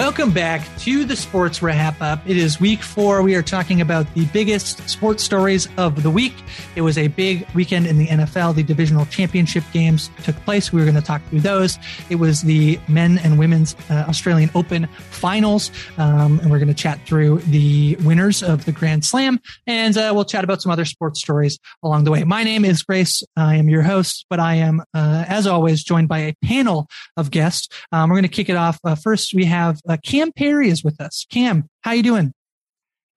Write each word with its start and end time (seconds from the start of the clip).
Welcome 0.00 0.32
back 0.32 0.66
to 0.78 1.04
the 1.04 1.14
Sports 1.14 1.60
Wrap 1.60 2.00
Up. 2.00 2.26
It 2.26 2.38
is 2.38 2.58
week 2.58 2.82
four. 2.82 3.20
We 3.20 3.34
are 3.34 3.42
talking 3.42 3.82
about 3.82 4.12
the 4.14 4.24
biggest 4.32 4.88
sports 4.88 5.22
stories 5.22 5.68
of 5.76 6.02
the 6.02 6.08
week. 6.08 6.32
It 6.74 6.80
was 6.80 6.96
a 6.96 7.08
big 7.08 7.46
weekend 7.54 7.86
in 7.86 7.98
the 7.98 8.06
NFL. 8.06 8.54
The 8.54 8.62
divisional 8.62 9.04
championship 9.04 9.62
games 9.74 10.10
took 10.22 10.36
place. 10.36 10.72
We 10.72 10.80
were 10.80 10.86
going 10.86 10.96
to 10.96 11.02
talk 11.02 11.20
through 11.28 11.40
those. 11.40 11.78
It 12.08 12.14
was 12.14 12.40
the 12.40 12.80
men 12.88 13.18
and 13.18 13.38
women's 13.38 13.76
uh, 13.90 14.06
Australian 14.08 14.50
Open 14.54 14.86
finals. 15.10 15.70
Um, 15.98 16.40
and 16.40 16.50
we're 16.50 16.60
going 16.60 16.68
to 16.68 16.74
chat 16.74 17.04
through 17.06 17.40
the 17.40 17.96
winners 17.96 18.42
of 18.42 18.64
the 18.64 18.72
Grand 18.72 19.04
Slam. 19.04 19.38
And 19.66 19.98
uh, 19.98 20.12
we'll 20.14 20.24
chat 20.24 20.44
about 20.44 20.62
some 20.62 20.72
other 20.72 20.86
sports 20.86 21.20
stories 21.20 21.58
along 21.82 22.04
the 22.04 22.10
way. 22.10 22.24
My 22.24 22.42
name 22.42 22.64
is 22.64 22.82
Grace. 22.82 23.22
I 23.36 23.56
am 23.56 23.68
your 23.68 23.82
host, 23.82 24.24
but 24.30 24.40
I 24.40 24.54
am, 24.54 24.80
uh, 24.94 25.26
as 25.28 25.46
always, 25.46 25.84
joined 25.84 26.08
by 26.08 26.20
a 26.20 26.34
panel 26.42 26.88
of 27.18 27.30
guests. 27.30 27.68
Um, 27.92 28.08
we're 28.08 28.16
going 28.16 28.22
to 28.22 28.28
kick 28.28 28.48
it 28.48 28.56
off. 28.56 28.78
Uh, 28.82 28.94
first, 28.94 29.34
we 29.34 29.44
have 29.44 29.78
uh, 29.90 29.96
Cam 30.04 30.32
Perry 30.32 30.68
is 30.68 30.84
with 30.84 31.00
us. 31.00 31.26
Cam, 31.30 31.66
how 31.82 31.92
you 31.92 32.02
doing? 32.02 32.32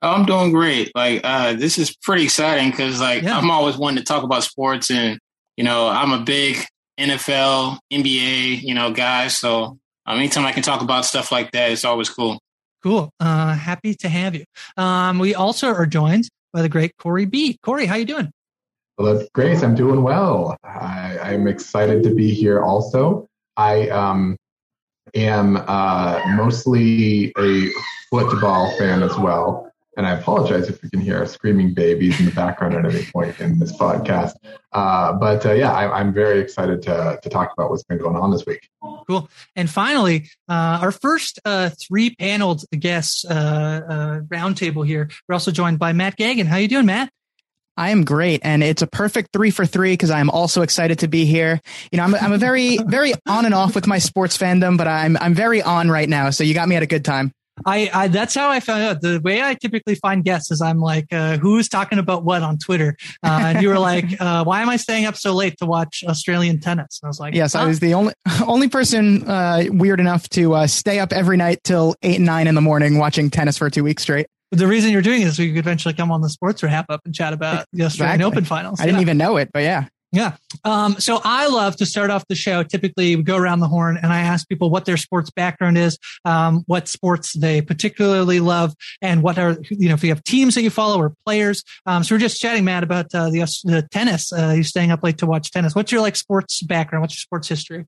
Oh, 0.02 0.12
I'm 0.12 0.26
doing 0.26 0.52
great. 0.52 0.92
Like 0.96 1.22
uh, 1.24 1.54
this 1.54 1.78
is 1.78 1.96
pretty 1.96 2.24
exciting 2.24 2.72
because 2.72 3.00
like 3.00 3.24
yeah. 3.24 3.38
I'm 3.38 3.52
always 3.52 3.78
wanting 3.78 4.00
to 4.00 4.04
talk 4.04 4.24
about 4.24 4.44
sports, 4.44 4.92
and 4.92 5.20
you 5.56 5.64
know 5.64 5.88
I'm 5.88 6.12
a 6.12 6.20
big 6.20 6.58
NFL, 7.00 7.78
NBA, 7.92 8.62
you 8.64 8.74
know 8.74 8.92
guy. 8.92 9.28
So 9.28 9.78
um, 10.06 10.18
anytime 10.18 10.46
I 10.46 10.52
can 10.52 10.64
talk 10.64 10.82
about 10.82 11.06
stuff 11.06 11.32
like 11.32 11.52
that, 11.52 11.72
it's 11.72 11.86
always 11.86 12.10
cool. 12.10 12.40
Cool. 12.82 13.12
Uh, 13.20 13.54
happy 13.54 13.94
to 13.96 14.10
have 14.10 14.36
you. 14.36 14.44
Um, 14.76 15.20
we 15.20 15.34
also 15.34 15.68
are 15.68 15.86
joined 15.86 16.28
by 16.52 16.62
the 16.62 16.70
great 16.70 16.98
Corey 16.98 17.26
B. 17.26 17.58
Corey, 17.64 17.86
how 17.86 17.96
you 17.96 18.06
doing? 18.06 18.30
Well, 18.98 19.16
that's 19.16 19.30
Grace. 19.34 19.64
I'm 19.64 19.74
doing 19.74 20.04
well. 20.04 20.58
I, 20.64 21.18
I'm 21.20 21.48
excited 21.48 22.04
to 22.04 22.14
be 22.14 22.34
here. 22.34 22.62
Also, 22.62 23.26
I 23.56 23.88
um, 23.90 24.36
am 25.16 25.58
uh, 25.68 26.22
mostly 26.36 27.34
a 27.38 27.70
football 28.10 28.76
fan 28.78 29.04
as 29.04 29.18
well. 29.18 29.70
And 29.96 30.08
I 30.08 30.18
apologize 30.18 30.70
if 30.70 30.82
you 30.82 30.90
can 30.90 31.02
hear 31.02 31.24
screaming 31.28 31.74
babies 31.76 32.20
in 32.20 32.26
the 32.26 32.32
background 32.32 32.74
at 32.74 32.84
any 32.84 33.06
point 33.06 33.40
in 33.40 33.60
this 33.60 33.72
podcast. 33.74 34.34
Uh, 34.72 35.14
but 35.14 35.46
uh, 35.46 35.52
yeah, 35.52 35.72
I, 35.72 36.02
am 36.02 36.12
very 36.12 36.40
excited 36.40 36.82
to, 36.84 37.20
to 37.22 37.30
talk 37.30 37.54
about 37.54 37.70
what's 37.70 37.84
been 37.84 38.00
going 38.00 38.16
on 38.16 38.32
this 38.32 38.44
week. 38.48 38.68
Cool. 39.08 39.30
And 39.56 39.70
finally, 39.70 40.32
uh, 40.50 40.80
our 40.82 40.92
first 40.92 41.40
uh, 41.46 41.70
three 41.80 42.16
paneled 42.16 42.64
guests 42.80 43.24
uh, 43.26 44.22
roundtable 44.30 44.86
here. 44.86 45.12
We're 45.28 45.34
also 45.34 45.52
joined 45.52 45.78
by 45.78 45.94
Matt 45.94 46.18
Geoghegan. 46.18 46.48
How 46.48 46.58
you 46.58 46.68
doing, 46.68 46.88
Matt? 46.88 47.12
I 47.76 47.90
am 47.90 48.04
great, 48.04 48.42
and 48.44 48.64
it's 48.64 48.82
a 48.82 48.88
perfect 48.88 49.32
three 49.34 49.52
for 49.52 49.66
three 49.66 49.94
because 49.94 50.12
I 50.12 50.20
am 50.20 50.30
also 50.30 50.62
excited 50.62 51.00
to 51.00 51.08
be 51.08 51.26
here. 51.26 51.60
You 51.92 51.98
know, 51.98 52.04
I'm 52.04 52.16
I'm 52.16 52.34
a 52.34 52.38
very 52.38 52.78
very 52.88 53.14
on 53.28 53.46
and 53.46 53.54
off 53.54 53.76
with 53.76 53.88
my 53.88 54.00
sports 54.00 54.38
fandom, 54.38 54.78
but 54.78 54.88
I'm 54.88 55.18
I'm 55.18 55.34
very 55.34 55.62
on 55.62 55.90
right 55.90 56.08
now. 56.08 56.30
So 56.30 56.44
you 56.44 56.54
got 56.54 56.68
me 56.68 56.76
at 56.76 56.84
a 56.84 56.88
good 56.88 57.06
time. 57.06 57.34
I, 57.66 57.90
I 57.94 58.08
that's 58.08 58.34
how 58.34 58.50
I 58.50 58.60
found 58.60 58.84
out. 58.84 59.02
The 59.02 59.22
way 59.24 59.42
I 59.42 59.54
typically 59.54 59.96
find 59.96 60.24
guests 60.24 60.52
is 60.52 60.62
I'm 60.62 60.80
like, 60.80 61.08
uh, 61.12 61.38
who's 61.38 61.70
talking 61.70 62.00
about 62.00 62.24
what 62.24 62.42
on 62.42 62.58
Twitter? 62.58 62.96
Uh, 63.24 63.42
and 63.46 63.62
you 63.62 63.70
were 63.70 63.80
like, 63.80 64.06
uh, 64.20 64.44
why 64.44 64.62
am 64.62 64.70
I 64.70 64.78
staying 64.78 65.06
up 65.06 65.16
so 65.16 65.34
late 65.34 65.58
to 65.60 65.66
watch 65.66 66.04
Australian 66.08 66.60
tennis? 66.60 67.00
And 67.02 67.08
I 67.08 67.10
was 67.10 67.20
like, 67.20 67.36
yes, 67.36 67.56
I 67.56 67.66
was 67.66 67.80
the 67.80 67.94
only 67.94 68.14
only 68.48 68.70
person 68.70 69.30
uh, 69.30 69.66
weird 69.70 70.00
enough 70.00 70.28
to 70.30 70.54
uh, 70.56 70.68
stay 70.68 71.00
up 71.00 71.14
every 71.14 71.38
night 71.38 71.64
till 71.64 71.96
eight 72.02 72.18
and 72.18 72.26
nine 72.26 72.48
in 72.48 72.56
the 72.56 72.62
morning 72.62 72.98
watching 72.98 73.30
tennis 73.30 73.58
for 73.58 73.70
two 73.70 73.84
weeks 73.84 74.04
straight. 74.04 74.28
The 74.54 74.68
reason 74.68 74.92
you're 74.92 75.02
doing 75.02 75.22
it 75.22 75.28
is 75.28 75.40
we 75.40 75.50
could 75.50 75.58
eventually 75.58 75.94
come 75.94 76.12
on 76.12 76.22
the 76.22 76.30
sports 76.30 76.64
or 76.64 76.68
wrap 76.68 76.86
up 76.90 77.02
and 77.06 77.14
chat 77.14 77.34
about 77.34 77.66
the. 78.20 78.26
Open 78.26 78.46
finals. 78.46 78.80
I 78.80 78.86
didn't 78.86 79.02
even 79.02 79.18
know 79.18 79.38
it, 79.38 79.50
but 79.52 79.64
yeah. 79.64 79.88
Yeah. 80.12 80.36
Um, 80.64 81.00
so 81.00 81.20
I 81.24 81.48
love 81.48 81.76
to 81.78 81.88
start 81.88 82.12
off 82.12 82.28
the 82.28 82.36
show. 82.36 82.62
Typically, 82.62 83.16
we 83.16 83.24
go 83.24 83.36
around 83.36 83.62
the 83.62 83.68
horn 83.68 83.98
and 83.98 84.14
I 84.14 84.20
ask 84.20 84.48
people 84.48 84.70
what 84.70 84.86
their 84.86 84.96
sports 84.96 85.32
background 85.32 85.76
is, 85.76 85.98
um, 86.24 86.64
what 86.68 86.88
sports 86.88 87.34
they 87.34 87.64
particularly 87.64 88.40
love, 88.40 88.76
and 89.02 89.24
what 89.24 89.40
are, 89.40 89.58
you 89.72 89.90
know, 89.90 89.96
if 89.96 90.04
you 90.04 90.10
have 90.10 90.24
teams 90.24 90.54
that 90.54 90.62
you 90.62 90.70
follow 90.70 91.00
or 91.00 91.16
players. 91.26 91.64
Um, 91.88 92.04
so 92.04 92.14
we're 92.14 92.20
just 92.20 92.40
chatting, 92.40 92.64
Matt, 92.64 92.84
about 92.84 93.08
uh, 93.16 93.32
the, 93.32 93.40
the 93.64 93.88
tennis. 93.90 94.32
Uh, 94.32 94.52
you're 94.54 94.64
staying 94.64 94.92
up 94.92 95.02
late 95.02 95.18
to 95.18 95.26
watch 95.26 95.50
tennis. 95.50 95.74
What's 95.74 95.92
your 95.92 96.02
like 96.02 96.16
sports 96.16 96.62
background? 96.62 97.02
What's 97.02 97.16
your 97.16 97.22
sports 97.22 97.48
history? 97.48 97.88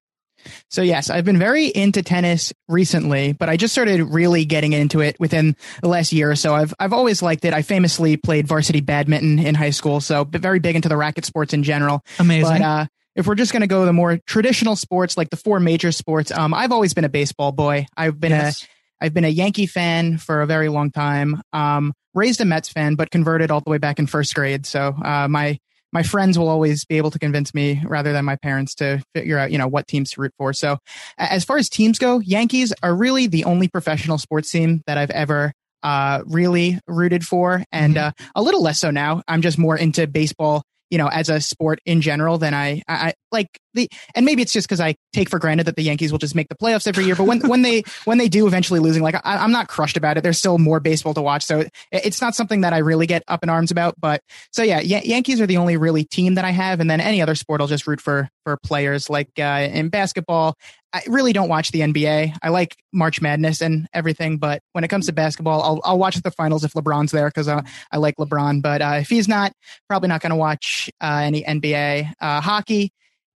So 0.69 0.81
yes, 0.81 1.09
I've 1.09 1.25
been 1.25 1.39
very 1.39 1.67
into 1.67 2.01
tennis 2.01 2.53
recently, 2.67 3.33
but 3.33 3.49
I 3.49 3.57
just 3.57 3.73
started 3.73 4.03
really 4.03 4.45
getting 4.45 4.73
into 4.73 5.01
it 5.01 5.19
within 5.19 5.55
the 5.81 5.87
last 5.87 6.13
year 6.13 6.31
or 6.31 6.35
so. 6.35 6.55
I've 6.55 6.73
I've 6.79 6.93
always 6.93 7.21
liked 7.21 7.45
it. 7.45 7.53
I 7.53 7.61
famously 7.61 8.17
played 8.17 8.47
varsity 8.47 8.81
badminton 8.81 9.39
in 9.39 9.55
high 9.55 9.69
school, 9.69 10.01
so 10.01 10.23
very 10.23 10.59
big 10.59 10.75
into 10.75 10.89
the 10.89 10.97
racket 10.97 11.25
sports 11.25 11.53
in 11.53 11.63
general. 11.63 12.01
Amazing. 12.19 12.49
But 12.49 12.61
uh, 12.61 12.85
if 13.15 13.27
we're 13.27 13.35
just 13.35 13.51
going 13.51 13.61
to 13.61 13.67
go 13.67 13.85
the 13.85 13.93
more 13.93 14.19
traditional 14.25 14.75
sports, 14.75 15.17
like 15.17 15.29
the 15.29 15.37
four 15.37 15.59
major 15.59 15.91
sports, 15.91 16.31
um, 16.31 16.53
I've 16.53 16.71
always 16.71 16.93
been 16.93 17.05
a 17.05 17.09
baseball 17.09 17.51
boy. 17.51 17.87
I've 17.95 18.19
been 18.19 18.31
yes. 18.31 18.63
a 18.63 18.67
I've 19.05 19.13
been 19.13 19.25
a 19.25 19.29
Yankee 19.29 19.67
fan 19.67 20.17
for 20.17 20.41
a 20.41 20.45
very 20.45 20.69
long 20.69 20.91
time. 20.91 21.41
Um, 21.53 21.93
raised 22.13 22.39
a 22.41 22.45
Mets 22.45 22.69
fan, 22.69 22.95
but 22.95 23.11
converted 23.11 23.51
all 23.51 23.61
the 23.61 23.69
way 23.69 23.77
back 23.77 23.99
in 23.99 24.07
first 24.07 24.33
grade. 24.33 24.65
So 24.65 24.95
uh, 25.03 25.27
my 25.27 25.59
my 25.95 26.03
friends 26.03 26.37
will 26.37 26.49
always 26.49 26.83
be 26.83 26.97
able 26.97 27.09
to 27.09 27.17
convince 27.17 27.53
me 27.53 27.81
rather 27.85 28.11
than 28.11 28.25
my 28.25 28.35
parents 28.35 28.75
to 28.75 29.01
figure 29.15 29.37
out, 29.37 29.49
you 29.49 29.57
know, 29.57 29.65
what 29.69 29.87
teams 29.87 30.11
to 30.11 30.19
root 30.19 30.33
for. 30.37 30.51
So 30.51 30.77
as 31.17 31.45
far 31.45 31.55
as 31.55 31.69
teams 31.69 31.97
go, 31.99 32.19
Yankees 32.19 32.73
are 32.83 32.93
really 32.93 33.27
the 33.27 33.45
only 33.45 33.69
professional 33.69 34.17
sports 34.17 34.51
team 34.51 34.83
that 34.87 34.97
I've 34.97 35.09
ever 35.11 35.53
uh, 35.83 36.21
really 36.25 36.79
rooted 36.85 37.25
for, 37.25 37.63
and 37.71 37.95
mm-hmm. 37.95 38.07
uh, 38.07 38.25
a 38.35 38.41
little 38.41 38.61
less 38.61 38.81
so 38.81 38.91
now. 38.91 39.21
I'm 39.25 39.41
just 39.41 39.57
more 39.57 39.77
into 39.77 40.05
baseball 40.05 40.63
you 40.89 40.97
know, 40.97 41.07
as 41.07 41.29
a 41.29 41.41
sport 41.41 41.79
in 41.85 42.01
general 42.01 42.37
than 42.37 42.53
I, 42.53 42.81
I, 42.87 43.13
like 43.31 43.47
the, 43.73 43.89
and 44.13 44.25
maybe 44.25 44.41
it's 44.41 44.53
just 44.53 44.67
because 44.67 44.79
I 44.79 44.95
take 45.13 45.29
for 45.29 45.39
granted 45.39 45.65
that 45.65 45.75
the 45.75 45.81
Yankees 45.81 46.11
will 46.11 46.19
just 46.19 46.35
make 46.35 46.47
the 46.47 46.55
playoffs 46.55 46.87
every 46.87 47.05
year. 47.05 47.15
But 47.15 47.25
when, 47.25 47.39
when 47.41 47.61
they, 47.63 47.83
when 48.05 48.17
they 48.17 48.29
do 48.29 48.47
eventually 48.47 48.79
losing, 48.79 49.01
like 49.03 49.15
I, 49.23 49.43
am 49.43 49.51
not 49.51 49.67
crushed 49.67 49.97
about 49.97 50.17
it. 50.17 50.21
There's 50.21 50.37
still 50.37 50.57
more 50.57 50.79
baseball 50.79 51.13
to 51.15 51.21
watch. 51.21 51.43
So 51.43 51.65
it's 51.91 52.21
not 52.21 52.35
something 52.35 52.61
that 52.61 52.73
I 52.73 52.79
really 52.79 53.07
get 53.07 53.23
up 53.27 53.43
in 53.43 53.49
arms 53.49 53.71
about. 53.71 53.95
But 53.99 54.21
so 54.51 54.63
yeah, 54.63 54.79
Yankees 54.79 55.41
are 55.41 55.47
the 55.47 55.57
only 55.57 55.77
really 55.77 56.03
team 56.03 56.35
that 56.35 56.45
I 56.45 56.51
have. 56.51 56.79
And 56.79 56.89
then 56.89 57.01
any 57.01 57.21
other 57.21 57.35
sport, 57.35 57.61
I'll 57.61 57.67
just 57.67 57.87
root 57.87 57.99
for, 58.01 58.29
for 58.43 58.57
players 58.57 59.09
like, 59.09 59.29
uh, 59.39 59.67
in 59.71 59.89
basketball. 59.89 60.55
I 60.95 61.03
really 61.07 61.33
don't 61.33 61.49
watch 61.49 61.71
the 61.71 61.81
NBA. 61.81 62.37
I 62.41 62.49
like 62.49 62.77
March 62.93 63.19
Madness 63.19 63.59
and 63.59 63.85
everything, 63.93 64.37
but 64.37 64.61
when 64.71 64.85
it 64.85 64.87
comes 64.87 65.07
to 65.07 65.11
basketball, 65.11 65.61
I'll, 65.61 65.81
I'll 65.83 65.99
watch 65.99 66.15
the 66.15 66.31
finals 66.31 66.63
if 66.63 66.71
LeBron's 66.71 67.11
there 67.11 67.27
because 67.27 67.49
uh, 67.49 67.63
I 67.91 67.97
like 67.97 68.15
LeBron. 68.15 68.61
But 68.61 68.81
uh, 68.81 68.97
if 69.01 69.09
he's 69.09 69.27
not, 69.27 69.51
probably 69.89 70.07
not 70.07 70.21
going 70.21 70.29
to 70.29 70.37
watch 70.37 70.89
uh, 71.01 71.19
any 71.21 71.43
NBA. 71.43 72.13
Uh, 72.21 72.39
hockey, 72.39 72.93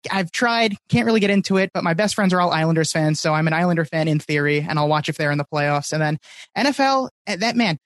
I've 0.09 0.31
tried, 0.31 0.77
can't 0.89 1.05
really 1.05 1.19
get 1.19 1.31
into 1.31 1.57
it, 1.57 1.71
but 1.75 1.83
my 1.83 1.95
best 1.95 2.15
friends 2.15 2.33
are 2.33 2.41
all 2.41 2.53
Islanders 2.53 2.93
fans, 2.93 3.21
so 3.21 3.35
I'm 3.35 3.49
an 3.49 3.53
Islander 3.53 3.85
fan 3.85 4.07
in 4.07 4.21
theory, 4.21 4.61
and 4.61 4.79
I'll 4.79 4.89
watch 4.89 5.09
if 5.09 5.17
they're 5.17 5.33
in 5.33 5.39
the 5.39 5.45
playoffs. 5.53 5.93
And 5.93 6.01
then 6.01 6.19
NFL, 6.57 7.09
eh, 7.27 7.37
that 7.37 7.57
man, 7.57 7.79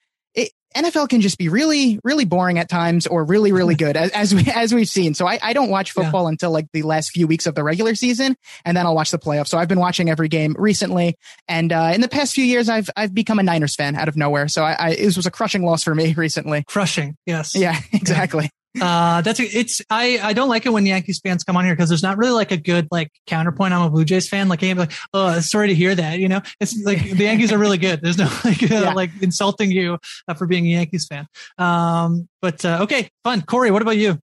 NFL 0.75 1.09
can 1.09 1.21
just 1.21 1.39
be 1.39 1.49
really, 1.49 1.99
really 2.05 2.25
boring 2.25 2.59
at 2.59 2.69
times 2.69 3.07
or 3.07 3.25
really, 3.25 3.53
really 3.53 3.75
good 3.75 3.97
as, 3.97 4.11
as 4.11 4.35
we, 4.35 4.47
as 4.55 4.75
we've 4.75 4.89
seen. 4.89 5.15
So 5.15 5.27
I, 5.27 5.39
I 5.43 5.53
don't 5.53 5.71
watch 5.71 5.93
football 5.93 6.25
yeah. 6.25 6.31
until 6.31 6.51
like 6.51 6.67
the 6.73 6.83
last 6.83 7.11
few 7.11 7.27
weeks 7.27 7.47
of 7.47 7.55
the 7.55 7.63
regular 7.63 7.95
season 7.95 8.37
and 8.65 8.77
then 8.77 8.87
I'll 8.87 8.95
watch 8.95 9.11
the 9.11 9.19
playoffs. 9.19 9.49
So 9.49 9.59
I've 9.59 9.69
been 9.69 9.81
watching 9.81 10.09
every 10.11 10.29
game 10.29 10.55
recently. 10.59 11.17
And, 11.49 11.73
uh, 11.73 11.93
in 11.95 12.01
the 12.01 12.09
past 12.09 12.35
few 12.35 12.45
years, 12.45 12.69
I've, 12.69 12.91
I've 12.97 13.15
become 13.15 13.39
a 13.39 13.43
Niners 13.43 13.75
fan 13.75 13.97
out 13.97 14.09
of 14.09 14.17
nowhere. 14.17 14.49
So 14.49 14.63
I, 14.63 14.87
I 14.87 14.95
this 14.95 15.17
was 15.17 15.27
a 15.27 15.31
crushing 15.31 15.65
loss 15.65 15.83
for 15.83 15.95
me 15.95 16.13
recently. 16.17 16.65
Crushing. 16.65 17.17
Yes. 17.27 17.55
Yeah, 17.55 17.79
exactly. 17.93 18.45
Yeah. 18.45 18.62
Uh, 18.81 19.21
that's 19.21 19.39
it's 19.39 19.83
I 19.91 20.19
I 20.23 20.33
don't 20.33 20.49
like 20.49 20.65
it 20.65 20.71
when 20.71 20.87
Yankees 20.87 21.21
fans 21.23 21.45
come 21.45 21.57
on 21.57 21.65
here 21.65 21.75
because 21.75 21.91
there's 21.91 22.03
not 22.03 22.17
really 22.17 22.33
like 22.33 22.53
a 22.53 22.57
good 22.57 22.89
like 22.91 23.11
counterpoint. 23.27 23.75
I'm 23.75 23.83
a 23.83 23.91
Blue 23.91 24.05
Jays 24.05 24.29
fan. 24.29 24.49
Like, 24.49 24.63
I'm 24.63 24.79
like, 24.79 24.93
oh, 25.13 25.41
sorry 25.41 25.69
to 25.69 25.75
hear 25.75 25.95
that. 25.95 26.19
You 26.19 26.29
know, 26.29 26.41
it's 26.59 26.83
like 26.83 27.03
the 27.11 27.25
Yankees 27.25 27.53
are 27.53 27.59
really 27.59 27.79
good. 27.79 28.01
There's 28.01 28.19
no 28.19 28.25
like 28.45 28.63
uh, 28.63 28.67
yeah. 28.71 28.93
like 28.93 29.11
insulting 29.21 29.71
you 29.71 29.99
uh, 30.27 30.35
for 30.35 30.47
being 30.47 30.67
a 30.67 30.71
Yankees 30.71 31.07
fan. 31.07 31.27
Um, 31.59 32.29
but 32.41 32.65
uh, 32.65 32.81
okay, 32.83 33.11
fun. 33.25 33.43
Corey, 33.43 33.71
what 33.71 33.83
about 33.83 33.99
you? 33.99 34.19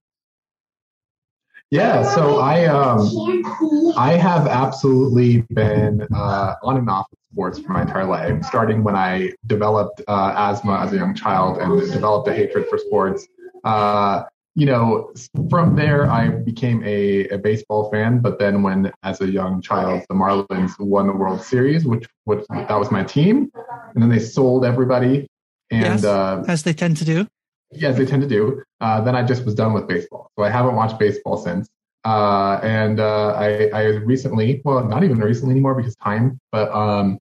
Yeah, 1.70 2.02
so 2.14 2.40
I 2.40 2.64
um 2.64 3.94
I 3.96 4.14
have 4.14 4.48
absolutely 4.48 5.42
been 5.52 6.04
uh, 6.12 6.54
on 6.64 6.76
and 6.76 6.90
off 6.90 7.06
sports 7.32 7.60
for 7.60 7.72
my 7.72 7.82
entire 7.82 8.04
life, 8.04 8.44
starting 8.44 8.82
when 8.82 8.96
I 8.96 9.30
developed 9.46 10.02
uh, 10.08 10.32
asthma 10.36 10.80
as 10.80 10.92
a 10.92 10.96
young 10.96 11.14
child 11.14 11.58
and 11.58 11.80
developed 11.92 12.26
a 12.26 12.34
hatred 12.34 12.66
for 12.68 12.78
sports 12.78 13.28
Uh, 13.62 14.24
you 14.54 14.66
know, 14.66 15.12
from 15.48 15.76
there, 15.76 16.10
I 16.10 16.28
became 16.28 16.82
a, 16.84 17.28
a 17.28 17.38
baseball 17.38 17.90
fan. 17.90 18.20
But 18.20 18.38
then, 18.38 18.62
when 18.62 18.92
as 19.02 19.20
a 19.20 19.30
young 19.30 19.62
child, 19.62 20.02
the 20.08 20.14
Marlins 20.14 20.78
won 20.78 21.06
the 21.06 21.12
World 21.12 21.42
Series, 21.42 21.84
which, 21.84 22.06
which 22.24 22.44
that 22.50 22.78
was 22.78 22.90
my 22.90 23.04
team, 23.04 23.50
and 23.94 24.02
then 24.02 24.08
they 24.08 24.18
sold 24.18 24.64
everybody. 24.64 25.26
And 25.70 25.82
yes, 25.82 26.04
uh, 26.04 26.42
as 26.48 26.62
they 26.64 26.72
tend 26.72 26.96
to 26.98 27.04
do. 27.04 27.28
Yes, 27.72 27.96
they 27.96 28.04
tend 28.04 28.22
to 28.22 28.28
do. 28.28 28.62
Uh, 28.80 29.00
then 29.00 29.14
I 29.14 29.22
just 29.22 29.44
was 29.44 29.54
done 29.54 29.72
with 29.72 29.86
baseball, 29.86 30.30
so 30.36 30.44
I 30.44 30.50
haven't 30.50 30.74
watched 30.74 30.98
baseball 30.98 31.36
since. 31.36 31.68
Uh, 32.04 32.58
and 32.62 32.98
uh, 32.98 33.34
I, 33.34 33.68
I 33.72 33.82
recently, 33.82 34.62
well, 34.64 34.84
not 34.84 35.04
even 35.04 35.18
recently 35.18 35.52
anymore 35.52 35.74
because 35.74 35.94
time, 35.96 36.40
but 36.50 36.72
um, 36.72 37.18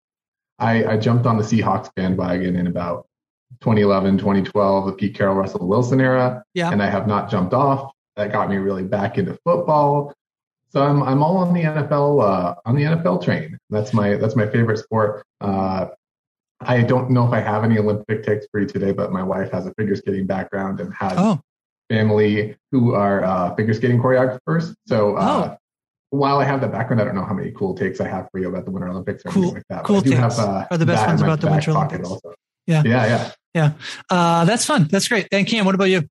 I, 0.58 0.86
I 0.86 0.98
jumped 0.98 1.26
on 1.26 1.38
the 1.38 1.44
Seahawks 1.44 1.94
bandwagon 1.96 2.56
in 2.56 2.68
about 2.68 3.06
2011, 3.62 4.18
2012, 4.18 4.86
the 4.86 4.92
Pete 4.94 5.16
Carroll, 5.16 5.36
Russell 5.36 5.68
Wilson 5.68 6.00
era. 6.00 6.44
Yeah. 6.54 6.72
And 6.72 6.82
I 6.82 6.90
have 6.90 7.08
not 7.08 7.30
jumped 7.30 7.54
off. 7.54 7.92
That 8.16 8.32
got 8.32 8.50
me 8.50 8.58
really 8.58 8.84
back 8.84 9.18
into 9.18 9.38
football. 9.46 10.14
So 10.72 10.84
I'm 10.84 11.02
I'm 11.02 11.24
all 11.24 11.38
on 11.38 11.54
the 11.54 11.64
NFL 11.64 12.24
uh, 12.24 12.56
on 12.66 12.76
the 12.76 12.84
NFL 12.84 13.24
train. 13.24 13.58
That's 13.70 13.94
my 13.94 14.16
that's 14.16 14.36
my 14.36 14.48
favorite 14.48 14.78
sport. 14.78 15.26
Uh, 15.42 15.88
I 16.62 16.84
don't 16.84 17.10
know 17.10 17.26
if 17.26 17.34
I 17.34 17.40
have 17.40 17.64
any 17.64 17.80
Olympic 17.80 18.24
takes 18.24 18.46
for 18.52 18.60
you 18.60 18.68
today, 18.68 18.92
but 18.92 19.12
my 19.12 19.24
wife 19.24 19.52
has 19.52 19.66
a 19.66 19.74
figure 19.76 19.96
skating 19.96 20.28
background 20.28 20.80
and 20.80 20.94
has 20.94 21.14
oh. 21.18 21.40
family 21.90 22.56
who 22.72 22.94
are 22.94 23.24
uh, 23.24 23.56
figure 23.56 23.74
skating 23.74 24.00
choreographers. 24.00 24.76
So 24.86 25.16
uh, 25.16 25.56
oh. 25.56 25.58
while 26.10 26.40
I 26.40 26.44
have 26.44 26.62
that 26.62 26.72
background, 26.72 27.02
I 27.02 27.06
don't 27.06 27.16
know 27.16 27.24
how 27.24 27.34
many 27.34 27.52
cool 27.52 27.74
takes 27.74 28.02
I 28.02 28.08
have 28.08 28.28
for 28.32 28.40
you 28.40 28.50
about 28.50 28.66
the 28.66 28.72
Winter 28.72 28.90
Olympics 28.90 29.26
or 29.26 29.30
cool, 29.30 29.44
anything 29.44 29.56
like 29.56 29.68
that. 29.70 29.86
Cool 29.86 30.02
takes 30.02 30.18
have, 30.18 30.38
uh, 30.38 30.68
are 30.70 30.78
the 30.78 30.86
best 30.86 31.08
ones 31.08 31.22
about 31.22 31.40
the 31.42 31.50
Winter 31.50 31.72
Olympics. 31.72 32.10
Also. 32.10 32.34
Yeah, 32.70 32.84
yeah, 32.86 33.06
yeah. 33.06 33.32
Yeah, 33.54 33.72
uh, 34.12 34.46
that's 34.46 34.64
fun. 34.64 34.88
That's 34.92 35.08
great. 35.08 35.28
And 35.32 35.48
Cam, 35.48 35.66
what 35.66 35.74
about 35.74 35.86
you? 35.86 36.08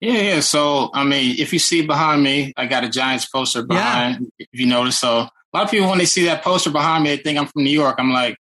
Yeah, 0.00 0.20
yeah. 0.20 0.40
So, 0.40 0.90
I 0.94 1.02
mean, 1.04 1.34
if 1.38 1.52
you 1.52 1.58
see 1.58 1.84
behind 1.84 2.22
me, 2.22 2.52
I 2.56 2.66
got 2.66 2.84
a 2.84 2.88
Giants 2.88 3.26
poster 3.26 3.62
behind. 3.64 4.20
Yeah. 4.38 4.46
If 4.52 4.60
you 4.60 4.66
notice, 4.66 4.98
so 4.98 5.18
a 5.18 5.30
lot 5.52 5.64
of 5.64 5.70
people 5.70 5.88
when 5.88 5.98
they 5.98 6.04
see 6.04 6.26
that 6.26 6.44
poster 6.44 6.70
behind 6.70 7.02
me, 7.02 7.10
they 7.10 7.22
think 7.22 7.36
I'm 7.36 7.46
from 7.46 7.64
New 7.64 7.70
York. 7.70 7.96
I'm 7.98 8.12
like, 8.12 8.36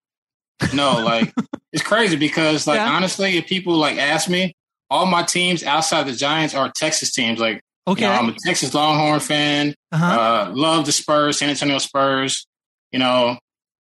no, 0.75 0.99
like 1.05 1.33
it's 1.73 1.83
crazy 1.83 2.17
because, 2.17 2.67
like, 2.67 2.79
yeah. 2.79 2.91
honestly, 2.91 3.39
if 3.39 3.47
people 3.47 3.77
like 3.77 3.99
ask 3.99 4.29
me, 4.29 4.53
all 4.91 5.07
my 5.07 5.23
teams 5.23 5.63
outside 5.63 6.07
the 6.07 6.13
Giants 6.13 6.55
are 6.55 6.71
Texas 6.75 7.13
teams. 7.13 7.39
Like, 7.39 7.63
okay, 7.87 8.03
you 8.03 8.09
know, 8.09 8.15
I'm 8.15 8.29
a 8.31 8.35
Texas 8.45 8.75
Longhorn 8.75 9.21
fan. 9.21 9.75
Uh-huh. 9.93 10.05
Uh, 10.05 10.53
love 10.55 10.87
the 10.87 10.93
Spurs, 10.93 11.39
San 11.39 11.51
Antonio 11.51 11.79
Spurs. 11.79 12.49
You 12.91 12.99
know, 12.99 13.39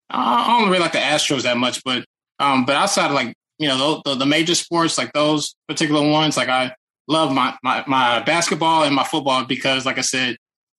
I 0.09 0.61
don't 0.61 0.69
really 0.69 0.81
like 0.81 0.93
the 0.93 0.99
Astros 0.99 1.43
that 1.43 1.57
much, 1.57 1.83
but 1.85 2.05
um, 2.39 2.65
but 2.65 2.77
outside 2.77 3.07
of 3.07 3.13
like 3.13 3.35
you 3.59 3.69
know 3.69 4.03
the, 4.05 4.15
the 4.15 4.27
major 4.27 4.55
sports 4.55 4.99
like 4.99 5.13
those 5.13 5.55
particular 5.69 6.09
ones 6.09 6.37
like 6.37 6.49
i 6.49 6.75
love 7.09 7.33
my, 7.33 7.57
my 7.63 7.85
my 7.87 8.21
basketball 8.21 8.85
and 8.85 8.95
my 8.95 9.05
football 9.05 9.45
because 9.45 9.87
like 9.87 9.99
i 9.99 10.03
said 10.03 10.37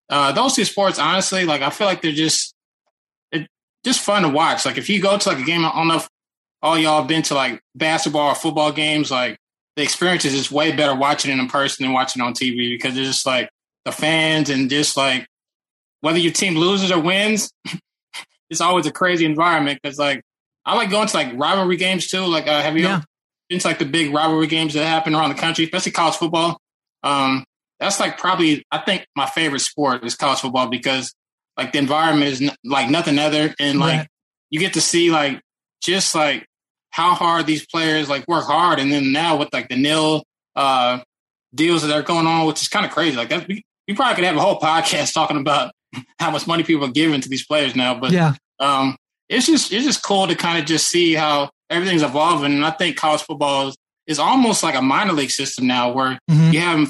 uh, 0.10 0.32
those 0.32 0.54
two 0.54 0.66
sports 0.66 1.00
honestly 1.00 1.46
like 1.46 1.62
i 1.62 1.70
feel 1.70 1.88
like 1.88 2.02
they're 2.02 2.12
just 2.12 2.54
it, 3.32 3.48
just 3.84 4.02
fun 4.02 4.24
to 4.24 4.30
watch. 4.30 4.66
Like 4.66 4.78
if 4.78 4.90
you 4.90 5.02
go 5.02 5.18
to 5.18 5.30
like 5.30 5.40
a 5.40 5.44
game 5.44 5.66
i 5.66 5.72
don't 5.72 5.88
know 5.88 5.98
if 5.98 6.08
all 6.62 6.78
y'all 6.78 7.06
been 7.06 7.24
to 7.24 7.34
like 7.34 7.62
basketball 7.76 8.30
or 8.30 8.36
football 8.36 8.72
games 8.72 9.12
like 9.12 9.38
the 9.76 9.84
experience 9.84 10.26
is 10.26 10.34
just 10.34 10.52
way 10.52 10.76
better 10.76 10.96
watching 10.96 11.32
it 11.32 11.40
in 11.40 11.48
person 11.48 11.86
than 11.86 11.94
watching 11.94 12.22
on 12.22 12.34
tv 12.34 12.78
because 12.78 12.98
it's 12.98 13.08
just 13.08 13.26
like 13.26 13.50
the 13.86 13.92
fans 13.92 14.50
and 14.50 14.70
just 14.70 14.98
like 14.98 15.28
whether 16.02 16.18
your 16.18 16.34
team 16.34 16.56
loses 16.56 16.92
or 16.92 17.00
wins 17.00 17.52
it's 18.50 18.62
always 18.62 18.86
a 18.86 18.92
crazy 18.92 19.26
environment 19.26 19.80
because 19.82 20.00
like 20.00 20.22
I 20.68 20.76
like 20.76 20.90
going 20.90 21.08
to 21.08 21.16
like 21.16 21.32
rivalry 21.34 21.78
games 21.78 22.08
too. 22.08 22.26
Like, 22.26 22.46
uh, 22.46 22.62
have 22.62 22.76
you 22.76 22.84
yeah. 22.84 23.02
been 23.48 23.60
to 23.60 23.68
like 23.68 23.80
the 23.80 23.86
big 23.86 24.14
rivalry 24.14 24.48
games 24.48 24.74
that 24.74 24.86
happen 24.86 25.16
around 25.16 25.30
the 25.30 25.36
country, 25.36 25.64
especially 25.64 25.94
college 25.94 26.16
football? 26.16 26.60
Um, 27.04 27.46
that's 27.80 28.02
like 28.02 28.18
probably 28.18 28.66
I 28.70 28.80
think 28.80 29.08
my 29.16 29.28
favorite 29.28 29.62
sport 29.62 30.04
is 30.04 30.16
college 30.16 30.40
football 30.40 30.68
because 30.68 31.14
like 31.56 31.72
the 31.72 31.80
environment 31.80 32.32
is 32.32 32.42
n- 32.42 32.56
like 32.66 32.90
nothing 32.90 33.18
other, 33.18 33.56
and 33.60 33.80
like 33.80 34.00
right. 34.00 34.08
you 34.50 34.60
get 34.60 34.74
to 34.74 34.82
see 34.82 35.10
like 35.10 35.40
just 35.82 36.14
like 36.14 36.46
how 36.90 37.14
hard 37.14 37.46
these 37.46 37.66
players 37.66 38.10
like 38.10 38.28
work 38.28 38.44
hard, 38.44 38.80
and 38.80 38.92
then 38.92 39.14
now 39.14 39.38
with 39.38 39.54
like 39.54 39.70
the 39.70 39.78
nil 39.78 40.24
uh, 40.58 41.00
deals 41.56 41.82
that 41.82 41.96
are 41.96 42.02
going 42.02 42.28
on, 42.28 42.46
which 42.46 42.62
is 42.62 42.68
kind 42.68 42.86
of 42.86 42.92
crazy. 42.92 43.16
Like 43.16 43.30
that, 43.30 43.48
we, 43.48 43.64
we 43.88 43.94
probably 43.94 44.16
could 44.16 44.26
have 44.26 44.36
a 44.36 44.42
whole 44.42 44.60
podcast 44.60 45.14
talking 45.14 45.38
about 45.38 45.72
how 46.20 46.30
much 46.30 46.46
money 46.46 46.64
people 46.64 46.86
are 46.86 46.92
giving 46.92 47.22
to 47.22 47.30
these 47.30 47.46
players 47.46 47.74
now. 47.74 47.98
But 47.98 48.12
yeah, 48.12 48.34
um, 48.60 48.98
it's 49.30 49.46
just 49.46 49.72
it's 49.72 49.86
just 49.86 50.04
cool 50.04 50.28
to 50.28 50.36
kind 50.36 50.60
of 50.60 50.66
just 50.66 50.88
see 50.88 51.14
how 51.14 51.50
everything's 51.70 52.04
evolving. 52.04 52.54
And 52.54 52.66
I 52.66 52.72
think 52.72 52.98
college 52.98 53.22
football 53.22 53.70
is, 53.70 53.78
is 54.06 54.20
almost 54.20 54.64
like 54.64 54.76
a 54.76 54.82
minor 54.82 55.14
league 55.14 55.32
system 55.32 55.68
now, 55.68 55.92
where 55.92 56.20
mm-hmm. 56.30 56.52
you 56.52 56.60
have, 56.60 56.90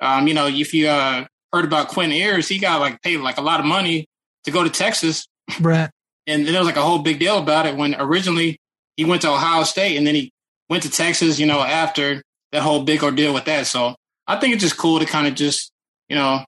um, 0.00 0.28
you 0.28 0.34
know, 0.34 0.46
if 0.46 0.74
you 0.74 0.88
uh, 0.88 1.24
heard 1.52 1.64
about 1.64 1.88
Quinn 1.88 2.10
Ewers, 2.10 2.48
he 2.48 2.58
got 2.58 2.80
like 2.80 3.00
paid 3.02 3.18
like 3.18 3.38
a 3.38 3.42
lot 3.42 3.60
of 3.60 3.66
money 3.66 4.06
to 4.44 4.50
go 4.50 4.62
to 4.62 4.70
Texas, 4.70 5.26
right? 5.60 5.90
And 6.26 6.46
there 6.46 6.58
was 6.58 6.66
like 6.66 6.76
a 6.76 6.82
whole 6.82 6.98
big 6.98 7.18
deal 7.18 7.38
about 7.38 7.64
it 7.64 7.74
when 7.74 7.94
originally 7.98 8.58
he 8.98 9.04
went 9.06 9.22
to 9.22 9.30
Ohio 9.30 9.62
State 9.62 9.96
and 9.96 10.06
then 10.06 10.14
he 10.14 10.30
went 10.68 10.82
to 10.82 10.90
Texas, 10.90 11.38
you 11.38 11.46
know, 11.46 11.62
after 11.62 12.22
that 12.52 12.60
whole 12.60 12.82
big 12.82 13.02
ordeal 13.02 13.32
with 13.32 13.46
that. 13.46 13.66
So 13.66 13.94
I 14.26 14.36
think 14.36 14.52
it's 14.52 14.62
just 14.62 14.76
cool 14.76 14.98
to 14.98 15.06
kind 15.06 15.26
of 15.26 15.34
just, 15.34 15.72
you 16.06 16.16
know, 16.16 16.44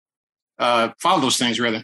uh, 0.59 0.91
follow 0.99 1.23
those 1.23 1.39
things 1.39 1.59
really. 1.59 1.83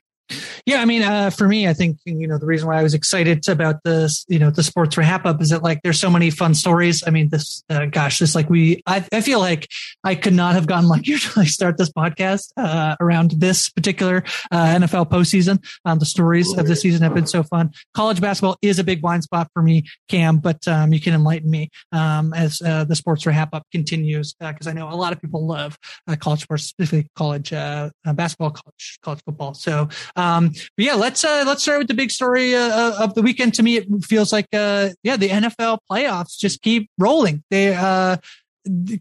Yeah, 0.64 0.82
I 0.82 0.84
mean, 0.84 1.02
uh, 1.02 1.30
for 1.30 1.46
me, 1.46 1.68
I 1.68 1.72
think 1.72 1.98
you 2.04 2.26
know 2.26 2.38
the 2.38 2.46
reason 2.46 2.66
why 2.66 2.80
I 2.80 2.82
was 2.82 2.94
excited 2.94 3.48
about 3.48 3.84
this, 3.84 4.24
you 4.28 4.40
know, 4.40 4.50
the 4.50 4.64
sports 4.64 4.96
wrap 4.96 5.24
up 5.24 5.40
is 5.40 5.50
that 5.50 5.62
like 5.62 5.80
there's 5.82 6.00
so 6.00 6.10
many 6.10 6.30
fun 6.30 6.54
stories. 6.54 7.04
I 7.06 7.10
mean, 7.10 7.28
this, 7.28 7.62
uh, 7.70 7.86
gosh, 7.86 8.18
this 8.18 8.34
like 8.34 8.50
we, 8.50 8.82
I, 8.86 9.06
I 9.12 9.20
feel 9.20 9.38
like 9.38 9.68
I 10.02 10.16
could 10.16 10.34
not 10.34 10.54
have 10.54 10.66
gotten 10.66 10.88
like 10.88 11.06
start 11.48 11.76
this 11.76 11.90
podcast 11.90 12.50
uh, 12.56 12.96
around 13.00 13.32
this 13.38 13.68
particular 13.68 14.24
uh, 14.50 14.66
NFL 14.66 15.08
postseason. 15.08 15.64
Um, 15.84 16.00
the 16.00 16.06
stories 16.06 16.56
of 16.58 16.66
the 16.66 16.74
season 16.74 17.02
have 17.02 17.14
been 17.14 17.28
so 17.28 17.44
fun. 17.44 17.70
College 17.94 18.20
basketball 18.20 18.56
is 18.62 18.80
a 18.80 18.84
big 18.84 19.00
blind 19.00 19.22
spot 19.22 19.48
for 19.54 19.62
me, 19.62 19.84
Cam, 20.08 20.38
but 20.38 20.66
um, 20.66 20.92
you 20.92 21.00
can 21.00 21.14
enlighten 21.14 21.48
me 21.48 21.70
um, 21.92 22.34
as 22.34 22.60
uh, 22.62 22.82
the 22.82 22.96
sports 22.96 23.24
wrap 23.26 23.54
up 23.54 23.64
continues 23.70 24.34
because 24.34 24.66
uh, 24.66 24.70
I 24.70 24.72
know 24.72 24.88
a 24.88 24.96
lot 24.96 25.12
of 25.12 25.20
people 25.20 25.46
love 25.46 25.78
college 26.18 26.42
sports, 26.42 26.64
specifically 26.64 27.08
college 27.14 27.50
basketball, 27.50 28.50
college 28.50 28.98
college 29.02 29.20
football. 29.24 29.54
So. 29.54 29.88
Um, 30.16 30.48
but 30.48 30.84
yeah, 30.84 30.94
let's 30.94 31.24
uh, 31.24 31.44
let's 31.46 31.62
start 31.62 31.78
with 31.78 31.88
the 31.88 31.94
big 31.94 32.10
story 32.10 32.54
uh, 32.54 32.60
uh, 32.60 32.96
of 33.00 33.14
the 33.14 33.22
weekend. 33.22 33.54
To 33.54 33.62
me, 33.62 33.76
it 33.76 33.86
feels 34.04 34.32
like 34.32 34.46
uh, 34.52 34.90
yeah, 35.02 35.16
the 35.16 35.28
NFL 35.28 35.78
playoffs 35.90 36.36
just 36.38 36.62
keep 36.62 36.90
rolling. 36.98 37.44
They 37.50 37.74
uh, 37.74 38.16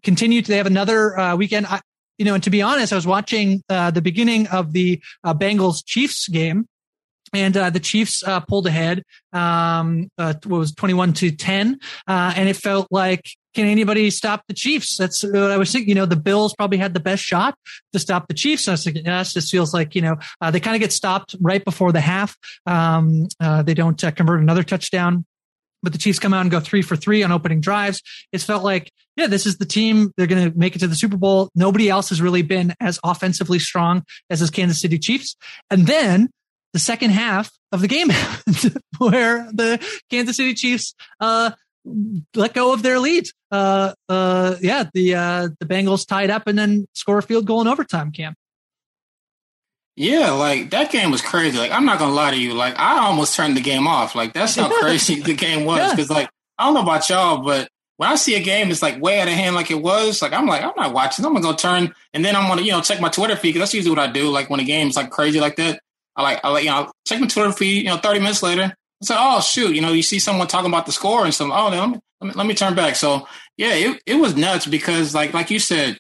continue. 0.04 0.42
To, 0.42 0.48
they 0.48 0.58
have 0.58 0.68
another 0.68 1.18
uh, 1.18 1.36
weekend. 1.36 1.68
I, 1.68 1.82
you 2.18 2.26
know, 2.26 2.34
and 2.34 2.44
to 2.44 2.50
be 2.50 2.62
honest, 2.62 2.94
I 2.94 2.96
was 2.96 3.08
watching 3.08 3.64
uh, 3.70 3.92
the 3.92 4.02
beginning 4.02 4.48
of 4.48 4.74
the 4.74 5.02
uh, 5.24 5.34
Bengals 5.34 5.84
Chiefs 5.86 6.28
game, 6.28 6.68
and 7.34 7.56
uh, 7.56 7.70
the 7.70 7.80
Chiefs 7.80 8.24
uh, 8.24 8.40
pulled 8.42 8.68
ahead. 8.68 9.04
Um, 9.34 10.10
uh, 10.18 10.34
what 10.46 10.58
was 10.58 10.74
twenty 10.74 10.94
one 10.94 11.14
to 11.14 11.32
ten, 11.32 11.80
uh, 12.08 12.34
and 12.36 12.50
it 12.50 12.58
felt 12.58 12.88
like 12.92 13.30
can 13.56 13.66
anybody 13.66 14.10
stop 14.12 14.44
the 14.48 14.54
Chiefs? 14.54 14.98
That's 14.98 15.24
what 15.24 15.52
I 15.52 15.58
was 15.58 15.72
thinking. 15.72 15.90
You 15.90 15.96
know, 15.96 16.06
the 16.06 16.16
Bills 16.16 16.54
probably 16.54 16.78
had 16.78 16.94
the 16.94 17.00
best 17.00 17.24
shot 17.24 17.56
to 17.94 18.00
stop 18.00 18.28
the 18.28 18.34
Chiefs. 18.34 18.68
I 18.68 18.72
was 18.72 18.84
thinking, 18.84 19.06
yes, 19.06 19.34
this 19.34 19.50
feels 19.50 19.74
like, 19.74 19.96
you 19.96 20.02
know, 20.02 20.18
uh, 20.42 20.52
they 20.52 20.60
kind 20.60 20.76
of 20.76 20.82
get 20.82 20.92
stopped 20.92 21.36
right 21.40 21.64
before 21.64 21.92
the 21.92 22.02
half. 22.02 22.38
Um, 22.66 23.28
uh, 23.40 23.64
they 23.64 23.74
don't 23.74 24.02
uh, 24.04 24.12
convert 24.12 24.42
another 24.42 24.64
touchdown. 24.64 25.26
But 25.82 25.94
the 25.94 26.00
Chiefs 26.00 26.20
come 26.20 26.34
out 26.34 26.42
and 26.42 26.50
go 26.50 26.60
three 26.60 26.82
for 26.82 26.96
three 26.96 27.22
on 27.22 27.32
opening 27.32 27.62
drives. 27.62 28.02
It's 28.32 28.44
felt 28.44 28.64
like, 28.64 28.92
yeah, 29.16 29.28
this 29.28 29.46
is 29.46 29.58
the 29.58 29.66
team. 29.66 30.12
They're 30.18 30.26
going 30.28 30.52
to 30.52 30.58
make 30.58 30.76
it 30.76 30.80
to 30.80 30.88
the 30.88 30.96
Super 30.96 31.18
Bowl. 31.18 31.50
Nobody 31.54 31.90
else 31.90 32.10
has 32.10 32.22
really 32.22 32.42
been 32.42 32.74
as 32.80 33.00
offensively 33.04 33.60
strong 33.60 34.04
as 34.30 34.40
this 34.40 34.50
Kansas 34.50 34.82
City 34.82 34.98
Chiefs. 34.98 35.36
And 35.70 35.86
then 35.86 36.30
the 36.74 36.80
second 36.80 37.12
half 37.12 37.52
of 37.72 37.82
the 37.82 37.88
game 37.88 38.10
where 38.98 39.48
the 39.54 39.80
Kansas 40.10 40.38
City 40.38 40.56
Chiefs 40.56 40.96
uh, 41.20 41.52
let 42.34 42.54
go 42.54 42.74
of 42.74 42.84
their 42.84 43.00
lead. 43.00 43.28
Uh, 43.52 43.94
uh, 44.10 44.56
yeah, 44.62 44.86
the 44.94 45.16
uh, 45.16 45.50
the 45.60 45.66
Bengals 45.66 46.08
tied 46.08 46.30
up 46.30 46.48
and 46.48 46.58
then 46.58 46.88
score 46.94 47.18
a 47.18 47.24
field 47.24 47.46
goal 47.46 47.62
in 47.62 47.68
overtime. 47.68 48.12
Cam. 48.12 48.36
Yeah, 49.96 50.32
like 50.32 50.72
that 50.72 50.92
game 50.92 51.12
was 51.12 51.22
crazy. 51.22 51.58
Like 51.58 51.72
I'm 51.72 51.86
not 51.86 52.00
gonna 52.00 52.14
lie 52.14 52.32
to 52.32 52.38
you. 52.38 52.54
Like 52.54 52.78
I 52.78 53.06
almost 53.06 53.36
turned 53.36 53.56
the 53.56 53.62
game 53.62 53.88
off. 53.88 54.16
Like 54.16 54.34
that's 54.34 54.56
how 54.56 54.70
crazy 54.82 55.22
the 55.22 55.34
game 55.34 55.66
was. 55.66 55.92
Because 55.92 56.10
yeah. 56.10 56.18
like 56.18 56.30
I 56.58 56.66
don't 56.66 56.74
know 56.74 56.82
about 56.82 57.08
y'all, 57.10 57.38
but 57.38 57.70
when 57.98 58.10
I 58.10 58.16
see 58.16 58.36
a 58.36 58.42
game 58.42 58.72
it's 58.72 58.82
like 58.82 59.02
way 59.02 59.22
out 59.22 59.30
of 59.30 59.34
hand 59.34 59.56
like 59.56 59.72
it 59.72 59.82
was, 59.82 60.22
like 60.22 60.34
I'm 60.34 60.48
like 60.48 60.64
I'm 60.64 60.74
not 60.76 60.94
watching. 60.94 61.24
I'm 61.24 61.34
gonna 61.34 61.46
go 61.46 61.54
turn 61.54 61.94
and 62.14 62.26
then 62.26 62.36
I'm 62.36 62.50
gonna 62.50 62.62
you 62.62 62.72
know 62.72 62.82
check 62.82 63.00
my 63.00 63.10
Twitter 63.10 63.38
feed 63.38 63.50
because 63.54 63.62
that's 63.62 63.74
usually 63.74 63.96
what 63.96 64.10
I 64.10 64.12
do. 64.12 64.30
Like 64.30 64.50
when 64.50 64.60
a 64.60 64.66
game's 64.66 64.98
like 64.98 65.12
crazy 65.12 65.40
like 65.40 65.56
that, 65.58 65.80
I 66.16 66.24
like 66.24 66.44
I 66.44 66.50
like 66.50 66.64
you 66.66 66.72
know 66.72 66.92
check 67.06 67.22
my 67.22 67.28
Twitter 67.28 67.54
feed. 67.54 67.84
You 67.84 67.90
know, 67.90 67.98
30 67.98 68.20
minutes 68.20 68.44
later, 68.44 68.76
so, 69.02 69.16
oh 69.18 69.42
shoot, 69.42 69.76
you 69.76 69.82
know, 69.82 69.92
you 69.92 70.04
see 70.04 70.20
someone 70.20 70.48
talking 70.48 70.72
about 70.72 70.86
the 70.86 70.92
score 70.92 71.26
and 71.26 71.34
some. 71.34 71.52
Oh, 71.52 71.70
let 71.70 71.90
me, 71.90 72.00
let 72.22 72.28
me, 72.28 72.34
let 72.36 72.48
me 72.48 72.54
turn 72.54 72.76
back. 72.76 72.96
So 72.96 73.28
yeah, 73.58 73.74
it 73.74 74.02
it 74.06 74.16
was 74.16 74.36
nuts 74.36 74.66
because 74.66 75.14
like 75.14 75.34
like 75.34 75.50
you 75.50 75.60
said, 75.60 75.98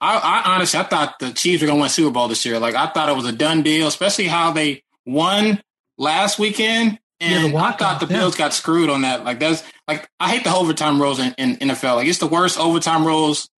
I, 0.00 0.16
I 0.16 0.54
honestly 0.54 0.78
I 0.78 0.84
thought 0.84 1.18
the 1.18 1.32
Chiefs 1.32 1.62
were 1.62 1.66
going 1.66 1.78
to 1.78 1.82
win 1.82 1.90
Super 1.90 2.12
Bowl 2.12 2.28
this 2.28 2.44
year. 2.44 2.58
Like 2.58 2.74
I 2.74 2.86
thought 2.86 3.08
it 3.08 3.16
was 3.16 3.26
a 3.26 3.32
done 3.32 3.62
deal, 3.62 3.86
especially 3.86 4.26
how 4.26 4.52
they 4.52 4.82
won 5.04 5.62
last 5.98 6.38
weekend. 6.38 6.98
And 7.18 7.52
yeah, 7.52 7.62
I 7.62 7.72
thought 7.72 8.00
the 8.00 8.06
Bills 8.06 8.34
yeah. 8.34 8.44
got 8.44 8.54
screwed 8.54 8.90
on 8.90 9.02
that. 9.02 9.24
Like 9.24 9.40
that's 9.40 9.62
like 9.88 10.08
I 10.20 10.30
hate 10.30 10.44
the 10.44 10.54
overtime 10.54 11.00
rules 11.00 11.18
in, 11.18 11.34
in 11.38 11.56
NFL. 11.56 11.96
Like 11.96 12.08
it's 12.08 12.18
the 12.18 12.26
worst 12.26 12.58
overtime 12.58 13.06
rules 13.06 13.48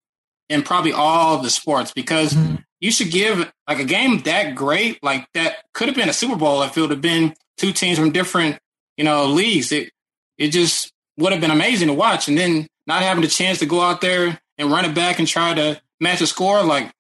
in 0.49 0.63
probably 0.63 0.93
all 0.93 1.39
the 1.39 1.51
sports 1.51 1.93
because 1.93 2.33
mm-hmm. 2.33 2.57
you 2.81 2.91
should 2.91 3.11
give 3.11 3.51
like 3.67 3.81
a 3.81 3.85
game 3.85 4.21
that 4.21 4.55
great, 4.55 5.03
like 5.03 5.27
that 5.35 5.57
could 5.75 5.89
have 5.89 5.97
been 5.97 6.09
a 6.09 6.13
Super 6.15 6.37
Bowl 6.37 6.63
if 6.63 6.77
it 6.77 6.81
would 6.81 6.91
have 6.91 7.01
been 7.01 7.35
two 7.57 7.73
teams 7.73 7.99
from 7.99 8.13
different, 8.13 8.59
you 8.99 9.05
know, 9.05 9.25
leagues. 9.25 9.73
It 9.73 9.91
it 10.37 10.49
just 10.49 10.93
would 11.17 11.33
have 11.33 11.41
been 11.41 11.51
amazing 11.51 11.89
to 11.89 11.95
watch. 11.95 12.29
And 12.29 12.37
then 12.37 12.67
not 12.87 13.03
having 13.03 13.23
the 13.23 13.29
chance 13.29 13.61
to 13.61 13.67
go 13.67 13.81
out 13.81 14.03
there 14.03 14.39
and 14.59 14.71
run 14.71 14.85
it 14.85 14.95
back 14.95 15.19
and 15.19 15.27
try 15.27 15.55
to 15.55 15.81
match 16.01 16.21
a 16.21 16.27
score, 16.27 16.63
like 16.63 16.93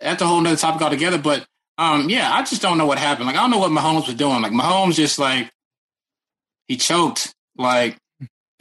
that's 0.00 0.22
a 0.22 0.26
whole 0.26 0.40
nother 0.40 0.56
topic 0.56 0.80
altogether. 0.80 1.18
But 1.18 1.46
um, 1.76 2.08
yeah, 2.08 2.32
I 2.32 2.40
just 2.40 2.62
don't 2.62 2.78
know 2.78 2.86
what 2.86 2.98
happened. 2.98 3.26
Like 3.26 3.36
I 3.36 3.40
don't 3.40 3.50
know 3.50 3.58
what 3.58 3.70
Mahomes 3.70 4.06
was 4.06 4.16
doing. 4.16 4.40
Like 4.40 4.52
Mahomes 4.52 4.94
just 4.94 5.18
like 5.18 5.50
he 6.66 6.78
choked. 6.78 7.34
Like 7.58 7.98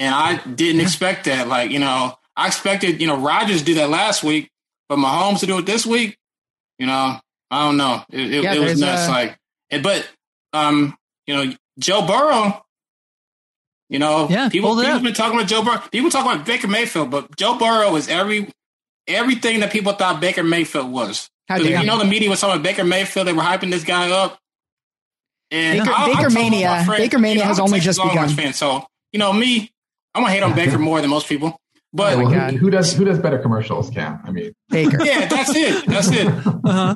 and 0.02 0.16
I 0.16 0.38
didn't 0.48 0.82
expect 0.82 1.26
that. 1.26 1.48
Like, 1.48 1.70
you 1.70 1.78
know, 1.78 2.16
I 2.36 2.48
expected, 2.48 3.00
you 3.00 3.06
know, 3.06 3.18
Rodgers 3.18 3.60
to 3.60 3.66
do 3.66 3.76
that 3.76 3.92
last 3.92 4.24
week, 4.24 4.50
but 4.90 4.98
Mahomes 4.98 5.42
to 5.42 5.46
do 5.46 5.60
it 5.60 5.68
this 5.68 5.86
week, 5.86 6.18
you 6.80 6.88
know, 6.88 7.20
I 7.52 7.66
don't 7.66 7.78
know. 7.78 8.04
It, 8.10 8.34
it, 8.34 8.44
yeah, 8.44 8.56
it 8.56 8.60
was 8.62 8.80
nuts. 8.80 9.08
A... 9.08 9.12
Like, 9.12 9.38
but, 9.84 10.10
um, 10.54 10.98
you 11.28 11.36
know, 11.36 11.54
Joe 11.78 12.08
Burrow, 12.08 12.66
you 13.92 14.00
know, 14.00 14.30
yeah, 14.30 14.48
people, 14.48 14.70
people 14.78 14.84
have 14.84 15.04
been 15.04 15.14
talking 15.14 15.38
about 15.38 15.50
Joe 15.50 15.64
Burrow. 15.64 15.82
People 15.92 16.10
talk 16.10 16.26
about 16.26 16.46
Baker 16.46 16.70
Mayfield, 16.70 17.12
but 17.12 17.36
Joe 17.36 17.58
Burrow 17.58 17.94
is 17.98 18.08
every 18.08 18.50
everything 19.06 19.60
that 19.60 19.74
people 19.74 19.92
thought 19.92 20.22
Baker 20.22 20.44
Mayfield 20.44 20.90
was. 20.90 21.30
you 21.50 21.84
know, 21.84 22.00
the 22.00 22.06
media 22.06 22.30
was 22.30 22.40
talking 22.40 22.56
about 22.56 22.64
Baker 22.64 22.86
Mayfield. 22.86 23.28
They 23.28 23.34
were 23.34 23.42
hyping 23.42 23.70
this 23.70 23.84
guy 23.84 24.10
up. 24.10 24.40
And 25.52 25.80
Baker, 25.80 25.94
Baker 26.06 26.30
Mania, 26.30 26.86
friend, 26.86 27.04
Baker 27.04 27.20
Mania 27.20 27.36
you 27.36 27.42
know, 27.42 27.48
has 27.48 27.60
only 27.60 27.82
just 27.82 28.02
begun. 28.02 28.30
Fan, 28.30 28.54
so 28.54 28.86
you 29.12 29.20
know 29.20 29.34
me, 29.34 29.70
I'm 30.16 30.24
gonna 30.24 30.34
hate 30.34 30.44
on 30.44 30.56
Baker 30.56 30.80
more 30.80 31.02
than 31.02 31.10
most 31.10 31.28
people. 31.28 31.60
But 31.92 32.14
oh 32.14 32.26
who, 32.26 32.58
who, 32.58 32.70
does 32.70 32.94
who 32.94 33.04
does 33.04 33.20
better 33.20 33.40
commercials, 33.40 33.90
Cam? 33.90 34.22
I 34.24 34.32
mean, 34.32 34.54
Baker. 34.70 35.00
yeah, 35.04 35.28
that's 35.28 35.54
it. 35.54 35.86
That's 35.86 36.08
it. 36.10 36.28
Uh-huh. 36.64 36.96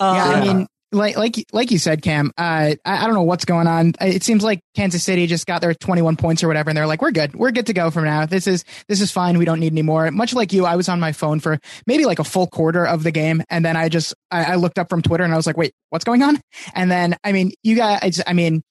Uh, 0.00 0.12
yeah, 0.14 0.24
I 0.24 0.40
mean, 0.40 0.68
like 0.92 1.16
like 1.16 1.44
like 1.52 1.70
you 1.70 1.78
said, 1.78 2.02
Cam. 2.02 2.32
Uh, 2.38 2.40
I, 2.40 2.78
I 2.84 3.04
don't 3.04 3.14
know 3.14 3.22
what's 3.22 3.44
going 3.44 3.66
on. 3.66 3.92
It 4.00 4.22
seems 4.22 4.42
like 4.42 4.60
Kansas 4.74 5.04
City 5.04 5.26
just 5.26 5.46
got 5.46 5.60
their 5.60 5.74
21 5.74 6.16
points 6.16 6.42
or 6.42 6.48
whatever, 6.48 6.70
and 6.70 6.76
they're 6.76 6.86
like, 6.86 7.02
"We're 7.02 7.10
good. 7.10 7.34
We're 7.34 7.50
good 7.50 7.66
to 7.66 7.72
go 7.72 7.90
from 7.90 8.04
now. 8.04 8.26
This 8.26 8.46
is 8.46 8.64
this 8.88 9.00
is 9.00 9.12
fine. 9.12 9.38
We 9.38 9.44
don't 9.44 9.60
need 9.60 9.72
any 9.72 9.82
more." 9.82 10.10
Much 10.10 10.32
like 10.34 10.52
you, 10.52 10.64
I 10.64 10.76
was 10.76 10.88
on 10.88 11.00
my 11.00 11.12
phone 11.12 11.40
for 11.40 11.58
maybe 11.86 12.04
like 12.04 12.18
a 12.18 12.24
full 12.24 12.46
quarter 12.46 12.86
of 12.86 13.02
the 13.02 13.10
game, 13.10 13.42
and 13.50 13.64
then 13.64 13.76
I 13.76 13.88
just 13.88 14.14
I, 14.30 14.52
I 14.52 14.54
looked 14.54 14.78
up 14.78 14.88
from 14.88 15.02
Twitter 15.02 15.24
and 15.24 15.32
I 15.32 15.36
was 15.36 15.46
like, 15.46 15.56
"Wait, 15.56 15.72
what's 15.90 16.04
going 16.04 16.22
on?" 16.22 16.40
And 16.74 16.90
then 16.90 17.16
I 17.22 17.32
mean, 17.32 17.52
you 17.62 17.76
guys, 17.76 18.22
I 18.26 18.32
mean, 18.32 18.62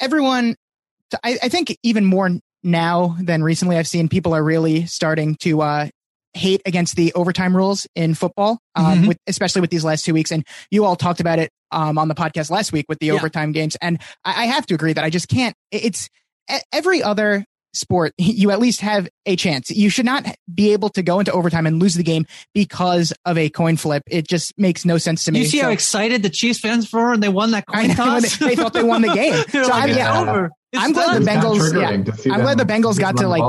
everyone. 0.00 0.56
I, 1.24 1.38
I 1.42 1.48
think 1.48 1.76
even 1.82 2.04
more 2.04 2.30
now 2.62 3.16
than 3.20 3.42
recently 3.42 3.76
I've 3.76 3.88
seen 3.88 4.08
people 4.08 4.32
are 4.32 4.44
really 4.44 4.86
starting 4.86 5.34
to 5.40 5.62
uh, 5.62 5.88
hate 6.34 6.62
against 6.64 6.96
the 6.96 7.12
overtime 7.14 7.56
rules 7.56 7.86
in 7.94 8.14
football, 8.14 8.58
um, 8.74 8.84
mm-hmm. 8.84 9.08
with, 9.08 9.18
especially 9.26 9.60
with 9.60 9.70
these 9.70 9.84
last 9.84 10.04
two 10.04 10.14
weeks. 10.14 10.30
And 10.30 10.46
you 10.70 10.84
all 10.84 10.96
talked 10.96 11.20
about 11.20 11.38
it 11.38 11.50
um, 11.72 11.98
on 11.98 12.08
the 12.08 12.14
podcast 12.14 12.50
last 12.50 12.72
week 12.72 12.86
with 12.88 12.98
the 12.98 13.06
yeah. 13.06 13.14
overtime 13.14 13.52
games. 13.52 13.76
And 13.80 14.00
I, 14.24 14.42
I 14.42 14.46
have 14.46 14.66
to 14.66 14.74
agree 14.74 14.92
that 14.92 15.04
I 15.04 15.10
just 15.10 15.28
can't. 15.28 15.54
It's 15.70 16.08
every 16.72 17.02
other 17.02 17.44
sport, 17.72 18.12
you 18.18 18.50
at 18.50 18.58
least 18.58 18.80
have 18.80 19.08
a 19.26 19.36
chance. 19.36 19.70
You 19.70 19.90
should 19.90 20.06
not 20.06 20.26
be 20.52 20.72
able 20.72 20.88
to 20.90 21.02
go 21.02 21.18
into 21.18 21.32
overtime 21.32 21.66
and 21.66 21.80
lose 21.80 21.94
the 21.94 22.02
game 22.02 22.26
because 22.54 23.12
of 23.24 23.38
a 23.38 23.50
coin 23.50 23.76
flip. 23.76 24.02
It 24.08 24.28
just 24.28 24.52
makes 24.58 24.84
no 24.84 24.98
sense 24.98 25.24
to 25.24 25.32
me. 25.32 25.40
You 25.40 25.44
see 25.46 25.58
so, 25.58 25.64
how 25.64 25.70
excited 25.70 26.22
the 26.22 26.30
Chiefs 26.30 26.60
fans 26.60 26.92
were 26.92 27.12
and 27.12 27.22
they 27.22 27.28
won 27.28 27.50
that 27.52 27.66
coin 27.66 27.90
toss? 27.90 28.38
they, 28.38 28.48
they, 28.48 28.56
thought 28.56 28.72
they 28.72 28.82
won 28.82 29.02
the 29.02 29.08
game. 29.14 29.34
so 29.48 29.62
like, 29.62 29.90
I'm, 29.90 29.96
yeah, 29.96 30.20
over. 30.20 30.50
I'm 30.74 30.92
glad 30.92 31.20
the 31.20 31.26
Bengals. 31.26 31.74
Yeah, 31.74 32.32
I'm 32.32 32.42
glad 32.42 32.58
the 32.58 32.64
Bengals 32.64 32.98
got 32.98 33.16
to 33.18 33.28
like 33.28 33.42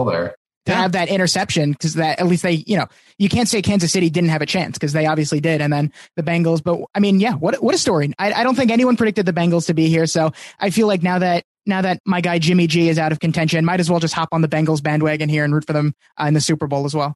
to 0.66 0.72
yeah. 0.72 0.82
have 0.82 0.92
that 0.92 1.10
interception 1.10 1.72
because 1.72 1.96
that 1.96 2.20
at 2.20 2.28
least 2.28 2.44
they, 2.44 2.64
you 2.68 2.78
know, 2.78 2.88
you 3.18 3.30
can't 3.30 3.50
say 3.50 3.62
Kansas 3.62 3.92
City 3.92 4.10
didn't 4.10 4.30
have 4.30 4.42
a 4.42 4.46
chance 4.46 4.78
because 4.78 4.94
they 4.94 5.06
obviously 5.06 5.40
did, 5.40 5.62
and 5.62 5.72
then 5.72 5.92
the 6.16 6.24
Bengals. 6.24 6.64
But 6.64 6.82
I 6.94 7.00
mean, 7.00 7.20
yeah, 7.20 7.34
what 7.34 7.62
what 7.64 7.76
a 7.76 7.78
story! 7.78 8.14
I, 8.20 8.34
I 8.34 8.44
don't 8.44 8.56
think 8.56 8.72
anyone 8.72 8.98
predicted 8.98 9.26
the 9.26 9.34
Bengals 9.34 9.68
to 9.68 9.74
be 9.74 9.88
here, 9.88 10.06
so 10.06 10.32
I 10.60 10.70
feel 10.70 10.88
like 10.88 11.04
now 11.04 11.20
that 11.20 11.44
now 11.66 11.82
that 11.82 12.00
my 12.06 12.22
guy 12.22 12.40
Jimmy 12.40 12.68
G 12.68 12.90
is 12.90 13.00
out 13.00 13.12
of 13.12 13.20
contention, 13.20 13.66
might 13.66 13.80
as 13.80 13.90
well 13.90 14.00
just 14.00 14.14
hop 14.14 14.30
on 14.32 14.42
the 14.42 14.48
Bengals 14.48 14.82
bandwagon 14.82 15.30
here 15.30 15.44
and 15.44 15.54
root 15.54 15.66
for 15.66 15.74
them 15.74 15.94
uh, 16.20 16.26
in 16.26 16.34
the 16.34 16.42
Super 16.42 16.68
Bowl 16.68 16.86
as 16.86 16.96
well. 16.96 17.16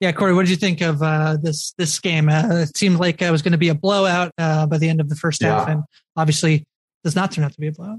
Yeah, 0.00 0.12
Corey, 0.12 0.32
what 0.32 0.42
did 0.42 0.50
you 0.50 0.56
think 0.56 0.80
of 0.80 1.02
uh, 1.02 1.36
this 1.42 1.72
this 1.76 1.98
game? 1.98 2.28
Uh, 2.28 2.60
it 2.62 2.76
seemed 2.76 3.00
like 3.00 3.20
it 3.20 3.30
was 3.30 3.42
going 3.42 3.52
to 3.52 3.58
be 3.58 3.68
a 3.68 3.74
blowout 3.74 4.32
uh, 4.38 4.66
by 4.66 4.78
the 4.78 4.88
end 4.88 5.00
of 5.00 5.08
the 5.08 5.16
first 5.16 5.42
yeah. 5.42 5.58
half, 5.58 5.68
and 5.68 5.82
obviously 6.16 6.64
does 7.02 7.16
not 7.16 7.32
turn 7.32 7.44
out 7.44 7.52
to 7.52 7.60
be 7.60 7.66
a 7.66 7.72
blowout. 7.72 7.98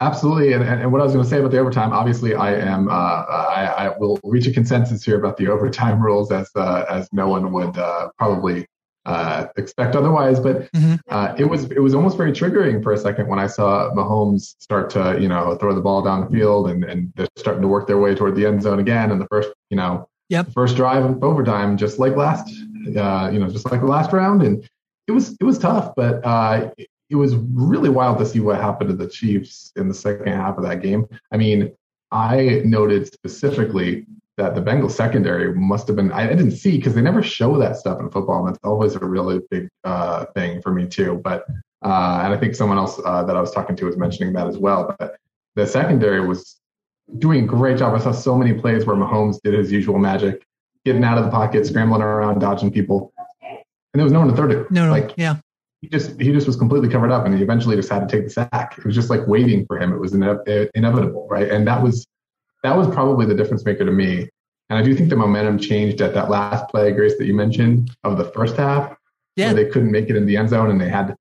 Absolutely, 0.00 0.52
and, 0.52 0.62
and, 0.62 0.92
what 0.92 1.00
I 1.00 1.04
was 1.04 1.14
going 1.14 1.24
to 1.24 1.30
say 1.30 1.38
about 1.38 1.52
the 1.52 1.58
overtime, 1.58 1.94
obviously, 1.94 2.34
I 2.34 2.54
am 2.54 2.88
uh, 2.88 2.92
I, 2.92 3.86
I, 3.86 3.98
will 3.98 4.20
reach 4.24 4.46
a 4.46 4.52
consensus 4.52 5.02
here 5.02 5.18
about 5.18 5.38
the 5.38 5.48
overtime 5.54 6.02
rules, 6.02 6.30
as 6.30 6.50
uh, 6.54 6.84
as 6.90 7.08
no 7.14 7.28
one 7.28 7.50
would 7.50 7.78
uh, 7.78 8.10
probably 8.18 8.66
uh, 9.06 9.46
expect 9.56 9.96
otherwise. 9.96 10.38
But 10.38 10.70
mm-hmm. 10.72 10.96
Uh, 11.08 11.34
it 11.38 11.44
was 11.44 11.64
it 11.70 11.80
was 11.80 11.94
almost 11.94 12.18
very 12.18 12.32
triggering 12.32 12.82
for 12.82 12.92
a 12.92 12.98
second 12.98 13.26
when 13.28 13.38
I 13.38 13.46
saw 13.46 13.90
Mahomes 13.94 14.56
start 14.58 14.90
to 14.90 15.16
you 15.18 15.28
know 15.28 15.56
throw 15.56 15.74
the 15.74 15.80
ball 15.80 16.02
down 16.02 16.20
the 16.20 16.30
field 16.30 16.68
and 16.68 16.84
and 16.84 17.10
they're 17.16 17.28
starting 17.38 17.62
to 17.62 17.68
work 17.68 17.86
their 17.86 17.98
way 17.98 18.14
toward 18.14 18.36
the 18.36 18.44
end 18.44 18.62
zone 18.62 18.80
again, 18.80 19.10
and 19.10 19.18
the 19.18 19.26
first 19.28 19.48
you 19.70 19.78
know 19.78 20.06
yep. 20.28 20.52
first 20.52 20.76
drive 20.76 21.06
of 21.06 21.24
overtime, 21.24 21.78
just 21.78 21.98
like 21.98 22.16
last 22.16 22.52
uh, 22.98 23.30
you 23.32 23.38
know 23.38 23.48
just 23.48 23.70
like 23.70 23.80
the 23.80 23.86
last 23.86 24.12
round, 24.12 24.42
and 24.42 24.68
it 25.08 25.12
was 25.12 25.34
it 25.40 25.44
was 25.44 25.58
tough, 25.58 25.94
but 25.96 26.20
it 27.08 27.16
was 27.16 27.36
really 27.36 27.88
wild 27.88 28.18
to 28.18 28.26
see 28.26 28.40
what 28.40 28.60
happened 28.60 28.90
to 28.90 28.96
the 28.96 29.08
Chiefs 29.08 29.72
in 29.76 29.88
the 29.88 29.94
second 29.94 30.28
half 30.28 30.58
of 30.58 30.64
that 30.64 30.82
game. 30.82 31.06
I 31.32 31.36
mean, 31.36 31.72
I 32.10 32.62
noted 32.64 33.06
specifically 33.12 34.06
that 34.36 34.54
the 34.54 34.60
Bengals 34.60 34.92
secondary 34.92 35.54
must 35.54 35.86
have 35.86 35.96
been, 35.96 36.12
I 36.12 36.26
didn't 36.26 36.50
see 36.50 36.76
because 36.76 36.94
they 36.94 37.00
never 37.00 37.22
show 37.22 37.56
that 37.58 37.76
stuff 37.76 38.00
in 38.00 38.10
football. 38.10 38.40
And 38.40 38.48
that's 38.48 38.64
always 38.64 38.94
a 38.94 38.98
really 38.98 39.40
big 39.50 39.68
uh, 39.84 40.26
thing 40.34 40.60
for 40.60 40.72
me, 40.72 40.86
too. 40.86 41.20
But, 41.22 41.46
uh, 41.82 42.20
and 42.24 42.34
I 42.34 42.36
think 42.36 42.54
someone 42.54 42.76
else 42.76 43.00
uh, 43.04 43.22
that 43.24 43.36
I 43.36 43.40
was 43.40 43.52
talking 43.52 43.76
to 43.76 43.86
was 43.86 43.96
mentioning 43.96 44.32
that 44.34 44.46
as 44.46 44.58
well. 44.58 44.94
But 44.98 45.16
the 45.54 45.66
secondary 45.66 46.26
was 46.26 46.60
doing 47.18 47.44
a 47.44 47.46
great 47.46 47.78
job. 47.78 47.94
I 47.94 47.98
saw 47.98 48.12
so 48.12 48.36
many 48.36 48.52
plays 48.52 48.84
where 48.84 48.96
Mahomes 48.96 49.40
did 49.42 49.54
his 49.54 49.70
usual 49.72 49.98
magic, 49.98 50.44
getting 50.84 51.04
out 51.04 51.18
of 51.18 51.24
the 51.24 51.30
pocket, 51.30 51.66
scrambling 51.66 52.02
around, 52.02 52.40
dodging 52.40 52.70
people. 52.70 53.12
And 53.42 54.00
there 54.00 54.04
was 54.04 54.12
no 54.12 54.18
one 54.18 54.28
to 54.28 54.36
throw 54.36 54.48
to. 54.48 54.66
No, 54.70 54.86
no, 54.86 54.90
like, 54.90 55.14
yeah 55.16 55.36
he 55.86 55.98
just 55.98 56.20
he 56.20 56.32
just 56.32 56.46
was 56.46 56.56
completely 56.56 56.88
covered 56.88 57.12
up, 57.12 57.24
and 57.26 57.34
he 57.34 57.42
eventually 57.42 57.76
just 57.76 57.88
had 57.88 58.08
to 58.08 58.16
take 58.16 58.24
the 58.24 58.30
sack. 58.30 58.74
It 58.76 58.84
was 58.84 58.94
just 58.94 59.10
like 59.10 59.26
waiting 59.26 59.64
for 59.66 59.78
him. 59.78 59.92
It 59.92 59.98
was 59.98 60.14
ine- 60.14 60.68
inevitable, 60.74 61.26
right? 61.30 61.48
And 61.48 61.66
that 61.66 61.82
was 61.82 62.06
that 62.62 62.76
was 62.76 62.88
probably 62.88 63.26
the 63.26 63.34
difference 63.34 63.64
maker 63.64 63.84
to 63.84 63.92
me. 63.92 64.28
And 64.68 64.78
I 64.78 64.82
do 64.82 64.94
think 64.94 65.10
the 65.10 65.16
momentum 65.16 65.58
changed 65.58 66.00
at 66.00 66.12
that 66.14 66.28
last 66.28 66.68
play, 66.68 66.90
Grace, 66.90 67.16
that 67.18 67.26
you 67.26 67.34
mentioned 67.34 67.92
of 68.02 68.18
the 68.18 68.24
first 68.24 68.56
half, 68.56 68.96
yeah. 69.36 69.46
where 69.46 69.54
they 69.54 69.70
couldn't 69.70 69.92
make 69.92 70.10
it 70.10 70.16
in 70.16 70.26
the 70.26 70.36
end 70.36 70.48
zone, 70.48 70.70
and 70.70 70.80
they 70.80 70.88
had 70.88 71.14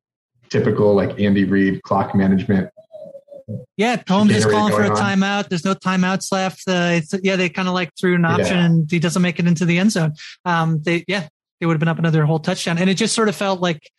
typical 0.49 0.95
like 0.95 1.19
Andy 1.19 1.45
Reid 1.45 1.83
clock 1.83 2.15
management. 2.15 2.69
Yeah, 3.77 4.01
Holmes 4.07 4.31
is 4.31 4.45
calling 4.45 4.73
for 4.73 4.81
a 4.81 4.89
timeout. 4.89 5.49
There's 5.49 5.65
no 5.65 5.75
timeouts 5.75 6.31
left. 6.31 6.63
Uh, 6.67 7.01
yeah, 7.21 7.35
they 7.35 7.49
kind 7.49 7.67
of 7.67 7.75
like 7.75 7.91
threw 7.99 8.15
an 8.15 8.25
option, 8.25 8.55
yeah. 8.55 8.65
and 8.65 8.89
he 8.89 8.97
doesn't 8.97 9.21
make 9.21 9.37
it 9.37 9.45
into 9.45 9.65
the 9.65 9.77
end 9.77 9.91
zone. 9.91 10.13
Um, 10.45 10.81
they 10.81 11.05
yeah, 11.07 11.27
they 11.59 11.67
would 11.67 11.73
have 11.73 11.79
been 11.79 11.87
up 11.87 11.99
another 11.99 12.25
whole 12.25 12.39
touchdown, 12.39 12.79
and 12.79 12.89
it 12.89 12.95
just 12.95 13.13
sort 13.13 13.29
of 13.29 13.35
felt 13.35 13.61
like 13.61 13.91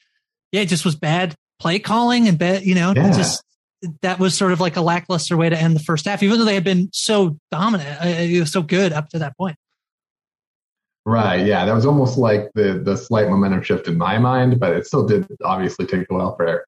yeah, 0.53 0.63
it 0.63 0.67
just 0.67 0.85
was 0.85 0.97
bad 0.97 1.35
play 1.59 1.79
calling 1.79 2.29
and 2.29 2.39
bad, 2.39 2.65
you 2.65 2.75
know, 2.75 2.93
yeah. 2.95 3.13
just 3.13 3.43
that 4.03 4.19
was 4.19 4.37
sort 4.37 4.53
of 4.53 4.61
like 4.61 4.77
a 4.77 4.81
lackluster 4.81 5.37
way 5.37 5.49
to 5.49 5.59
end 5.59 5.77
the 5.77 5.81
first 5.81 6.07
half, 6.07 6.23
even 6.23 6.39
though 6.39 6.45
they 6.45 6.55
had 6.55 6.65
been 6.65 6.89
so 6.93 7.39
dominant, 7.51 8.01
uh, 8.01 8.45
so 8.45 8.63
good 8.63 8.93
up 8.93 9.09
to 9.11 9.19
that 9.19 9.37
point. 9.37 9.57
Right. 11.05 11.47
Yeah, 11.47 11.65
that 11.65 11.73
was 11.73 11.87
almost 11.87 12.19
like 12.19 12.51
the 12.55 12.81
the 12.85 12.97
slight 12.97 13.29
momentum 13.29 13.63
shift 13.63 13.87
in 13.87 13.97
my 13.97 14.19
mind, 14.19 14.59
but 14.59 14.73
it 14.73 14.87
still 14.87 15.07
did 15.07 15.27
obviously 15.45 15.87
take 15.87 16.07
a 16.11 16.15
while 16.15 16.35
for 16.35 16.67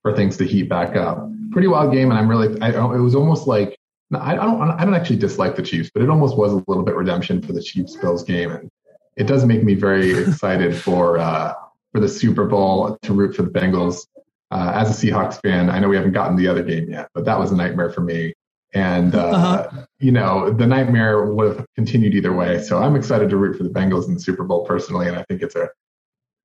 for 0.00 0.16
things 0.16 0.38
to 0.38 0.44
heat 0.44 0.70
back 0.70 0.96
up. 0.96 1.28
Pretty 1.52 1.68
wild 1.68 1.92
game, 1.92 2.10
and 2.10 2.18
I'm 2.18 2.28
really. 2.28 2.58
I, 2.62 2.70
it 2.70 3.00
was 3.00 3.14
almost 3.14 3.46
like 3.46 3.76
I, 4.14 4.34
don't. 4.36 4.70
I 4.70 4.84
don't 4.84 4.94
actually 4.94 5.18
dislike 5.18 5.56
the 5.56 5.62
Chiefs, 5.62 5.90
but 5.92 6.02
it 6.02 6.08
almost 6.08 6.38
was 6.38 6.52
a 6.52 6.64
little 6.66 6.82
bit 6.82 6.94
redemption 6.94 7.42
for 7.42 7.52
the 7.52 7.62
Chiefs 7.62 7.94
Bills 7.96 8.22
game, 8.22 8.50
and 8.52 8.70
it 9.16 9.26
does 9.26 9.44
make 9.44 9.62
me 9.62 9.74
very 9.74 10.18
excited 10.18 10.74
for 10.74 11.18
uh, 11.18 11.52
for 11.94 12.00
the 12.00 12.08
Super 12.08 12.44
Bowl 12.44 12.98
to 13.02 13.12
root 13.12 13.36
for 13.36 13.42
the 13.42 13.50
Bengals. 13.50 14.06
Uh, 14.50 14.72
as 14.74 14.90
a 14.90 15.06
Seahawks 15.06 15.40
fan, 15.42 15.70
I 15.70 15.78
know 15.78 15.88
we 15.88 15.96
haven't 15.96 16.12
gotten 16.12 16.36
the 16.36 16.48
other 16.48 16.62
game 16.62 16.90
yet, 16.90 17.08
but 17.14 17.24
that 17.24 17.38
was 17.38 17.52
a 17.52 17.56
nightmare 17.56 17.90
for 17.90 18.00
me. 18.00 18.34
And, 18.74 19.14
uh, 19.14 19.28
uh-huh. 19.28 19.86
you 20.00 20.10
know, 20.10 20.50
the 20.50 20.66
nightmare 20.66 21.32
would 21.32 21.56
have 21.56 21.66
continued 21.76 22.14
either 22.14 22.32
way. 22.32 22.60
So 22.60 22.82
I'm 22.82 22.96
excited 22.96 23.30
to 23.30 23.36
root 23.36 23.56
for 23.56 23.62
the 23.62 23.70
Bengals 23.70 24.08
in 24.08 24.14
the 24.14 24.20
Super 24.20 24.42
Bowl 24.42 24.66
personally. 24.66 25.06
And 25.06 25.16
I 25.16 25.24
think 25.28 25.42
it's 25.42 25.54
a, 25.54 25.68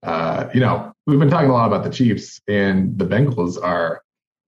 uh, 0.04 0.50
you 0.54 0.60
know, 0.60 0.94
we've 1.08 1.20
been 1.20 1.30
talking 1.30 1.50
a 1.50 1.54
lot 1.54 1.66
about 1.66 1.84
the 1.84 1.90
Chiefs, 1.90 2.40
and 2.48 2.98
the 2.98 3.06
Bengals 3.06 3.62
are 3.62 4.02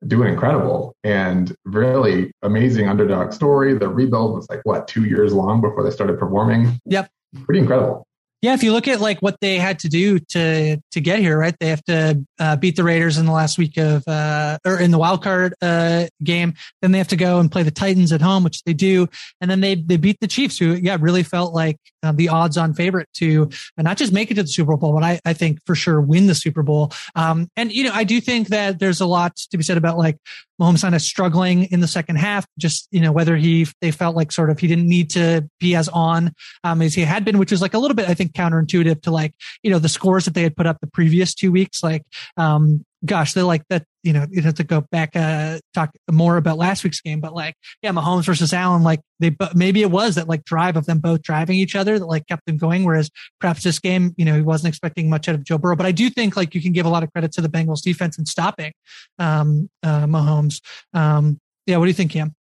doing 0.08 0.32
incredible 0.32 0.96
and 1.04 1.56
really 1.66 2.32
amazing 2.44 2.88
underdog 2.88 3.34
story. 3.34 3.74
The 3.74 3.90
rebuild 3.90 4.36
was 4.36 4.48
like, 4.50 4.62
what, 4.64 4.88
two 4.88 5.06
years 5.06 5.34
long 5.34 5.62
before 5.62 5.84
they 5.84 5.92
started 5.92 6.20
performing? 6.20 6.80
Yep. 6.86 7.10
Pretty 7.46 7.60
incredible. 7.60 8.08
Yeah, 8.42 8.56
if 8.56 8.64
you 8.64 8.72
look 8.72 8.88
at 8.88 9.00
like 9.00 9.20
what 9.20 9.40
they 9.40 9.58
had 9.58 9.80
to 9.80 9.90
do 9.90 10.18
to 10.18 10.78
to 10.92 11.02
get 11.02 11.20
here, 11.20 11.38
right? 11.38 11.56
They 11.60 11.70
have 11.70 11.84
to 11.84 12.26
uh, 12.40 12.56
beat 12.56 12.76
the 12.76 12.84
Raiders 12.84 13.20
in 13.20 13.28
the 13.28 13.32
last 13.32 13.60
week 13.60 13.78
of 13.78 14.04
uh, 14.08 14.58
or 14.66 14.80
in 14.80 14.90
the 14.90 14.98
wild 14.98 15.24
card 15.24 15.54
uh, 15.62 16.08
game. 16.24 16.56
Then 16.82 16.92
they 16.92 16.98
have 16.98 17.10
to 17.10 17.16
go 17.16 17.40
and 17.40 17.52
play 17.52 17.62
the 17.62 17.70
Titans 17.70 18.12
at 18.12 18.22
home, 18.22 18.44
which 18.44 18.64
they 18.64 18.74
do, 18.74 19.08
and 19.42 19.52
then 19.52 19.62
they 19.62 19.76
they 19.76 19.98
beat 19.98 20.20
the 20.22 20.28
Chiefs, 20.28 20.58
who 20.58 20.74
yeah 20.74 20.98
really 21.00 21.22
felt 21.22 21.54
like 21.54 21.78
uh, 22.04 22.12
the 22.12 22.30
odds 22.30 22.58
on 22.58 22.74
favorite 22.74 23.08
to 23.14 23.50
uh, 23.78 23.82
not 23.82 23.98
just 23.98 24.14
make 24.14 24.32
it 24.32 24.36
to 24.36 24.44
the 24.44 24.50
Super 24.50 24.78
Bowl, 24.78 24.94
but 24.94 25.04
I, 25.04 25.20
I 25.26 25.34
think 25.34 25.60
for 25.66 25.76
sure 25.76 26.02
win 26.02 26.28
the 26.28 26.36
Super 26.36 26.64
Bowl. 26.64 26.92
Um, 27.16 27.50
and, 27.56 27.72
you 27.72 27.84
know, 27.84 27.92
I 27.94 28.04
do 28.04 28.22
think 28.22 28.50
that 28.50 28.80
there's 28.80 29.02
a 29.02 29.06
lot 29.06 29.36
to 29.36 29.58
be 29.58 29.64
said 29.64 29.78
about 29.78 29.98
like 29.98 30.18
Mahomes 30.60 30.82
kind 30.82 30.96
of 30.96 31.02
struggling 31.02 31.64
in 31.66 31.80
the 31.80 31.88
second 31.88 32.18
half, 32.18 32.46
just, 32.60 32.88
you 32.92 33.02
know, 33.02 33.12
whether 33.12 33.36
he, 33.36 33.68
they 33.82 33.92
felt 33.92 34.16
like 34.16 34.32
sort 34.32 34.50
of 34.50 34.60
he 34.60 34.68
didn't 34.68 34.88
need 34.88 35.10
to 35.12 35.48
be 35.60 35.76
as 35.76 35.90
on, 35.90 36.34
um, 36.64 36.82
as 36.82 36.94
he 36.94 37.02
had 37.02 37.26
been, 37.26 37.38
which 37.38 37.52
is 37.52 37.62
like 37.62 37.74
a 37.74 37.80
little 37.80 37.96
bit, 37.96 38.10
I 38.10 38.14
think, 38.14 38.34
counterintuitive 38.34 39.02
to 39.04 39.12
like, 39.12 39.34
you 39.64 39.72
know, 39.72 39.80
the 39.80 39.90
scores 39.90 40.26
that 40.26 40.34
they 40.34 40.44
had 40.44 40.56
put 40.56 40.68
up 40.68 40.80
the 40.80 40.88
previous 40.88 41.34
two 41.34 41.52
weeks. 41.52 41.84
Like, 41.84 42.04
um, 42.38 42.86
gosh, 43.06 43.34
they're 43.34 43.44
like 43.44 43.64
that, 43.70 43.86
you 44.04 44.14
know, 44.14 44.26
you 44.30 44.42
have 44.42 44.56
to 44.56 44.64
go 44.64 44.82
back, 44.92 45.16
uh, 45.16 45.60
talk 45.74 45.92
more 46.10 46.38
about 46.38 46.58
last 46.58 46.84
week's 46.84 47.02
game, 47.02 47.20
but 47.20 47.34
like, 47.34 47.56
yeah, 47.82 47.92
Mahomes 47.92 48.26
versus 48.26 48.54
Allen, 48.54 48.84
like 48.84 49.02
they, 49.20 49.36
maybe 49.54 49.82
it 49.82 49.92
was 49.92 50.16
that 50.16 50.28
like 50.28 50.44
drive 50.44 50.76
of 50.76 50.86
them 50.86 51.00
both 51.00 51.22
driving 51.22 51.58
each 51.58 51.76
other 51.76 52.00
that 52.00 52.06
like 52.06 52.28
kept 52.28 52.46
them 52.46 52.58
going. 52.58 52.84
Whereas 52.84 53.10
perhaps 53.40 53.64
this 53.64 53.80
game, 53.80 54.14
you 54.18 54.26
know, 54.26 54.36
he 54.36 54.42
wasn't 54.42 54.70
expecting 54.70 55.10
much 55.10 55.30
out 55.30 55.36
of 55.36 55.44
Joe 55.44 55.58
Burrow, 55.58 55.76
but 55.76 55.86
I 55.86 55.92
do 55.92 56.10
think 56.10 56.36
like 56.36 56.56
you 56.56 56.62
can 56.62 56.72
give 56.72 56.86
a 56.86 56.90
lot 56.90 57.04
of 57.04 57.12
credit 57.12 57.32
to 57.34 57.42
the 57.42 57.50
Bengals 57.50 57.82
defense 57.82 58.18
in 58.18 58.26
stopping, 58.26 58.74
um, 59.20 59.70
uh, 59.84 60.06
Mahomes. 60.06 60.62
Um, 60.94 61.40
yeah. 61.68 61.78
What 61.78 61.86
do 61.86 61.90
you 61.90 61.96
think, 61.96 62.12
Cam? 62.12 62.36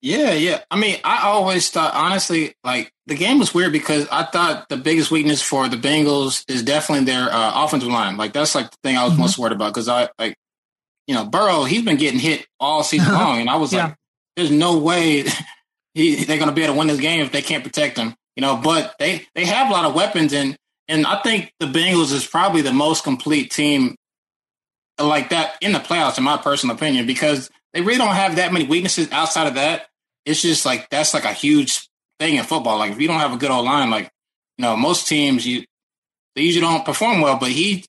Yeah, 0.00 0.32
yeah. 0.32 0.62
I 0.70 0.78
mean, 0.78 0.98
I 1.02 1.24
always 1.24 1.70
thought, 1.70 1.94
honestly, 1.94 2.54
like 2.62 2.92
the 3.06 3.16
game 3.16 3.38
was 3.38 3.52
weird 3.52 3.72
because 3.72 4.06
I 4.10 4.24
thought 4.24 4.68
the 4.68 4.76
biggest 4.76 5.10
weakness 5.10 5.42
for 5.42 5.68
the 5.68 5.76
Bengals 5.76 6.44
is 6.48 6.62
definitely 6.62 7.06
their 7.06 7.32
uh, 7.32 7.64
offensive 7.64 7.88
line. 7.88 8.16
Like 8.16 8.32
that's 8.32 8.54
like 8.54 8.70
the 8.70 8.76
thing 8.84 8.96
I 8.96 9.04
was 9.04 9.14
mm-hmm. 9.14 9.22
most 9.22 9.38
worried 9.38 9.54
about 9.54 9.74
because 9.74 9.88
I 9.88 10.08
like, 10.18 10.36
you 11.08 11.14
know, 11.14 11.24
Burrow, 11.24 11.64
he's 11.64 11.84
been 11.84 11.96
getting 11.96 12.20
hit 12.20 12.46
all 12.60 12.84
season 12.84 13.12
long, 13.12 13.40
and 13.40 13.50
I 13.50 13.56
was 13.56 13.72
yeah. 13.72 13.86
like, 13.86 13.96
there's 14.36 14.50
no 14.52 14.78
way 14.78 15.24
he, 15.94 16.24
they're 16.24 16.38
going 16.38 16.48
to 16.48 16.54
be 16.54 16.62
able 16.62 16.74
to 16.74 16.78
win 16.78 16.88
this 16.88 17.00
game 17.00 17.20
if 17.20 17.32
they 17.32 17.42
can't 17.42 17.64
protect 17.64 17.98
him. 17.98 18.14
You 18.36 18.42
know, 18.42 18.56
but 18.56 18.94
they 19.00 19.26
they 19.34 19.46
have 19.46 19.68
a 19.68 19.72
lot 19.72 19.84
of 19.84 19.94
weapons, 19.94 20.32
and 20.32 20.56
and 20.86 21.06
I 21.06 21.20
think 21.22 21.52
the 21.58 21.66
Bengals 21.66 22.12
is 22.12 22.24
probably 22.24 22.62
the 22.62 22.72
most 22.72 23.02
complete 23.02 23.50
team 23.50 23.96
like 25.00 25.30
that 25.30 25.56
in 25.60 25.72
the 25.72 25.80
playoffs, 25.80 26.18
in 26.18 26.24
my 26.24 26.36
personal 26.36 26.76
opinion, 26.76 27.04
because 27.06 27.50
they 27.72 27.80
really 27.80 27.98
don't 27.98 28.14
have 28.14 28.36
that 28.36 28.52
many 28.52 28.66
weaknesses 28.66 29.10
outside 29.12 29.46
of 29.46 29.54
that. 29.54 29.86
It's 30.24 30.42
just 30.42 30.66
like 30.66 30.90
that's 30.90 31.14
like 31.14 31.24
a 31.24 31.32
huge 31.32 31.88
thing 32.18 32.36
in 32.36 32.44
football. 32.44 32.78
Like 32.78 32.92
if 32.92 33.00
you 33.00 33.08
don't 33.08 33.20
have 33.20 33.32
a 33.32 33.38
good 33.38 33.50
old 33.50 33.64
line, 33.64 33.90
like 33.90 34.10
you 34.56 34.62
know, 34.62 34.76
most 34.76 35.08
teams 35.08 35.46
you 35.46 35.64
they 36.34 36.42
usually 36.42 36.62
don't 36.62 36.84
perform 36.84 37.20
well, 37.20 37.38
but 37.38 37.50
he 37.50 37.84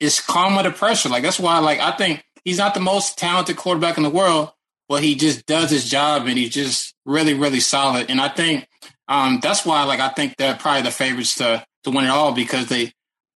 is 0.00 0.20
calm 0.20 0.56
under 0.56 0.70
pressure. 0.70 1.08
Like 1.08 1.22
that's 1.22 1.40
why 1.40 1.58
like 1.58 1.80
I 1.80 1.92
think 1.92 2.24
he's 2.44 2.58
not 2.58 2.74
the 2.74 2.80
most 2.80 3.18
talented 3.18 3.56
quarterback 3.56 3.96
in 3.96 4.02
the 4.02 4.10
world, 4.10 4.52
but 4.88 5.02
he 5.02 5.14
just 5.14 5.46
does 5.46 5.70
his 5.70 5.88
job 5.88 6.26
and 6.26 6.38
he's 6.38 6.50
just 6.50 6.94
really, 7.04 7.34
really 7.34 7.60
solid. 7.60 8.10
And 8.10 8.20
I 8.20 8.28
think 8.28 8.68
um, 9.08 9.40
that's 9.42 9.64
why 9.64 9.84
like 9.84 10.00
I 10.00 10.08
think 10.08 10.36
they're 10.36 10.54
probably 10.54 10.82
the 10.82 10.90
favorites 10.90 11.36
to 11.36 11.64
to 11.84 11.90
win 11.90 12.04
it 12.04 12.10
all 12.10 12.32
because 12.32 12.66
they 12.66 12.92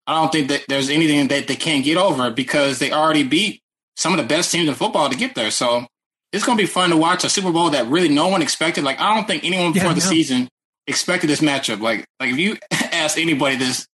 I 0.07 0.13
don't 0.13 0.31
think 0.31 0.49
that 0.49 0.65
there's 0.67 0.89
anything 0.89 1.27
that 1.27 1.47
they 1.47 1.55
can't 1.55 1.85
get 1.85 1.97
over 1.97 2.31
because 2.31 2.79
they 2.79 2.91
already 2.91 3.23
beat 3.23 3.61
some 3.99 4.13
of 4.13 4.17
the 4.17 4.23
best 4.23 4.49
teams 4.49 4.69
in 4.69 4.75
football 4.75 5.09
to 5.09 5.17
get 5.17 5.35
there. 5.35 5.51
So 5.51 5.85
it's 6.31 6.45
going 6.45 6.57
to 6.57 6.63
be 6.63 6.67
fun 6.67 6.89
to 6.91 6.97
watch 6.97 7.25
a 7.25 7.29
Super 7.29 7.51
Bowl 7.51 7.71
that 7.71 7.85
really 7.87 8.07
no 8.07 8.29
one 8.29 8.41
expected. 8.41 8.85
Like 8.85 8.97
I 8.99 9.13
don't 9.13 9.27
think 9.27 9.43
anyone 9.43 9.73
before 9.73 9.89
yeah, 9.89 9.95
the 9.95 9.99
no. 9.99 10.05
season 10.05 10.47
expected 10.87 11.29
this 11.29 11.41
matchup. 11.41 11.81
Like 11.81 12.05
like 12.17 12.31
if 12.31 12.37
you 12.37 12.57
ask 12.71 13.17
anybody 13.17 13.57
this, 13.57 13.85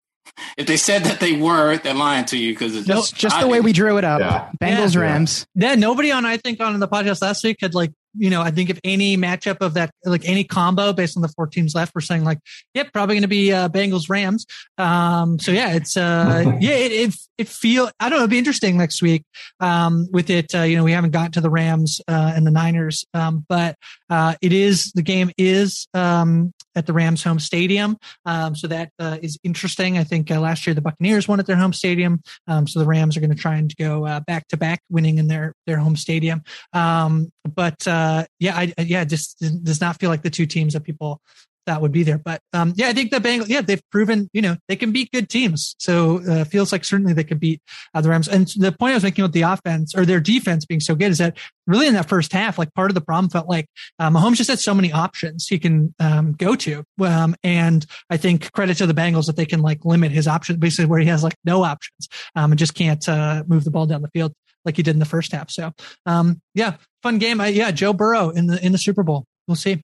if 0.58 0.68
they 0.68 0.78
said 0.78 1.06
that 1.06 1.20
they 1.20 1.34
were, 1.34 1.78
they're 1.78 1.96
lying 1.96 2.26
to 2.26 2.38
you 2.38 2.54
because 2.54 2.76
it's 2.76 2.86
just, 2.86 3.16
just 3.16 3.40
the 3.40 3.48
way 3.48 3.62
we 3.62 3.74
drew 3.74 3.98
it 3.98 4.04
up. 4.04 4.20
Yeah. 4.20 4.52
Bengals 4.62 4.94
yeah. 4.94 5.02
Rams. 5.02 5.48
Yeah, 5.56 5.74
nobody 5.74 6.12
on 6.12 6.24
I 6.24 6.38
think 6.38 6.60
on 6.60 6.80
the 6.80 6.88
podcast 6.88 7.24
last 7.24 7.44
week 7.44 7.58
had 7.62 7.74
like 7.74 7.92
you 8.18 8.30
know, 8.30 8.42
I 8.42 8.52
think 8.52 8.70
if 8.70 8.80
any 8.84 9.18
matchup 9.18 9.58
of 9.62 9.74
that, 9.76 9.92
like 10.04 10.28
any 10.28 10.44
combo 10.44 10.94
based 10.94 11.18
on 11.18 11.22
the 11.22 11.30
four 11.30 11.48
teams 11.48 11.76
left, 11.76 11.94
we're 11.96 12.02
saying 12.02 12.24
like, 12.24 12.40
yep, 12.74 12.92
probably 12.94 13.16
going 13.16 13.22
to 13.24 13.28
be 13.28 13.52
uh, 13.52 13.70
Bengals 13.70 14.10
Rams. 14.10 14.46
Um, 14.78 15.40
so 15.40 15.52
yeah, 15.52 15.74
it's 15.74 15.98
uh, 15.98 16.58
yeah, 16.60 16.72
it, 16.72 16.92
it 16.92 17.16
it 17.38 17.48
feel 17.48 17.90
I 18.00 18.10
don't 18.10 18.18
know, 18.18 18.24
it'd 18.24 18.30
be 18.30 18.38
interesting 18.38 18.78
next 18.78 19.02
week. 19.02 19.24
Um, 19.60 20.08
with 20.12 20.30
it, 20.30 20.54
uh, 20.56 20.64
you 20.64 20.78
know, 20.78 20.84
we 20.84 20.92
haven't 20.92 21.12
gotten 21.12 21.32
to 21.34 21.42
the 21.42 21.50
Rams 21.50 22.02
uh, 22.08 22.34
and 22.36 22.46
the 22.46 22.52
Niners, 22.52 23.06
um, 23.14 23.46
but 23.48 23.76
uh, 24.10 24.36
it 24.42 24.54
is 24.54 24.92
the 24.94 25.02
game 25.02 25.32
is 25.38 25.88
um 25.94 26.54
at 26.76 26.86
the 26.86 26.94
Rams 26.94 27.24
home 27.24 27.40
stadium. 27.40 27.98
Um, 28.26 28.56
so 28.56 28.68
that 28.68 28.92
uh, 29.00 29.18
is 29.22 29.40
interesting. 29.44 29.98
I 29.98 30.04
think 30.04 30.30
uh, 30.30 30.40
last 30.40 30.68
year 30.68 30.74
the 30.74 30.82
Buccaneers 30.82 31.28
won 31.28 31.40
at 31.40 31.48
their 31.48 31.56
home 31.56 31.74
stadium. 31.74 32.22
Um, 32.48 32.68
so 32.68 32.80
the 32.80 32.86
Rams 32.86 33.16
are 33.16 33.22
going 33.22 33.34
to 33.34 33.36
try 33.36 33.56
and 33.56 33.74
go 33.78 34.06
uh, 34.06 34.20
back 34.22 34.48
to 34.50 34.58
back 34.58 34.82
winning 34.90 35.18
in 35.18 35.28
their, 35.28 35.54
their 35.66 35.78
home 35.78 35.96
stadium. 35.96 36.44
Um, 36.74 37.32
but 37.44 37.88
uh, 37.88 38.05
yeah, 38.40 38.56
I, 38.56 38.74
yeah, 38.78 39.04
just 39.04 39.40
does 39.40 39.82
not 39.82 40.00
feel 40.00 40.10
like 40.10 40.24
the 40.24 40.30
two 40.30 40.46
teams 40.46 40.74
that 40.74 40.82
people 40.82 41.22
that 41.66 41.82
would 41.82 41.92
be 41.92 42.04
there. 42.04 42.18
But 42.18 42.42
um, 42.54 42.74
yeah, 42.76 42.88
I 42.88 42.94
think 42.94 43.12
the 43.12 43.18
Bengals, 43.18 43.48
yeah, 43.48 43.62
they've 43.62 43.82
proven, 43.92 44.30
you 44.34 44.42
know, 44.42 44.58
they 44.68 44.76
can 44.76 44.92
beat 44.92 45.12
good 45.12 45.30
teams. 45.30 45.76
So 45.80 46.22
uh, 46.30 46.44
feels 46.46 46.72
like 46.72 46.84
certainly 46.84 47.14
they 47.14 47.24
could 47.24 47.40
beat 47.40 47.62
uh, 47.94 48.02
the 48.02 48.10
Rams. 48.10 48.28
And 48.28 48.48
the 48.58 48.72
point 48.72 48.92
I 48.92 48.96
was 48.96 49.04
making 49.04 49.24
with 49.24 49.34
the 49.34 49.44
offense 49.44 49.96
or 49.96 50.06
their 50.06 50.20
defense 50.20 50.66
being 50.66 50.80
so 50.80 50.96
good 50.96 51.12
is 51.12 51.18
that 51.18 51.38
really 51.68 51.88
in 51.88 51.94
that 51.96 52.10
first 52.10 52.32
half, 52.32 52.58
like 52.58 52.74
part 52.74 52.92
of 52.92 52.96
the 52.96 53.02
problem 53.02 53.30
felt 53.30 53.50
like 53.50 53.68
uh, 54.00 54.10
Mahomes 54.10 54.36
just 54.36 54.50
had 54.50 54.60
so 54.60 54.74
many 54.74 54.92
options 54.92 55.48
he 55.48 55.60
can 55.60 55.94
um, 56.00 56.34
go 56.34 56.56
to. 56.56 56.84
Um, 57.02 57.36
and 57.44 57.86
I 58.10 58.18
think 58.18 58.52
credit 58.54 58.78
to 58.78 58.88
the 58.88 58.94
Bengals 58.94 59.26
that 59.28 59.36
they 59.36 59.46
can 59.46 59.62
like 59.62 59.86
limit 59.86 60.12
his 60.12 60.28
options, 60.28 60.60
basically 60.60 60.86
where 60.86 61.00
he 61.00 61.08
has 61.08 61.24
like 61.24 61.36
no 61.44 61.64
options 61.64 62.08
um, 62.36 62.52
and 62.52 62.60
just 62.60 62.76
can't 62.76 63.08
uh, 63.10 63.44
move 63.48 63.64
the 63.64 63.72
ball 63.72 63.86
down 63.86 64.02
the 64.02 64.10
field 64.10 64.34
like 64.66 64.78
he 64.78 64.84
did 64.84 64.96
in 64.96 65.00
the 65.00 65.06
first 65.06 65.32
half. 65.32 65.50
So 65.50 65.72
um, 66.06 66.42
yeah, 66.54 66.76
fun 67.04 67.18
game. 67.18 67.40
I, 67.40 67.48
yeah, 67.48 67.72
Joe 67.72 67.94
Burrow 67.94 68.30
in 68.30 68.48
the 68.48 68.64
in 68.66 68.72
the 68.72 68.78
Super 68.78 69.04
Bowl. 69.04 69.26
We'll 69.48 69.56
see. 69.56 69.82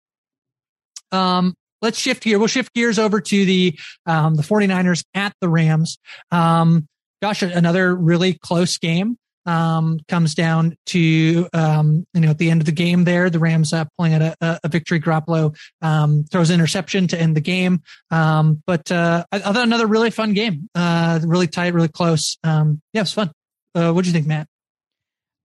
Um, 1.12 1.54
let's 1.82 2.00
shift 2.00 2.24
here. 2.24 2.40
We'll 2.40 2.48
shift 2.48 2.74
gears 2.74 3.00
over 3.00 3.22
to 3.22 3.46
the 3.46 3.78
um, 4.06 4.36
the 4.36 4.44
49ers 4.44 5.04
at 5.14 5.34
the 5.42 5.50
Rams. 5.50 5.98
Um, 6.32 6.88
gosh, 7.22 7.42
another 7.42 7.96
really 7.96 8.34
close 8.34 8.78
game. 8.78 9.18
Um, 9.44 10.00
comes 10.08 10.36
down 10.36 10.76
to 10.88 11.50
um, 11.52 12.06
you 12.14 12.22
know 12.22 12.30
at 12.30 12.38
the 12.38 12.52
end 12.52 12.62
of 12.62 12.68
the 12.68 12.72
game 12.72 13.06
there, 13.06 13.28
the 13.32 13.40
Rams 13.40 13.74
uh, 13.74 13.86
pulling 13.98 14.14
out 14.14 14.22
a, 14.22 14.60
a 14.64 14.68
victory. 14.68 15.00
Garoppolo 15.00 15.58
um, 15.82 16.26
throws 16.32 16.52
an 16.52 16.56
interception 16.56 17.08
to 17.08 17.20
end 17.20 17.36
the 17.36 17.42
game. 17.42 17.82
Um, 18.12 18.62
but 18.68 18.92
uh, 18.92 19.26
I, 19.32 19.38
I, 19.38 19.40
thought 19.40 19.64
another 19.64 19.88
really 19.88 20.12
fun 20.12 20.34
game, 20.34 20.70
uh, 20.76 21.20
really 21.24 21.48
tight, 21.48 21.74
really 21.74 21.88
close. 21.88 22.38
Um, 22.44 22.82
yeah, 22.94 23.02
it 23.02 23.04
was 23.04 23.14
fun. 23.14 23.32
Uh, 23.74 23.92
what 23.94 24.04
do 24.04 24.10
you 24.10 24.14
think, 24.14 24.28
Matt? 24.28 24.48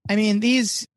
I 0.09 0.15
mean, 0.15 0.39
these 0.39 0.87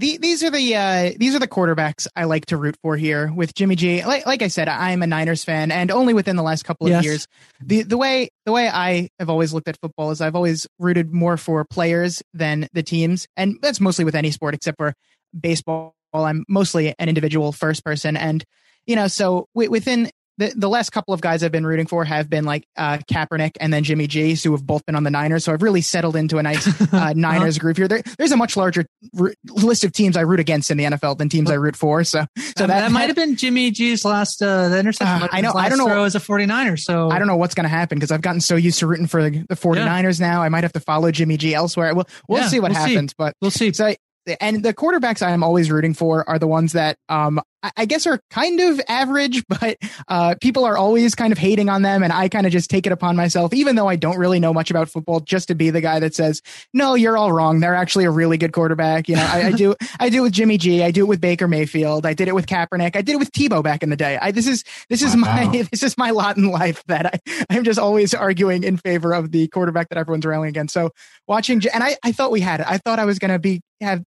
the, 0.00 0.16
these 0.16 0.42
are 0.42 0.50
the 0.50 0.76
uh, 0.76 1.12
these 1.18 1.34
are 1.34 1.38
the 1.38 1.46
quarterbacks 1.46 2.06
I 2.16 2.24
like 2.24 2.46
to 2.46 2.56
root 2.56 2.76
for 2.82 2.96
here 2.96 3.30
with 3.30 3.54
Jimmy 3.54 3.76
G. 3.76 4.02
Like, 4.02 4.24
like 4.24 4.40
I 4.40 4.48
said, 4.48 4.66
I'm 4.66 5.02
a 5.02 5.06
Niners 5.06 5.44
fan, 5.44 5.70
and 5.70 5.90
only 5.90 6.14
within 6.14 6.36
the 6.36 6.42
last 6.42 6.64
couple 6.64 6.86
of 6.86 6.92
yes. 6.92 7.04
years, 7.04 7.26
the 7.60 7.82
the 7.82 7.98
way 7.98 8.30
the 8.46 8.52
way 8.52 8.66
I 8.66 9.10
have 9.18 9.28
always 9.28 9.52
looked 9.52 9.68
at 9.68 9.76
football 9.78 10.10
is 10.10 10.22
I've 10.22 10.34
always 10.34 10.66
rooted 10.78 11.12
more 11.12 11.36
for 11.36 11.66
players 11.66 12.22
than 12.32 12.66
the 12.72 12.82
teams, 12.82 13.26
and 13.36 13.58
that's 13.60 13.78
mostly 13.78 14.06
with 14.06 14.14
any 14.14 14.30
sport 14.30 14.54
except 14.54 14.78
for 14.78 14.94
baseball. 15.38 15.94
I'm 16.14 16.44
mostly 16.48 16.94
an 16.98 17.08
individual 17.10 17.52
first 17.52 17.84
person, 17.84 18.16
and 18.16 18.42
you 18.86 18.96
know, 18.96 19.06
so 19.06 19.48
within 19.54 20.10
the, 20.40 20.54
the 20.56 20.68
last 20.70 20.90
couple 20.90 21.12
of 21.12 21.20
guys 21.20 21.42
I've 21.42 21.52
been 21.52 21.66
rooting 21.66 21.86
for 21.86 22.02
have 22.02 22.30
been 22.30 22.44
like 22.46 22.64
uh, 22.74 22.96
Kaepernick 23.12 23.58
and 23.60 23.72
then 23.72 23.84
Jimmy 23.84 24.06
G, 24.06 24.34
who 24.34 24.52
have 24.52 24.66
both 24.66 24.84
been 24.86 24.94
on 24.94 25.04
the 25.04 25.10
Niners. 25.10 25.44
So 25.44 25.52
I've 25.52 25.62
really 25.62 25.82
settled 25.82 26.16
into 26.16 26.38
a 26.38 26.42
nice 26.42 26.66
uh, 26.94 27.12
Niners 27.14 27.58
group 27.58 27.76
here. 27.76 27.86
There, 27.86 28.02
there's 28.16 28.32
a 28.32 28.38
much 28.38 28.56
larger 28.56 28.86
r- 29.18 29.34
list 29.48 29.84
of 29.84 29.92
teams 29.92 30.16
I 30.16 30.22
root 30.22 30.40
against 30.40 30.70
in 30.70 30.78
the 30.78 30.84
NFL 30.84 31.18
than 31.18 31.28
teams 31.28 31.50
I 31.50 31.54
root 31.54 31.76
for. 31.76 32.04
So, 32.04 32.24
so 32.56 32.66
that, 32.66 32.68
that 32.68 32.90
might 32.90 33.06
have 33.08 33.16
been 33.16 33.36
Jimmy 33.36 33.70
G's 33.70 34.02
last 34.02 34.42
uh, 34.42 34.70
the 34.70 34.78
interception. 34.78 35.24
Uh, 35.24 35.28
I 35.30 35.42
know. 35.42 35.52
I 35.52 35.68
don't 35.68 35.76
know. 35.76 36.04
As 36.04 36.14
a 36.14 36.20
49er, 36.20 36.78
so 36.78 37.10
I 37.10 37.18
don't 37.18 37.28
know 37.28 37.36
what's 37.36 37.54
going 37.54 37.64
to 37.64 37.68
happen 37.68 37.98
because 37.98 38.10
I've 38.10 38.22
gotten 38.22 38.40
so 38.40 38.56
used 38.56 38.78
to 38.78 38.86
rooting 38.86 39.06
for 39.06 39.22
the, 39.22 39.44
the 39.46 39.56
49ers 39.56 40.18
yeah. 40.18 40.26
now. 40.26 40.42
I 40.42 40.48
might 40.48 40.64
have 40.64 40.72
to 40.72 40.80
follow 40.80 41.10
Jimmy 41.10 41.36
G 41.36 41.54
elsewhere. 41.54 41.94
We'll 41.94 42.08
we'll 42.28 42.40
yeah, 42.40 42.48
see 42.48 42.60
what 42.60 42.70
we'll 42.70 42.80
happens, 42.80 43.10
see. 43.10 43.16
but 43.18 43.34
we'll 43.42 43.50
see. 43.50 43.72
So 43.74 43.94
and 44.40 44.62
the 44.62 44.74
quarterbacks 44.74 45.26
I 45.26 45.30
am 45.30 45.42
always 45.42 45.70
rooting 45.70 45.94
for 45.94 46.28
are 46.28 46.38
the 46.38 46.46
ones 46.46 46.72
that 46.72 46.96
um, 47.08 47.40
I 47.76 47.84
guess 47.84 48.06
are 48.06 48.20
kind 48.30 48.60
of 48.60 48.80
average, 48.88 49.44
but 49.48 49.76
uh, 50.08 50.34
people 50.40 50.64
are 50.64 50.76
always 50.76 51.14
kind 51.14 51.32
of 51.32 51.38
hating 51.38 51.68
on 51.68 51.82
them, 51.82 52.02
and 52.02 52.12
I 52.12 52.28
kind 52.28 52.46
of 52.46 52.52
just 52.52 52.70
take 52.70 52.86
it 52.86 52.92
upon 52.92 53.16
myself, 53.16 53.52
even 53.52 53.76
though 53.76 53.88
I 53.88 53.96
don't 53.96 54.18
really 54.18 54.40
know 54.40 54.52
much 54.52 54.70
about 54.70 54.88
football, 54.88 55.20
just 55.20 55.48
to 55.48 55.54
be 55.54 55.70
the 55.70 55.80
guy 55.80 56.00
that 56.00 56.14
says, 56.14 56.42
"No, 56.72 56.94
you're 56.94 57.16
all 57.16 57.32
wrong. 57.32 57.60
They're 57.60 57.74
actually 57.74 58.04
a 58.04 58.10
really 58.10 58.38
good 58.38 58.52
quarterback." 58.52 59.08
You 59.08 59.16
know, 59.16 59.26
I, 59.26 59.48
I 59.48 59.52
do 59.52 59.74
I 59.98 60.08
do 60.08 60.18
it 60.18 60.22
with 60.22 60.32
Jimmy 60.32 60.58
G, 60.58 60.82
I 60.82 60.90
do 60.90 61.02
it 61.02 61.08
with 61.08 61.20
Baker 61.20 61.48
Mayfield, 61.48 62.06
I 62.06 62.14
did 62.14 62.28
it 62.28 62.34
with 62.34 62.46
Kaepernick, 62.46 62.96
I 62.96 63.02
did 63.02 63.14
it 63.14 63.18
with 63.18 63.32
Tebow 63.32 63.62
back 63.62 63.82
in 63.82 63.90
the 63.90 63.96
day. 63.96 64.18
I, 64.20 64.30
this 64.30 64.46
is 64.46 64.64
this 64.88 65.02
is 65.02 65.14
wow. 65.14 65.22
my 65.22 65.66
this 65.70 65.82
is 65.82 65.96
my 65.98 66.10
lot 66.10 66.36
in 66.36 66.50
life 66.50 66.82
that 66.86 67.06
I 67.06 67.44
I'm 67.50 67.64
just 67.64 67.78
always 67.78 68.14
arguing 68.14 68.64
in 68.64 68.76
favor 68.76 69.12
of 69.12 69.32
the 69.32 69.48
quarterback 69.48 69.88
that 69.90 69.98
everyone's 69.98 70.24
railing 70.24 70.48
against. 70.48 70.74
So 70.74 70.90
watching, 71.26 71.62
and 71.72 71.82
I 71.82 71.96
I 72.04 72.12
thought 72.12 72.30
we 72.30 72.40
had 72.40 72.60
it. 72.60 72.66
I 72.68 72.78
thought 72.78 72.98
I 72.98 73.04
was 73.04 73.18
going 73.18 73.32
to 73.32 73.38
be 73.38 73.60
have 73.80 74.04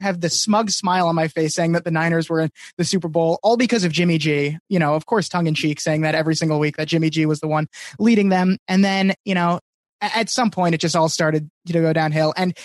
have 0.00 0.20
the 0.20 0.30
smug 0.30 0.70
smile 0.70 1.08
on 1.08 1.14
my 1.14 1.28
face 1.28 1.54
saying 1.54 1.72
that 1.72 1.84
the 1.84 1.90
Niners 1.90 2.28
were 2.28 2.40
in 2.40 2.50
the 2.76 2.84
Super 2.84 3.08
Bowl, 3.08 3.38
all 3.42 3.56
because 3.56 3.84
of 3.84 3.92
Jimmy 3.92 4.18
G. 4.18 4.58
You 4.68 4.78
know, 4.78 4.94
of 4.94 5.06
course, 5.06 5.28
tongue 5.28 5.46
in 5.46 5.54
cheek, 5.54 5.80
saying 5.80 6.02
that 6.02 6.14
every 6.14 6.34
single 6.34 6.58
week 6.58 6.76
that 6.76 6.88
Jimmy 6.88 7.10
G 7.10 7.26
was 7.26 7.40
the 7.40 7.48
one 7.48 7.66
leading 7.98 8.28
them. 8.28 8.58
And 8.68 8.84
then, 8.84 9.14
you 9.24 9.34
know, 9.34 9.60
at 10.00 10.30
some 10.30 10.50
point 10.50 10.74
it 10.74 10.78
just 10.78 10.96
all 10.96 11.08
started 11.08 11.50
to 11.66 11.72
go 11.72 11.92
downhill. 11.92 12.32
And 12.36 12.56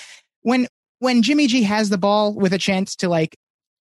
when 0.42 0.68
when 1.00 1.22
Jimmy 1.22 1.48
G 1.48 1.64
has 1.64 1.90
the 1.90 1.98
ball 1.98 2.34
with 2.34 2.54
a 2.54 2.58
chance 2.58 2.96
to 2.98 3.10
like 3.10 3.36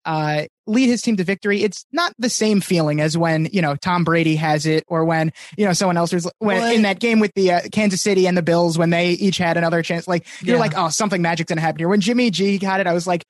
uh, 0.04 0.44
lead 0.66 0.86
his 0.86 1.02
team 1.02 1.16
to 1.16 1.24
victory. 1.24 1.62
It's 1.62 1.84
not 1.92 2.12
the 2.18 2.28
same 2.28 2.60
feeling 2.60 3.00
as 3.00 3.16
when, 3.16 3.48
you 3.52 3.62
know, 3.62 3.76
Tom 3.76 4.04
Brady 4.04 4.36
has 4.36 4.66
it 4.66 4.84
or 4.88 5.04
when, 5.04 5.32
you 5.56 5.66
know, 5.66 5.72
someone 5.72 5.96
else 5.96 6.12
was 6.12 6.30
when 6.38 6.58
well, 6.58 6.74
in 6.74 6.82
that 6.82 7.00
game 7.00 7.20
with 7.20 7.32
the 7.34 7.52
uh, 7.52 7.60
Kansas 7.72 8.02
City 8.02 8.26
and 8.26 8.36
the 8.36 8.42
Bills 8.42 8.78
when 8.78 8.90
they 8.90 9.10
each 9.10 9.38
had 9.38 9.56
another 9.56 9.82
chance. 9.82 10.06
Like 10.06 10.26
you're 10.40 10.56
yeah. 10.56 10.60
like, 10.60 10.72
oh, 10.76 10.88
something 10.88 11.22
magic's 11.22 11.48
going 11.48 11.58
to 11.58 11.62
happen 11.62 11.78
here. 11.78 11.88
When 11.88 12.00
Jimmy 12.00 12.30
G 12.30 12.58
got 12.58 12.80
it, 12.80 12.86
I 12.86 12.92
was 12.92 13.06
like, 13.06 13.24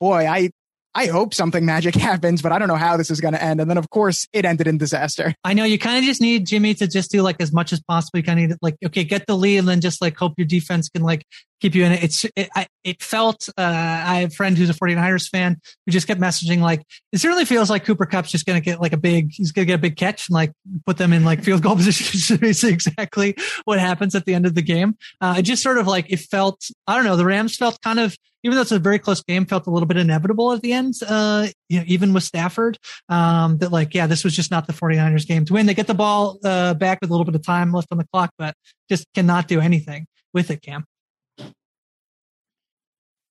boy, 0.00 0.26
I 0.26 0.50
I 0.96 1.06
hope 1.06 1.34
something 1.34 1.66
magic 1.66 1.94
happens, 1.96 2.40
but 2.40 2.52
I 2.52 2.58
don't 2.58 2.68
know 2.68 2.76
how 2.76 2.96
this 2.96 3.10
is 3.10 3.20
going 3.20 3.34
to 3.34 3.42
end. 3.42 3.60
And 3.60 3.68
then, 3.68 3.78
of 3.78 3.90
course, 3.90 4.28
it 4.32 4.44
ended 4.44 4.66
in 4.66 4.78
disaster. 4.78 5.34
I 5.42 5.54
know 5.54 5.64
you 5.64 5.78
kind 5.78 5.98
of 5.98 6.04
just 6.04 6.20
need 6.20 6.46
Jimmy 6.46 6.74
to 6.74 6.86
just 6.86 7.10
do 7.10 7.22
like 7.22 7.36
as 7.40 7.52
much 7.52 7.72
as 7.72 7.82
possible. 7.82 8.18
You 8.18 8.22
kind 8.22 8.52
of 8.52 8.58
like, 8.62 8.76
okay, 8.84 9.02
get 9.02 9.26
the 9.26 9.36
lead 9.36 9.58
and 9.58 9.68
then 9.68 9.80
just 9.80 10.00
like 10.00 10.16
hope 10.16 10.34
your 10.36 10.46
defense 10.46 10.88
can 10.88 11.02
like 11.02 11.26
keep 11.60 11.74
you 11.74 11.84
in 11.84 11.92
it. 11.92 12.02
It's, 12.02 12.24
it, 12.36 12.48
I, 12.54 12.66
it 12.82 13.02
felt, 13.02 13.48
uh, 13.56 13.62
I 13.62 14.20
have 14.20 14.30
a 14.32 14.34
friend 14.34 14.56
who's 14.56 14.70
a 14.70 14.74
49ers 14.74 15.28
fan 15.28 15.60
who 15.86 15.92
just 15.92 16.06
kept 16.06 16.20
messaging 16.20 16.60
like, 16.60 16.82
it 17.12 17.18
certainly 17.18 17.44
feels 17.44 17.70
like 17.70 17.84
Cooper 17.84 18.06
Kupp's 18.06 18.30
just 18.30 18.46
going 18.46 18.60
to 18.60 18.64
get 18.64 18.80
like 18.80 18.92
a 18.92 18.98
big, 18.98 19.30
he's 19.32 19.52
going 19.52 19.66
to 19.66 19.70
get 19.70 19.78
a 19.78 19.82
big 19.82 19.96
catch 19.96 20.28
and 20.28 20.34
like 20.34 20.52
put 20.86 20.96
them 20.96 21.12
in 21.12 21.24
like 21.24 21.42
field 21.42 21.62
goal 21.62 21.76
position. 21.76 22.44
is 22.44 22.64
exactly 22.64 23.36
what 23.64 23.78
happens 23.78 24.14
at 24.14 24.24
the 24.26 24.34
end 24.34 24.46
of 24.46 24.54
the 24.54 24.62
game. 24.62 24.96
Uh, 25.20 25.36
it 25.38 25.42
just 25.42 25.62
sort 25.62 25.78
of 25.78 25.86
like, 25.86 26.10
it 26.10 26.18
felt, 26.18 26.68
I 26.86 26.96
don't 26.96 27.04
know, 27.04 27.16
the 27.16 27.24
Rams 27.24 27.56
felt 27.56 27.80
kind 27.82 28.00
of, 28.00 28.16
even 28.42 28.56
though 28.56 28.62
it's 28.62 28.72
a 28.72 28.78
very 28.78 28.98
close 28.98 29.22
game, 29.22 29.46
felt 29.46 29.66
a 29.66 29.70
little 29.70 29.86
bit 29.86 29.96
inevitable 29.96 30.52
at 30.52 30.60
the 30.60 30.74
end. 30.74 30.92
Uh, 31.06 31.46
you 31.70 31.78
know, 31.78 31.84
even 31.86 32.12
with 32.12 32.24
Stafford, 32.24 32.78
um, 33.08 33.56
that 33.58 33.72
like, 33.72 33.94
yeah, 33.94 34.06
this 34.06 34.22
was 34.22 34.36
just 34.36 34.50
not 34.50 34.66
the 34.66 34.74
49ers 34.74 35.26
game 35.26 35.46
to 35.46 35.54
win. 35.54 35.64
They 35.64 35.72
get 35.72 35.86
the 35.86 35.94
ball, 35.94 36.38
uh, 36.44 36.74
back 36.74 36.98
with 37.00 37.08
a 37.08 37.12
little 37.12 37.24
bit 37.24 37.34
of 37.34 37.42
time 37.42 37.72
left 37.72 37.88
on 37.90 37.96
the 37.96 38.06
clock, 38.12 38.32
but 38.36 38.54
just 38.90 39.06
cannot 39.14 39.48
do 39.48 39.60
anything 39.60 40.06
with 40.34 40.50
it, 40.50 40.60
Cam. 40.60 40.84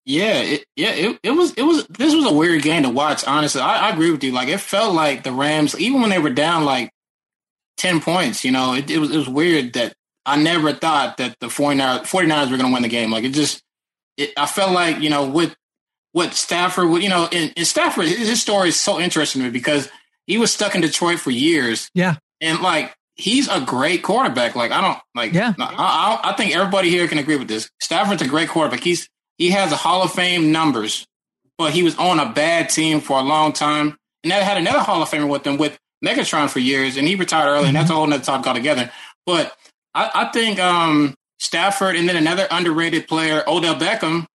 Yeah, 0.06 0.42
it, 0.42 0.66
yeah, 0.76 0.92
it, 0.92 1.20
it 1.24 1.32
was 1.32 1.54
it 1.54 1.64
was 1.64 1.86
this 1.88 2.14
was 2.14 2.26
a 2.26 2.34
weird 2.34 2.62
game 2.62 2.84
to 2.84 2.90
watch. 2.90 3.24
Honestly, 3.26 3.62
I, 3.62 3.88
I, 3.88 3.94
agree 3.94 4.12
with 4.12 4.24
you. 4.24 4.34
Like 4.34 4.50
it 4.50 4.60
felt 4.60 4.94
like 4.94 5.24
the 5.24 5.32
Rams, 5.32 5.80
even 5.80 6.02
when 6.02 6.10
they 6.10 6.20
were 6.20 6.30
down 6.30 6.66
like 6.66 6.92
ten 7.78 8.02
points, 8.02 8.44
you 8.44 8.52
know, 8.52 8.74
it, 8.74 8.90
it 8.90 8.98
was 8.98 9.12
it 9.12 9.18
was 9.18 9.30
weird 9.30 9.74
that 9.74 9.94
I 10.26 10.36
never 10.36 10.74
thought 10.74 11.18
that 11.18 11.40
the 11.40 11.48
49ers, 11.48 12.02
49ers 12.02 12.52
were 12.52 12.58
going 12.58 12.70
to 12.70 12.74
win 12.74 12.82
the 12.82 12.90
game. 12.90 13.12
Like 13.12 13.24
it 13.24 13.34
just 13.34 13.62
it, 14.18 14.34
I 14.36 14.46
felt 14.46 14.74
like 14.74 15.00
you 15.00 15.10
know 15.10 15.28
with 15.28 15.56
what 16.14 16.34
Stafford, 16.34 16.90
would 16.90 17.04
you 17.04 17.10
know, 17.10 17.28
in, 17.32 17.50
in 17.52 17.66
Stafford, 17.66 18.06
his 18.06 18.42
story 18.42 18.70
is 18.70 18.80
so 18.80 19.00
interesting 19.00 19.42
to 19.42 19.48
me 19.48 19.52
because 19.52 19.90
he 20.28 20.38
was 20.38 20.54
stuck 20.54 20.76
in 20.76 20.82
Detroit 20.82 21.20
for 21.20 21.32
years. 21.32 21.90
Yeah, 21.94 22.16
and 22.40 22.62
like 22.62 22.96
he's 23.16 23.50
a 23.50 23.62
great 23.62 24.04
quarterback. 24.04 24.56
Like 24.56 24.72
I 24.72 24.82
don't 24.82 25.00
like. 25.16 25.34
Yeah, 25.34 25.54
I, 25.60 26.20
I, 26.24 26.32
I 26.32 26.34
think 26.34 26.56
everybody 26.56 26.90
here 26.90 27.08
can 27.08 27.18
agree 27.18 27.36
with 27.36 27.48
this. 27.48 27.70
Stafford's 27.82 28.22
a 28.22 28.28
great 28.28 28.50
quarterback. 28.50 28.82
He's 28.82 29.10
he 29.38 29.50
has 29.52 29.72
a 29.72 29.76
Hall 29.76 30.04
of 30.04 30.12
Fame 30.12 30.52
numbers, 30.52 31.06
but 31.58 31.74
he 31.74 31.84
was 31.84 31.98
on 31.98 32.20
a 32.20 32.32
bad 32.32 32.70
team 32.70 33.02
for 33.02 33.20
a 33.20 33.24
long 33.24 33.54
time, 33.54 33.98
and 34.24 34.32
that 34.32 34.44
had 34.44 34.58
another 34.58 34.80
Hall 34.80 35.02
of 35.02 35.10
Famer 35.10 35.30
with 35.30 35.46
him 35.46 35.58
with 35.58 35.78
Megatron 36.04 36.50
for 36.50 36.60
years, 36.60 36.98
and 36.98 37.08
he 37.08 37.16
retired 37.16 37.48
early, 37.48 37.60
mm-hmm. 37.60 37.68
and 37.68 37.78
that's 37.78 37.90
a 37.90 37.94
whole 37.94 38.08
nother 38.08 38.24
topic 38.24 38.48
altogether. 38.48 38.92
But 39.26 39.56
I, 39.94 40.12
I 40.14 40.32
think 40.32 40.60
um, 40.60 41.16
Stafford, 41.40 41.96
and 41.96 42.08
then 42.08 42.18
another 42.18 42.48
underrated 42.52 43.08
player, 43.08 43.44
Odell 43.48 43.76
Beckham. 43.76 44.26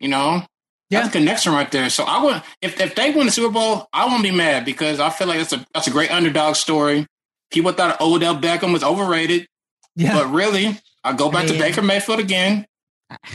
You 0.00 0.08
know, 0.08 0.42
yeah. 0.90 1.00
that's 1.00 1.08
a 1.08 1.18
connection 1.18 1.52
right 1.52 1.70
there. 1.70 1.88
So 1.90 2.04
I 2.04 2.22
would, 2.24 2.42
if 2.60 2.80
if 2.80 2.94
they 2.94 3.12
win 3.12 3.26
the 3.26 3.32
Super 3.32 3.52
Bowl, 3.52 3.86
I 3.92 4.06
won't 4.06 4.22
be 4.22 4.32
mad 4.32 4.64
because 4.64 5.00
I 5.00 5.10
feel 5.10 5.28
like 5.28 5.38
that's 5.38 5.52
a 5.52 5.64
that's 5.74 5.86
a 5.86 5.92
great 5.92 6.10
underdog 6.10 6.56
story. 6.56 7.06
People 7.50 7.72
thought 7.72 8.00
Odell 8.00 8.36
Beckham 8.36 8.72
was 8.72 8.82
overrated, 8.82 9.46
yeah. 9.94 10.14
but 10.14 10.26
really, 10.32 10.78
I 11.04 11.12
go 11.12 11.30
back 11.30 11.44
I 11.44 11.46
mean, 11.46 11.54
to 11.54 11.58
Baker 11.60 11.82
Mayfield 11.82 12.20
again. 12.20 12.66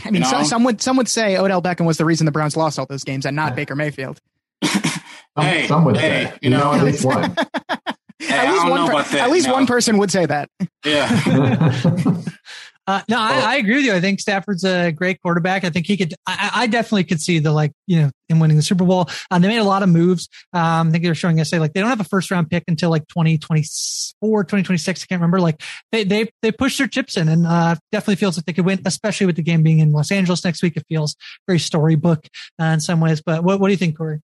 I 0.05 0.11
mean, 0.11 0.23
some, 0.23 0.45
some 0.45 0.63
would 0.63 0.81
some 0.81 0.97
would 0.97 1.07
say 1.07 1.37
Odell 1.37 1.61
Beckham 1.61 1.85
was 1.85 1.97
the 1.97 2.05
reason 2.05 2.25
the 2.25 2.31
Browns 2.31 2.57
lost 2.57 2.79
all 2.79 2.85
those 2.85 3.03
games, 3.03 3.25
and 3.25 3.35
not 3.35 3.55
Baker 3.55 3.75
Mayfield. 3.75 4.19
hey, 5.37 5.67
some 5.67 5.85
would 5.85 5.97
hey, 5.97 6.25
say, 6.25 6.39
you 6.41 6.49
know, 6.49 6.73
at 6.73 6.83
least 6.83 7.05
one. 7.05 7.35
Hey, 8.19 8.35
at 8.35 8.51
least, 8.51 8.67
one, 8.67 8.87
per- 8.87 9.17
at 9.19 9.29
least 9.29 9.47
no. 9.47 9.53
one 9.53 9.67
person 9.67 9.97
would 9.99 10.11
say 10.11 10.25
that. 10.25 10.49
Yeah. 10.83 11.07
Uh, 12.87 13.01
no, 13.09 13.19
I, 13.19 13.39
I, 13.39 13.55
agree 13.57 13.75
with 13.75 13.85
you. 13.85 13.93
I 13.93 13.99
think 13.99 14.21
Stafford's 14.21 14.63
a 14.63 14.93
great 14.93 15.21
quarterback. 15.21 15.65
I 15.65 15.69
think 15.69 15.85
he 15.85 15.97
could. 15.97 16.13
I, 16.25 16.51
I 16.53 16.67
definitely 16.67 17.03
could 17.03 17.19
see 17.19 17.39
the 17.39 17.51
like, 17.51 17.73
you 17.85 18.01
know, 18.01 18.11
him 18.29 18.39
winning 18.39 18.55
the 18.55 18.63
Super 18.63 18.85
Bowl. 18.85 19.09
Um, 19.29 19.41
they 19.41 19.49
made 19.49 19.57
a 19.57 19.65
lot 19.65 19.83
of 19.83 19.89
moves. 19.89 20.29
Um, 20.53 20.87
I 20.87 20.91
think 20.91 21.03
they 21.03 21.09
were 21.09 21.15
showing 21.15 21.41
us 21.41 21.49
say 21.49 21.59
like 21.59 21.73
they 21.73 21.81
don't 21.81 21.89
have 21.89 21.99
a 21.99 22.05
first 22.05 22.31
round 22.31 22.49
pick 22.49 22.63
until 22.69 22.89
like 22.89 23.05
2024, 23.09 24.43
2026. 24.45 25.03
I 25.03 25.05
can't 25.05 25.19
remember. 25.19 25.41
Like 25.41 25.61
they 25.91 26.05
they 26.05 26.29
they 26.41 26.53
pushed 26.53 26.77
their 26.77 26.87
chips 26.87 27.17
in, 27.17 27.27
and 27.27 27.45
uh, 27.45 27.75
definitely 27.91 28.15
feels 28.15 28.37
like 28.37 28.45
they 28.45 28.53
could 28.53 28.65
win, 28.65 28.79
especially 28.85 29.25
with 29.25 29.35
the 29.35 29.43
game 29.43 29.63
being 29.63 29.79
in 29.79 29.91
Los 29.91 30.09
Angeles 30.09 30.45
next 30.45 30.63
week. 30.63 30.77
It 30.77 30.85
feels 30.87 31.17
very 31.45 31.59
storybook 31.59 32.25
uh, 32.61 32.65
in 32.65 32.79
some 32.79 33.01
ways. 33.01 33.21
But 33.21 33.43
what 33.43 33.59
what 33.59 33.67
do 33.67 33.73
you 33.73 33.77
think, 33.77 33.97
Corey? 33.97 34.21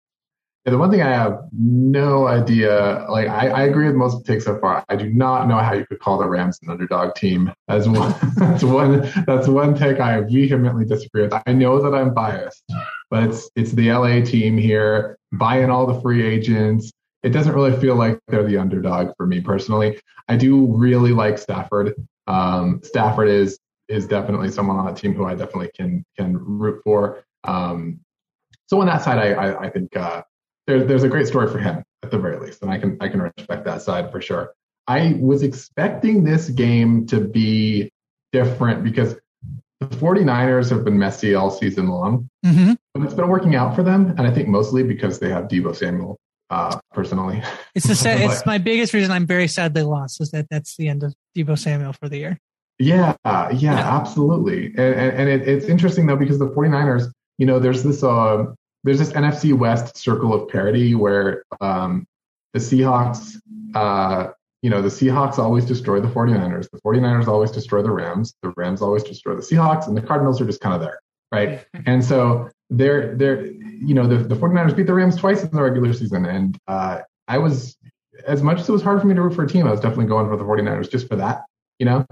Yeah, 0.64 0.70
the 0.70 0.78
one 0.78 0.92
thing 0.92 1.02
I 1.02 1.10
have 1.10 1.40
no 1.50 2.28
idea, 2.28 3.04
like 3.08 3.26
I, 3.26 3.48
I, 3.48 3.62
agree 3.62 3.86
with 3.86 3.96
most 3.96 4.14
of 4.14 4.22
the 4.22 4.32
takes 4.32 4.44
so 4.44 4.60
far. 4.60 4.84
I 4.88 4.94
do 4.94 5.12
not 5.12 5.48
know 5.48 5.58
how 5.58 5.72
you 5.72 5.84
could 5.84 5.98
call 5.98 6.18
the 6.18 6.28
Rams 6.28 6.60
an 6.62 6.70
underdog 6.70 7.16
team. 7.16 7.52
As 7.66 7.88
one, 7.88 8.14
that's 8.36 8.62
one, 8.62 9.10
that's 9.26 9.48
one 9.48 9.74
take 9.74 9.98
I 9.98 10.20
vehemently 10.20 10.84
disagree 10.84 11.22
with. 11.22 11.34
I 11.46 11.52
know 11.52 11.82
that 11.82 11.96
I'm 11.96 12.14
biased, 12.14 12.62
but 13.10 13.24
it's 13.24 13.50
it's 13.56 13.72
the 13.72 13.90
LA 13.90 14.20
team 14.20 14.56
here 14.56 15.18
buying 15.32 15.68
all 15.68 15.84
the 15.84 16.00
free 16.00 16.24
agents. 16.24 16.92
It 17.24 17.30
doesn't 17.30 17.54
really 17.54 17.76
feel 17.80 17.96
like 17.96 18.20
they're 18.28 18.46
the 18.46 18.58
underdog 18.58 19.16
for 19.16 19.26
me 19.26 19.40
personally. 19.40 20.00
I 20.28 20.36
do 20.36 20.66
really 20.66 21.10
like 21.10 21.38
Stafford. 21.38 21.92
Um, 22.28 22.80
Stafford 22.84 23.28
is 23.28 23.58
is 23.88 24.06
definitely 24.06 24.52
someone 24.52 24.76
on 24.76 24.86
the 24.86 24.92
team 24.92 25.12
who 25.12 25.24
I 25.24 25.34
definitely 25.34 25.72
can 25.74 26.04
can 26.16 26.36
root 26.38 26.82
for. 26.84 27.24
Um, 27.42 27.98
so 28.66 28.80
on 28.80 28.86
that 28.86 29.02
side, 29.02 29.18
I 29.18 29.32
I, 29.32 29.62
I 29.62 29.68
think. 29.68 29.96
Uh, 29.96 30.22
there's 30.72 30.88
there's 30.88 31.02
a 31.02 31.08
great 31.08 31.26
story 31.26 31.50
for 31.50 31.58
him 31.58 31.82
at 32.02 32.10
the 32.10 32.18
very 32.18 32.38
least, 32.38 32.62
and 32.62 32.70
I 32.70 32.78
can 32.78 32.96
I 33.00 33.08
can 33.08 33.20
respect 33.22 33.64
that 33.64 33.82
side 33.82 34.10
for 34.10 34.20
sure. 34.20 34.52
I 34.88 35.18
was 35.20 35.42
expecting 35.42 36.24
this 36.24 36.48
game 36.48 37.06
to 37.06 37.20
be 37.20 37.90
different 38.32 38.82
because 38.82 39.14
the 39.80 39.86
49ers 39.86 40.70
have 40.70 40.84
been 40.84 40.98
messy 40.98 41.34
all 41.34 41.50
season 41.50 41.88
long, 41.88 42.28
mm-hmm. 42.44 42.72
but 42.94 43.02
it's 43.04 43.14
been 43.14 43.28
working 43.28 43.54
out 43.54 43.74
for 43.74 43.82
them, 43.82 44.14
and 44.16 44.22
I 44.22 44.30
think 44.30 44.48
mostly 44.48 44.82
because 44.82 45.18
they 45.18 45.28
have 45.28 45.44
Deebo 45.44 45.76
Samuel. 45.76 46.18
Uh, 46.50 46.78
personally, 46.92 47.42
it's 47.74 47.86
the 47.86 47.94
sad, 47.94 48.20
it's 48.30 48.44
my 48.44 48.58
biggest 48.58 48.92
reason 48.92 49.10
I'm 49.10 49.26
very 49.26 49.48
sad 49.48 49.72
they 49.72 49.82
lost 49.82 50.20
is 50.20 50.30
that 50.32 50.48
that's 50.50 50.76
the 50.76 50.86
end 50.88 51.02
of 51.02 51.14
Deebo 51.36 51.58
Samuel 51.58 51.94
for 51.94 52.10
the 52.10 52.18
year. 52.18 52.38
Yeah, 52.78 53.14
yeah, 53.24 53.50
yeah. 53.50 53.96
absolutely. 53.96 54.66
And, 54.66 54.94
and, 54.94 55.12
and 55.12 55.28
it, 55.30 55.48
it's 55.48 55.66
interesting 55.66 56.06
though 56.06 56.16
because 56.16 56.38
the 56.38 56.48
49ers, 56.48 57.10
you 57.38 57.46
know, 57.46 57.58
there's 57.58 57.82
this 57.82 58.02
uh, 58.02 58.44
there's 58.84 58.98
this 58.98 59.12
NFC 59.12 59.52
West 59.52 59.96
circle 59.96 60.34
of 60.34 60.48
parity 60.48 60.94
where 60.94 61.44
um, 61.60 62.06
the 62.52 62.58
Seahawks, 62.58 63.36
uh, 63.74 64.28
you 64.62 64.70
know, 64.70 64.82
the 64.82 64.88
Seahawks 64.88 65.38
always 65.38 65.64
destroy 65.64 66.00
the 66.00 66.08
49ers. 66.08 66.70
The 66.70 66.80
49ers 66.80 67.26
always 67.26 67.50
destroy 67.50 67.82
the 67.82 67.90
Rams. 67.90 68.34
The 68.42 68.52
Rams 68.56 68.82
always 68.82 69.02
destroy 69.02 69.34
the 69.34 69.42
Seahawks, 69.42 69.88
and 69.88 69.96
the 69.96 70.02
Cardinals 70.02 70.40
are 70.40 70.46
just 70.46 70.60
kind 70.60 70.74
of 70.74 70.80
there, 70.80 71.00
right? 71.30 71.64
and 71.86 72.04
so 72.04 72.50
they're 72.70 73.14
they're 73.16 73.46
you 73.46 73.94
know 73.94 74.06
the, 74.06 74.16
the 74.16 74.34
49ers 74.34 74.76
beat 74.76 74.86
the 74.86 74.94
Rams 74.94 75.16
twice 75.16 75.42
in 75.42 75.50
the 75.50 75.62
regular 75.62 75.92
season, 75.92 76.24
and 76.26 76.58
uh, 76.68 77.00
I 77.28 77.38
was 77.38 77.76
as 78.26 78.42
much 78.42 78.60
as 78.60 78.68
it 78.68 78.72
was 78.72 78.82
hard 78.82 79.00
for 79.00 79.06
me 79.06 79.14
to 79.14 79.22
root 79.22 79.34
for 79.34 79.44
a 79.44 79.48
team, 79.48 79.66
I 79.66 79.70
was 79.70 79.80
definitely 79.80 80.06
going 80.06 80.28
for 80.28 80.36
the 80.36 80.44
49ers 80.44 80.90
just 80.90 81.08
for 81.08 81.16
that, 81.16 81.44
you 81.78 81.86
know, 81.86 82.06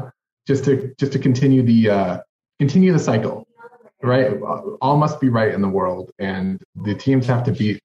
just 0.46 0.64
to 0.64 0.94
just 0.98 1.12
to 1.12 1.18
continue 1.18 1.62
the 1.62 1.90
uh, 1.90 2.18
continue 2.58 2.92
the 2.92 2.98
cycle 2.98 3.46
right? 4.02 4.32
All 4.80 4.96
must 4.96 5.20
be 5.20 5.28
right 5.28 5.52
in 5.52 5.62
the 5.62 5.68
world, 5.68 6.10
and 6.18 6.62
the 6.74 6.94
teams 6.94 7.26
have 7.26 7.44
to 7.44 7.52
beat 7.52 7.80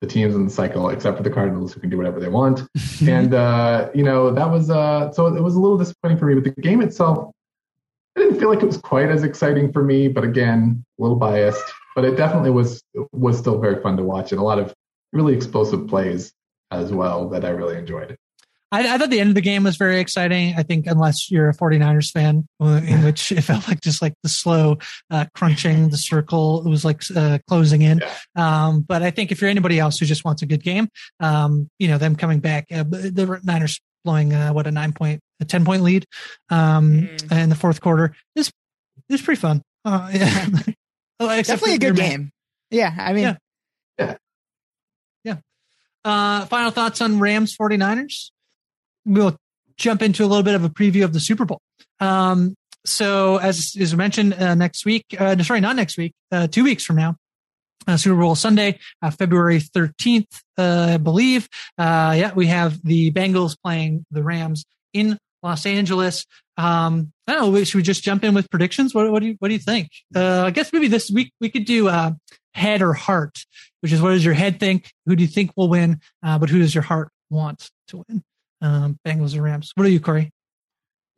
the 0.00 0.06
teams 0.06 0.34
in 0.34 0.44
the 0.44 0.50
cycle, 0.50 0.90
except 0.90 1.16
for 1.16 1.22
the 1.22 1.30
Cardinals, 1.30 1.72
who 1.72 1.80
can 1.80 1.90
do 1.90 1.96
whatever 1.96 2.20
they 2.20 2.28
want. 2.28 2.62
and 3.06 3.34
uh, 3.34 3.90
you 3.94 4.02
know 4.02 4.30
that 4.30 4.50
was 4.50 4.70
uh, 4.70 5.12
so 5.12 5.26
it 5.26 5.42
was 5.42 5.54
a 5.54 5.60
little 5.60 5.78
disappointing 5.78 6.18
for 6.18 6.26
me. 6.26 6.34
But 6.34 6.44
the 6.44 6.62
game 6.62 6.82
itself, 6.82 7.30
I 8.16 8.20
didn't 8.20 8.38
feel 8.38 8.48
like 8.48 8.62
it 8.62 8.66
was 8.66 8.78
quite 8.78 9.10
as 9.10 9.22
exciting 9.22 9.72
for 9.72 9.82
me. 9.82 10.08
But 10.08 10.24
again, 10.24 10.84
a 10.98 11.02
little 11.02 11.16
biased. 11.16 11.64
But 11.94 12.04
it 12.04 12.16
definitely 12.16 12.50
was 12.50 12.82
was 13.12 13.38
still 13.38 13.60
very 13.60 13.80
fun 13.82 13.96
to 13.96 14.02
watch, 14.02 14.32
and 14.32 14.40
a 14.40 14.44
lot 14.44 14.58
of 14.58 14.74
really 15.12 15.34
explosive 15.34 15.86
plays 15.86 16.32
as 16.70 16.92
well 16.92 17.28
that 17.28 17.44
I 17.44 17.50
really 17.50 17.76
enjoyed. 17.76 18.16
I, 18.72 18.94
I, 18.94 18.98
thought 18.98 19.10
the 19.10 19.20
end 19.20 19.30
of 19.30 19.34
the 19.34 19.40
game 19.40 19.64
was 19.64 19.76
very 19.76 20.00
exciting. 20.00 20.54
I 20.56 20.62
think 20.62 20.86
unless 20.86 21.30
you're 21.30 21.48
a 21.48 21.54
49ers 21.54 22.10
fan, 22.10 22.46
uh, 22.60 22.80
in 22.84 23.04
which 23.04 23.30
it 23.32 23.42
felt 23.42 23.68
like 23.68 23.80
just 23.80 24.02
like 24.02 24.14
the 24.22 24.28
slow 24.28 24.78
uh, 25.10 25.26
crunching 25.34 25.90
the 25.90 25.96
circle, 25.96 26.66
it 26.66 26.68
was 26.68 26.84
like 26.84 27.02
uh, 27.14 27.38
closing 27.48 27.82
in. 27.82 28.02
Um, 28.36 28.80
but 28.80 29.02
I 29.02 29.10
think 29.10 29.30
if 29.32 29.40
you're 29.40 29.50
anybody 29.50 29.78
else 29.78 29.98
who 29.98 30.06
just 30.06 30.24
wants 30.24 30.42
a 30.42 30.46
good 30.46 30.62
game, 30.62 30.88
um, 31.20 31.68
you 31.78 31.88
know, 31.88 31.98
them 31.98 32.16
coming 32.16 32.40
back, 32.40 32.66
uh, 32.72 32.84
the 32.84 33.40
Niners 33.44 33.80
blowing 34.04 34.32
uh, 34.32 34.52
what 34.52 34.66
a 34.66 34.70
nine 34.70 34.92
point, 34.92 35.20
a 35.40 35.44
10 35.44 35.64
point 35.64 35.82
lead 35.82 36.06
um, 36.50 37.08
mm. 37.08 37.42
in 37.42 37.48
the 37.48 37.56
fourth 37.56 37.80
quarter 37.80 38.14
is 38.36 38.52
is 39.08 39.22
pretty 39.22 39.40
fun. 39.40 39.62
Uh, 39.84 40.10
yeah. 40.14 40.48
Definitely 41.18 41.74
a 41.74 41.78
good 41.78 41.96
game. 41.96 42.30
Yeah. 42.70 42.94
I 42.96 43.12
mean, 43.12 43.22
yeah. 43.22 43.36
Yeah. 43.98 44.16
yeah. 45.24 45.36
Uh, 46.04 46.46
final 46.46 46.70
thoughts 46.70 47.00
on 47.00 47.18
Rams 47.18 47.56
49ers? 47.56 48.30
We'll 49.04 49.36
jump 49.76 50.02
into 50.02 50.24
a 50.24 50.26
little 50.26 50.42
bit 50.42 50.54
of 50.54 50.64
a 50.64 50.68
preview 50.68 51.04
of 51.04 51.12
the 51.12 51.20
Super 51.20 51.44
Bowl. 51.44 51.60
Um, 52.00 52.54
so 52.86 53.38
as 53.38 53.74
is 53.76 53.94
mentioned 53.94 54.34
uh, 54.34 54.54
next 54.54 54.84
week, 54.84 55.04
uh, 55.18 55.42
sorry, 55.42 55.60
not 55.60 55.76
next 55.76 55.96
week, 55.96 56.12
uh, 56.30 56.46
two 56.46 56.64
weeks 56.64 56.84
from 56.84 56.96
now, 56.96 57.16
uh, 57.86 57.96
Super 57.96 58.20
Bowl 58.20 58.34
Sunday, 58.34 58.78
uh, 59.02 59.10
February 59.10 59.58
13th, 59.58 60.26
uh, 60.58 60.92
I 60.94 60.96
believe. 60.98 61.48
Uh, 61.78 62.14
yeah, 62.16 62.32
we 62.34 62.46
have 62.46 62.82
the 62.82 63.10
Bengals 63.10 63.56
playing 63.62 64.04
the 64.10 64.22
Rams 64.22 64.64
in 64.92 65.18
Los 65.42 65.66
Angeles. 65.66 66.26
Um, 66.56 67.12
I 67.26 67.32
don't 67.32 67.52
know. 67.52 67.64
Should 67.64 67.78
we 67.78 67.82
just 67.82 68.04
jump 68.04 68.24
in 68.24 68.34
with 68.34 68.50
predictions? 68.50 68.94
What, 68.94 69.10
what 69.10 69.20
do 69.20 69.28
you 69.28 69.36
What 69.38 69.48
do 69.48 69.54
you 69.54 69.60
think? 69.60 69.90
Uh, 70.14 70.44
I 70.44 70.50
guess 70.50 70.72
maybe 70.72 70.88
this 70.88 71.10
week 71.10 71.32
we 71.40 71.50
could 71.50 71.64
do 71.64 71.88
uh, 71.88 72.12
head 72.54 72.80
or 72.80 72.92
heart, 72.92 73.44
which 73.80 73.92
is 73.92 74.00
what 74.00 74.10
does 74.10 74.24
your 74.24 74.34
head 74.34 74.60
think? 74.60 74.92
Who 75.06 75.16
do 75.16 75.22
you 75.22 75.28
think 75.28 75.52
will 75.56 75.68
win? 75.68 76.00
but 76.22 76.48
who 76.48 76.58
does 76.58 76.74
your 76.74 76.82
heart 76.82 77.08
want 77.30 77.70
to 77.88 78.04
win? 78.08 78.22
Um, 78.64 78.98
Bengals 79.06 79.36
or 79.36 79.42
Rams? 79.42 79.72
What 79.74 79.86
are 79.86 79.90
you, 79.90 80.00
Corey? 80.00 80.30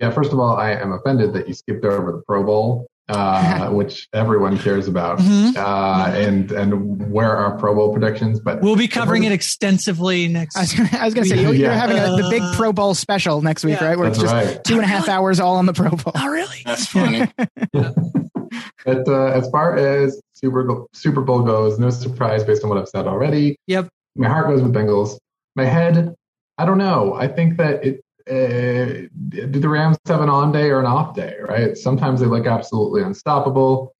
Yeah, 0.00 0.10
first 0.10 0.32
of 0.32 0.38
all, 0.38 0.56
I 0.56 0.72
am 0.72 0.92
offended 0.92 1.32
that 1.34 1.48
you 1.48 1.54
skipped 1.54 1.84
over 1.84 2.12
the 2.12 2.22
Pro 2.26 2.44
Bowl 2.44 2.88
uh, 3.08 3.70
which 3.70 4.08
everyone 4.12 4.58
cares 4.58 4.88
about, 4.88 5.18
mm-hmm. 5.18 5.56
uh, 5.56 6.10
and 6.16 6.50
and 6.52 7.10
where 7.10 7.36
are 7.36 7.56
Pro 7.58 7.74
Bowl 7.74 7.92
predictions. 7.92 8.40
But 8.40 8.62
we'll 8.62 8.76
be 8.76 8.88
covering 8.88 9.24
it 9.24 9.32
extensively 9.32 10.28
next. 10.28 10.56
I 10.56 10.60
was, 10.62 10.72
going 10.74 10.88
to 10.88 11.24
say 11.24 11.40
you're, 11.42 11.54
yeah. 11.54 11.74
having 11.74 11.98
a, 11.98 12.22
the 12.22 12.28
big 12.30 12.42
Pro 12.54 12.72
Bowl 12.72 12.94
special 12.94 13.42
next 13.42 13.64
week, 13.64 13.80
yeah. 13.80 13.88
right? 13.88 13.98
Where 13.98 14.08
That's 14.08 14.22
it's 14.22 14.32
just 14.32 14.46
right. 14.46 14.64
two 14.64 14.74
and 14.74 14.84
a 14.84 14.88
half 14.88 15.08
hours 15.08 15.40
all 15.40 15.56
on 15.56 15.66
the 15.66 15.72
Pro 15.72 15.90
Bowl. 15.90 16.12
Oh, 16.14 16.28
really? 16.28 16.62
That's 16.64 16.86
funny. 16.86 17.26
but 17.72 19.08
uh, 19.08 19.26
as 19.26 19.48
far 19.50 19.76
as 19.76 20.20
Super 20.32 20.86
Super 20.92 21.20
Bowl 21.20 21.42
goes, 21.42 21.78
no 21.78 21.90
surprise 21.90 22.44
based 22.44 22.64
on 22.64 22.70
what 22.70 22.78
I've 22.78 22.88
said 22.88 23.06
already. 23.06 23.56
Yep. 23.66 23.88
My 24.16 24.28
heart 24.28 24.48
goes 24.48 24.62
with 24.62 24.72
Bengals. 24.72 25.18
My 25.54 25.64
head, 25.64 26.14
I 26.58 26.64
don't 26.64 26.78
know. 26.78 27.14
I 27.14 27.28
think 27.28 27.58
that 27.58 27.84
it 27.84 28.02
uh, 28.28 29.06
do 29.28 29.60
the 29.60 29.68
Rams 29.68 29.96
have 30.06 30.20
an 30.20 30.28
on 30.28 30.50
day 30.50 30.70
or 30.70 30.80
an 30.80 30.86
off 30.86 31.14
day, 31.14 31.36
right? 31.40 31.76
Sometimes 31.76 32.20
they 32.20 32.26
look 32.26 32.46
absolutely 32.46 33.02
unstoppable, 33.02 33.94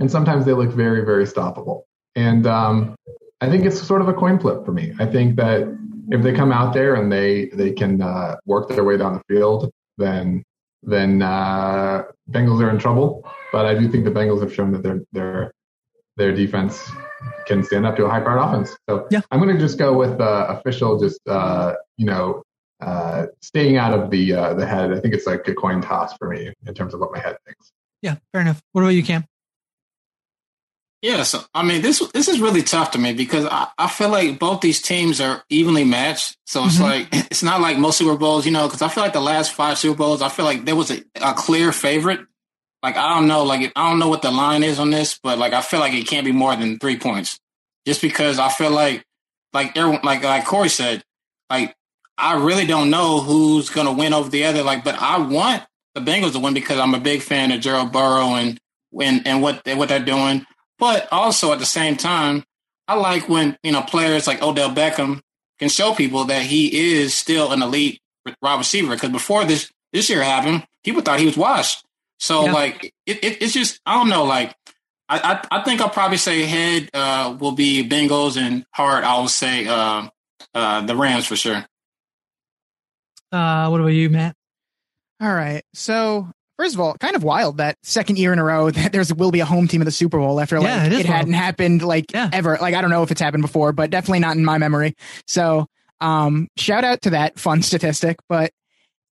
and 0.00 0.10
sometimes 0.10 0.44
they 0.44 0.52
look 0.52 0.70
very, 0.70 1.04
very 1.04 1.24
stoppable. 1.24 1.82
And 2.16 2.46
um, 2.46 2.96
I 3.40 3.48
think 3.48 3.64
it's 3.64 3.80
sort 3.80 4.00
of 4.00 4.08
a 4.08 4.14
coin 4.14 4.40
flip 4.40 4.64
for 4.64 4.72
me. 4.72 4.92
I 4.98 5.06
think 5.06 5.36
that 5.36 5.68
if 6.10 6.22
they 6.22 6.32
come 6.32 6.50
out 6.50 6.74
there 6.74 6.96
and 6.96 7.12
they 7.12 7.46
they 7.50 7.70
can 7.70 8.02
uh, 8.02 8.36
work 8.44 8.68
their 8.68 8.84
way 8.84 8.96
down 8.96 9.14
the 9.14 9.34
field, 9.34 9.70
then 9.98 10.42
then 10.82 11.22
uh, 11.22 12.02
Bengals 12.30 12.60
are 12.62 12.70
in 12.70 12.78
trouble. 12.78 13.24
But 13.52 13.66
I 13.66 13.74
do 13.74 13.88
think 13.88 14.04
the 14.04 14.10
Bengals 14.10 14.40
have 14.40 14.52
shown 14.52 14.72
that 14.72 14.82
their 14.82 15.00
their 15.12 15.52
their 16.16 16.32
defense 16.34 16.90
can 17.46 17.62
stand 17.62 17.86
up 17.86 17.96
to 17.96 18.04
a 18.04 18.08
high 18.08 18.20
powered 18.20 18.38
offense. 18.38 18.76
So 18.88 19.06
yeah. 19.10 19.20
I'm 19.30 19.40
going 19.40 19.54
to 19.54 19.60
just 19.60 19.78
go 19.78 19.96
with 19.96 20.20
uh, 20.20 20.46
official, 20.48 20.98
just 20.98 21.20
uh, 21.28 21.74
you 21.96 22.06
know, 22.06 22.42
uh, 22.80 23.26
staying 23.40 23.76
out 23.76 23.92
of 23.92 24.10
the 24.10 24.32
uh, 24.32 24.54
the 24.54 24.66
head. 24.66 24.92
I 24.92 25.00
think 25.00 25.14
it's 25.14 25.26
like 25.26 25.46
a 25.48 25.54
coin 25.54 25.80
toss 25.80 26.16
for 26.16 26.28
me 26.28 26.52
in 26.66 26.74
terms 26.74 26.94
of 26.94 27.00
what 27.00 27.12
my 27.12 27.18
head 27.18 27.36
thinks. 27.44 27.72
Yeah, 28.02 28.16
fair 28.32 28.40
enough. 28.40 28.62
What 28.72 28.82
about 28.82 28.94
you, 28.94 29.02
Cam? 29.02 29.26
Yeah, 31.02 31.22
so 31.22 31.42
I 31.54 31.62
mean, 31.62 31.80
this 31.80 32.06
this 32.12 32.28
is 32.28 32.40
really 32.40 32.62
tough 32.62 32.90
to 32.90 32.98
me 32.98 33.14
because 33.14 33.46
I, 33.46 33.68
I 33.78 33.88
feel 33.88 34.10
like 34.10 34.38
both 34.38 34.60
these 34.60 34.82
teams 34.82 35.20
are 35.20 35.42
evenly 35.48 35.84
matched. 35.84 36.36
So 36.46 36.64
it's 36.64 36.74
mm-hmm. 36.74 36.84
like 36.84 37.08
it's 37.30 37.42
not 37.42 37.60
like 37.60 37.78
most 37.78 37.98
Super 37.98 38.16
Bowls, 38.16 38.44
you 38.44 38.52
know, 38.52 38.66
because 38.66 38.82
I 38.82 38.88
feel 38.88 39.02
like 39.02 39.14
the 39.14 39.20
last 39.20 39.52
five 39.52 39.78
Super 39.78 39.96
Bowls, 39.96 40.20
I 40.20 40.28
feel 40.28 40.44
like 40.44 40.66
there 40.66 40.76
was 40.76 40.90
a, 40.90 41.02
a 41.22 41.32
clear 41.32 41.72
favorite. 41.72 42.20
Like 42.82 42.96
I 42.96 43.14
don't 43.14 43.28
know, 43.28 43.44
like 43.44 43.72
I 43.76 43.90
don't 43.90 43.98
know 43.98 44.08
what 44.08 44.22
the 44.22 44.30
line 44.30 44.62
is 44.62 44.78
on 44.78 44.90
this, 44.90 45.18
but 45.22 45.38
like 45.38 45.52
I 45.52 45.60
feel 45.60 45.80
like 45.80 45.92
it 45.92 46.06
can't 46.06 46.24
be 46.24 46.32
more 46.32 46.56
than 46.56 46.78
three 46.78 46.98
points, 46.98 47.38
just 47.86 48.00
because 48.00 48.38
I 48.38 48.48
feel 48.48 48.70
like, 48.70 49.04
like 49.52 49.76
everyone, 49.76 50.00
like 50.02 50.22
like 50.22 50.46
Corey 50.46 50.70
said, 50.70 51.02
like 51.50 51.74
I 52.16 52.34
really 52.34 52.66
don't 52.66 52.90
know 52.90 53.20
who's 53.20 53.70
to 53.70 53.92
win 53.92 54.12
over 54.12 54.30
the 54.30 54.44
other. 54.44 54.62
Like, 54.62 54.84
but 54.84 54.94
I 54.94 55.18
want 55.18 55.62
the 55.94 56.00
Bengals 56.00 56.32
to 56.32 56.38
win 56.38 56.54
because 56.54 56.78
I'm 56.78 56.94
a 56.94 57.00
big 57.00 57.22
fan 57.22 57.50
of 57.50 57.60
Gerald 57.60 57.92
Burrow 57.92 58.34
and 58.34 58.58
and 58.98 59.26
and 59.26 59.42
what 59.42 59.64
they, 59.64 59.74
what 59.74 59.88
they're 59.88 60.00
doing. 60.04 60.46
But 60.78 61.08
also 61.12 61.52
at 61.52 61.58
the 61.58 61.66
same 61.66 61.96
time, 61.96 62.44
I 62.88 62.94
like 62.94 63.28
when 63.28 63.58
you 63.62 63.72
know 63.72 63.82
players 63.82 64.26
like 64.26 64.42
Odell 64.42 64.70
Beckham 64.70 65.20
can 65.58 65.68
show 65.68 65.94
people 65.94 66.24
that 66.24 66.42
he 66.42 66.94
is 66.94 67.14
still 67.14 67.52
an 67.52 67.62
elite 67.62 68.00
wide 68.40 68.58
receiver. 68.58 68.94
Because 68.94 69.10
before 69.10 69.44
this 69.44 69.70
this 69.92 70.08
year 70.08 70.22
happened, 70.22 70.66
people 70.84 71.02
thought 71.02 71.20
he 71.20 71.26
was 71.26 71.36
washed. 71.36 71.84
So 72.20 72.44
yeah. 72.44 72.52
like 72.52 72.84
it, 73.06 73.24
it, 73.24 73.42
it's 73.42 73.52
just 73.52 73.80
I 73.84 73.94
don't 73.94 74.10
know. 74.10 74.24
Like 74.24 74.54
I, 75.08 75.40
I, 75.50 75.58
I 75.58 75.62
think 75.62 75.80
I'll 75.80 75.90
probably 75.90 76.18
say 76.18 76.42
head 76.44 76.90
uh, 76.94 77.36
will 77.40 77.52
be 77.52 77.86
Bengals 77.86 78.36
and 78.36 78.64
heart 78.72 79.04
I'll 79.04 79.26
say 79.26 79.66
uh, 79.66 80.08
uh, 80.54 80.80
the 80.82 80.94
Rams 80.94 81.26
for 81.26 81.34
sure. 81.34 81.66
Uh, 83.32 83.68
what 83.68 83.80
about 83.80 83.88
you, 83.88 84.10
Matt? 84.10 84.36
All 85.20 85.32
right. 85.32 85.62
So 85.72 86.30
first 86.58 86.74
of 86.74 86.80
all, 86.80 86.94
kind 86.98 87.16
of 87.16 87.24
wild 87.24 87.56
that 87.56 87.78
second 87.82 88.18
year 88.18 88.34
in 88.34 88.38
a 88.38 88.44
row 88.44 88.70
that 88.70 88.92
there's 88.92 89.12
will 89.14 89.30
be 89.30 89.40
a 89.40 89.46
home 89.46 89.66
team 89.66 89.80
of 89.80 89.86
the 89.86 89.90
Super 89.90 90.18
Bowl 90.18 90.40
after 90.40 90.60
like 90.60 90.92
it, 90.92 91.00
it 91.00 91.06
hadn't 91.06 91.32
happened 91.32 91.82
like 91.82 92.12
yeah. 92.12 92.28
ever. 92.32 92.58
Like 92.60 92.74
I 92.74 92.82
don't 92.82 92.90
know 92.90 93.02
if 93.02 93.10
it's 93.10 93.20
happened 93.20 93.42
before, 93.42 93.72
but 93.72 93.90
definitely 93.90 94.20
not 94.20 94.36
in 94.36 94.44
my 94.44 94.58
memory. 94.58 94.94
So 95.26 95.66
um, 96.02 96.48
shout 96.58 96.84
out 96.84 97.02
to 97.02 97.10
that 97.10 97.38
fun 97.38 97.62
statistic. 97.62 98.18
But 98.28 98.52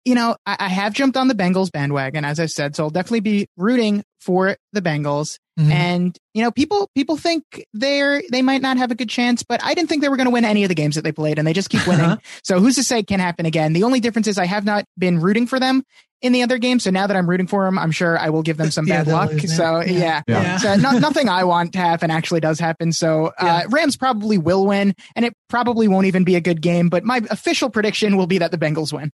you 0.05 0.15
know, 0.15 0.35
I, 0.45 0.57
I 0.59 0.67
have 0.69 0.93
jumped 0.93 1.17
on 1.17 1.27
the 1.27 1.35
Bengals 1.35 1.71
bandwagon, 1.71 2.25
as 2.25 2.39
I 2.39 2.45
said, 2.45 2.75
so 2.75 2.85
I'll 2.85 2.89
definitely 2.89 3.19
be 3.21 3.47
rooting 3.57 4.03
for 4.19 4.57
the 4.73 4.81
Bengals. 4.81 5.37
Mm-hmm. 5.59 5.71
And 5.71 6.17
you 6.33 6.41
know, 6.41 6.51
people 6.51 6.89
people 6.95 7.17
think 7.17 7.43
they're 7.73 8.21
they 8.31 8.41
might 8.41 8.61
not 8.61 8.77
have 8.77 8.91
a 8.91 8.95
good 8.95 9.09
chance, 9.09 9.43
but 9.43 9.63
I 9.63 9.73
didn't 9.73 9.89
think 9.89 10.01
they 10.01 10.09
were 10.09 10.15
going 10.15 10.27
to 10.27 10.31
win 10.31 10.45
any 10.45 10.63
of 10.63 10.69
the 10.69 10.75
games 10.75 10.95
that 10.95 11.03
they 11.03 11.11
played, 11.11 11.37
and 11.37 11.45
they 11.45 11.53
just 11.53 11.69
keep 11.69 11.85
winning. 11.87 12.17
so 12.43 12.59
who's 12.59 12.75
to 12.75 12.83
say 12.83 12.99
it 12.99 13.07
can 13.07 13.19
happen 13.19 13.45
again? 13.45 13.73
The 13.73 13.83
only 13.83 13.99
difference 13.99 14.27
is 14.27 14.37
I 14.37 14.45
have 14.45 14.63
not 14.63 14.85
been 14.97 15.19
rooting 15.19 15.47
for 15.47 15.59
them 15.59 15.83
in 16.21 16.33
the 16.33 16.43
other 16.43 16.57
games. 16.57 16.83
So 16.83 16.91
now 16.91 17.07
that 17.07 17.15
I'm 17.15 17.29
rooting 17.29 17.47
for 17.47 17.65
them, 17.65 17.77
I'm 17.77 17.91
sure 17.91 18.17
I 18.17 18.29
will 18.29 18.41
give 18.41 18.57
them 18.57 18.71
some 18.71 18.87
yeah, 18.87 19.03
bad 19.03 19.11
luck. 19.11 19.31
Lose, 19.31 19.55
so 19.55 19.81
yeah, 19.81 20.21
yeah. 20.27 20.41
yeah. 20.41 20.57
so 20.57 20.75
no, 20.75 20.91
nothing 20.91 21.29
I 21.29 21.43
want 21.43 21.73
to 21.73 21.79
happen 21.79 22.11
actually 22.11 22.39
does 22.39 22.59
happen. 22.59 22.91
So 22.91 23.31
uh, 23.37 23.63
Rams 23.69 23.97
probably 23.97 24.37
will 24.37 24.65
win, 24.65 24.93
and 25.15 25.25
it 25.25 25.33
probably 25.49 25.87
won't 25.87 26.07
even 26.07 26.23
be 26.23 26.35
a 26.35 26.41
good 26.41 26.61
game. 26.61 26.89
But 26.89 27.03
my 27.03 27.21
official 27.29 27.69
prediction 27.69 28.17
will 28.17 28.27
be 28.27 28.37
that 28.37 28.51
the 28.51 28.57
Bengals 28.57 28.93
win. 28.93 29.11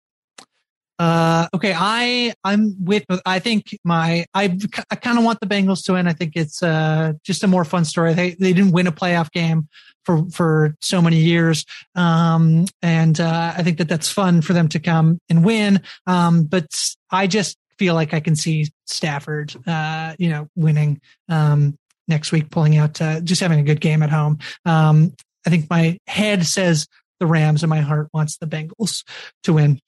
Uh, 0.97 1.47
okay, 1.53 1.73
I 1.75 2.33
I'm 2.43 2.75
with. 2.83 3.03
I 3.25 3.39
think 3.39 3.77
my 3.83 4.25
I 4.33 4.57
I 4.89 4.95
kind 4.95 5.17
of 5.17 5.25
want 5.25 5.39
the 5.41 5.47
Bengals 5.47 5.83
to 5.85 5.93
win. 5.93 6.07
I 6.07 6.13
think 6.13 6.33
it's 6.35 6.63
uh 6.63 7.13
just 7.23 7.43
a 7.43 7.47
more 7.47 7.65
fun 7.65 7.83
story. 7.83 8.13
They 8.13 8.31
they 8.31 8.53
didn't 8.53 8.71
win 8.71 8.87
a 8.87 8.93
playoff 8.93 9.29
game 9.31 9.67
for 10.05 10.25
for 10.29 10.75
so 10.81 11.01
many 11.01 11.17
years, 11.17 11.65
um, 11.95 12.65
and 12.81 13.19
uh, 13.19 13.53
I 13.57 13.63
think 13.63 13.79
that 13.79 13.89
that's 13.89 14.09
fun 14.09 14.41
for 14.41 14.53
them 14.53 14.69
to 14.69 14.79
come 14.79 15.19
and 15.29 15.43
win. 15.43 15.81
Um, 16.07 16.45
but 16.45 16.67
I 17.11 17.27
just 17.27 17.57
feel 17.77 17.93
like 17.93 18.13
I 18.13 18.21
can 18.21 18.37
see 18.37 18.71
Stafford, 18.85 19.53
uh, 19.67 20.15
you 20.17 20.29
know, 20.29 20.47
winning 20.55 21.01
um 21.27 21.77
next 22.07 22.31
week, 22.31 22.49
pulling 22.51 22.77
out 22.77 23.01
uh, 23.01 23.19
just 23.19 23.41
having 23.41 23.59
a 23.59 23.63
good 23.63 23.81
game 23.81 24.01
at 24.01 24.11
home. 24.11 24.37
Um, 24.63 25.13
I 25.45 25.49
think 25.49 25.69
my 25.69 25.97
head 26.07 26.45
says 26.45 26.87
the 27.19 27.25
Rams, 27.27 27.63
and 27.63 27.69
my 27.69 27.81
heart 27.81 28.07
wants 28.13 28.37
the 28.37 28.47
Bengals 28.47 29.03
to 29.43 29.53
win. 29.53 29.79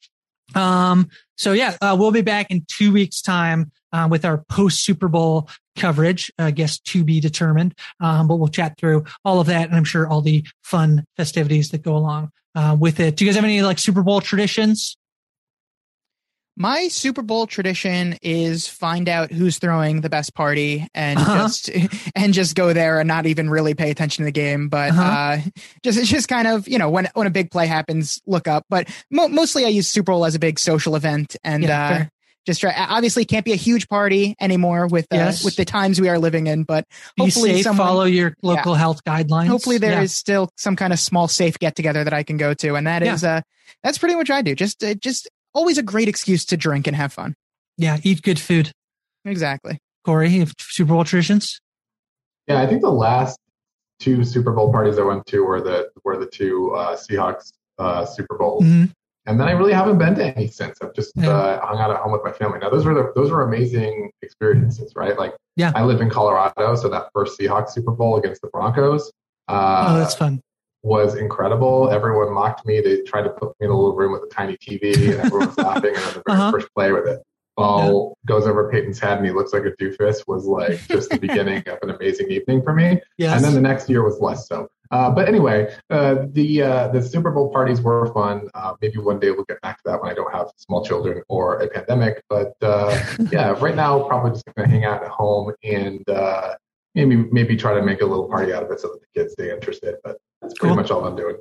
Um, 0.55 1.09
so 1.35 1.51
yeah, 1.53 1.77
uh, 1.81 1.95
we'll 1.99 2.11
be 2.11 2.21
back 2.21 2.49
in 2.49 2.65
two 2.67 2.91
weeks 2.91 3.21
time, 3.21 3.71
uh, 3.91 4.07
with 4.09 4.25
our 4.25 4.39
post 4.49 4.83
Super 4.83 5.07
Bowl 5.07 5.49
coverage, 5.75 6.31
I 6.37 6.51
guess 6.51 6.79
to 6.79 7.03
be 7.03 7.19
determined. 7.19 7.73
Um, 7.99 8.27
but 8.27 8.37
we'll 8.37 8.47
chat 8.47 8.77
through 8.77 9.05
all 9.23 9.39
of 9.39 9.47
that 9.47 9.67
and 9.67 9.75
I'm 9.75 9.83
sure 9.83 10.07
all 10.07 10.21
the 10.21 10.45
fun 10.63 11.05
festivities 11.15 11.69
that 11.69 11.83
go 11.83 11.95
along, 11.95 12.31
uh, 12.55 12.75
with 12.79 12.99
it. 12.99 13.15
Do 13.15 13.25
you 13.25 13.29
guys 13.29 13.35
have 13.35 13.43
any 13.43 13.61
like 13.61 13.79
Super 13.79 14.03
Bowl 14.03 14.21
traditions? 14.21 14.97
My 16.59 16.87
Super 16.87 17.21
Bowl 17.21 17.45
tradition 17.45 18.17
is 18.23 18.67
find 18.67 19.07
out 19.07 19.31
who's 19.31 19.59
throwing 19.59 20.01
the 20.01 20.09
best 20.09 20.33
party 20.33 20.87
and 20.95 21.19
uh-huh. 21.19 21.43
just 21.43 21.69
and 22.15 22.33
just 22.33 22.55
go 22.55 22.73
there 22.73 22.99
and 22.99 23.07
not 23.07 23.27
even 23.27 23.47
really 23.47 23.75
pay 23.75 23.91
attention 23.91 24.23
to 24.23 24.25
the 24.25 24.31
game, 24.31 24.67
but 24.67 24.89
uh-huh. 24.89 25.01
uh, 25.03 25.41
just 25.83 25.99
it's 25.99 26.09
just 26.09 26.27
kind 26.27 26.47
of 26.47 26.67
you 26.67 26.79
know 26.79 26.89
when 26.89 27.09
when 27.13 27.27
a 27.27 27.29
big 27.29 27.51
play 27.51 27.67
happens, 27.67 28.19
look 28.25 28.47
up. 28.47 28.65
But 28.69 28.89
mo- 29.11 29.27
mostly 29.27 29.65
I 29.65 29.67
use 29.67 29.87
Super 29.87 30.11
Bowl 30.11 30.25
as 30.25 30.33
a 30.33 30.39
big 30.39 30.59
social 30.59 30.95
event 30.95 31.35
and. 31.43 31.63
Yeah, 31.63 31.89
uh, 31.89 32.05
just 32.47 32.61
try. 32.61 32.73
Obviously, 32.73 33.25
can't 33.25 33.43
be 33.43 33.51
a 33.51 33.57
huge 33.57 33.89
party 33.89 34.33
anymore 34.39 34.87
with 34.87 35.05
uh, 35.11 35.17
yes. 35.17 35.43
with 35.43 35.57
the 35.57 35.65
times 35.65 35.99
we 35.99 36.07
are 36.07 36.17
living 36.17 36.47
in. 36.47 36.63
But 36.63 36.87
hopefully, 37.19 37.55
safe, 37.55 37.63
someone, 37.63 37.85
follow 37.85 38.05
your 38.05 38.35
local 38.41 38.71
yeah. 38.71 38.79
health 38.79 39.03
guidelines. 39.03 39.47
Hopefully, 39.47 39.79
there 39.79 39.91
yeah. 39.91 40.01
is 40.01 40.15
still 40.15 40.49
some 40.55 40.77
kind 40.77 40.93
of 40.93 40.99
small 40.99 41.27
safe 41.27 41.59
get 41.59 41.75
together 41.75 42.05
that 42.05 42.13
I 42.13 42.23
can 42.23 42.37
go 42.37 42.53
to, 42.53 42.75
and 42.75 42.87
that 42.87 43.03
is 43.03 43.25
uh, 43.25 43.41
that's 43.83 43.97
pretty 43.97 44.15
much 44.15 44.29
what 44.29 44.37
I 44.37 44.41
do. 44.43 44.55
Just 44.55 44.81
uh, 44.81 44.93
just 44.93 45.29
always 45.57 45.77
a 45.79 45.83
great 45.83 46.07
excuse 46.07 46.45
to 46.45 46.55
drink 46.55 46.85
and 46.85 46.95
have 46.95 47.11
fun. 47.11 47.33
Yeah, 47.77 47.97
eat 48.03 48.21
good 48.21 48.39
food. 48.39 48.71
Exactly. 49.25 49.79
Corey, 50.05 50.29
you 50.29 50.39
have 50.41 50.53
Super 50.59 50.93
Bowl 50.93 51.03
traditions? 51.03 51.59
Yeah, 52.47 52.61
I 52.61 52.67
think 52.67 52.81
the 52.81 52.91
last 52.91 53.39
two 53.99 54.23
Super 54.23 54.51
Bowl 54.51 54.71
parties 54.71 54.99
I 54.99 55.03
went 55.03 55.25
to 55.25 55.43
were 55.43 55.59
the 55.59 55.89
were 56.05 56.17
the 56.17 56.27
two 56.27 56.73
uh, 56.75 56.95
Seahawks 56.95 57.51
uh, 57.79 58.05
Super 58.05 58.37
Bowls, 58.37 58.63
mm-hmm. 58.63 58.85
and 59.25 59.39
then 59.39 59.47
I 59.47 59.51
really 59.51 59.73
haven't 59.73 59.97
been 59.97 60.15
to 60.15 60.25
any 60.37 60.47
since. 60.47 60.77
I've 60.81 60.93
just 60.93 61.11
yeah. 61.15 61.29
uh, 61.29 61.65
hung 61.65 61.79
out 61.79 61.91
at 61.91 61.97
home 61.97 62.13
with 62.13 62.23
my 62.23 62.31
family. 62.31 62.59
Now 62.59 62.69
those 62.69 62.85
were 62.85 62.93
the, 62.93 63.11
those 63.15 63.31
were 63.31 63.41
amazing 63.41 64.11
experiences, 64.21 64.93
right? 64.95 65.17
Like, 65.17 65.33
yeah, 65.57 65.73
I 65.75 65.83
live 65.83 65.99
in 65.99 66.09
Colorado, 66.09 66.75
so 66.75 66.87
that 66.87 67.09
first 67.13 67.37
Seahawks 67.37 67.71
Super 67.71 67.91
Bowl 67.91 68.17
against 68.17 68.41
the 68.41 68.47
Broncos. 68.47 69.11
Uh, 69.49 69.87
oh, 69.89 69.99
that's 69.99 70.15
fun 70.15 70.41
was 70.87 71.15
incredible. 71.15 71.89
Everyone 71.91 72.33
mocked 72.33 72.65
me. 72.65 72.79
They 72.81 73.01
tried 73.01 73.23
to 73.23 73.29
put 73.29 73.49
me 73.59 73.65
in 73.65 73.69
a 73.69 73.75
little 73.75 73.95
room 73.95 74.13
with 74.13 74.23
a 74.23 74.33
tiny 74.33 74.57
TV, 74.57 75.11
and 75.11 75.19
everyone 75.21 75.47
was 75.47 75.57
laughing. 75.57 75.93
And 75.95 76.03
then 76.03 76.13
the 76.13 76.23
very 76.25 76.39
uh-huh. 76.39 76.51
first 76.51 76.73
play 76.73 76.91
with 76.91 77.07
it, 77.07 77.21
ball 77.57 78.17
yeah. 78.23 78.33
goes 78.33 78.47
over 78.47 78.71
Peyton's 78.71 78.99
head 78.99 79.17
and 79.17 79.25
he 79.25 79.33
looks 79.33 79.51
like 79.51 79.63
a 79.63 79.71
doofus 79.71 80.25
was 80.27 80.45
like 80.45 80.79
just 80.87 81.09
the 81.09 81.17
beginning 81.19 81.63
of 81.67 81.79
an 81.81 81.89
amazing 81.89 82.29
evening 82.31 82.61
for 82.61 82.73
me. 82.73 83.01
Yes. 83.17 83.35
And 83.35 83.43
then 83.43 83.53
the 83.53 83.61
next 83.61 83.89
year 83.89 84.03
was 84.03 84.19
less 84.21 84.47
so. 84.47 84.69
Uh, 84.91 85.09
but 85.09 85.27
anyway, 85.27 85.75
uh, 85.89 86.27
the 86.31 86.61
uh, 86.61 86.87
the 86.89 87.01
Super 87.01 87.31
Bowl 87.31 87.51
parties 87.51 87.81
were 87.81 88.13
fun. 88.13 88.47
Uh, 88.53 88.73
maybe 88.81 88.99
one 88.99 89.19
day 89.19 89.31
we'll 89.31 89.43
get 89.45 89.59
back 89.59 89.77
to 89.77 89.83
that 89.85 90.01
when 90.01 90.09
I 90.09 90.13
don't 90.13 90.33
have 90.33 90.47
small 90.55 90.85
children 90.85 91.21
or 91.27 91.59
a 91.59 91.67
pandemic. 91.67 92.23
But 92.29 92.53
uh, 92.61 92.97
yeah, 93.31 93.49
right 93.59 93.75
now 93.75 94.03
probably 94.03 94.31
just 94.31 94.45
gonna 94.55 94.69
hang 94.69 94.85
out 94.85 95.03
at 95.03 95.09
home 95.09 95.53
and 95.63 96.07
uh, 96.09 96.55
maybe 96.95 97.17
maybe 97.17 97.57
try 97.57 97.73
to 97.73 97.81
make 97.81 97.99
a 98.01 98.05
little 98.05 98.29
party 98.29 98.53
out 98.53 98.63
of 98.63 98.71
it 98.71 98.79
so 98.79 98.87
that 98.87 99.01
the 99.01 99.19
kids 99.19 99.33
stay 99.33 99.51
interested. 99.51 99.95
But 100.05 100.17
that's 100.41 100.53
pretty 100.57 100.73
cool. 100.73 100.81
much 100.81 100.91
all 100.91 101.05
I'm 101.05 101.15
doing. 101.15 101.37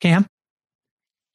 Cam. 0.00 0.26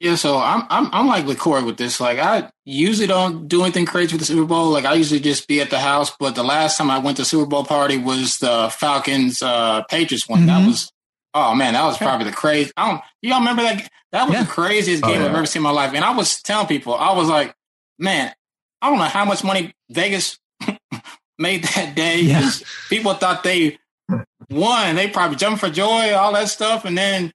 Yeah, 0.02 0.16
so 0.16 0.40
I'm 0.40 0.64
I'm 0.70 0.90
I'm 0.92 1.08
like 1.08 1.28
LaCour 1.28 1.64
with 1.64 1.78
this. 1.78 2.02
Like 2.02 2.18
I 2.18 2.50
usually 2.66 3.06
don't 3.06 3.48
do 3.48 3.62
anything 3.62 3.86
crazy 3.86 4.14
with 4.16 4.22
the 4.22 4.26
Super 4.26 4.46
Bowl. 4.46 4.70
Like 4.72 4.86
I 4.86 4.96
usually 4.96 5.20
just 5.20 5.48
be 5.48 5.62
at 5.62 5.70
the 5.70 5.80
house. 5.80 6.12
But 6.20 6.34
the 6.34 6.44
last 6.44 6.78
time 6.78 6.90
I 6.90 6.98
went 6.98 7.18
to 7.18 7.26
Super 7.26 7.46
Bowl 7.46 7.64
party 7.64 8.00
was 8.00 8.40
the 8.40 8.74
Falcons 8.76 9.44
uh 9.44 9.84
Patriots 9.84 10.28
one. 10.28 10.40
Mm-hmm. 10.40 10.48
That 10.48 10.68
was 10.68 10.92
oh 11.36 11.54
man, 11.54 11.74
that 11.74 11.86
was 11.86 12.00
probably 12.00 12.26
the 12.26 12.36
crazy. 12.36 12.72
I 12.76 12.90
don't 12.90 13.02
y'all 13.22 13.40
remember 13.40 13.62
that? 13.62 13.88
That 14.12 14.28
was 14.28 14.34
yeah. 14.34 14.44
the 14.44 14.50
craziest 14.50 15.04
oh, 15.04 15.08
game 15.08 15.18
oh, 15.18 15.20
yeah. 15.20 15.30
I've 15.30 15.36
ever 15.36 15.46
seen 15.46 15.60
in 15.60 15.64
my 15.66 15.70
life. 15.70 15.94
And 15.94 16.04
I 16.04 16.16
was 16.16 16.42
telling 16.42 16.66
people, 16.66 16.96
I 16.96 17.14
was 17.14 17.30
like, 17.30 17.54
man, 18.00 18.34
I 18.82 18.90
don't 18.90 18.98
know 18.98 19.06
how 19.06 19.26
much 19.26 19.44
money 19.44 19.72
Vegas 19.92 20.40
made 21.38 21.64
that 21.64 21.96
day. 21.96 22.22
Yeah. 22.22 22.50
People 22.90 23.14
thought 23.14 23.44
they 23.44 23.78
won. 24.52 24.96
They 24.96 25.08
probably 25.08 25.38
jumped 25.38 25.62
for 25.62 25.70
joy, 25.70 26.14
all 26.14 26.34
that 26.34 26.50
stuff, 26.50 26.86
and 26.86 26.98
then 26.98 27.32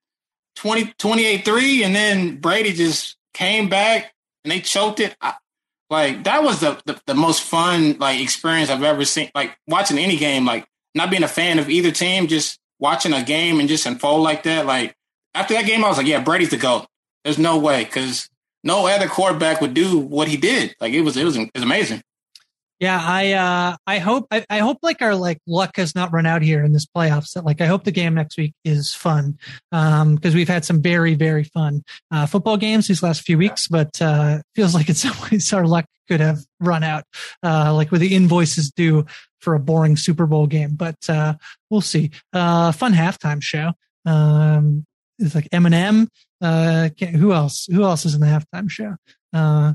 20, 0.57 0.95
28-3, 0.99 1.85
and 1.85 1.95
then 1.95 2.37
Brady 2.37 2.73
just 2.73 3.17
came 3.35 3.69
back 3.69 4.15
and 4.45 4.53
they 4.53 4.61
choked 4.61 5.01
it. 5.01 5.17
I, 5.21 5.35
like 5.89 6.25
that 6.25 6.43
was 6.43 6.61
the, 6.61 6.81
the, 6.85 7.01
the 7.07 7.15
most 7.15 7.43
fun 7.43 7.97
like 7.99 8.21
experience 8.21 8.71
I've 8.71 8.83
ever 8.83 9.05
seen. 9.05 9.31
Like 9.35 9.57
watching 9.69 9.99
any 9.99 10.17
game, 10.17 10.45
like 10.45 10.67
not 10.95 11.11
being 11.11 11.23
a 11.23 11.29
fan 11.29 11.59
of 11.59 11.71
either 11.71 11.93
team, 11.93 12.27
just 12.27 12.59
watching 12.79 13.13
a 13.13 13.23
game 13.23 13.61
and 13.61 13.69
just 13.69 13.87
unfold 13.87 14.23
like 14.23 14.43
that. 14.45 14.67
Like 14.67 14.95
after 15.35 15.55
that 15.55 15.67
game, 15.67 15.85
I 15.85 15.89
was 15.89 15.99
like, 15.99 16.07
yeah, 16.07 16.23
Brady's 16.23 16.51
the 16.51 16.57
goat. 16.57 16.87
There's 17.25 17.39
no 17.39 17.59
way 17.59 17.85
because 17.85 18.29
no 18.65 18.87
other 18.87 19.07
quarterback 19.09 19.61
would 19.61 19.75
do 19.75 19.99
what 19.99 20.29
he 20.29 20.37
did. 20.37 20.75
Like 20.81 20.93
it 20.93 21.03
was, 21.03 21.17
it 21.17 21.25
was, 21.25 21.37
it 21.37 21.51
was 21.55 21.63
amazing. 21.63 22.03
Yeah, 22.79 23.01
I 23.03 23.33
uh 23.33 23.77
I 23.87 23.99
hope 23.99 24.27
I, 24.31 24.45
I, 24.51 24.59
hope 24.59 24.79
like 24.83 25.01
our 25.01 25.15
like 25.15 25.39
luck 25.47 25.77
has 25.77 25.95
not 25.95 26.13
run 26.13 26.27
out 26.27 26.43
here 26.43 26.63
in 26.63 26.73
this 26.73 26.85
playoffs. 26.85 27.33
That 27.33 27.45
like 27.45 27.63
I 27.63 27.67
hope 27.67 27.85
the 27.85 27.91
game 27.91 28.15
next 28.15 28.37
week 28.37 28.53
is 28.65 28.93
fun. 28.93 29.39
Um 29.73 30.15
because 30.15 30.35
we've 30.35 30.49
had 30.49 30.65
some 30.65 30.83
very, 30.83 31.15
very 31.15 31.45
fun 31.45 31.85
uh 32.11 32.27
football 32.27 32.59
games 32.59 32.87
these 32.87 33.03
last 33.03 33.23
few 33.23 33.39
weeks, 33.39 33.67
but 33.67 34.01
uh 34.03 34.41
feels 34.55 34.75
like 34.75 34.91
in 34.91 34.95
some 35.07 35.17
ways 35.31 35.53
our 35.55 35.67
luck 35.67 35.87
could 36.07 36.21
have 36.21 36.41
run 36.61 36.85
out. 36.85 37.05
Uh 37.43 37.73
like 37.73 37.91
with 37.91 38.03
the 38.03 38.15
invoices 38.15 38.71
due 38.71 39.07
for 39.41 39.55
a 39.55 39.61
boring 39.61 39.97
Super 39.97 40.27
Bowl 40.27 40.47
game. 40.47 40.75
But 40.75 40.99
uh 41.09 41.35
we'll 41.71 41.81
see. 41.81 42.11
Uh 42.35 42.73
fun 42.73 42.93
halftime 42.93 43.43
show. 43.43 43.73
Um 44.05 44.85
it's 45.19 45.35
like 45.35 45.49
Eminem. 45.49 46.09
Uh 46.43 46.91
who 47.01 47.33
else? 47.33 47.67
Who 47.73 47.85
else 47.85 48.05
is 48.05 48.15
in 48.15 48.21
the 48.21 48.27
halftime 48.27 48.69
show? 48.71 48.97
Uh 49.33 49.73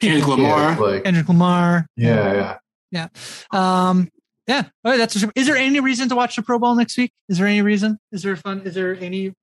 Kendrick 0.00 0.26
Lamar. 0.26 0.72
Yeah, 0.72 0.78
like, 0.78 1.04
Kendrick 1.04 1.28
Lamar. 1.28 1.86
Yeah, 1.96 2.32
yeah. 2.32 2.58
Yeah. 2.90 3.08
Um, 3.50 4.08
yeah. 4.46 4.64
All 4.84 4.92
right, 4.92 4.96
that's 4.98 5.22
a, 5.22 5.30
is 5.34 5.46
there 5.46 5.56
any 5.56 5.80
reason 5.80 6.08
to 6.08 6.16
watch 6.16 6.36
the 6.36 6.42
Pro 6.42 6.58
Bowl 6.58 6.74
next 6.74 6.96
week? 6.96 7.12
Is 7.28 7.38
there 7.38 7.46
any 7.46 7.62
reason? 7.62 7.98
Is 8.12 8.22
there 8.22 8.36
fun? 8.36 8.62
Is 8.62 8.74
there 8.74 8.94
any 8.94 9.34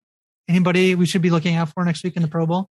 anybody 0.48 0.96
we 0.96 1.06
should 1.06 1.22
be 1.22 1.30
looking 1.30 1.56
out 1.56 1.70
for 1.70 1.84
next 1.86 2.04
week 2.04 2.16
in 2.16 2.22
the 2.22 2.28
Pro 2.28 2.46
Bowl? 2.46 2.68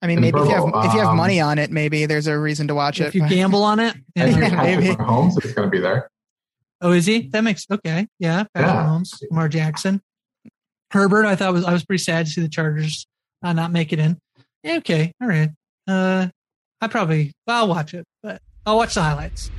I 0.00 0.06
mean, 0.06 0.20
maybe 0.20 0.38
if 0.38 0.46
you 0.46 0.50
have 0.50 0.64
um, 0.64 0.86
if 0.86 0.92
you 0.92 1.00
have 1.00 1.10
um, 1.10 1.16
money 1.16 1.40
on 1.40 1.58
it, 1.58 1.70
maybe 1.70 2.06
there's 2.06 2.26
a 2.26 2.38
reason 2.38 2.68
to 2.68 2.74
watch 2.74 3.00
if 3.00 3.06
it. 3.06 3.08
If 3.08 3.14
you 3.14 3.28
gamble 3.28 3.62
on 3.62 3.80
it, 3.80 3.94
yeah, 4.14 4.62
maybe 4.62 4.92
Holmes 5.02 5.36
is 5.44 5.52
going 5.52 5.66
to 5.66 5.70
be 5.70 5.80
there. 5.80 6.10
Oh, 6.80 6.92
is 6.92 7.06
he? 7.06 7.28
That 7.28 7.42
makes 7.42 7.66
okay. 7.70 8.06
Yeah, 8.18 8.44
Patrick 8.54 8.74
yeah. 8.74 8.86
Holmes, 8.86 9.22
Lamar 9.30 9.48
Jackson, 9.48 10.02
Herbert. 10.90 11.24
I 11.26 11.36
thought 11.36 11.52
was 11.52 11.64
I 11.64 11.72
was 11.72 11.84
pretty 11.84 12.02
sad 12.02 12.26
to 12.26 12.32
see 12.32 12.40
the 12.40 12.48
Chargers 12.48 13.06
uh, 13.42 13.52
not 13.52 13.72
make 13.72 13.92
it 13.92 13.98
in. 13.98 14.18
Yeah, 14.62 14.76
okay, 14.76 15.12
all 15.22 15.28
right. 15.28 15.50
Uh, 15.86 16.28
I 16.84 16.86
probably 16.86 17.32
I'll 17.46 17.66
watch 17.66 17.94
it, 17.94 18.06
but 18.22 18.42
I'll 18.66 18.76
watch 18.76 18.94
the 18.94 19.02
highlights. 19.02 19.50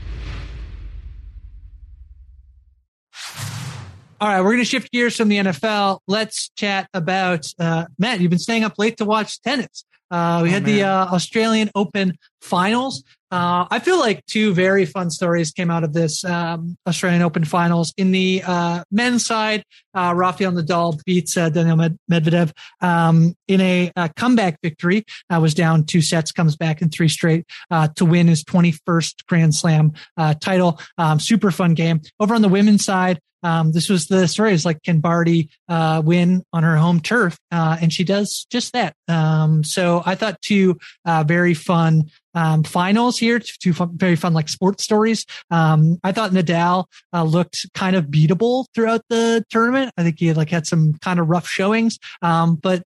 All 4.21 4.29
right, 4.29 4.41
we're 4.41 4.51
going 4.51 4.59
to 4.59 4.65
shift 4.65 4.91
gears 4.91 5.17
from 5.17 5.27
the 5.27 5.38
NFL. 5.38 5.99
Let's 6.07 6.49
chat 6.49 6.88
about 6.93 7.47
uh, 7.59 7.85
Matt. 7.97 8.21
You've 8.21 8.29
been 8.29 8.38
staying 8.38 8.63
up 8.63 8.75
late 8.77 8.97
to 8.97 9.05
watch 9.05 9.41
tennis. 9.41 9.85
Uh, 10.11 10.41
we 10.43 10.49
oh, 10.49 10.51
had 10.51 10.63
man. 10.63 10.75
the 10.75 10.83
uh, 10.83 11.05
Australian 11.07 11.69
Open 11.75 12.17
finals. 12.41 13.03
Uh, 13.31 13.65
I 13.69 13.79
feel 13.79 13.99
like 13.99 14.25
two 14.27 14.53
very 14.53 14.85
fun 14.85 15.09
stories 15.09 15.51
came 15.51 15.71
out 15.71 15.83
of 15.83 15.93
this 15.93 16.23
um, 16.23 16.77
Australian 16.87 17.21
Open 17.21 17.43
finals. 17.43 17.93
In 17.97 18.11
the 18.11 18.43
uh, 18.45 18.83
men's 18.91 19.25
side, 19.25 19.63
uh, 19.93 20.13
Rafael 20.15 20.51
Nadal 20.51 21.03
beats 21.03 21.35
uh, 21.35 21.49
Daniil 21.49 21.75
Medvedev 22.09 22.53
um, 22.81 23.35
in 23.47 23.61
a, 23.61 23.91
a, 23.95 24.09
comeback 24.15 24.59
victory. 24.61 25.03
Uh, 25.29 25.39
was 25.41 25.53
down 25.53 25.85
two 25.85 26.01
sets, 26.01 26.31
comes 26.31 26.55
back 26.55 26.81
in 26.81 26.89
three 26.89 27.09
straight 27.09 27.45
uh, 27.71 27.87
to 27.95 28.05
win 28.05 28.27
his 28.27 28.43
21st 28.43 29.25
Grand 29.27 29.53
Slam 29.53 29.91
uh, 30.15 30.35
title. 30.35 30.79
Um, 30.97 31.19
super 31.19 31.51
fun 31.51 31.73
game. 31.73 32.01
Over 32.19 32.35
on 32.35 32.41
the 32.41 32.49
women's 32.49 32.85
side, 32.85 33.19
um, 33.45 33.73
this 33.73 33.89
was 33.89 34.07
the 34.07 34.27
story 34.27 34.53
is 34.53 34.65
like, 34.65 34.81
can 34.81 35.01
Barty, 35.01 35.49
uh, 35.69 36.01
win 36.03 36.43
on 36.51 36.63
her 36.63 36.77
home 36.77 36.99
turf? 36.99 37.37
Uh, 37.51 37.77
and 37.79 37.93
she 37.93 38.03
does 38.03 38.47
just 38.49 38.73
that. 38.73 38.95
Um, 39.07 39.63
so 39.63 39.94
I 40.05 40.15
thought 40.15 40.41
two, 40.41 40.77
uh, 41.05 41.23
very 41.27 41.53
fun, 41.53 42.10
um, 42.34 42.63
finals 42.63 43.17
here, 43.17 43.39
two 43.39 43.73
fun, 43.73 43.97
very 43.97 44.15
fun, 44.15 44.34
like 44.34 44.49
sports 44.49 44.84
stories. 44.84 45.25
Um, 45.51 45.99
I 46.03 46.12
thought 46.12 46.31
Nadal, 46.31 46.86
uh, 47.13 47.23
looked 47.23 47.65
kind 47.73 47.95
of 47.95 48.05
beatable 48.05 48.65
throughout 48.73 49.01
the 49.10 49.45
tournament. 49.49 49.91
I 49.97 50.03
think 50.03 50.19
he 50.19 50.27
had 50.27 50.38
like 50.38 50.49
had 50.49 50.65
some 50.65 50.93
kind 51.01 51.19
of 51.19 51.27
rough 51.27 51.47
showings. 51.47 51.99
Um, 52.21 52.55
but 52.55 52.84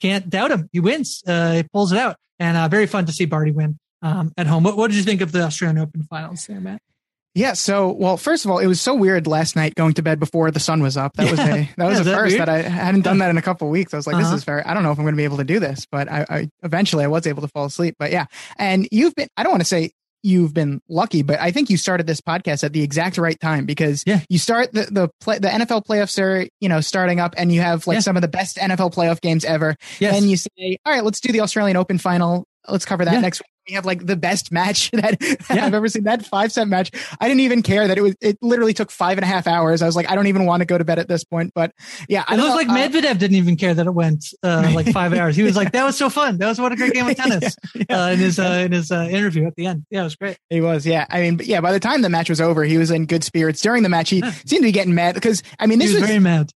can't 0.00 0.28
doubt 0.28 0.50
him. 0.50 0.68
He 0.72 0.80
wins, 0.80 1.22
uh, 1.26 1.54
he 1.54 1.62
pulls 1.64 1.92
it 1.92 1.98
out 1.98 2.16
and, 2.38 2.56
uh, 2.56 2.68
very 2.68 2.86
fun 2.86 3.06
to 3.06 3.12
see 3.12 3.24
Barty 3.24 3.52
win, 3.52 3.78
um, 4.02 4.32
at 4.36 4.46
home. 4.46 4.62
What, 4.62 4.76
what 4.76 4.90
did 4.90 4.96
you 4.96 5.02
think 5.02 5.20
of 5.20 5.32
the 5.32 5.42
Australian 5.42 5.78
Open 5.78 6.02
finals 6.04 6.46
there, 6.46 6.60
Matt? 6.60 6.82
Yeah. 7.36 7.52
So, 7.52 7.92
well, 7.92 8.16
first 8.16 8.46
of 8.46 8.50
all, 8.50 8.58
it 8.58 8.66
was 8.66 8.80
so 8.80 8.94
weird 8.94 9.26
last 9.26 9.56
night 9.56 9.74
going 9.74 9.92
to 9.94 10.02
bed 10.02 10.18
before 10.18 10.50
the 10.50 10.58
sun 10.58 10.82
was 10.82 10.96
up. 10.96 11.12
That 11.14 11.26
yeah. 11.26 11.30
was 11.30 11.40
a 11.40 11.70
that 11.76 11.86
was 11.86 12.06
yeah, 12.06 12.12
a 12.12 12.16
first 12.16 12.38
that, 12.38 12.46
that, 12.46 12.64
I 12.64 12.68
hadn't 12.68 13.02
done 13.02 13.18
that 13.18 13.28
in 13.28 13.36
a 13.36 13.42
couple 13.42 13.68
weeks. 13.68 13.92
I 13.92 13.98
was 13.98 14.06
like, 14.06 14.16
uh-huh. 14.16 14.30
this 14.30 14.38
is 14.38 14.44
very. 14.44 14.62
I 14.62 14.72
don't 14.72 14.82
know 14.82 14.90
if 14.90 14.98
I'm 14.98 15.04
going 15.04 15.14
to 15.14 15.18
be 15.18 15.24
able 15.24 15.36
to 15.36 15.44
do 15.44 15.60
this, 15.60 15.86
but 15.90 16.10
I, 16.10 16.24
I 16.28 16.48
eventually 16.62 17.04
I 17.04 17.08
was 17.08 17.26
able 17.26 17.42
to 17.42 17.48
fall 17.48 17.66
asleep. 17.66 17.96
But 17.98 18.10
yeah, 18.10 18.24
and 18.56 18.88
you've 18.90 19.14
been. 19.14 19.28
I 19.36 19.42
don't 19.42 19.52
want 19.52 19.60
to 19.60 19.66
say 19.66 19.90
you've 20.22 20.54
been 20.54 20.80
lucky, 20.88 21.22
but 21.22 21.38
I 21.38 21.50
think 21.50 21.68
you 21.68 21.76
started 21.76 22.06
this 22.06 22.22
podcast 22.22 22.64
at 22.64 22.72
the 22.72 22.82
exact 22.82 23.18
right 23.18 23.38
time 23.38 23.66
because 23.66 24.02
yeah. 24.06 24.20
you 24.30 24.38
start 24.38 24.72
the 24.72 24.88
the 24.90 25.10
play, 25.20 25.38
the 25.38 25.48
NFL 25.48 25.84
playoffs 25.84 26.18
are 26.18 26.48
you 26.60 26.70
know 26.70 26.80
starting 26.80 27.20
up, 27.20 27.34
and 27.36 27.52
you 27.52 27.60
have 27.60 27.86
like 27.86 27.96
yeah. 27.96 28.00
some 28.00 28.16
of 28.16 28.22
the 28.22 28.28
best 28.28 28.56
NFL 28.56 28.94
playoff 28.94 29.20
games 29.20 29.44
ever. 29.44 29.76
Yes. 30.00 30.16
And 30.16 30.30
you 30.30 30.38
say, 30.38 30.78
all 30.86 30.92
right, 30.94 31.04
let's 31.04 31.20
do 31.20 31.32
the 31.34 31.42
Australian 31.42 31.76
Open 31.76 31.98
final. 31.98 32.46
Let's 32.66 32.86
cover 32.86 33.04
that 33.04 33.12
yeah. 33.12 33.20
next 33.20 33.40
week 33.40 33.55
we 33.68 33.74
have 33.74 33.84
like 33.84 34.06
the 34.06 34.16
best 34.16 34.52
match 34.52 34.90
that, 34.92 35.16
yeah. 35.50 35.66
I've 35.66 35.74
ever 35.74 35.88
seen. 35.88 36.04
That 36.04 36.24
five 36.24 36.52
set 36.52 36.68
match. 36.68 36.90
I 37.20 37.28
didn't 37.28 37.40
even 37.40 37.62
care 37.62 37.88
that 37.88 37.98
it 37.98 38.02
was. 38.02 38.14
It 38.20 38.38
literally 38.42 38.74
took 38.74 38.90
five 38.90 39.18
and 39.18 39.24
a 39.24 39.26
half 39.26 39.46
hours. 39.46 39.82
I 39.82 39.86
was 39.86 39.96
like, 39.96 40.10
I 40.10 40.14
don't 40.14 40.26
even 40.26 40.46
want 40.46 40.60
to 40.60 40.64
go 40.64 40.78
to 40.78 40.84
bed 40.84 40.98
at 40.98 41.08
this 41.08 41.24
point. 41.24 41.52
But 41.54 41.72
yeah, 42.08 42.24
it 42.30 42.36
looks 42.36 42.54
like 42.54 42.68
uh, 42.68 42.74
Medvedev 42.74 43.18
didn't 43.18 43.36
even 43.36 43.56
care 43.56 43.74
that 43.74 43.86
it 43.86 43.94
went 43.94 44.26
uh, 44.42 44.70
like 44.74 44.88
five 44.92 45.12
hours. 45.12 45.36
He 45.36 45.42
was 45.42 45.56
like, 45.56 45.72
that 45.72 45.84
was 45.84 45.96
so 45.96 46.08
fun. 46.08 46.38
That 46.38 46.48
was 46.48 46.60
what 46.60 46.72
a 46.72 46.76
great 46.76 46.92
game 46.92 47.08
of 47.08 47.16
tennis. 47.16 47.56
yeah, 47.74 47.84
yeah. 47.88 48.04
Uh, 48.04 48.10
in 48.10 48.18
his 48.18 48.38
uh, 48.38 48.62
in 48.64 48.72
his 48.72 48.92
uh, 48.92 49.08
interview 49.10 49.46
at 49.46 49.54
the 49.56 49.66
end. 49.66 49.86
Yeah, 49.90 50.02
it 50.02 50.04
was 50.04 50.16
great. 50.16 50.38
He 50.50 50.60
was. 50.60 50.86
Yeah, 50.86 51.06
I 51.10 51.20
mean, 51.20 51.40
yeah. 51.42 51.60
By 51.60 51.72
the 51.72 51.80
time 51.80 52.02
the 52.02 52.10
match 52.10 52.28
was 52.28 52.40
over, 52.40 52.64
he 52.64 52.78
was 52.78 52.90
in 52.90 53.06
good 53.06 53.24
spirits. 53.24 53.60
During 53.60 53.82
the 53.82 53.88
match, 53.88 54.10
he 54.10 54.20
seemed 54.20 54.62
to 54.62 54.68
be 54.68 54.72
getting 54.72 54.94
mad 54.94 55.14
because 55.14 55.42
I 55.58 55.66
mean, 55.66 55.78
this 55.78 55.90
he 55.90 55.94
was, 55.94 56.02
was 56.02 56.10
very 56.10 56.20
mad 56.20 56.52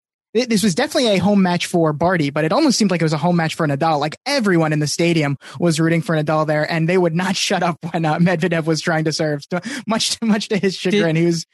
this 0.44 0.62
was 0.62 0.74
definitely 0.74 1.16
a 1.16 1.18
home 1.18 1.42
match 1.42 1.66
for 1.66 1.92
Barty, 1.92 2.30
but 2.30 2.44
it 2.44 2.52
almost 2.52 2.78
seemed 2.78 2.90
like 2.90 3.00
it 3.00 3.04
was 3.04 3.12
a 3.12 3.18
home 3.18 3.36
match 3.36 3.54
for 3.54 3.66
Nadal. 3.66 3.98
Like 3.98 4.16
everyone 4.26 4.72
in 4.72 4.78
the 4.78 4.86
stadium 4.86 5.36
was 5.58 5.80
rooting 5.80 6.02
for 6.02 6.14
Nadal 6.14 6.46
there, 6.46 6.70
and 6.70 6.88
they 6.88 6.98
would 6.98 7.14
not 7.14 7.36
shut 7.46 7.62
up 7.62 7.78
when 7.92 8.04
uh, 8.04 8.18
Medvedev 8.18 8.64
was 8.64 8.80
trying 8.80 9.04
to 9.04 9.12
serve. 9.12 9.42
So 9.50 9.60
much, 9.86 10.20
much 10.22 10.48
to 10.48 10.58
his 10.58 10.76
chagrin, 10.76 11.14
Did, 11.14 11.20
he 11.20 11.26
was 11.26 11.46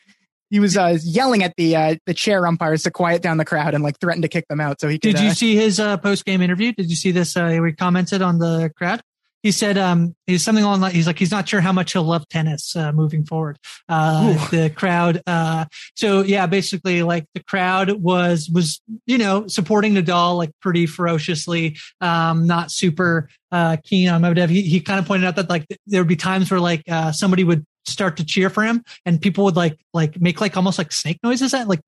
he 0.51 0.61
was 0.61 0.77
uh, 0.77 0.99
yelling 1.03 1.43
at 1.43 1.55
the 1.57 1.77
uh, 1.77 1.97
the 2.07 2.15
chair 2.15 2.47
umpires 2.47 2.83
to 2.83 2.91
quiet 2.91 3.23
down 3.23 3.39
the 3.39 3.45
crowd 3.45 3.75
and 3.75 3.83
like 3.83 3.99
threatened 4.01 4.23
to 4.23 4.29
kick 4.29 4.47
them 4.49 4.61
out. 4.61 4.81
So 4.81 4.89
he 4.89 4.99
could, 4.99 5.15
did 5.15 5.21
you 5.21 5.31
uh, 5.31 5.35
see 5.35 5.57
his 5.57 5.81
uh, 5.81 5.97
post 5.97 6.25
game 6.25 6.43
interview? 6.43 6.73
Did 6.73 6.91
you 6.91 6.97
see 6.97 7.11
this? 7.11 7.37
Uh, 7.37 7.49
he 7.49 7.73
commented 7.73 8.21
on 8.21 8.39
the 8.39 8.71
crowd 8.77 9.01
he 9.43 9.51
said 9.51 9.77
um, 9.77 10.15
he's 10.27 10.45
something 10.45 10.65
along 10.65 10.81
like 10.81 10.93
he's 10.93 11.07
like 11.07 11.19
he's 11.19 11.31
not 11.31 11.49
sure 11.49 11.61
how 11.61 11.73
much 11.73 11.93
he'll 11.93 12.05
love 12.05 12.29
tennis 12.29 12.77
uh, 12.77 12.93
moving 12.93 13.25
forward. 13.25 13.59
Uh, 13.89 14.49
the 14.51 14.71
crowd, 14.71 15.21
uh, 15.27 15.65
so 15.97 16.23
yeah, 16.23 16.47
basically 16.47 17.03
like 17.03 17.25
the 17.35 17.43
crowd 17.43 17.91
was 17.91 18.49
was 18.49 18.81
you 19.07 19.19
know 19.19 19.47
supporting 19.49 19.95
Nadal 19.95 20.37
like 20.37 20.51
pretty 20.61 20.87
ferociously, 20.87 21.77
um, 22.01 22.47
not 22.47 22.71
super 22.71 23.29
uh, 23.51 23.77
keen 23.83 24.09
on 24.09 24.23
Medvedev. 24.23 24.49
He 24.49 24.63
he 24.63 24.81
kind 24.81 25.01
of 25.01 25.07
pointed 25.07 25.27
out 25.27 25.37
that 25.37 25.51
like 25.51 25.67
there 25.87 26.01
would 26.01 26.09
be 26.09 26.17
times 26.17 26.51
where 26.51 26.61
like 26.61 26.85
uh, 26.89 27.13
somebody 27.13 27.45
would 27.45 27.67
start 27.85 28.17
to 28.19 28.25
cheer 28.25 28.49
for 28.49 28.63
him 28.63 28.85
and 29.05 29.21
people 29.21 29.43
would 29.43 29.57
like 29.57 29.77
like 29.93 30.21
make 30.21 30.41
like 30.41 30.57
almost 30.57 30.79
like 30.79 30.93
snake 30.93 31.19
noises 31.25 31.53
at 31.53 31.67
like 31.67 31.81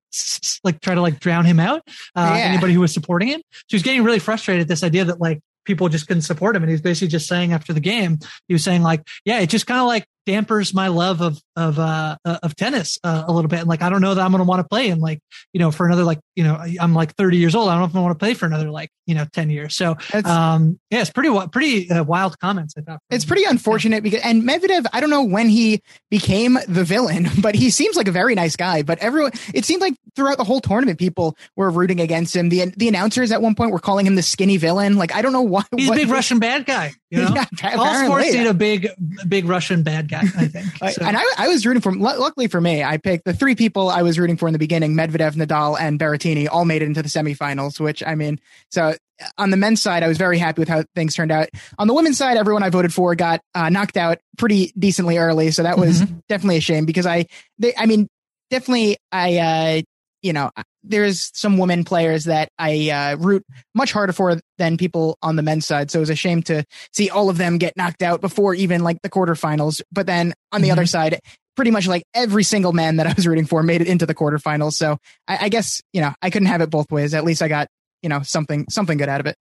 like 0.65 0.81
try 0.81 0.93
to 0.93 1.01
like 1.01 1.21
drown 1.21 1.45
him 1.45 1.57
out 1.57 1.81
uh 2.17 2.33
yeah. 2.35 2.43
anybody 2.43 2.73
who 2.73 2.81
was 2.81 2.93
supporting 2.93 3.29
him 3.29 3.41
so 3.53 3.63
he's 3.69 3.81
getting 3.81 4.03
really 4.03 4.19
frustrated 4.19 4.63
at 4.63 4.67
this 4.67 4.83
idea 4.83 5.05
that 5.05 5.21
like 5.21 5.39
people 5.65 5.89
just 5.89 6.07
couldn't 6.07 6.21
support 6.21 6.55
him. 6.55 6.63
And 6.63 6.69
he's 6.69 6.81
basically 6.81 7.09
just 7.09 7.27
saying 7.27 7.53
after 7.53 7.73
the 7.73 7.79
game, 7.79 8.19
he 8.47 8.53
was 8.53 8.63
saying 8.63 8.81
like, 8.81 9.07
yeah, 9.25 9.39
it 9.39 9.49
just 9.49 9.67
kind 9.67 9.81
of 9.81 9.87
like 9.87 10.07
dampers 10.25 10.73
my 10.73 10.87
love 10.87 11.21
of 11.21 11.41
of 11.55 11.79
uh, 11.79 12.17
uh 12.25 12.39
of 12.43 12.55
tennis 12.55 12.99
uh, 13.03 13.23
a 13.27 13.31
little 13.31 13.47
bit. 13.47 13.59
And 13.59 13.69
like 13.69 13.81
I 13.81 13.89
don't 13.89 14.01
know 14.01 14.13
that 14.13 14.21
I'm 14.21 14.31
going 14.31 14.39
to 14.39 14.47
want 14.47 14.59
to 14.59 14.67
play 14.67 14.89
and 14.89 15.01
like 15.01 15.19
you 15.53 15.59
know 15.59 15.71
for 15.71 15.85
another 15.85 16.03
like 16.03 16.19
you 16.35 16.43
know 16.43 16.61
I'm 16.79 16.93
like 16.93 17.15
30 17.15 17.37
years 17.37 17.55
old. 17.55 17.69
I 17.69 17.73
don't 17.73 17.81
know 17.81 17.87
if 17.87 17.95
I 17.95 17.99
want 17.99 18.17
to 18.17 18.19
play 18.19 18.33
for 18.33 18.45
another 18.45 18.69
like 18.71 18.89
you 19.05 19.15
know 19.15 19.25
10 19.33 19.49
years. 19.49 19.75
So 19.75 19.95
um 20.25 20.79
yeah, 20.89 21.01
it's 21.01 21.11
pretty 21.11 21.33
pretty 21.51 21.89
uh, 21.89 22.03
wild 22.03 22.39
comments. 22.39 22.73
I 22.77 22.81
thought 22.81 22.99
it's 23.09 23.25
pretty 23.25 23.43
unfortunate 23.45 23.97
yeah. 23.97 24.01
because 24.01 24.21
and 24.21 24.43
Medvedev 24.43 24.85
I 24.93 24.99
don't 24.99 25.09
know 25.09 25.23
when 25.23 25.49
he 25.49 25.81
became 26.09 26.57
the 26.67 26.83
villain, 26.83 27.27
but 27.41 27.55
he 27.55 27.69
seems 27.69 27.95
like 27.95 28.07
a 28.07 28.11
very 28.11 28.35
nice 28.35 28.55
guy. 28.55 28.81
But 28.81 28.99
everyone 28.99 29.31
it 29.53 29.65
seemed 29.65 29.81
like 29.81 29.95
throughout 30.15 30.37
the 30.37 30.43
whole 30.43 30.61
tournament 30.61 30.99
people 30.99 31.37
were 31.55 31.69
rooting 31.69 31.99
against 31.99 32.35
him. 32.35 32.49
The 32.49 32.73
the 32.75 32.87
announcers 32.87 33.31
at 33.31 33.41
one 33.41 33.55
point 33.55 33.71
were 33.71 33.79
calling 33.79 34.05
him 34.05 34.15
the 34.15 34.23
skinny 34.23 34.57
villain. 34.57 34.97
Like 34.97 35.13
I 35.13 35.21
don't 35.21 35.33
know 35.33 35.41
why. 35.41 35.63
He's 35.75 35.89
what, 35.89 35.97
a 35.97 36.01
big 36.01 36.09
Russian 36.09 36.39
bad 36.39 36.65
guy. 36.65 36.93
You 37.09 37.19
know? 37.23 37.33
yeah, 37.35 37.75
all 37.77 38.05
sports 38.05 38.33
need 38.33 38.47
a 38.47 38.53
big 38.53 38.89
big 39.27 39.45
Russian 39.45 39.83
bad 39.83 40.09
guy. 40.09 40.14
I 40.19 40.47
think. 40.47 40.65
So. 40.95 41.03
And 41.03 41.17
I, 41.17 41.23
I 41.37 41.47
was 41.47 41.65
rooting 41.65 41.81
for. 41.81 41.93
Luckily 41.93 42.47
for 42.47 42.61
me, 42.61 42.83
I 42.83 42.97
picked 42.97 43.25
the 43.25 43.33
three 43.33 43.55
people 43.55 43.89
I 43.89 44.03
was 44.03 44.19
rooting 44.19 44.37
for 44.37 44.47
in 44.47 44.53
the 44.53 44.59
beginning: 44.59 44.93
Medvedev, 44.93 45.33
Nadal, 45.33 45.77
and 45.79 45.99
Berrettini. 45.99 46.47
All 46.49 46.65
made 46.65 46.81
it 46.81 46.85
into 46.85 47.01
the 47.01 47.09
semifinals. 47.09 47.79
Which 47.79 48.03
I 48.05 48.15
mean, 48.15 48.39
so 48.69 48.93
on 49.37 49.49
the 49.49 49.57
men's 49.57 49.81
side, 49.81 50.03
I 50.03 50.07
was 50.07 50.17
very 50.17 50.37
happy 50.37 50.61
with 50.61 50.69
how 50.69 50.83
things 50.95 51.15
turned 51.15 51.31
out. 51.31 51.49
On 51.77 51.87
the 51.87 51.93
women's 51.93 52.17
side, 52.17 52.37
everyone 52.37 52.63
I 52.63 52.69
voted 52.69 52.93
for 52.93 53.15
got 53.15 53.41
uh, 53.53 53.69
knocked 53.69 53.97
out 53.97 54.19
pretty 54.37 54.73
decently 54.77 55.17
early, 55.17 55.51
so 55.51 55.63
that 55.63 55.77
was 55.77 56.01
mm-hmm. 56.01 56.19
definitely 56.29 56.57
a 56.57 56.61
shame 56.61 56.85
because 56.85 57.05
I, 57.05 57.27
they, 57.57 57.73
I 57.75 57.85
mean, 57.85 58.07
definitely 58.49 58.97
I, 59.11 59.37
uh, 59.37 59.81
you 60.25 60.33
know, 60.33 60.49
there's 60.83 61.29
some 61.35 61.59
women 61.59 61.83
players 61.83 62.23
that 62.23 62.49
I 62.57 62.89
uh, 62.89 63.15
root 63.17 63.45
much 63.75 63.91
harder 63.91 64.11
for 64.11 64.39
than 64.57 64.75
people 64.75 65.19
on 65.21 65.35
the 65.35 65.43
men's 65.43 65.67
side. 65.67 65.91
So 65.91 65.99
it 65.99 66.01
was 66.01 66.09
a 66.09 66.15
shame 66.15 66.41
to 66.43 66.65
see 66.93 67.11
all 67.11 67.29
of 67.29 67.37
them 67.37 67.59
get 67.59 67.77
knocked 67.77 68.01
out 68.01 68.21
before 68.21 68.55
even 68.55 68.83
like 68.83 68.97
the 69.03 69.09
quarterfinals. 69.09 69.83
But 69.91 70.07
then 70.07 70.33
on 70.51 70.61
the 70.61 70.69
mm-hmm. 70.69 70.79
other 70.79 70.87
side, 70.87 71.19
pretty 71.55 71.69
much 71.69 71.87
like 71.87 72.03
every 72.15 72.43
single 72.43 72.73
man 72.73 72.95
that 72.95 73.05
I 73.05 73.13
was 73.13 73.27
rooting 73.27 73.45
for 73.45 73.61
made 73.61 73.81
it 73.81 73.87
into 73.87 74.07
the 74.07 74.15
quarterfinals. 74.15 74.73
So 74.73 74.97
I, 75.27 75.45
I 75.45 75.49
guess 75.49 75.79
you 75.93 76.01
know 76.01 76.11
I 76.23 76.31
couldn't 76.31 76.47
have 76.47 76.61
it 76.61 76.71
both 76.71 76.91
ways. 76.91 77.13
At 77.13 77.23
least 77.23 77.43
I 77.43 77.47
got 77.47 77.67
you 78.01 78.09
know 78.09 78.23
something 78.23 78.65
something 78.67 78.97
good 78.97 79.09
out 79.09 79.19
of 79.19 79.27
it. 79.27 79.35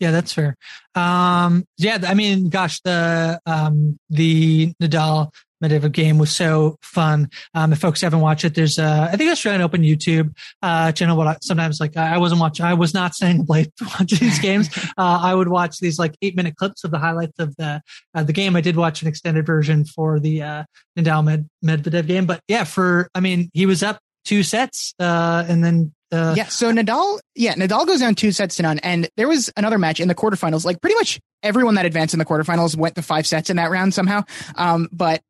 Yeah, 0.00 0.10
that's 0.10 0.32
fair. 0.32 0.56
Um, 0.96 1.64
yeah, 1.76 1.98
I 2.06 2.14
mean, 2.14 2.48
gosh, 2.48 2.80
the 2.80 3.40
um, 3.46 3.98
the 4.10 4.72
Nadal 4.82 5.30
Medvedev 5.62 5.92
game 5.92 6.18
was 6.18 6.34
so 6.34 6.78
fun. 6.82 7.30
Um, 7.54 7.72
if 7.72 7.80
folks 7.80 8.00
haven't 8.00 8.20
watched 8.20 8.44
it, 8.44 8.54
there's 8.54 8.78
uh, 8.78 9.08
I 9.10 9.16
think 9.16 9.30
Australian 9.30 9.62
Open 9.62 9.82
YouTube 9.82 10.34
uh, 10.62 10.92
channel. 10.92 11.16
What 11.16 11.26
I, 11.26 11.36
sometimes 11.42 11.80
like 11.80 11.96
I 11.96 12.18
wasn't 12.18 12.40
watching, 12.40 12.64
I 12.64 12.74
was 12.74 12.94
not 12.94 13.14
staying 13.16 13.40
up 13.40 13.48
late 13.48 13.74
to 13.76 13.84
watch 13.84 14.12
these 14.12 14.38
games. 14.40 14.68
Uh, 14.96 15.20
I 15.22 15.34
would 15.34 15.48
watch 15.48 15.78
these 15.78 15.98
like 15.98 16.16
eight 16.22 16.36
minute 16.36 16.56
clips 16.56 16.84
of 16.84 16.90
the 16.90 16.98
highlights 16.98 17.38
of 17.38 17.56
the 17.56 17.82
uh, 18.14 18.22
the 18.22 18.32
game. 18.32 18.56
I 18.56 18.60
did 18.60 18.76
watch 18.76 19.02
an 19.02 19.08
extended 19.08 19.46
version 19.46 19.84
for 19.84 20.20
the 20.20 20.42
uh, 20.42 20.64
Nadal 20.98 21.24
Med- 21.24 21.48
Medvedev 21.64 22.06
game, 22.06 22.26
but 22.26 22.40
yeah, 22.48 22.64
for 22.64 23.08
I 23.14 23.20
mean, 23.20 23.50
he 23.52 23.66
was 23.66 23.82
up 23.82 24.00
two 24.24 24.42
sets, 24.42 24.94
uh, 24.98 25.44
and 25.48 25.64
then 25.64 25.92
uh, 26.10 26.34
yeah, 26.36 26.46
so 26.46 26.72
Nadal, 26.72 27.18
yeah, 27.34 27.54
Nadal 27.54 27.86
goes 27.86 28.00
down 28.00 28.14
two 28.14 28.32
sets 28.32 28.56
to 28.56 28.62
none, 28.62 28.78
and 28.80 29.08
there 29.16 29.28
was 29.28 29.50
another 29.56 29.78
match 29.78 30.00
in 30.00 30.08
the 30.08 30.14
quarterfinals. 30.14 30.64
Like 30.64 30.80
pretty 30.80 30.94
much 30.94 31.20
everyone 31.42 31.74
that 31.74 31.86
advanced 31.86 32.14
in 32.14 32.18
the 32.18 32.24
quarterfinals 32.24 32.76
went 32.76 32.94
to 32.94 33.02
five 33.02 33.26
sets 33.26 33.50
in 33.50 33.56
that 33.56 33.70
round 33.70 33.94
somehow. 33.94 34.22
Um, 34.56 34.88
but 34.90 35.22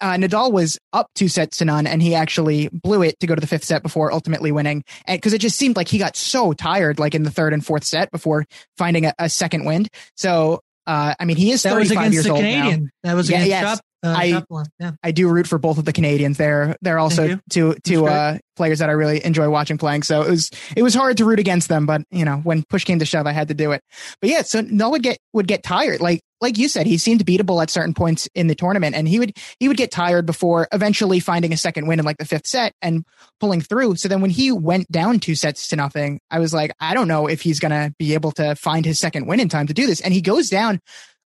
uh, 0.00 0.14
Nadal 0.14 0.52
was 0.52 0.78
up 0.92 1.10
two 1.14 1.28
sets 1.28 1.58
to 1.58 1.64
none, 1.64 1.86
and 1.86 2.02
he 2.02 2.14
actually 2.14 2.68
blew 2.68 3.02
it 3.02 3.18
to 3.20 3.26
go 3.26 3.34
to 3.34 3.40
the 3.40 3.46
fifth 3.46 3.64
set 3.64 3.82
before 3.82 4.12
ultimately 4.12 4.52
winning. 4.52 4.84
Because 5.06 5.32
it 5.32 5.40
just 5.40 5.56
seemed 5.56 5.76
like 5.76 5.88
he 5.88 5.98
got 5.98 6.16
so 6.16 6.52
tired, 6.52 6.98
like 6.98 7.14
in 7.14 7.22
the 7.22 7.30
third 7.30 7.52
and 7.52 7.64
fourth 7.64 7.84
set, 7.84 8.10
before 8.10 8.46
finding 8.76 9.06
a, 9.06 9.14
a 9.18 9.28
second 9.28 9.64
wind. 9.64 9.88
So, 10.16 10.60
uh, 10.86 11.14
I 11.18 11.24
mean, 11.24 11.36
he 11.36 11.50
is 11.50 11.62
that 11.64 11.70
35 11.70 12.12
years 12.12 12.26
old 12.26 12.40
Canadian. 12.40 12.90
now. 13.02 13.10
That 13.10 13.14
was 13.14 13.28
against 13.28 13.48
yes. 13.48 13.80
Uh, 14.02 14.14
I 14.16 14.42
yeah. 14.78 14.92
I 15.02 15.10
do 15.10 15.28
root 15.28 15.48
for 15.48 15.58
both 15.58 15.78
of 15.78 15.84
the 15.84 15.92
Canadians. 15.92 16.38
They're 16.38 16.76
they're 16.82 17.00
also 17.00 17.40
two 17.50 17.74
two 17.82 18.06
uh, 18.06 18.38
players 18.56 18.78
that 18.78 18.88
I 18.88 18.92
really 18.92 19.24
enjoy 19.24 19.48
watching 19.48 19.76
playing. 19.76 20.04
So 20.04 20.22
it 20.22 20.30
was 20.30 20.50
it 20.76 20.82
was 20.82 20.94
hard 20.94 21.16
to 21.16 21.24
root 21.24 21.40
against 21.40 21.68
them, 21.68 21.84
but 21.84 22.02
you 22.10 22.24
know 22.24 22.36
when 22.38 22.62
push 22.62 22.84
came 22.84 23.00
to 23.00 23.04
shove, 23.04 23.26
I 23.26 23.32
had 23.32 23.48
to 23.48 23.54
do 23.54 23.72
it. 23.72 23.82
But 24.20 24.30
yeah, 24.30 24.42
so 24.42 24.60
Null 24.60 24.92
would 24.92 25.02
get 25.02 25.18
would 25.32 25.48
get 25.48 25.64
tired. 25.64 26.00
Like 26.00 26.20
like 26.40 26.58
you 26.58 26.68
said, 26.68 26.86
he 26.86 26.96
seemed 26.96 27.26
beatable 27.26 27.60
at 27.60 27.70
certain 27.70 27.92
points 27.92 28.28
in 28.36 28.46
the 28.46 28.54
tournament, 28.54 28.94
and 28.94 29.08
he 29.08 29.18
would 29.18 29.36
he 29.58 29.66
would 29.66 29.76
get 29.76 29.90
tired 29.90 30.26
before 30.26 30.68
eventually 30.72 31.18
finding 31.18 31.52
a 31.52 31.56
second 31.56 31.88
win 31.88 31.98
in 31.98 32.04
like 32.04 32.18
the 32.18 32.24
fifth 32.24 32.46
set 32.46 32.74
and 32.80 33.04
pulling 33.40 33.60
through. 33.60 33.96
So 33.96 34.06
then 34.08 34.20
when 34.20 34.30
he 34.30 34.52
went 34.52 34.90
down 34.92 35.18
two 35.18 35.34
sets 35.34 35.66
to 35.68 35.76
nothing, 35.76 36.20
I 36.30 36.38
was 36.38 36.54
like, 36.54 36.70
I 36.78 36.94
don't 36.94 37.08
know 37.08 37.26
if 37.26 37.40
he's 37.40 37.58
gonna 37.58 37.92
be 37.98 38.14
able 38.14 38.30
to 38.32 38.54
find 38.54 38.86
his 38.86 39.00
second 39.00 39.26
win 39.26 39.40
in 39.40 39.48
time 39.48 39.66
to 39.66 39.74
do 39.74 39.86
this. 39.86 40.00
And 40.00 40.14
he 40.14 40.20
goes 40.20 40.48
down 40.48 40.80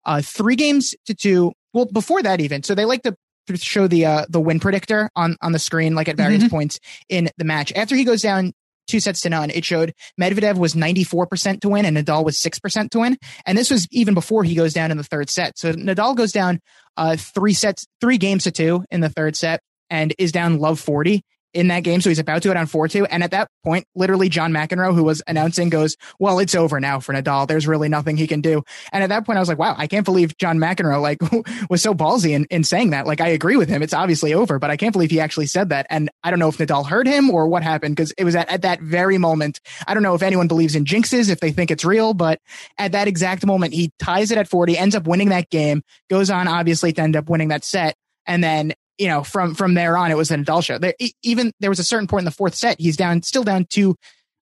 uh, 0.07 0.23
three 0.23 0.57
games 0.57 0.95
to 1.07 1.14
two 1.14 1.53
well 1.73 1.87
before 1.87 2.23
that 2.23 2.41
even 2.41 2.62
so 2.62 2.75
they 2.75 2.85
like 2.85 3.03
to 3.03 3.16
show 3.57 3.87
the 3.87 4.07
uh, 4.07 4.27
the 4.29 4.41
win 4.41 4.61
predictor 4.61 5.11
on 5.16 5.37
on 5.41 5.53
the 5.53 5.59
screen 5.59 5.95
like 5.95 6.09
at 6.09 6.16
various 6.16 6.45
mm-hmm. 6.45 6.51
points 6.51 6.79
in 7.09 7.29
the 7.37 7.45
match. 7.45 7.73
After 7.75 7.97
he 7.97 8.05
goes 8.05 8.23
down 8.23 8.53
two 8.89 9.01
sets 9.01 9.20
to 9.20 9.31
none 9.31 9.51
it 9.51 9.64
showed 9.64 9.95
medvedev 10.20 10.59
was 10.59 10.75
94% 10.75 11.61
to 11.61 11.68
win 11.68 11.85
and 11.85 11.97
nadal 11.97 12.25
was 12.25 12.41
6% 12.41 12.91
to 12.91 12.99
win. 12.99 13.16
And 13.47 13.57
this 13.57 13.70
was 13.70 13.87
even 13.93 14.12
before 14.12 14.43
he 14.43 14.57
goes 14.57 14.73
down 14.75 14.91
in 14.91 14.97
the 14.97 15.05
third 15.05 15.31
set. 15.31 15.57
So 15.57 15.73
nadal 15.73 16.16
goes 16.16 16.33
down 16.33 16.61
uh 16.97 17.16
three 17.16 17.55
sets 17.55 17.87
three 18.01 18.18
games 18.18 18.45
to 18.45 18.51
two 18.51 18.85
in 18.91 19.01
the 19.01 19.09
third 19.09 19.37
set 19.37 19.61
and 19.89 20.14
is 20.18 20.33
down 20.33 20.59
love 20.59 20.81
40 20.81 21.23
in 21.55 21.69
that 21.69 21.81
game. 21.81 22.01
So 22.01 22.09
he's 22.09 22.19
about 22.19 22.43
to 22.43 22.49
go 22.49 22.55
down 22.55 22.67
4 22.67 22.89
2. 22.89 23.07
And 23.07 23.23
at 23.23 23.31
that 23.33 23.49
point, 23.65 23.87
literally, 23.95 24.29
John 24.29 24.53
McEnroe, 24.53 24.95
who 24.95 25.05
was 25.05 25.23
announcing, 25.27 25.69
goes, 25.69 25.97
Well, 26.19 26.39
it's 26.39 26.55
over 26.55 26.81
now 26.81 27.01
for 27.01 27.13
Nadal. 27.13 27.47
There's 27.47 27.67
really 27.67 27.89
nothing 27.89 28.17
he 28.17 28.27
can 28.27 28.41
do. 28.41 28.63
And 28.93 29.03
at 29.03 29.09
that 29.11 29.27
point, 29.27 29.37
I 29.37 29.41
was 29.41 29.49
like, 29.49 29.59
Wow, 29.59 29.75
I 29.77 29.87
can't 29.87 30.05
believe 30.05 30.37
John 30.39 30.59
McEnroe 30.59 31.01
like 31.01 31.21
was 31.71 31.83
so 31.83 31.95
ballsy 31.95 32.31
in, 32.31 32.47
in 32.47 32.65
saying 32.65 32.91
that. 32.91 33.07
Like, 33.07 33.21
I 33.21 33.29
agree 33.29 33.57
with 33.57 33.69
him. 33.69 33.83
It's 33.83 33.95
obviously 33.95 34.35
over, 34.35 34.59
but 34.59 34.71
I 34.71 34.77
can't 34.77 34.93
believe 34.93 35.11
he 35.11 35.21
actually 35.21 35.47
said 35.47 35.69
that. 35.71 35.87
And 35.91 36.11
I 36.23 36.31
don't 36.31 36.39
know 36.39 36.49
if 36.49 36.59
Nadal 36.59 36.87
heard 36.87 37.07
him 37.07 37.31
or 37.31 37.47
what 37.47 37.63
happened 37.63 37.97
because 37.97 38.13
it 38.13 38.25
was 38.25 38.35
at, 38.35 38.51
at 38.51 38.63
that 38.63 38.81
very 38.81 39.19
moment. 39.19 39.61
I 39.87 39.95
don't 39.95 40.03
know 40.03 40.15
if 40.15 40.23
anyone 40.23 40.49
believes 40.49 40.75
in 40.75 40.85
jinxes, 40.85 41.31
if 41.31 41.41
they 41.41 41.53
think 41.53 41.71
it's 41.71 41.85
real, 41.85 42.15
but 42.15 42.41
at 42.79 42.93
that 42.93 43.09
exact 43.09 43.45
moment, 43.47 43.75
he 43.75 43.91
ties 43.99 44.31
it 44.31 44.39
at 44.39 44.49
40, 44.49 44.77
ends 44.77 44.95
up 44.95 45.07
winning 45.07 45.31
that 45.31 45.51
game, 45.51 45.83
goes 46.11 46.31
on 46.31 46.49
obviously 46.49 46.93
to 46.93 47.03
end 47.03 47.17
up 47.17 47.29
winning 47.29 47.49
that 47.49 47.65
set. 47.65 47.97
And 48.27 48.43
then 48.43 48.73
you 48.99 49.09
know, 49.09 49.22
from 49.22 49.55
from 49.55 49.74
there 49.74 49.97
on, 49.97 50.11
it 50.11 50.16
was 50.16 50.30
a 50.30 50.36
Nadal 50.36 50.62
show. 50.62 50.78
There, 50.78 50.95
even 51.22 51.53
there 51.61 51.70
was 51.70 51.78
a 51.78 51.84
certain 51.84 52.07
point 52.07 52.22
in 52.22 52.24
the 52.26 52.30
fourth 52.30 52.55
set, 52.55 52.80
he's 52.80 52.97
down, 52.97 53.22
still 53.22 53.45
down 53.45 53.66
two, 53.68 53.97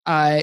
uh, 0.07 0.43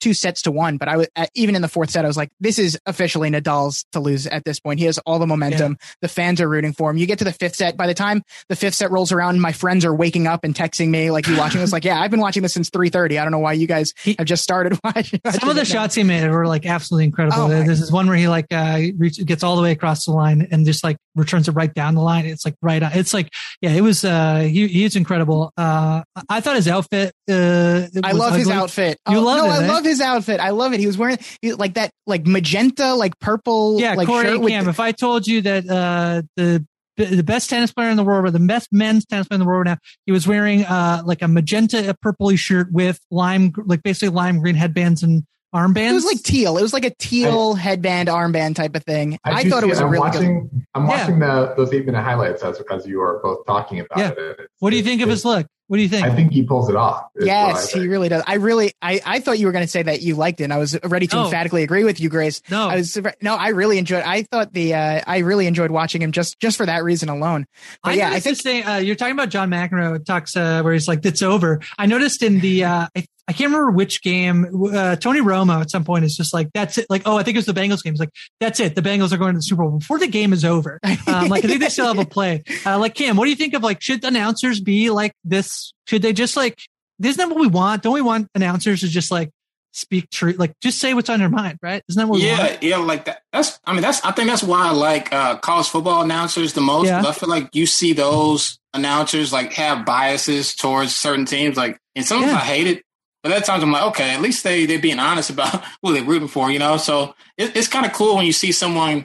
two 0.00 0.14
sets 0.14 0.42
to 0.42 0.50
one. 0.50 0.76
But 0.76 0.88
I 0.88 0.96
was 0.96 1.08
even 1.34 1.54
in 1.54 1.62
the 1.62 1.68
fourth 1.68 1.90
set, 1.90 2.04
I 2.04 2.08
was 2.08 2.16
like, 2.16 2.30
this 2.40 2.58
is 2.58 2.78
officially 2.86 3.30
Nadal's 3.30 3.84
to 3.92 4.00
lose 4.00 4.26
at 4.26 4.44
this 4.44 4.60
point. 4.60 4.78
He 4.80 4.86
has 4.86 4.98
all 4.98 5.18
the 5.18 5.26
momentum. 5.26 5.72
Yeah. 5.80 5.88
The 6.02 6.08
fans 6.08 6.40
are 6.40 6.48
rooting 6.48 6.72
for 6.72 6.90
him. 6.90 6.96
You 6.96 7.06
get 7.06 7.18
to 7.18 7.24
the 7.24 7.32
fifth 7.32 7.56
set. 7.56 7.76
By 7.76 7.86
the 7.86 7.94
time 7.94 8.22
the 8.48 8.56
fifth 8.56 8.74
set 8.74 8.90
rolls 8.90 9.12
around, 9.12 9.40
my 9.40 9.52
friends 9.52 9.84
are 9.84 9.94
waking 9.94 10.26
up 10.26 10.44
and 10.44 10.54
texting 10.54 10.88
me 10.88 11.10
like, 11.10 11.26
"You 11.26 11.36
watching 11.36 11.60
this?" 11.60 11.72
like, 11.72 11.84
yeah, 11.84 12.00
I've 12.00 12.10
been 12.10 12.20
watching 12.20 12.42
this 12.42 12.54
since 12.54 12.70
three 12.70 12.88
thirty. 12.88 13.18
I 13.18 13.24
don't 13.24 13.32
know 13.32 13.38
why 13.38 13.52
you 13.52 13.66
guys 13.66 13.92
have 14.18 14.26
just 14.26 14.42
started 14.42 14.78
watching. 14.84 15.20
Some 15.30 15.48
of 15.48 15.56
the 15.56 15.64
shots 15.64 15.94
he 15.94 16.02
made 16.02 16.28
were 16.30 16.46
like 16.46 16.66
absolutely 16.66 17.04
incredible. 17.04 17.42
Oh 17.42 17.48
this 17.48 17.80
is 17.80 17.90
one 17.90 18.06
where 18.06 18.16
he 18.16 18.28
like 18.28 18.46
uh, 18.50 18.80
reach, 18.96 19.24
gets 19.24 19.42
all 19.42 19.56
the 19.56 19.62
way 19.62 19.72
across 19.72 20.04
the 20.04 20.12
line 20.12 20.48
and 20.50 20.64
just 20.66 20.84
like 20.84 20.96
returns 21.14 21.48
it 21.48 21.52
right 21.52 21.72
down 21.72 21.94
the 21.94 22.02
line. 22.02 22.26
It's 22.26 22.44
like 22.44 22.54
right 22.62 22.82
on. 22.82 22.92
It's 22.92 23.14
like 23.14 23.32
yeah, 23.60 23.70
it 23.70 23.80
was. 23.80 24.04
uh 24.04 24.40
he, 24.40 24.66
He's 24.68 24.96
incredible. 24.96 25.52
Uh 25.56 26.02
I 26.28 26.40
thought 26.40 26.56
his 26.56 26.68
outfit. 26.68 27.12
Uh, 27.28 27.86
I 28.02 28.12
love 28.12 28.32
ugly. 28.32 28.40
his 28.40 28.50
outfit. 28.50 28.98
You 29.08 29.18
oh, 29.18 29.22
love 29.22 29.38
no, 29.38 29.44
it. 29.46 29.48
I 29.48 29.64
eh? 29.64 29.68
love 29.68 29.84
his 29.86 30.02
outfit. 30.02 30.38
I 30.38 30.50
love 30.50 30.66
love 30.66 30.74
it. 30.74 30.80
He 30.80 30.86
was 30.86 30.98
wearing 30.98 31.18
he, 31.40 31.52
like 31.54 31.74
that, 31.74 31.92
like 32.06 32.26
magenta, 32.26 32.94
like 32.94 33.18
purple. 33.18 33.80
Yeah, 33.80 33.94
like 33.94 34.06
Corey 34.06 34.38
Cam. 34.38 34.64
The, 34.64 34.70
if 34.70 34.80
I 34.80 34.92
told 34.92 35.26
you 35.26 35.42
that 35.42 35.68
uh, 35.68 36.22
the 36.36 36.66
the 36.96 37.22
best 37.22 37.50
tennis 37.50 37.72
player 37.72 37.90
in 37.90 37.96
the 37.96 38.04
world, 38.04 38.24
or 38.24 38.30
the 38.30 38.40
best 38.40 38.72
men's 38.72 39.04
tennis 39.04 39.28
player 39.28 39.36
in 39.36 39.40
the 39.40 39.46
world 39.46 39.66
now, 39.66 39.76
he 40.06 40.12
was 40.12 40.26
wearing 40.26 40.64
uh, 40.64 41.02
like 41.04 41.22
a 41.22 41.28
magenta, 41.28 41.90
a 41.90 41.94
purpley 41.94 42.38
shirt 42.38 42.72
with 42.72 42.98
lime, 43.10 43.52
like 43.64 43.82
basically 43.82 44.14
lime 44.14 44.40
green 44.40 44.54
headbands 44.54 45.02
and 45.02 45.24
armbands. 45.54 45.90
It 45.90 45.94
was 45.94 46.04
like 46.06 46.22
teal. 46.22 46.56
It 46.56 46.62
was 46.62 46.72
like 46.72 46.84
a 46.84 46.94
teal 46.98 47.54
I, 47.54 47.60
headband 47.60 48.08
armband 48.08 48.54
type 48.54 48.74
of 48.76 48.84
thing. 48.84 49.18
I, 49.24 49.40
I 49.40 49.48
thought 49.48 49.62
it 49.62 49.68
was 49.68 49.80
a 49.80 49.86
really 49.86 50.00
watching, 50.00 50.48
good. 50.48 50.66
I'm 50.74 50.86
watching 50.86 51.20
yeah. 51.20 51.40
the, 51.40 51.54
those 51.56 51.72
eight 51.72 51.86
minute 51.86 52.02
highlights 52.02 52.42
as 52.42 52.62
as 52.70 52.86
you 52.86 53.02
are 53.02 53.20
both 53.22 53.46
talking 53.46 53.80
about 53.80 53.98
yeah. 53.98 54.12
it. 54.16 54.48
What 54.58 54.70
do 54.70 54.76
you 54.76 54.82
think 54.82 55.02
of 55.02 55.10
his 55.10 55.24
look? 55.24 55.46
What 55.68 55.78
do 55.78 55.82
you 55.82 55.88
think? 55.88 56.06
I 56.06 56.14
think 56.14 56.32
he 56.32 56.44
pulls 56.44 56.68
it 56.68 56.76
off. 56.76 57.06
Yes, 57.18 57.72
he 57.72 57.88
really 57.88 58.08
does. 58.08 58.22
I 58.24 58.34
really, 58.34 58.72
I, 58.80 59.00
I 59.04 59.18
thought 59.18 59.38
you 59.38 59.46
were 59.46 59.52
going 59.52 59.64
to 59.64 59.70
say 59.70 59.82
that 59.82 60.00
you 60.00 60.14
liked 60.14 60.40
it. 60.40 60.44
And 60.44 60.52
I 60.52 60.58
was 60.58 60.78
ready 60.84 61.08
to 61.08 61.16
no. 61.16 61.24
emphatically 61.24 61.64
agree 61.64 61.82
with 61.82 62.00
you, 62.00 62.08
Grace. 62.08 62.40
No, 62.50 62.68
I 62.68 62.76
was, 62.76 62.96
no, 63.20 63.34
I 63.34 63.48
really 63.48 63.78
enjoyed, 63.78 64.04
I 64.04 64.22
thought 64.22 64.52
the, 64.52 64.74
uh, 64.74 65.02
I 65.04 65.18
really 65.18 65.46
enjoyed 65.48 65.72
watching 65.72 66.02
him 66.02 66.12
just, 66.12 66.38
just 66.38 66.56
for 66.56 66.66
that 66.66 66.84
reason 66.84 67.08
alone. 67.08 67.46
But 67.82 67.90
I 67.90 67.94
yeah, 67.94 68.10
I 68.10 68.20
think, 68.20 68.36
say, 68.36 68.62
uh, 68.62 68.78
you're 68.78 68.94
talking 68.94 69.14
about 69.14 69.30
John 69.30 69.50
McEnroe 69.50 70.04
talks, 70.04 70.36
uh, 70.36 70.62
where 70.62 70.72
he's 70.72 70.86
like, 70.86 71.04
it's 71.04 71.22
over. 71.22 71.60
I 71.78 71.86
noticed 71.86 72.22
in 72.22 72.38
the, 72.38 72.64
uh, 72.64 72.86
I, 72.96 73.06
I 73.28 73.32
can't 73.32 73.50
remember 73.50 73.72
which 73.72 74.02
game, 74.02 74.46
uh, 74.72 74.94
Tony 74.94 75.18
Romo 75.18 75.60
at 75.60 75.68
some 75.68 75.84
point 75.84 76.04
is 76.04 76.16
just 76.16 76.32
like, 76.32 76.48
that's 76.54 76.78
it. 76.78 76.86
Like, 76.88 77.02
oh, 77.06 77.16
I 77.16 77.24
think 77.24 77.34
it 77.34 77.38
was 77.38 77.46
the 77.46 77.60
Bengals 77.60 77.82
game. 77.82 77.92
It's 77.92 77.98
like, 77.98 78.12
that's 78.38 78.60
it. 78.60 78.76
The 78.76 78.82
Bengals 78.82 79.12
are 79.12 79.16
going 79.16 79.32
to 79.32 79.38
the 79.38 79.42
Super 79.42 79.64
Bowl 79.64 79.78
before 79.80 79.98
the 79.98 80.06
game 80.06 80.32
is 80.32 80.44
over. 80.44 80.78
Um, 81.08 81.28
like, 81.28 81.44
I 81.44 81.48
think 81.48 81.60
they 81.60 81.68
still 81.68 81.86
have 81.86 81.98
a 81.98 82.04
play. 82.04 82.42
Uh, 82.64 82.80
like, 82.80 82.94
Cam, 82.94 83.16
what 83.16 83.24
do 83.26 83.30
you 83.30 83.36
think 83.36 83.54
of 83.54 83.62
like, 83.62 83.80
should 83.80 84.02
announcers 84.04 84.60
be 84.60 84.90
like 84.90 85.12
this 85.22 85.55
should 85.86 86.02
they 86.02 86.12
just 86.12 86.36
like, 86.36 86.60
isn't 87.02 87.18
that 87.18 87.28
what 87.28 87.40
we 87.40 87.46
want? 87.46 87.82
Don't 87.82 87.94
we 87.94 88.02
want 88.02 88.28
announcers 88.34 88.80
to 88.80 88.88
just 88.88 89.10
like 89.10 89.30
speak 89.72 90.08
truth? 90.10 90.38
like 90.38 90.52
just 90.60 90.78
say 90.78 90.94
what's 90.94 91.10
on 91.10 91.20
your 91.20 91.28
mind, 91.28 91.58
right? 91.62 91.82
Isn't 91.88 92.00
that 92.00 92.08
what? 92.08 92.20
Yeah, 92.20 92.56
yeah, 92.60 92.76
like 92.78 93.04
that. 93.04 93.22
That's 93.32 93.60
I 93.64 93.72
mean 93.72 93.82
that's 93.82 94.04
I 94.04 94.12
think 94.12 94.28
that's 94.28 94.42
why 94.42 94.68
I 94.68 94.70
like 94.70 95.12
uh, 95.12 95.36
college 95.38 95.68
football 95.68 96.02
announcers 96.02 96.54
the 96.54 96.60
most. 96.60 96.86
Yeah. 96.86 97.02
I 97.06 97.12
feel 97.12 97.28
like 97.28 97.54
you 97.54 97.66
see 97.66 97.92
those 97.92 98.58
announcers 98.74 99.32
like 99.32 99.52
have 99.54 99.84
biases 99.84 100.54
towards 100.54 100.94
certain 100.94 101.26
teams, 101.26 101.56
like 101.56 101.78
and 101.94 102.04
sometimes 102.04 102.32
yeah. 102.32 102.38
I 102.38 102.42
hate 102.42 102.66
it. 102.66 102.82
But 103.22 103.32
at 103.32 103.44
times 103.44 103.62
I'm 103.62 103.72
like, 103.72 103.82
okay, 103.88 104.14
at 104.14 104.20
least 104.20 104.44
they 104.44 104.66
they're 104.66 104.78
being 104.78 105.00
honest 105.00 105.30
about 105.30 105.64
who 105.82 105.92
they're 105.92 106.04
rooting 106.04 106.28
for, 106.28 106.50
you 106.50 106.58
know. 106.58 106.76
So 106.76 107.14
it, 107.36 107.56
it's 107.56 107.68
kind 107.68 107.84
of 107.84 107.92
cool 107.92 108.16
when 108.16 108.26
you 108.26 108.32
see 108.32 108.52
someone 108.52 109.04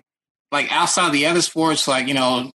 like 0.52 0.72
outside 0.72 1.12
the 1.12 1.26
other 1.26 1.42
sports, 1.42 1.88
like 1.88 2.08
you 2.08 2.14
know, 2.14 2.52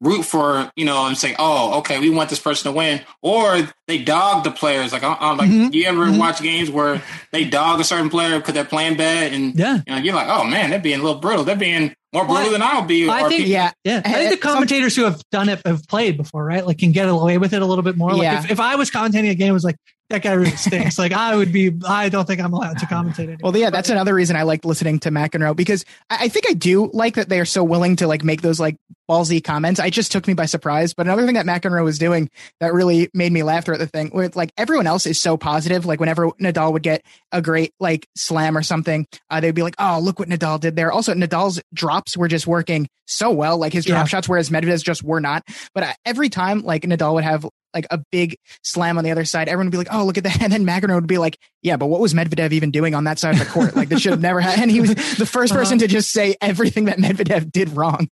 root 0.00 0.24
for 0.24 0.70
you 0.76 0.84
know 0.84 1.06
and 1.06 1.16
say, 1.16 1.34
oh, 1.38 1.78
okay, 1.78 1.98
we 1.98 2.10
want 2.10 2.30
this 2.30 2.40
person 2.40 2.72
to 2.72 2.76
win, 2.76 3.00
or 3.22 3.68
they 3.86 4.02
dog 4.02 4.44
the 4.44 4.50
players. 4.50 4.92
Like, 4.92 5.02
I'm 5.02 5.36
like, 5.36 5.48
mm-hmm. 5.48 5.72
you 5.72 5.84
ever 5.84 6.06
mm-hmm. 6.06 6.18
watch 6.18 6.42
games 6.42 6.70
where 6.70 7.02
they 7.32 7.44
dog 7.44 7.80
a 7.80 7.84
certain 7.84 8.10
player 8.10 8.38
because 8.38 8.54
they're 8.54 8.64
playing 8.64 8.96
bad, 8.96 9.32
and 9.32 9.54
yeah, 9.54 9.80
you 9.86 9.94
know, 9.94 9.98
you're 9.98 10.14
like, 10.14 10.28
oh 10.28 10.44
man, 10.44 10.70
they're 10.70 10.78
being 10.78 11.00
a 11.00 11.02
little 11.02 11.20
brutal. 11.20 11.44
They're 11.44 11.56
being 11.56 11.94
more 12.12 12.24
brutal 12.24 12.44
well, 12.44 12.52
than 12.52 12.62
I'll 12.62 12.84
be. 12.84 13.08
I 13.10 13.28
think, 13.28 13.46
yeah, 13.46 13.72
yeah. 13.82 14.00
I 14.04 14.12
think 14.12 14.30
the 14.30 14.36
commentators 14.36 14.94
who 14.94 15.02
have 15.02 15.20
done 15.30 15.48
it 15.48 15.60
have 15.66 15.86
played 15.88 16.16
before, 16.16 16.44
right? 16.44 16.64
Like, 16.64 16.78
can 16.78 16.92
get 16.92 17.08
away 17.08 17.38
with 17.38 17.52
it 17.52 17.60
a 17.60 17.66
little 17.66 17.82
bit 17.82 17.96
more. 17.96 18.12
Like, 18.12 18.22
yeah. 18.22 18.44
if, 18.44 18.52
if 18.52 18.60
I 18.60 18.76
was 18.76 18.90
commentating 18.90 19.30
a 19.30 19.34
game, 19.34 19.50
it 19.50 19.52
was 19.52 19.64
like, 19.64 19.76
that 20.10 20.22
guy 20.22 20.32
really 20.32 20.50
stinks. 20.56 20.98
like 20.98 21.12
I 21.12 21.34
would 21.34 21.52
be, 21.52 21.72
I 21.86 22.08
don't 22.08 22.26
think 22.26 22.40
I'm 22.40 22.52
allowed 22.52 22.78
to 22.78 22.86
commentate 22.86 23.20
anymore. 23.20 23.38
Well, 23.42 23.56
yeah, 23.56 23.70
that's 23.70 23.88
another 23.88 24.14
reason 24.14 24.36
I 24.36 24.42
liked 24.42 24.64
listening 24.64 24.98
to 25.00 25.10
McEnroe 25.10 25.56
because 25.56 25.84
I, 26.10 26.24
I 26.24 26.28
think 26.28 26.48
I 26.48 26.52
do 26.52 26.90
like 26.92 27.14
that 27.14 27.28
they 27.28 27.40
are 27.40 27.44
so 27.44 27.64
willing 27.64 27.96
to 27.96 28.06
like 28.06 28.22
make 28.22 28.42
those 28.42 28.60
like 28.60 28.76
ballsy 29.10 29.42
comments. 29.42 29.80
I 29.80 29.90
just 29.90 30.12
took 30.12 30.26
me 30.26 30.34
by 30.34 30.46
surprise. 30.46 30.94
But 30.94 31.06
another 31.06 31.24
thing 31.24 31.34
that 31.34 31.46
McEnroe 31.46 31.84
was 31.84 31.98
doing 31.98 32.30
that 32.60 32.72
really 32.72 33.10
made 33.14 33.32
me 33.32 33.42
laugh 33.42 33.64
throughout 33.64 33.78
the 33.78 33.86
thing, 33.86 34.10
with 34.12 34.36
like 34.36 34.52
everyone 34.56 34.86
else 34.86 35.06
is 35.06 35.18
so 35.18 35.36
positive. 35.36 35.86
Like 35.86 36.00
whenever 36.00 36.28
Nadal 36.32 36.72
would 36.72 36.82
get 36.82 37.04
a 37.32 37.40
great 37.40 37.72
like 37.80 38.06
slam 38.16 38.56
or 38.56 38.62
something, 38.62 39.06
uh, 39.30 39.40
they'd 39.40 39.54
be 39.54 39.62
like, 39.62 39.76
"Oh, 39.78 40.00
look 40.02 40.18
what 40.18 40.28
Nadal 40.28 40.60
did 40.60 40.76
there." 40.76 40.92
Also, 40.92 41.14
Nadal's 41.14 41.60
drops 41.72 42.16
were 42.16 42.28
just 42.28 42.46
working 42.46 42.88
so 43.06 43.30
well, 43.30 43.58
like 43.58 43.72
his 43.72 43.84
drop 43.84 44.04
yeah. 44.04 44.08
shots, 44.08 44.28
whereas 44.28 44.50
Medvedev's 44.50 44.82
just 44.82 45.02
were 45.02 45.20
not. 45.20 45.44
But 45.74 45.84
uh, 45.84 45.92
every 46.04 46.28
time 46.28 46.62
like 46.62 46.82
Nadal 46.82 47.14
would 47.14 47.24
have 47.24 47.46
like 47.74 47.86
a 47.90 47.98
big 48.10 48.36
slam 48.62 48.98
on 48.98 49.04
the 49.04 49.10
other 49.10 49.24
side, 49.24 49.48
everyone 49.48 49.66
would 49.66 49.72
be 49.72 49.78
like, 49.78 49.92
"Oh, 49.92 50.04
look 50.04 50.18
at 50.18 50.24
that!" 50.24 50.40
And 50.44 50.52
then 50.52 50.64
McEnroe 50.64 50.94
would 50.94 51.06
be 51.06 51.18
like, 51.18 51.38
"Yeah, 51.62 51.76
but 51.76 51.86
what 51.86 52.00
was 52.00 52.14
Medvedev 52.14 52.52
even 52.52 52.70
doing 52.70 52.94
on 52.94 53.04
that 53.04 53.18
side 53.18 53.34
of 53.34 53.40
the 53.40 53.46
court? 53.46 53.76
Like 53.76 53.88
this 53.88 54.00
should 54.00 54.12
have 54.12 54.20
never 54.20 54.40
happened." 54.40 54.54
And 54.64 54.70
he 54.70 54.80
was 54.80 54.94
the 54.94 55.26
first 55.26 55.52
uh-huh. 55.52 55.60
person 55.60 55.76
uh-huh. 55.76 55.86
to 55.86 55.88
just 55.88 56.10
say 56.10 56.36
everything 56.40 56.86
that 56.86 56.98
Medvedev 56.98 57.50
did 57.50 57.70
wrong. 57.70 58.08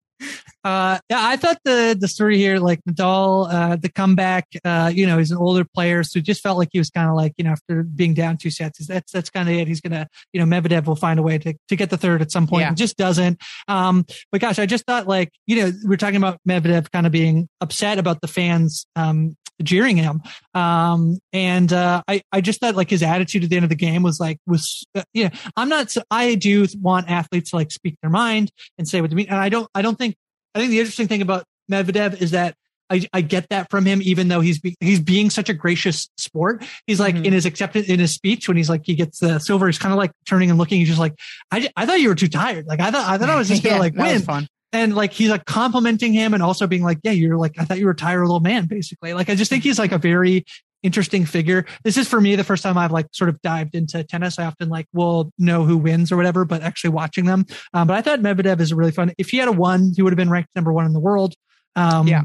Uh, 0.62 0.98
yeah, 1.08 1.26
I 1.26 1.36
thought 1.36 1.58
the 1.64 1.96
the 1.98 2.08
story 2.08 2.36
here, 2.36 2.58
like 2.58 2.80
Nadal, 2.84 3.50
uh, 3.50 3.76
the 3.76 3.88
comeback, 3.88 4.46
uh, 4.64 4.90
you 4.94 5.06
know, 5.06 5.16
he's 5.16 5.30
an 5.30 5.38
older 5.38 5.64
player, 5.64 6.04
so 6.04 6.18
it 6.18 6.24
just 6.24 6.42
felt 6.42 6.58
like 6.58 6.68
he 6.72 6.78
was 6.78 6.90
kind 6.90 7.08
of 7.08 7.16
like, 7.16 7.32
you 7.38 7.44
know, 7.44 7.52
after 7.52 7.82
being 7.82 8.12
down 8.12 8.36
two 8.36 8.50
sets, 8.50 8.86
that's 8.86 9.10
that's 9.10 9.30
kind 9.30 9.48
of 9.48 9.54
it. 9.54 9.66
He's 9.68 9.80
gonna, 9.80 10.06
you 10.34 10.44
know, 10.44 10.60
Medvedev 10.60 10.84
will 10.84 10.96
find 10.96 11.18
a 11.18 11.22
way 11.22 11.38
to 11.38 11.54
to 11.68 11.76
get 11.76 11.88
the 11.88 11.96
third 11.96 12.20
at 12.20 12.30
some 12.30 12.46
point. 12.46 12.62
Yeah. 12.62 12.74
Just 12.74 12.98
doesn't. 12.98 13.40
Um, 13.68 14.04
but 14.30 14.42
gosh, 14.42 14.58
I 14.58 14.66
just 14.66 14.84
thought 14.84 15.08
like, 15.08 15.30
you 15.46 15.56
know, 15.56 15.72
we're 15.84 15.96
talking 15.96 16.16
about 16.16 16.38
Medvedev 16.46 16.90
kind 16.90 17.06
of 17.06 17.12
being 17.12 17.48
upset 17.62 17.98
about 17.98 18.20
the 18.20 18.28
fans 18.28 18.86
um 18.96 19.36
jeering 19.62 19.96
him. 19.96 20.22
Um, 20.54 21.18
and 21.32 21.72
uh, 21.72 22.02
I 22.08 22.22
I 22.32 22.40
just 22.40 22.60
thought 22.60 22.76
like 22.76 22.90
his 22.90 23.02
attitude 23.02 23.44
at 23.44 23.50
the 23.50 23.56
end 23.56 23.64
of 23.64 23.70
the 23.70 23.76
game 23.76 24.02
was 24.02 24.20
like 24.20 24.38
was 24.46 24.84
uh, 24.94 25.02
you 25.12 25.24
know 25.24 25.30
I'm 25.56 25.68
not 25.68 25.94
I 26.10 26.34
do 26.34 26.66
want 26.78 27.10
athletes 27.10 27.50
to 27.50 27.56
like 27.56 27.70
speak 27.70 27.96
their 28.02 28.10
mind 28.10 28.50
and 28.78 28.88
say 28.88 29.00
what 29.00 29.10
they 29.10 29.16
mean, 29.16 29.28
and 29.28 29.38
I 29.38 29.48
don't 29.48 29.68
I 29.74 29.82
don't 29.82 29.96
think 29.96 30.16
I 30.54 30.58
think 30.58 30.70
the 30.70 30.80
interesting 30.80 31.08
thing 31.08 31.22
about 31.22 31.44
Medvedev 31.70 32.20
is 32.20 32.32
that 32.32 32.54
I, 32.90 33.06
I 33.12 33.20
get 33.20 33.48
that 33.50 33.70
from 33.70 33.86
him, 33.86 34.00
even 34.02 34.28
though 34.28 34.40
he's 34.40 34.58
be, 34.58 34.74
he's 34.80 35.00
being 35.00 35.30
such 35.30 35.48
a 35.48 35.54
gracious 35.54 36.10
sport. 36.16 36.64
He's 36.88 36.98
like 36.98 37.14
mm-hmm. 37.14 37.26
in 37.26 37.32
his 37.32 37.46
acceptance 37.46 37.88
in 37.88 38.00
his 38.00 38.12
speech 38.12 38.48
when 38.48 38.56
he's 38.56 38.68
like 38.68 38.82
he 38.84 38.96
gets 38.96 39.20
the 39.20 39.38
silver, 39.38 39.66
he's 39.66 39.78
kind 39.78 39.92
of 39.92 39.98
like 39.98 40.10
turning 40.26 40.50
and 40.50 40.58
looking. 40.58 40.80
He's 40.80 40.88
just 40.88 41.00
like, 41.00 41.14
I, 41.52 41.68
I 41.76 41.86
thought 41.86 42.00
you 42.00 42.08
were 42.08 42.16
too 42.16 42.28
tired. 42.28 42.66
Like 42.66 42.80
I 42.80 42.90
thought 42.90 43.08
I 43.08 43.16
thought 43.16 43.30
I 43.30 43.36
was 43.36 43.48
just 43.48 43.62
gonna 43.62 43.74
yeah, 43.76 43.80
like 43.80 43.94
win. 43.94 44.48
And 44.72 44.94
like 44.94 45.12
he's 45.12 45.30
like 45.30 45.46
complimenting 45.46 46.12
him 46.12 46.32
and 46.32 46.42
also 46.42 46.66
being 46.66 46.82
like, 46.82 46.98
yeah, 47.02 47.12
you're 47.12 47.36
like, 47.36 47.58
I 47.58 47.64
thought 47.64 47.78
you 47.78 47.86
were 47.86 47.92
a 47.92 47.96
tired 47.96 48.22
little 48.22 48.40
man, 48.40 48.66
basically. 48.66 49.14
Like 49.14 49.28
I 49.28 49.34
just 49.34 49.50
think 49.50 49.64
he's 49.64 49.78
like 49.78 49.92
a 49.92 49.98
very 49.98 50.44
interesting 50.82 51.24
figure. 51.24 51.66
This 51.84 51.96
is 51.96 52.08
for 52.08 52.20
me 52.20 52.36
the 52.36 52.44
first 52.44 52.62
time 52.62 52.78
I've 52.78 52.92
like 52.92 53.06
sort 53.12 53.30
of 53.30 53.40
dived 53.42 53.74
into 53.74 54.02
tennis. 54.04 54.38
I 54.38 54.44
often 54.44 54.68
like 54.68 54.86
will 54.92 55.32
know 55.38 55.64
who 55.64 55.76
wins 55.76 56.12
or 56.12 56.16
whatever, 56.16 56.44
but 56.44 56.62
actually 56.62 56.90
watching 56.90 57.24
them. 57.24 57.46
Um, 57.74 57.88
but 57.88 57.96
I 57.96 58.02
thought 58.02 58.20
Medvedev 58.20 58.60
is 58.60 58.72
really 58.72 58.92
fun. 58.92 59.12
If 59.18 59.30
he 59.30 59.38
had 59.38 59.48
a 59.48 59.52
one, 59.52 59.92
he 59.94 60.02
would 60.02 60.12
have 60.12 60.16
been 60.18 60.30
ranked 60.30 60.50
number 60.54 60.72
one 60.72 60.86
in 60.86 60.92
the 60.92 61.00
world. 61.00 61.34
Um, 61.76 62.06
yeah. 62.06 62.22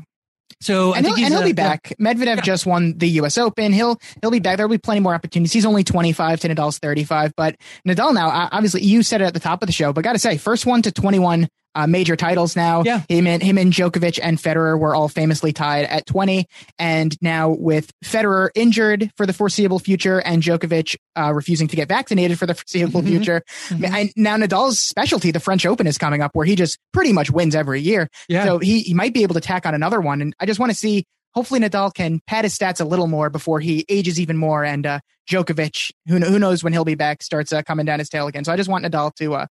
So 0.61 0.93
and 0.93 1.05
he'll, 1.05 1.15
and 1.15 1.33
he'll 1.33 1.43
be 1.43 1.53
back. 1.53 1.93
Yeah. 1.99 2.13
Medvedev 2.13 2.37
yeah. 2.37 2.41
just 2.41 2.65
won 2.65 2.97
the 2.97 3.07
U.S. 3.09 3.37
Open. 3.37 3.73
He'll 3.73 3.97
he'll 4.21 4.31
be 4.31 4.39
back. 4.39 4.57
There'll 4.57 4.69
be 4.69 4.77
plenty 4.77 5.01
more 5.01 5.13
opportunities. 5.13 5.51
He's 5.51 5.65
only 5.65 5.83
25 5.83 6.39
to 6.41 6.49
Nadal's 6.49 6.79
35, 6.79 7.33
but 7.35 7.55
Nadal 7.87 8.13
now 8.13 8.49
obviously 8.51 8.81
you 8.81 9.03
said 9.03 9.21
it 9.21 9.25
at 9.25 9.33
the 9.33 9.39
top 9.39 9.61
of 9.61 9.67
the 9.67 9.73
show, 9.73 9.91
but 9.91 10.03
got 10.03 10.13
to 10.13 10.19
say 10.19 10.37
first 10.37 10.65
one 10.65 10.81
to 10.83 10.91
21 10.91 11.49
uh, 11.75 11.85
major 11.85 12.15
titles 12.15 12.55
now. 12.55 12.83
Yeah. 12.83 13.01
Him 13.09 13.27
and 13.27 13.43
him 13.43 13.57
and 13.57 13.71
Djokovic 13.71 14.19
and 14.23 14.37
Federer 14.37 14.79
were 14.79 14.95
all 14.95 15.09
famously 15.09 15.51
tied 15.53 15.85
at 15.85 16.05
20. 16.05 16.47
And 16.79 17.15
now 17.21 17.49
with 17.49 17.91
Federer 18.03 18.49
injured 18.55 19.11
for 19.17 19.25
the 19.25 19.33
foreseeable 19.33 19.79
future 19.79 20.19
and 20.19 20.41
Djokovic 20.41 20.95
uh, 21.15 21.33
refusing 21.33 21.67
to 21.67 21.75
get 21.75 21.89
vaccinated 21.89 22.39
for 22.39 22.45
the 22.45 22.55
foreseeable 22.55 23.01
mm-hmm. 23.01 23.09
future, 23.09 23.41
mm-hmm. 23.67 23.85
and 23.85 24.13
now 24.15 24.37
Nadal's 24.37 24.79
specialty, 24.79 25.31
the 25.31 25.39
French 25.39 25.65
Open, 25.65 25.87
is 25.87 25.97
coming 25.97 26.21
up 26.21 26.31
where 26.33 26.45
he 26.45 26.55
just 26.55 26.79
pretty 26.93 27.11
much 27.13 27.29
wins 27.29 27.55
every 27.55 27.81
year. 27.81 28.09
Yeah. 28.27 28.45
So 28.45 28.59
he, 28.59 28.81
he 28.81 28.93
might 28.93 29.13
be 29.13 29.23
able 29.23 29.35
to 29.35 29.41
tack 29.41 29.65
on 29.65 29.75
another 29.75 29.99
one. 30.01 30.21
And 30.21 30.35
I 30.39 30.45
just 30.45 30.59
want 30.59 30.71
to 30.71 30.77
see. 30.77 31.05
Hopefully 31.33 31.59
Nadal 31.59 31.93
can 31.93 32.21
pad 32.27 32.45
his 32.45 32.57
stats 32.57 32.79
a 32.79 32.85
little 32.85 33.07
more 33.07 33.29
before 33.29 33.59
he 33.59 33.85
ages 33.89 34.21
even 34.21 34.37
more, 34.37 34.63
and 34.63 34.85
uh, 34.85 34.99
Djokovic, 35.29 35.91
who 36.07 36.17
who 36.19 36.39
knows 36.39 36.63
when 36.63 36.71
he'll 36.71 36.85
be 36.85 36.95
back, 36.95 37.21
starts 37.21 37.51
uh, 37.51 37.61
coming 37.61 37.85
down 37.85 37.99
his 37.99 38.07
tail 38.07 38.27
again. 38.27 38.45
So 38.45 38.53
I 38.53 38.55
just 38.55 38.69
want 38.69 38.85
Nadal 38.85 39.13
to 39.15 39.33
uh, 39.33 39.47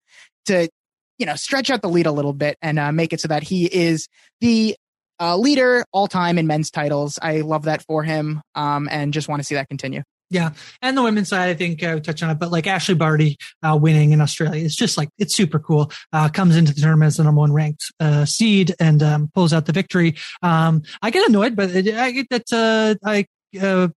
to 0.46 0.70
you 1.18 1.26
know, 1.26 1.36
stretch 1.36 1.70
out 1.70 1.82
the 1.82 1.90
lead 1.90 2.06
a 2.06 2.12
little 2.12 2.34
bit 2.34 2.58
and 2.62 2.80
uh, 2.80 2.92
make 2.92 3.14
it 3.14 3.22
so 3.22 3.28
that 3.28 3.44
he 3.44 3.66
is 3.66 4.08
the 4.42 4.76
uh, 5.20 5.38
leader 5.38 5.86
all 5.92 6.08
time 6.08 6.38
in 6.38 6.48
men's 6.48 6.72
titles. 6.72 7.20
I 7.22 7.42
love 7.42 7.64
that 7.64 7.84
for 7.84 8.04
him 8.04 8.42
um, 8.56 8.88
and 8.92 9.14
just 9.14 9.28
want 9.28 9.40
to 9.40 9.44
see 9.44 9.56
that 9.56 9.70
continue. 9.70 10.04
Yeah, 10.30 10.54
and 10.82 10.98
the 10.98 11.04
women's 11.04 11.30
side, 11.30 11.50
I 11.50 11.54
think 11.54 11.84
uh, 11.84 12.00
touch 12.00 12.24
on 12.24 12.32
it, 12.32 12.40
but 12.40 12.50
like 12.50 12.66
Ashleigh 12.66 12.98
Barty 12.98 13.38
uh, 13.62 13.78
winning 13.80 14.14
in 14.14 14.22
Australia, 14.22 14.66
it's 14.66 14.76
just 14.76 14.98
like 14.98 15.10
it's 15.20 15.36
super 15.36 15.60
cool. 15.60 15.92
Uh, 16.12 16.28
comes 16.28 16.56
into 16.56 16.74
the 16.74 16.82
tournament 16.82 17.08
as 17.08 17.18
the 17.18 17.24
number 17.24 17.40
one 17.40 17.54
ranked 17.54 17.84
uh, 18.00 18.26
seed 18.26 18.74
and 18.80 19.04
um, 19.04 19.30
pulls 19.36 19.54
out 19.54 19.68
the 19.68 19.74
victory. 19.74 20.16
Um, 20.42 20.82
I 21.04 21.12
get 21.12 21.30
annoyed, 21.30 21.56
but 21.56 21.70
I 21.70 22.10
get 22.10 22.30
that 22.30 22.52
uh, 22.52 22.96
I 23.08 23.28
uh, 23.62 23.90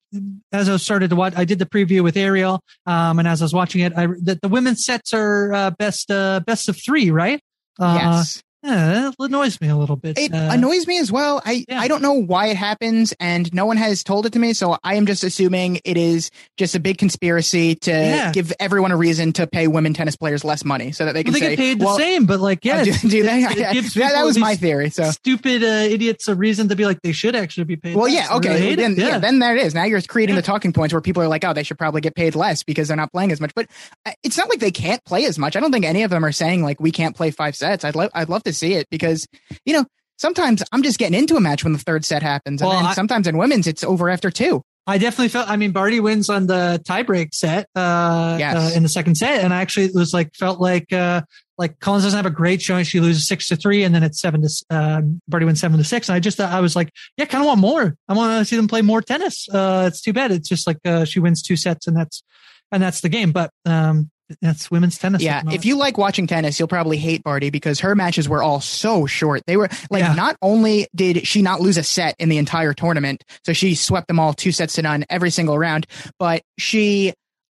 as 0.53 0.69
I 0.69 0.77
started 0.77 1.11
to 1.11 1.17
watch, 1.17 1.35
I 1.37 1.45
did 1.45 1.59
the 1.59 1.67
preview 1.67 2.03
with 2.03 2.17
Ariel, 2.17 2.61
um, 2.87 3.19
and 3.19 3.29
as 3.29 3.43
I 3.43 3.45
was 3.45 3.55
watching 3.55 3.83
it, 3.83 3.93
I 3.97 4.07
the 4.07 4.49
women's 4.49 4.85
sets 4.85 5.13
are 5.13 5.53
uh, 5.53 5.71
best 5.71 6.11
uh, 6.11 6.41
best 6.47 6.69
of 6.69 6.77
three, 6.83 7.11
right? 7.11 7.41
Uh, 7.79 7.99
yes. 8.01 8.43
Yeah, 8.67 9.09
it 9.09 9.15
annoys 9.19 9.61
me 9.61 9.69
a 9.69 9.77
little 9.77 9.95
bit. 9.95 10.19
It 10.19 10.35
uh, 10.35 10.49
annoys 10.51 10.87
me 10.89 10.99
as 10.99 11.13
well. 11.13 11.41
I 11.45 11.65
yeah. 11.69 11.81
I 11.81 11.87
don't 11.87 12.03
know 12.03 12.15
why 12.15 12.49
it 12.49 12.57
happens, 12.57 13.15
and 13.21 13.53
no 13.55 13.65
one 13.65 13.77
has 13.77 14.03
told 14.03 14.27
it 14.27 14.33
to 14.33 14.41
me. 14.41 14.55
So 14.55 14.77
I 14.83 14.95
am 14.95 15.07
just 15.07 15.23
assuming 15.23 15.81
it 15.85 15.97
is 15.97 16.31
just 16.57 16.75
a 16.75 16.81
big 16.81 16.99
conspiracy 16.99 17.77
to 17.77 17.93
yeah. 17.93 18.33
give 18.33 18.53
everyone 18.59 18.91
a 18.91 18.97
reason 18.97 19.33
to 19.35 19.47
pay 19.47 19.69
women 19.69 19.95
tennis 19.95 20.17
players 20.17 20.45
less 20.45 20.65
money, 20.65 20.91
so 20.91 21.05
that 21.05 21.13
they 21.13 21.23
can 21.23 21.33
well, 21.33 21.41
they 21.41 21.47
say, 21.47 21.57
get 21.57 21.63
paid 21.63 21.81
well, 21.81 21.97
the 21.97 22.03
same. 22.03 22.27
But 22.27 22.41
like, 22.41 22.65
yeah, 22.65 22.83
do, 22.83 22.93
do 22.93 23.23
they? 23.23 23.45
It, 23.45 23.59
it 23.59 23.85
that, 23.95 24.13
that, 24.13 24.25
was 24.25 24.37
my 24.37 24.57
theory. 24.57 24.91
So 24.91 25.13
stupid 25.13 25.63
uh, 25.63 25.67
idiots 25.67 26.27
a 26.27 26.35
reason 26.35 26.69
to 26.69 26.75
be 26.75 26.87
like 26.87 27.03
they 27.03 27.13
should 27.13 27.37
actually 27.37 27.65
be 27.65 27.77
paid. 27.77 27.95
Well, 27.95 28.09
yeah, 28.09 28.29
okay, 28.33 28.61
really 28.61 28.75
then, 28.75 28.97
yeah. 28.97 29.19
then 29.19 29.39
there 29.39 29.57
it 29.57 29.65
is. 29.65 29.75
Now 29.75 29.85
you're 29.85 30.03
creating 30.03 30.35
the 30.35 30.43
talking 30.43 30.73
points 30.73 30.93
where 30.93 31.01
people 31.01 31.23
are 31.23 31.29
like, 31.29 31.45
oh, 31.45 31.53
they 31.53 31.63
should 31.63 31.79
probably 31.79 32.01
get 32.01 32.17
paid 32.17 32.35
less 32.35 32.65
because 32.65 32.89
they're 32.89 32.97
not 32.97 33.13
playing 33.13 33.31
as 33.31 33.41
much. 33.41 33.55
But 33.55 33.69
uh, 34.05 34.13
it's 34.25 34.37
not 34.37 34.49
like 34.49 34.59
they 34.59 34.73
can't 34.73 35.05
play 35.05 35.25
as 35.27 35.39
much. 35.39 35.55
I 35.55 35.61
don't 35.61 35.71
think 35.71 35.85
any 35.85 36.03
of 36.03 36.11
them 36.11 36.25
are 36.25 36.33
saying 36.33 36.65
like 36.65 36.81
we 36.81 36.91
can't 36.91 37.15
play 37.15 37.31
five 37.31 37.55
sets. 37.55 37.85
I'd 37.85 37.95
love 37.95 38.11
I'd 38.13 38.29
love 38.29 38.43
to 38.43 38.56
see 38.57 38.75
it 38.75 38.89
because 38.91 39.27
you 39.65 39.73
know, 39.73 39.85
sometimes 40.19 40.63
I'm 40.73 40.83
just 40.83 40.99
getting 40.99 41.19
into 41.19 41.37
a 41.37 41.41
match 41.41 41.65
when 41.65 41.73
the 41.73 41.79
third 41.79 42.05
set 42.05 42.23
happens. 42.23 42.61
And 42.61 42.69
well, 42.69 42.79
then 42.79 42.87
I, 42.87 42.95
sometimes 42.95 43.27
in 43.27 43.37
women's, 43.37 43.67
it's 43.67 43.85
over 43.85 44.09
after 44.09 44.31
two. 44.31 44.63
I 44.87 44.99
definitely 44.99 45.29
felt, 45.29 45.51
I 45.51 45.57
mean, 45.57 45.73
Barty 45.73 45.99
wins 45.99 46.31
on 46.31 46.47
the 46.47 46.81
tiebreak 46.89 47.35
set, 47.35 47.69
uh, 47.75 48.37
yes. 48.39 48.57
uh, 48.57 48.77
in 48.77 48.85
the 48.85 48.89
second 48.89 49.17
set. 49.17 49.43
And 49.43 49.53
I 49.53 49.61
actually 49.61 49.91
was 49.93 50.15
like, 50.15 50.33
felt 50.35 50.61
like, 50.61 50.93
uh, 50.93 51.23
like 51.59 51.81
Collins 51.81 52.05
doesn't 52.05 52.17
have 52.17 52.27
a 52.27 52.31
great 52.31 52.63
showing. 52.63 52.85
She 52.85 53.01
loses 53.01 53.27
six 53.27 53.49
to 53.49 53.57
three 53.57 53.83
and 53.83 53.93
then 53.93 54.05
it's 54.05 54.21
seven 54.21 54.43
to, 54.43 54.49
uh, 54.71 55.03
Barty 55.27 55.45
wins 55.45 55.61
seven 55.61 55.79
to 55.79 55.85
six. 55.85 56.09
And 56.09 56.15
I 56.15 56.21
just, 56.21 56.37
thought 56.37 56.53
I 56.53 56.61
was 56.61 56.77
like, 56.77 56.91
yeah, 57.17 57.25
kind 57.25 57.43
of 57.43 57.49
want 57.49 57.61
more. 57.61 57.97
I 58.09 58.15
want 58.15 58.39
to 58.39 58.45
see 58.45 58.57
them 58.57 58.69
play 58.69 58.83
more 58.83 59.03
tennis. 59.03 59.49
Uh, 59.49 59.87
it's 59.89 60.01
too 60.01 60.13
bad. 60.13 60.31
It's 60.31 60.49
just 60.49 60.69
like, 60.69 60.79
uh, 60.85 61.05
she 61.05 61.19
wins 61.19 61.43
two 61.43 61.57
sets 61.57 61.89
and 61.89 61.97
that's, 61.97 62.23
and 62.71 62.81
that's 62.81 63.01
the 63.01 63.09
game. 63.09 63.33
But, 63.33 63.51
um, 63.65 64.11
that's 64.41 64.71
women's 64.71 64.99
tennis. 64.99 65.23
Yeah, 65.23 65.43
if 65.51 65.65
you 65.65 65.77
like 65.77 65.99
watching 65.99 66.27
tennis, 66.27 66.59
you'll 66.59 66.69
probably 66.69 66.97
hate 66.97 67.23
Barty 67.23 67.51
because 67.51 67.81
her 67.81 67.95
matches 67.95 68.29
were 68.29 68.43
all 68.43 68.61
so 68.61 69.07
short. 69.07 69.43
They 69.47 69.57
were 69.57 69.69
like, 69.91 70.03
yeah. 70.03 70.15
not 70.15 70.37
only 70.43 70.89
did 70.95 71.27
she 71.27 71.43
not 71.43 71.61
lose 71.61 71.77
a 71.77 71.83
set 71.83 72.17
in 72.19 72.29
the 72.29 72.39
entire 72.39 72.75
tournament, 72.75 73.25
so 73.45 73.53
she 73.53 73.75
swept 73.75 74.09
them 74.09 74.19
all 74.19 74.33
two 74.33 74.53
sets 74.53 74.75
to 74.75 74.83
none 74.83 75.05
every 75.09 75.31
single 75.31 75.59
round, 75.59 75.87
but 76.19 76.43
she, 76.59 77.13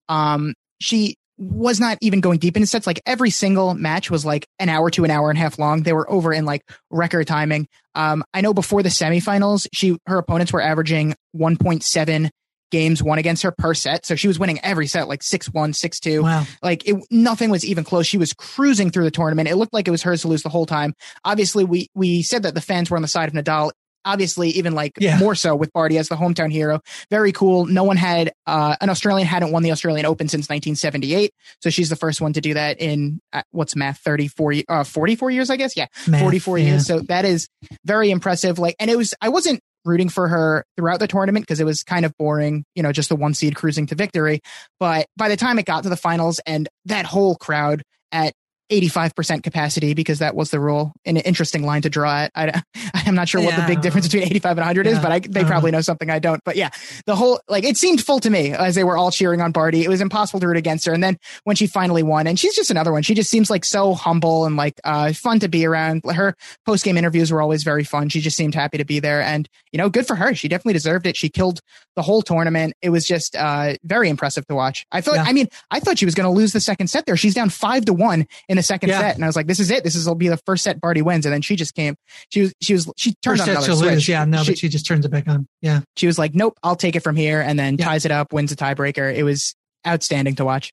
um, 0.09 0.53
she 0.79 1.15
was 1.37 1.79
not 1.79 1.97
even 2.01 2.21
going 2.21 2.39
deep 2.39 2.55
into 2.55 2.67
sets. 2.67 2.87
Like 2.87 3.01
every 3.05 3.29
single 3.29 3.73
match 3.73 4.09
was 4.09 4.25
like 4.25 4.47
an 4.59 4.69
hour 4.69 4.89
to 4.91 5.03
an 5.03 5.11
hour 5.11 5.29
and 5.29 5.37
a 5.37 5.41
half 5.41 5.59
long. 5.59 5.83
They 5.83 5.93
were 5.93 6.09
over 6.09 6.33
in 6.33 6.45
like 6.45 6.63
record 6.89 7.27
timing. 7.27 7.67
Um, 7.95 8.23
I 8.33 8.41
know 8.41 8.53
before 8.53 8.83
the 8.83 8.89
semifinals, 8.89 9.67
she 9.73 9.97
her 10.05 10.17
opponents 10.17 10.53
were 10.53 10.61
averaging 10.61 11.15
1.7 11.35 12.29
games 12.73 13.03
won 13.03 13.19
against 13.19 13.43
her 13.43 13.51
per 13.51 13.75
set. 13.75 14.03
So 14.03 14.15
she 14.15 14.27
was 14.27 14.39
winning 14.39 14.59
every 14.63 14.87
set, 14.87 15.07
like 15.07 15.21
6 15.21 15.53
1, 15.53 15.73
6 15.73 15.99
2. 15.99 16.23
Wow. 16.23 16.43
Like 16.63 16.87
it, 16.87 16.95
nothing 17.11 17.51
was 17.51 17.63
even 17.63 17.83
close. 17.83 18.07
She 18.07 18.17
was 18.17 18.33
cruising 18.33 18.89
through 18.89 19.03
the 19.03 19.11
tournament. 19.11 19.47
It 19.47 19.55
looked 19.55 19.73
like 19.73 19.87
it 19.87 19.91
was 19.91 20.01
hers 20.01 20.23
to 20.23 20.27
lose 20.27 20.41
the 20.41 20.49
whole 20.49 20.65
time. 20.65 20.95
Obviously, 21.23 21.63
we, 21.63 21.87
we 21.93 22.23
said 22.23 22.43
that 22.43 22.55
the 22.55 22.61
fans 22.61 22.89
were 22.89 22.97
on 22.97 23.03
the 23.03 23.07
side 23.07 23.29
of 23.29 23.35
Nadal 23.35 23.71
obviously 24.05 24.49
even 24.49 24.73
like 24.73 24.91
yeah. 24.99 25.17
more 25.17 25.33
so 25.33 25.55
with 25.55 25.71
Barty 25.71 25.97
as 25.97 26.09
the 26.09 26.15
hometown 26.15 26.51
hero. 26.51 26.81
Very 27.09 27.31
cool. 27.31 27.65
No 27.65 27.85
one 27.85 27.95
had 27.95 28.33
uh, 28.45 28.75
an 28.81 28.89
Australian 28.89 29.25
hadn't 29.25 29.53
won 29.53 29.63
the 29.63 29.71
Australian 29.71 30.05
Open 30.05 30.27
since 30.27 30.49
1978, 30.49 31.31
so 31.61 31.69
she's 31.69 31.89
the 31.89 31.95
first 31.95 32.19
one 32.19 32.33
to 32.33 32.41
do 32.41 32.53
that 32.53 32.81
in 32.81 33.21
uh, 33.31 33.43
what's 33.51 33.77
math 33.77 33.99
34 33.99 34.55
uh, 34.67 34.83
44 34.83 35.31
years 35.31 35.49
I 35.49 35.55
guess. 35.55 35.77
Yeah, 35.77 35.85
math, 36.05 36.19
44 36.19 36.57
yeah. 36.57 36.65
years. 36.65 36.85
So 36.85 36.99
that 37.07 37.23
is 37.23 37.47
very 37.85 38.11
impressive. 38.11 38.59
Like, 38.59 38.75
and 38.77 38.91
it 38.91 38.97
was 38.97 39.13
I 39.21 39.29
wasn't 39.29 39.61
rooting 39.85 40.09
for 40.09 40.27
her 40.27 40.65
throughout 40.77 40.99
the 40.99 41.07
tournament 41.07 41.45
because 41.45 41.59
it 41.59 41.65
was 41.65 41.83
kind 41.83 42.05
of 42.05 42.15
boring, 42.17 42.65
you 42.75 42.83
know, 42.83 42.91
just 42.91 43.09
the 43.09 43.15
one 43.15 43.33
seed 43.33 43.55
cruising 43.55 43.87
to 43.87 43.95
victory. 43.95 44.41
But 44.79 45.07
by 45.17 45.29
the 45.29 45.37
time 45.37 45.59
it 45.59 45.65
got 45.65 45.83
to 45.83 45.89
the 45.89 45.97
finals 45.97 46.39
and 46.45 46.69
that 46.85 47.05
whole 47.05 47.35
crowd 47.35 47.83
at 48.11 48.33
85% 48.81 49.43
capacity 49.43 49.93
because 49.93 50.19
that 50.19 50.35
was 50.35 50.51
the 50.51 50.59
rule. 50.59 50.93
An 51.05 51.17
interesting 51.17 51.63
line 51.63 51.81
to 51.83 51.89
draw 51.89 52.23
it. 52.23 52.31
I, 52.35 52.61
I'm 52.93 53.15
not 53.15 53.29
sure 53.29 53.41
yeah. 53.41 53.47
what 53.47 53.55
the 53.55 53.67
big 53.67 53.81
difference 53.81 54.07
between 54.07 54.23
85 54.23 54.51
and 54.51 54.57
100 54.59 54.85
yeah. 54.85 54.91
is, 54.93 54.99
but 54.99 55.11
I, 55.11 55.19
they 55.19 55.41
uh-huh. 55.41 55.49
probably 55.49 55.71
know 55.71 55.81
something 55.81 56.09
I 56.09 56.19
don't. 56.19 56.43
But 56.43 56.55
yeah, 56.55 56.69
the 57.05 57.15
whole, 57.15 57.39
like, 57.47 57.63
it 57.63 57.77
seemed 57.77 58.01
full 58.01 58.19
to 58.19 58.29
me 58.29 58.53
as 58.53 58.75
they 58.75 58.83
were 58.83 58.97
all 58.97 59.11
cheering 59.11 59.41
on 59.41 59.51
Barty. 59.51 59.83
It 59.83 59.89
was 59.89 60.01
impossible 60.01 60.39
to 60.39 60.47
root 60.47 60.57
against 60.57 60.85
her. 60.85 60.93
And 60.93 61.03
then 61.03 61.17
when 61.43 61.55
she 61.55 61.67
finally 61.67 62.03
won, 62.03 62.27
and 62.27 62.39
she's 62.39 62.55
just 62.55 62.71
another 62.71 62.91
one, 62.91 63.03
she 63.03 63.13
just 63.13 63.29
seems 63.29 63.49
like 63.49 63.65
so 63.65 63.93
humble 63.93 64.45
and 64.45 64.55
like, 64.55 64.79
uh, 64.83 65.13
fun 65.13 65.39
to 65.39 65.47
be 65.47 65.65
around. 65.65 66.03
Her 66.05 66.35
post 66.65 66.83
game 66.83 66.97
interviews 66.97 67.31
were 67.31 67.41
always 67.41 67.63
very 67.63 67.83
fun. 67.83 68.09
She 68.09 68.21
just 68.21 68.37
seemed 68.37 68.55
happy 68.55 68.77
to 68.77 68.85
be 68.85 68.99
there. 68.99 69.21
And, 69.21 69.47
you 69.71 69.77
know, 69.77 69.89
good 69.89 70.07
for 70.07 70.15
her. 70.15 70.33
She 70.33 70.47
definitely 70.47 70.73
deserved 70.73 71.05
it. 71.05 71.15
She 71.15 71.29
killed 71.29 71.61
the 71.95 72.01
whole 72.01 72.21
tournament. 72.21 72.73
It 72.81 72.89
was 72.89 73.05
just, 73.05 73.35
uh, 73.35 73.75
very 73.83 74.09
impressive 74.09 74.45
to 74.47 74.55
watch. 74.55 74.85
I 74.91 75.01
thought, 75.01 75.15
yeah. 75.15 75.25
I 75.25 75.33
mean, 75.33 75.47
I 75.71 75.79
thought 75.79 75.97
she 75.97 76.05
was 76.05 76.15
going 76.15 76.25
to 76.25 76.35
lose 76.35 76.53
the 76.53 76.59
second 76.59 76.87
set 76.87 77.05
there. 77.05 77.17
She's 77.17 77.33
down 77.33 77.49
five 77.49 77.85
to 77.85 77.93
one 77.93 78.27
in 78.49 78.57
the 78.57 78.63
second 78.63 78.89
set. 78.89 79.15
And 79.15 79.23
I 79.23 79.27
was 79.27 79.35
like, 79.35 79.47
this 79.47 79.59
is 79.59 79.71
it. 79.71 79.83
This 79.83 79.95
is 79.95 80.07
will 80.07 80.15
be 80.15 80.27
the 80.27 80.37
first 80.45 80.63
set 80.63 80.79
Barty 80.81 81.01
wins. 81.01 81.25
And 81.25 81.33
then 81.33 81.41
she 81.41 81.55
just 81.55 81.75
came. 81.75 81.95
She 82.29 82.41
was 82.41 82.53
she 82.61 82.73
was 82.73 82.91
she 82.97 83.13
turned 83.21 83.39
first 83.39 83.49
on 83.49 83.49
another 83.49 83.75
switch. 83.75 83.91
Lose, 83.91 84.07
yeah, 84.07 84.25
no, 84.25 84.43
she, 84.43 84.51
but 84.51 84.57
she 84.57 84.69
just 84.69 84.85
turns 84.85 85.05
it 85.05 85.09
back 85.09 85.27
on. 85.27 85.47
Yeah. 85.61 85.81
She 85.95 86.07
was 86.07 86.17
like, 86.19 86.35
nope, 86.35 86.57
I'll 86.63 86.75
take 86.75 86.95
it 86.95 87.01
from 87.01 87.15
here, 87.15 87.41
and 87.41 87.57
then 87.57 87.77
yeah. 87.77 87.85
ties 87.85 88.05
it 88.05 88.11
up, 88.11 88.33
wins 88.33 88.51
a 88.51 88.55
tiebreaker. 88.55 89.13
It 89.13 89.23
was 89.23 89.55
outstanding 89.85 90.35
to 90.35 90.45
watch. 90.45 90.71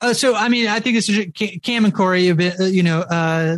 Uh, 0.00 0.14
so, 0.14 0.34
I 0.34 0.48
mean, 0.48 0.68
I 0.68 0.78
think 0.78 0.96
it's 0.96 1.60
Cam 1.62 1.84
and 1.84 1.92
Corey, 1.92 2.26
you 2.26 2.32
uh, 2.32 2.64
you 2.64 2.84
know, 2.84 3.00
uh, 3.00 3.56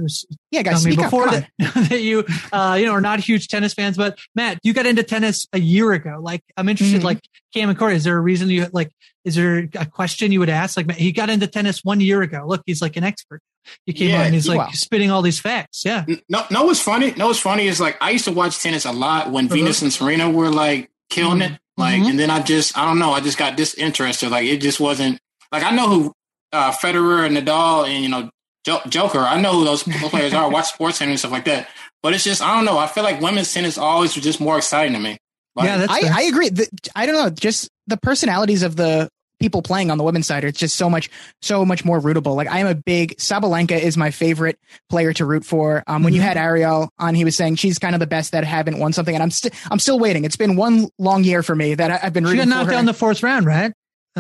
yeah, 0.51 0.63
guys, 0.63 0.87
me 0.87 0.97
before 0.97 1.27
that, 1.31 1.49
that, 1.59 2.01
you, 2.01 2.25
uh, 2.51 2.77
you 2.81 2.87
know, 2.87 2.93
are 2.93 3.01
not 3.03 3.21
huge 3.21 3.49
tennis 3.49 3.75
fans, 3.75 3.97
but 3.97 4.19
Matt, 4.35 4.59
you 4.63 4.73
got 4.73 4.87
into 4.87 5.03
tennis 5.03 5.47
a 5.53 5.61
year 5.61 5.93
ago. 5.93 6.19
Like, 6.21 6.43
I'm 6.57 6.69
interested, 6.69 6.99
mm-hmm. 6.99 7.07
like 7.07 7.21
Cam 7.53 7.69
and 7.69 7.79
Corey, 7.79 7.95
is 7.95 8.05
there 8.05 8.17
a 8.17 8.21
reason 8.21 8.49
you 8.49 8.67
like, 8.73 8.91
is 9.25 9.35
there 9.35 9.69
a 9.75 9.85
question 9.85 10.33
you 10.33 10.41
would 10.41 10.49
ask? 10.49 10.79
Like, 10.79 10.91
he 10.93 11.13
got 11.13 11.29
into 11.29 11.47
tennis 11.47 11.85
one 11.85 12.01
year 12.01 12.23
ago. 12.23 12.45
Look, 12.47 12.63
he's 12.65 12.81
like 12.81 12.97
an 12.97 13.05
expert. 13.05 13.43
He 13.85 13.93
came 13.93 14.11
yeah, 14.11 14.21
on 14.21 14.27
and 14.27 14.35
he's 14.35 14.49
like 14.49 14.75
spitting 14.75 15.11
all 15.11 15.21
these 15.21 15.39
facts. 15.39 15.85
Yeah. 15.85 16.07
No, 16.31 16.45
no, 16.51 16.65
what's 16.65 16.81
funny? 16.81 17.13
No, 17.13 17.27
what's 17.27 17.39
funny 17.39 17.67
is 17.67 17.81
like, 17.81 17.99
I 18.01 18.11
used 18.11 18.25
to 18.25 18.33
watch 18.33 18.63
tennis 18.63 18.87
a 18.87 18.93
lot 18.93 19.31
when 19.31 19.45
uh-huh. 19.45 19.55
Venus 19.57 19.83
and 19.83 19.93
Serena 19.93 20.31
were 20.31 20.51
like 20.51 20.91
killing 21.11 21.41
mm-hmm. 21.41 21.55
it. 21.55 21.61
Like, 21.77 22.01
mm-hmm. 22.01 22.11
and 22.11 22.19
then 22.19 22.31
I 22.31 22.41
just, 22.41 22.77
I 22.79 22.87
don't 22.87 22.99
know, 22.99 23.13
I 23.13 23.21
just 23.21 23.37
got 23.37 23.57
disinterested. 23.57 24.31
Like, 24.31 24.47
it 24.47 24.59
just 24.59 24.81
wasn't, 24.81 25.21
like, 25.53 25.63
I 25.63 25.71
know 25.71 25.89
who 25.89 26.15
uh, 26.53 26.73
Federer 26.73 27.27
and 27.27 27.37
Nadal 27.37 27.89
and 27.89 28.03
you 28.03 28.09
know 28.09 28.31
Joker. 28.89 29.21
I 29.21 29.41
know 29.41 29.53
who 29.53 29.65
those 29.65 29.83
players 30.11 30.35
are. 30.35 30.51
Watch 30.51 30.73
SportsCenter 30.73 31.09
and 31.09 31.19
stuff 31.19 31.33
like 31.33 31.45
that. 31.47 31.69
But 32.03 32.15
it's 32.15 32.25
just 32.25 32.43
I 32.43 32.57
don't 32.57 32.65
know. 32.65 32.79
I 32.79 32.87
feel 32.87 33.05
like 33.05 33.21
women's 33.21 33.53
tennis 33.53 33.79
always 33.79 34.15
was 34.15 34.25
just 34.25 34.41
more 34.41 34.57
exciting 34.57 34.95
to 34.95 34.99
me. 35.01 35.19
Like, 35.57 35.67
yeah, 35.67 35.87
I, 35.89 36.11
I, 36.13 36.23
agree. 36.23 36.49
The, 36.49 36.69
I 36.95 37.07
don't 37.07 37.17
know. 37.17 37.29
Just 37.29 37.71
the 37.89 37.97
personalities 37.97 38.63
of 38.63 38.77
the 38.77 39.11
people 39.41 39.63
playing 39.63 39.91
on 39.91 39.99
the 39.99 40.05
women's 40.05 40.27
side. 40.27 40.45
It's 40.45 40.59
just 40.59 40.77
so 40.77 40.89
much, 40.89 41.11
so 41.43 41.65
much 41.65 41.85
more 41.85 41.99
rootable. 41.99 42.37
Like 42.37 42.49
I 42.49 42.61
am 42.61 42.67
a 42.67 42.75
big 42.75 43.17
Sabalenka 43.17 43.79
is 43.79 43.97
my 43.97 44.11
favorite 44.11 44.59
player 44.89 45.13
to 45.15 45.25
root 45.25 45.45
for. 45.45 45.83
Um, 45.87 46.03
when 46.03 46.13
mm-hmm. 46.13 46.17
you 46.17 46.23
had 46.23 46.37
Ariel 46.37 46.91
on, 46.99 47.15
he 47.15 47.25
was 47.25 47.37
saying 47.37 47.57
she's 47.57 47.79
kind 47.79 47.95
of 47.95 48.01
the 48.01 48.07
best 48.07 48.33
that 48.33 48.45
haven't 48.45 48.79
won 48.79 48.93
something, 48.93 49.15
and 49.15 49.23
I'm 49.23 49.31
still, 49.31 49.51
I'm 49.71 49.81
still 49.81 49.99
waiting. 49.99 50.25
It's 50.25 50.37
been 50.37 50.57
one 50.57 50.89
long 50.99 51.25
year 51.25 51.43
for 51.43 51.57
me 51.57 51.75
that 51.75 51.91
I, 51.91 51.97
have 51.97 52.13
been. 52.13 52.25
rooting. 52.25 52.43
She 52.43 52.47
got 52.47 52.57
knocked 52.57 52.71
down 52.71 52.85
the 52.85 52.95
fourth 52.95 53.23
round, 53.23 53.47
right? 53.47 53.73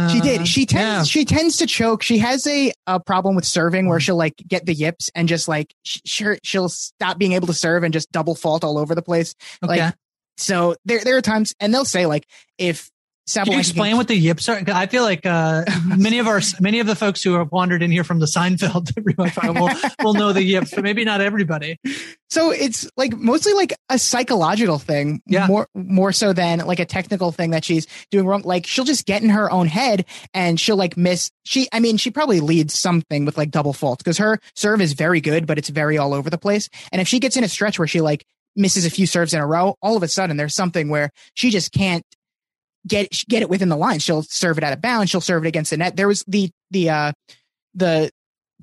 She 0.08 0.20
did. 0.20 0.42
Uh, 0.42 0.44
she 0.44 0.66
tends 0.66 0.82
yeah. 0.82 1.02
she 1.02 1.24
tends 1.24 1.56
to 1.58 1.66
choke. 1.66 2.02
She 2.02 2.18
has 2.18 2.46
a, 2.46 2.72
a 2.86 3.00
problem 3.00 3.34
with 3.34 3.44
serving 3.44 3.88
where 3.88 3.98
mm. 3.98 4.02
she'll 4.02 4.16
like 4.16 4.36
get 4.46 4.64
the 4.64 4.74
yips 4.74 5.10
and 5.14 5.28
just 5.28 5.48
like 5.48 5.74
she, 5.82 6.00
she'll 6.42 6.68
stop 6.68 7.18
being 7.18 7.32
able 7.32 7.48
to 7.48 7.54
serve 7.54 7.82
and 7.82 7.92
just 7.92 8.10
double 8.12 8.34
fault 8.34 8.62
all 8.62 8.78
over 8.78 8.94
the 8.94 9.02
place. 9.02 9.34
Okay. 9.64 9.80
Like 9.80 9.94
so 10.36 10.76
there 10.84 11.00
there 11.00 11.16
are 11.16 11.22
times 11.22 11.54
and 11.60 11.74
they'll 11.74 11.84
say 11.84 12.06
like 12.06 12.26
if 12.56 12.90
can 13.34 13.52
you 13.52 13.58
explain 13.58 13.96
what 13.96 14.08
the 14.08 14.16
yips 14.16 14.48
are? 14.48 14.62
I 14.66 14.86
feel 14.86 15.02
like 15.02 15.24
uh, 15.26 15.64
many 15.86 16.18
of 16.18 16.26
our 16.26 16.40
many 16.60 16.80
of 16.80 16.86
the 16.86 16.96
folks 16.96 17.22
who 17.22 17.34
have 17.34 17.52
wandered 17.52 17.82
in 17.82 17.90
here 17.90 18.04
from 18.04 18.18
the 18.18 18.26
Seinfeld 18.26 18.92
will, 19.58 19.70
will 20.04 20.14
know 20.14 20.32
the 20.32 20.42
yips, 20.42 20.74
but 20.74 20.84
maybe 20.84 21.04
not 21.04 21.20
everybody. 21.20 21.78
So 22.28 22.50
it's 22.50 22.88
like 22.96 23.16
mostly 23.16 23.52
like 23.54 23.74
a 23.88 23.98
psychological 23.98 24.78
thing, 24.78 25.22
yeah. 25.26 25.46
more 25.46 25.68
more 25.74 26.12
so 26.12 26.32
than 26.32 26.60
like 26.60 26.78
a 26.78 26.84
technical 26.84 27.32
thing 27.32 27.50
that 27.50 27.64
she's 27.64 27.86
doing 28.10 28.26
wrong. 28.26 28.42
Like 28.42 28.66
she'll 28.66 28.84
just 28.84 29.06
get 29.06 29.22
in 29.22 29.30
her 29.30 29.50
own 29.50 29.66
head 29.66 30.06
and 30.32 30.58
she'll 30.58 30.76
like 30.76 30.96
miss. 30.96 31.30
She, 31.44 31.68
I 31.72 31.80
mean, 31.80 31.96
she 31.96 32.10
probably 32.10 32.40
leads 32.40 32.78
something 32.78 33.24
with 33.24 33.36
like 33.36 33.50
double 33.50 33.72
faults 33.72 34.02
because 34.02 34.18
her 34.18 34.38
serve 34.54 34.80
is 34.80 34.92
very 34.92 35.20
good, 35.20 35.46
but 35.46 35.58
it's 35.58 35.68
very 35.68 35.98
all 35.98 36.14
over 36.14 36.30
the 36.30 36.38
place. 36.38 36.68
And 36.92 37.00
if 37.00 37.08
she 37.08 37.18
gets 37.18 37.36
in 37.36 37.44
a 37.44 37.48
stretch 37.48 37.78
where 37.78 37.88
she 37.88 38.00
like 38.00 38.24
misses 38.56 38.84
a 38.84 38.90
few 38.90 39.06
serves 39.06 39.34
in 39.34 39.40
a 39.40 39.46
row, 39.46 39.76
all 39.82 39.96
of 39.96 40.02
a 40.02 40.08
sudden 40.08 40.36
there's 40.36 40.54
something 40.54 40.88
where 40.88 41.10
she 41.34 41.50
just 41.50 41.72
can't 41.72 42.04
get 42.86 43.10
get 43.28 43.42
it 43.42 43.50
within 43.50 43.68
the 43.68 43.76
line. 43.76 43.98
She'll 43.98 44.22
serve 44.22 44.58
it 44.58 44.64
out 44.64 44.72
of 44.72 44.80
bounds. 44.80 45.10
She'll 45.10 45.20
serve 45.20 45.44
it 45.44 45.48
against 45.48 45.70
the 45.70 45.76
net. 45.76 45.96
There 45.96 46.08
was 46.08 46.24
the 46.26 46.50
the 46.70 46.90
uh 46.90 47.12
the 47.74 48.10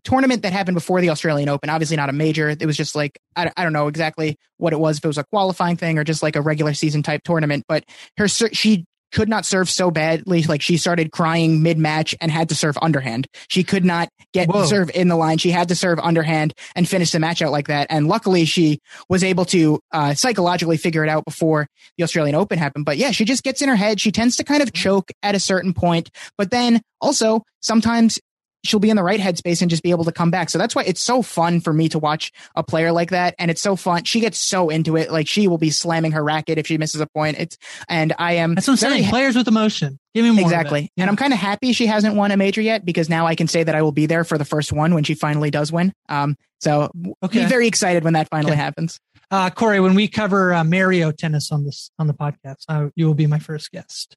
tournament 0.04 0.44
that 0.44 0.54
happened 0.54 0.76
before 0.76 1.02
the 1.02 1.10
Australian 1.10 1.50
Open. 1.50 1.70
Obviously 1.70 1.98
not 1.98 2.10
a 2.10 2.14
major. 2.14 2.50
It 2.50 2.66
was 2.66 2.78
just 2.78 2.96
like 2.96 3.20
I, 3.36 3.52
I 3.58 3.64
don't 3.64 3.74
know 3.74 3.88
exactly 3.88 4.38
what 4.58 4.74
it 4.74 4.80
was. 4.80 4.98
If 4.98 5.06
it 5.06 5.08
was 5.08 5.18
a 5.18 5.24
qualifying 5.26 5.78
thing 5.78 5.98
or 5.98 6.04
just 6.04 6.24
like 6.24 6.36
a 6.36 6.42
regular 6.42 6.74
season 6.74 7.04
type 7.04 7.24
tournament. 7.24 7.66
But 7.68 7.86
her 8.18 8.28
she 8.28 8.86
could 9.12 9.30
not 9.30 9.46
serve 9.46 9.70
so 9.70 9.92
badly. 9.92 10.44
Like 10.44 10.62
she 10.62 10.78
started 10.78 11.12
crying 11.12 11.62
mid 11.64 11.78
match 11.78 12.16
and 12.20 12.32
had 12.32 12.50
to 12.50 12.56
serve 12.56 12.78
underhand. 12.82 13.28
She 13.48 13.64
could 13.64 13.86
not 13.86 14.10
get 14.34 14.50
Whoa. 14.50 14.66
serve 14.66 14.90
in 14.94 15.08
the 15.08 15.16
line. 15.16 15.38
She 15.38 15.52
had 15.52 15.70
to 15.70 15.76
serve 15.76 16.00
underhand 16.00 16.54
and 16.76 16.88
finish 16.88 17.12
the 17.12 17.20
match 17.20 17.42
out 17.42 17.52
like 17.52 17.68
that. 17.68 17.88
And 17.90 18.08
luckily 18.08 18.46
she 18.46 18.80
was 19.10 19.24
able 19.24 19.46
to 19.46 19.80
uh, 19.92 20.14
psychologically 20.14 20.78
figure 20.78 21.04
it 21.04 21.10
out 21.10 21.26
before 21.26 21.68
the 21.98 22.04
Australian 22.04 22.36
Open 22.36 22.60
happened. 22.60 22.86
But 22.86 22.98
yeah, 22.98 23.12
she 23.12 23.26
just 23.26 23.44
gets 23.44 23.62
in 23.62 23.70
her 23.70 23.76
head. 23.76 24.00
She 24.00 24.12
tends 24.12 24.36
to 24.38 24.44
kind 24.44 24.62
of 24.62 24.74
choke 24.74 25.12
at 25.24 25.36
a 25.36 25.40
certain 25.40 25.74
point, 25.74 26.10
but 26.38 26.52
then 26.52 26.82
also 27.02 27.44
sometimes 27.62 28.20
she'll 28.68 28.80
be 28.80 28.90
in 28.90 28.96
the 28.96 29.04
right 29.04 29.20
headspace 29.20 29.62
and 29.62 29.70
just 29.70 29.84
be 29.84 29.92
able 29.92 30.06
to 30.06 30.12
come 30.12 30.32
back. 30.32 30.50
So 30.50 30.58
that's 30.58 30.76
why 30.76 30.84
it's 30.84 31.02
so 31.02 31.22
fun 31.22 31.60
for 31.60 31.74
me 31.74 31.90
to 31.90 32.00
watch 32.00 32.32
a 32.56 32.64
player 32.64 32.92
like 32.92 33.12
that. 33.12 33.36
And 33.40 33.50
it's 33.50 33.62
so 33.62 33.76
fun. 33.76 34.04
She 34.04 34.20
gets 34.20 34.38
so 34.38 34.70
into 34.70 34.98
it. 34.98 35.12
Like 35.12 35.28
she 35.28 35.48
will 35.48 35.58
be 35.58 35.70
slamming 35.70 36.12
her 36.12 36.24
racket 36.24 36.58
if 36.58 36.68
she 36.68 36.78
misses 36.78 37.02
a 37.02 37.08
point. 37.08 37.40
It's, 37.40 37.58
and 37.88 38.14
I 38.18 38.34
am. 38.34 38.56
That's 38.56 38.68
what 38.68 38.74
I'm 38.74 38.78
saying. 38.78 39.04
Ha- 39.06 39.10
players 39.10 39.36
with 39.36 39.48
emotion. 39.48 40.00
Give 40.14 40.24
me 40.24 40.32
more. 40.32 40.42
Exactly. 40.42 40.92
Yeah. 40.96 41.04
And 41.04 41.10
I'm 41.10 41.16
kind 41.16 41.34
of 41.34 41.40
happy 41.40 41.74
she 41.74 41.86
hasn't 41.86 42.16
won 42.16 42.32
a 42.32 42.38
major 42.38 42.62
yet 42.62 42.84
because 42.84 43.10
now 43.10 43.28
I 43.28 43.36
can 43.36 43.48
say 43.48 43.64
that 43.64 43.76
I 43.76 43.82
will 43.82 43.92
be 43.92 44.06
there 44.06 44.24
for 44.24 44.38
the 44.38 44.46
first 44.46 44.74
one 44.74 44.94
when 44.94 45.04
she 45.04 45.14
finally 45.14 45.52
does 45.52 45.72
win. 45.72 45.94
Um, 46.10 46.36
so 46.60 46.92
okay. 47.24 47.44
be 47.44 47.46
very 47.46 47.68
excited 47.68 48.04
when 48.04 48.14
that 48.14 48.28
finally 48.30 48.54
okay. 48.54 48.62
happens. 48.62 49.00
Uh, 49.30 49.50
Corey, 49.50 49.80
when 49.80 49.94
we 49.94 50.08
cover 50.08 50.54
uh, 50.54 50.64
Mario 50.64 51.12
tennis 51.12 51.52
on 51.52 51.66
this 51.66 51.92
on 52.00 52.08
the 52.08 52.14
podcast, 52.14 52.64
uh, 52.70 52.90
you 52.96 53.06
will 53.06 53.14
be 53.14 53.28
my 53.28 53.40
first 53.40 53.72
guest. 53.72 54.16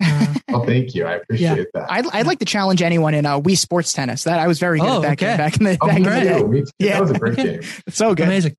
Uh, 0.50 0.56
oh, 0.56 0.64
thank 0.66 0.96
you. 0.96 1.06
I 1.06 1.14
appreciate 1.14 1.58
yeah. 1.58 1.64
that. 1.74 1.92
I'd, 1.92 2.06
I'd 2.08 2.26
like 2.26 2.40
to 2.40 2.44
challenge 2.44 2.82
anyone 2.82 3.14
in 3.14 3.24
uh, 3.24 3.38
Wii 3.38 3.56
Sports 3.56 3.92
Tennis. 3.92 4.24
That 4.24 4.40
I 4.40 4.48
was 4.48 4.58
very 4.58 4.80
good 4.80 4.88
oh, 4.88 4.96
at 4.96 5.02
that 5.02 5.12
okay. 5.12 5.26
game 5.26 5.36
back 5.36 5.56
in 5.58 5.64
the, 5.64 5.78
oh, 5.80 5.86
back 5.86 5.96
in 5.98 6.02
the 6.02 6.10
day. 6.10 6.42
Me 6.42 6.60
too. 6.62 6.70
Yeah. 6.80 6.94
That 6.94 7.02
was 7.02 7.10
a 7.12 7.18
great 7.20 7.36
game. 7.36 7.60
It's 7.86 7.96
so 7.96 8.16
good. 8.16 8.26
Amazing. 8.26 8.56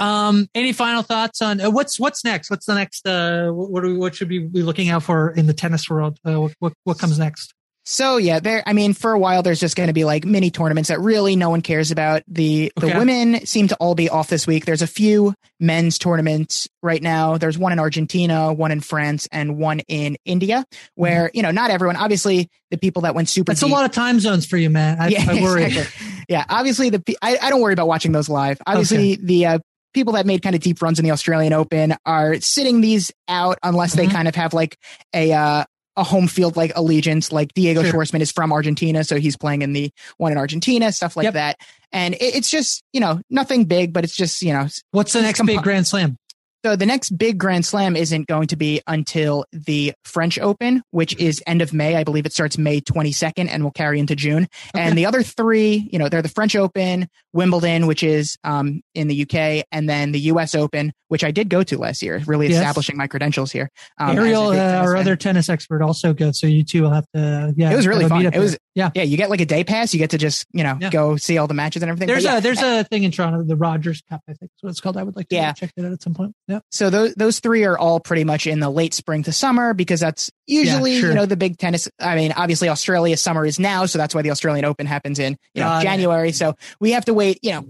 Um, 0.00 0.48
any 0.54 0.72
final 0.72 1.02
thoughts 1.02 1.42
on 1.42 1.60
uh, 1.60 1.70
what's 1.70 1.98
what's 2.00 2.24
next? 2.24 2.50
What's 2.50 2.66
the 2.66 2.74
next? 2.74 3.06
Uh, 3.06 3.50
what 3.50 3.82
we, 3.82 3.96
what 3.96 4.14
should 4.14 4.28
we 4.28 4.38
be 4.40 4.62
looking 4.62 4.88
out 4.88 5.02
for 5.04 5.30
in 5.30 5.46
the 5.46 5.52
tennis 5.52 5.88
world? 5.88 6.18
Uh, 6.24 6.40
what, 6.40 6.54
what 6.58 6.72
what 6.84 6.98
comes 6.98 7.18
next? 7.18 7.54
So 7.90 8.18
yeah, 8.18 8.38
there. 8.38 8.62
I 8.66 8.74
mean, 8.74 8.92
for 8.92 9.12
a 9.12 9.18
while, 9.18 9.42
there's 9.42 9.60
just 9.60 9.74
going 9.74 9.86
to 9.86 9.94
be 9.94 10.04
like 10.04 10.26
mini 10.26 10.50
tournaments 10.50 10.90
that 10.90 11.00
really 11.00 11.36
no 11.36 11.48
one 11.48 11.62
cares 11.62 11.90
about. 11.90 12.22
The 12.28 12.70
the 12.76 12.88
okay. 12.88 12.98
women 12.98 13.46
seem 13.46 13.68
to 13.68 13.76
all 13.76 13.94
be 13.94 14.10
off 14.10 14.28
this 14.28 14.46
week. 14.46 14.66
There's 14.66 14.82
a 14.82 14.86
few 14.86 15.32
men's 15.58 15.96
tournaments 15.96 16.68
right 16.82 17.02
now. 17.02 17.38
There's 17.38 17.56
one 17.56 17.72
in 17.72 17.78
Argentina, 17.78 18.52
one 18.52 18.72
in 18.72 18.82
France, 18.82 19.26
and 19.32 19.56
one 19.56 19.80
in 19.88 20.18
India. 20.26 20.66
Where 20.96 21.28
mm-hmm. 21.28 21.36
you 21.38 21.42
know, 21.42 21.50
not 21.50 21.70
everyone. 21.70 21.96
Obviously, 21.96 22.50
the 22.70 22.76
people 22.76 23.02
that 23.02 23.14
went 23.14 23.30
super. 23.30 23.52
That's 23.52 23.60
deep, 23.60 23.70
a 23.70 23.74
lot 23.74 23.86
of 23.86 23.92
time 23.92 24.20
zones 24.20 24.44
for 24.44 24.58
you, 24.58 24.68
man. 24.68 25.00
I, 25.00 25.08
yeah, 25.08 25.24
I 25.26 25.40
worry. 25.40 25.64
Exactly. 25.64 26.08
Yeah, 26.28 26.44
obviously 26.46 26.90
the 26.90 27.02
I, 27.22 27.38
I 27.40 27.48
don't 27.48 27.62
worry 27.62 27.72
about 27.72 27.88
watching 27.88 28.12
those 28.12 28.28
live. 28.28 28.60
Obviously, 28.66 29.14
okay. 29.14 29.22
the 29.22 29.46
uh, 29.46 29.58
people 29.94 30.12
that 30.12 30.26
made 30.26 30.42
kind 30.42 30.54
of 30.54 30.60
deep 30.60 30.82
runs 30.82 30.98
in 30.98 31.06
the 31.06 31.12
Australian 31.12 31.54
Open 31.54 31.96
are 32.04 32.38
sitting 32.42 32.82
these 32.82 33.12
out 33.28 33.56
unless 33.62 33.96
mm-hmm. 33.96 34.08
they 34.08 34.12
kind 34.12 34.28
of 34.28 34.34
have 34.34 34.52
like 34.52 34.76
a 35.14 35.32
uh, 35.32 35.64
a 35.98 36.04
home 36.04 36.28
field 36.28 36.56
like 36.56 36.72
allegiance. 36.76 37.32
Like 37.32 37.52
Diego 37.52 37.82
sure. 37.82 37.92
Schwartzman 37.92 38.20
is 38.20 38.32
from 38.32 38.52
Argentina, 38.52 39.04
so 39.04 39.16
he's 39.16 39.36
playing 39.36 39.62
in 39.62 39.72
the 39.72 39.92
one 40.16 40.32
in 40.32 40.38
Argentina, 40.38 40.90
stuff 40.92 41.16
like 41.16 41.24
yep. 41.24 41.34
that. 41.34 41.58
And 41.92 42.14
it, 42.14 42.36
it's 42.36 42.48
just 42.48 42.84
you 42.92 43.00
know 43.00 43.20
nothing 43.28 43.64
big, 43.64 43.92
but 43.92 44.04
it's 44.04 44.16
just 44.16 44.40
you 44.40 44.52
know 44.52 44.68
what's 44.92 45.12
the 45.12 45.20
next 45.20 45.38
comp- 45.38 45.48
big 45.48 45.62
Grand 45.62 45.86
Slam? 45.86 46.16
So 46.64 46.74
the 46.74 46.86
next 46.86 47.16
big 47.16 47.38
Grand 47.38 47.64
Slam 47.64 47.94
isn't 47.94 48.26
going 48.26 48.48
to 48.48 48.56
be 48.56 48.80
until 48.88 49.44
the 49.52 49.92
French 50.02 50.40
Open, 50.40 50.82
which 50.90 51.16
is 51.16 51.40
end 51.46 51.62
of 51.62 51.72
May. 51.72 51.94
I 51.94 52.02
believe 52.02 52.26
it 52.26 52.32
starts 52.32 52.58
May 52.58 52.80
22nd 52.80 53.48
and 53.48 53.62
will 53.62 53.70
carry 53.70 54.00
into 54.00 54.16
June. 54.16 54.48
Okay. 54.74 54.82
And 54.84 54.98
the 54.98 55.06
other 55.06 55.22
three, 55.22 55.88
you 55.92 56.00
know, 56.00 56.08
they're 56.08 56.20
the 56.20 56.28
French 56.28 56.56
Open, 56.56 57.08
Wimbledon, 57.32 57.86
which 57.86 58.02
is 58.02 58.36
um, 58.42 58.82
in 58.94 59.06
the 59.06 59.22
UK, 59.22 59.64
and 59.70 59.88
then 59.88 60.10
the 60.10 60.18
US 60.32 60.56
Open, 60.56 60.92
which 61.06 61.22
I 61.22 61.30
did 61.30 61.48
go 61.48 61.62
to 61.62 61.78
last 61.78 62.02
year, 62.02 62.20
really 62.26 62.48
yes. 62.48 62.56
establishing 62.56 62.96
my 62.96 63.06
credentials 63.06 63.52
here. 63.52 63.70
Um, 63.98 64.18
Ariel, 64.18 64.48
uh, 64.48 64.82
our 64.82 64.96
other 64.96 65.14
tennis 65.14 65.48
expert, 65.48 65.80
also 65.80 66.12
goes. 66.12 66.40
So 66.40 66.48
you 66.48 66.64
two 66.64 66.82
will 66.82 66.90
have 66.90 67.06
to, 67.14 67.54
yeah. 67.56 67.70
It 67.70 67.76
was 67.76 67.86
really 67.86 68.08
fun. 68.08 68.26
It 68.26 68.36
was, 68.36 68.58
yeah. 68.74 68.90
Yeah. 68.94 69.04
You 69.04 69.16
get 69.16 69.30
like 69.30 69.40
a 69.40 69.46
day 69.46 69.62
pass. 69.62 69.94
You 69.94 69.98
get 69.98 70.10
to 70.10 70.18
just, 70.18 70.44
you 70.52 70.64
know, 70.64 70.76
yeah. 70.80 70.90
go 70.90 71.16
see 71.16 71.38
all 71.38 71.46
the 71.46 71.54
matches 71.54 71.82
and 71.82 71.90
everything. 71.90 72.08
There's 72.08 72.26
a, 72.26 72.40
there's 72.40 72.62
a 72.62 72.82
thing 72.82 73.04
in 73.04 73.12
Toronto, 73.12 73.44
the 73.44 73.56
Rogers 73.56 74.02
Cup, 74.08 74.22
I 74.28 74.32
think 74.32 74.50
is 74.56 74.62
what 74.62 74.70
it's 74.70 74.80
called. 74.80 74.96
I 74.96 75.04
would 75.04 75.14
like 75.14 75.28
to 75.28 75.36
yeah. 75.36 75.52
check 75.52 75.72
it 75.76 75.84
out 75.84 75.92
at 75.92 76.02
some 76.02 76.14
point. 76.14 76.34
Yeah. 76.48 76.57
So 76.70 76.90
those, 76.90 77.14
those 77.14 77.40
three 77.40 77.64
are 77.64 77.78
all 77.78 78.00
pretty 78.00 78.24
much 78.24 78.46
in 78.46 78.60
the 78.60 78.70
late 78.70 78.94
spring 78.94 79.22
to 79.24 79.32
summer 79.32 79.74
because 79.74 80.00
that's 80.00 80.30
usually, 80.46 80.94
yeah, 80.94 81.00
sure. 81.00 81.08
you 81.10 81.14
know, 81.14 81.26
the 81.26 81.36
big 81.36 81.58
tennis. 81.58 81.88
I 81.98 82.16
mean, 82.16 82.32
obviously 82.32 82.68
Australia 82.68 83.16
summer 83.16 83.44
is 83.44 83.58
now. 83.58 83.86
So 83.86 83.98
that's 83.98 84.14
why 84.14 84.22
the 84.22 84.30
Australian 84.30 84.64
Open 84.64 84.86
happens 84.86 85.18
in, 85.18 85.36
you 85.54 85.62
know, 85.62 85.68
uh, 85.68 85.82
January. 85.82 86.32
So 86.32 86.56
we 86.80 86.92
have 86.92 87.04
to 87.06 87.14
wait, 87.14 87.38
you 87.42 87.52
know, 87.52 87.66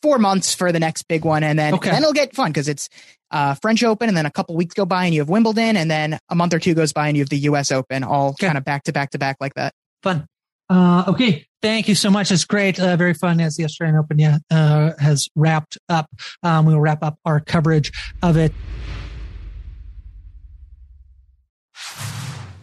four 0.00 0.18
months 0.18 0.54
for 0.54 0.72
the 0.72 0.80
next 0.80 1.04
big 1.08 1.24
one. 1.24 1.42
And 1.42 1.58
then, 1.58 1.74
okay. 1.74 1.88
and 1.88 1.96
then 1.96 2.02
it'll 2.02 2.12
get 2.12 2.34
fun 2.34 2.50
because 2.50 2.68
it's, 2.68 2.88
uh, 3.32 3.54
French 3.54 3.82
Open, 3.82 4.08
and 4.08 4.16
then 4.16 4.26
a 4.26 4.30
couple 4.30 4.54
weeks 4.54 4.74
go 4.74 4.84
by 4.84 5.06
and 5.06 5.14
you 5.14 5.20
have 5.20 5.28
Wimbledon, 5.28 5.76
and 5.76 5.90
then 5.90 6.18
a 6.28 6.34
month 6.34 6.52
or 6.52 6.58
two 6.58 6.74
goes 6.74 6.92
by 6.92 7.08
and 7.08 7.16
you 7.16 7.22
have 7.22 7.30
the 7.30 7.38
U.S. 7.38 7.72
Open, 7.72 8.04
all 8.04 8.30
okay. 8.30 8.46
kind 8.46 8.58
of 8.58 8.64
back 8.64 8.84
to 8.84 8.92
back 8.92 9.10
to 9.12 9.18
back 9.18 9.38
like 9.40 9.54
that. 9.54 9.72
Fun. 10.02 10.26
Uh, 10.72 11.04
okay, 11.06 11.44
thank 11.60 11.86
you 11.86 11.94
so 11.94 12.10
much. 12.10 12.32
It's 12.32 12.46
great, 12.46 12.80
uh, 12.80 12.96
very 12.96 13.12
fun 13.12 13.40
as 13.42 13.56
the 13.56 13.64
Australian 13.64 13.98
Open 13.98 14.18
yeah, 14.18 14.38
uh, 14.50 14.92
has 14.98 15.28
wrapped 15.36 15.76
up. 15.90 16.08
Um, 16.42 16.64
we'll 16.64 16.80
wrap 16.80 17.02
up 17.02 17.18
our 17.26 17.40
coverage 17.40 17.92
of 18.22 18.38
it. 18.38 18.54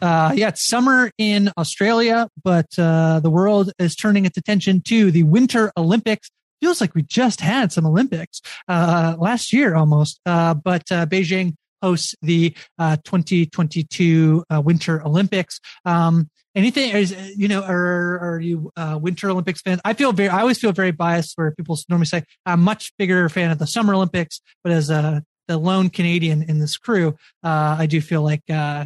Uh, 0.02 0.34
yeah, 0.36 0.48
it's 0.48 0.66
summer 0.66 1.12
in 1.20 1.52
Australia, 1.56 2.28
but 2.44 2.66
uh, 2.80 3.20
the 3.20 3.30
world 3.30 3.72
is 3.78 3.96
turning 3.96 4.26
its 4.26 4.40
attention 4.40 4.82
to 4.82 5.12
the 5.12 5.22
Winter 5.22 5.72
Olympics. 5.78 6.32
Feels 6.62 6.82
like 6.82 6.96
we 6.96 7.04
just 7.04 7.42
had 7.42 7.72
some 7.72 7.86
Olympics 7.86 8.42
uh, 8.68 9.18
last 9.20 9.54
year 9.54 9.76
almost, 9.76 10.20
uh, 10.26 10.56
but 10.56 10.82
uh, 10.92 11.06
Beijing 11.06 11.54
hosts 11.84 12.16
the 12.24 12.56
uh, 12.80 12.98
2022 13.04 14.46
Winter 14.64 15.06
Olympics. 15.06 15.60
Um, 15.86 16.28
anything 16.60 16.92
is 16.92 17.16
you 17.38 17.48
know 17.48 17.62
are 17.64 18.20
are 18.20 18.40
you 18.40 18.72
uh, 18.76 19.00
winter 19.02 19.30
olympics 19.30 19.62
fans 19.62 19.80
i 19.86 19.94
feel 19.94 20.12
very 20.12 20.30
i 20.30 20.42
always 20.42 20.60
feel 20.60 20.72
very 20.72 20.92
biased 20.92 21.38
where 21.38 21.52
people 21.52 21.78
normally 21.88 22.06
say 22.06 22.24
i'm 22.46 22.62
much 22.62 22.94
bigger 22.98 23.28
fan 23.30 23.50
of 23.50 23.60
the 23.60 23.68
summer 23.68 23.94
olympics 23.94 24.42
but 24.64 24.72
as 24.72 24.90
a 24.90 25.24
the 25.48 25.58
lone 25.58 25.90
canadian 25.90 26.44
in 26.44 26.60
this 26.60 26.78
crew 26.78 27.16
uh, 27.44 27.76
i 27.80 27.86
do 27.86 28.02
feel 28.02 28.22
like 28.22 28.44
uh, 28.50 28.86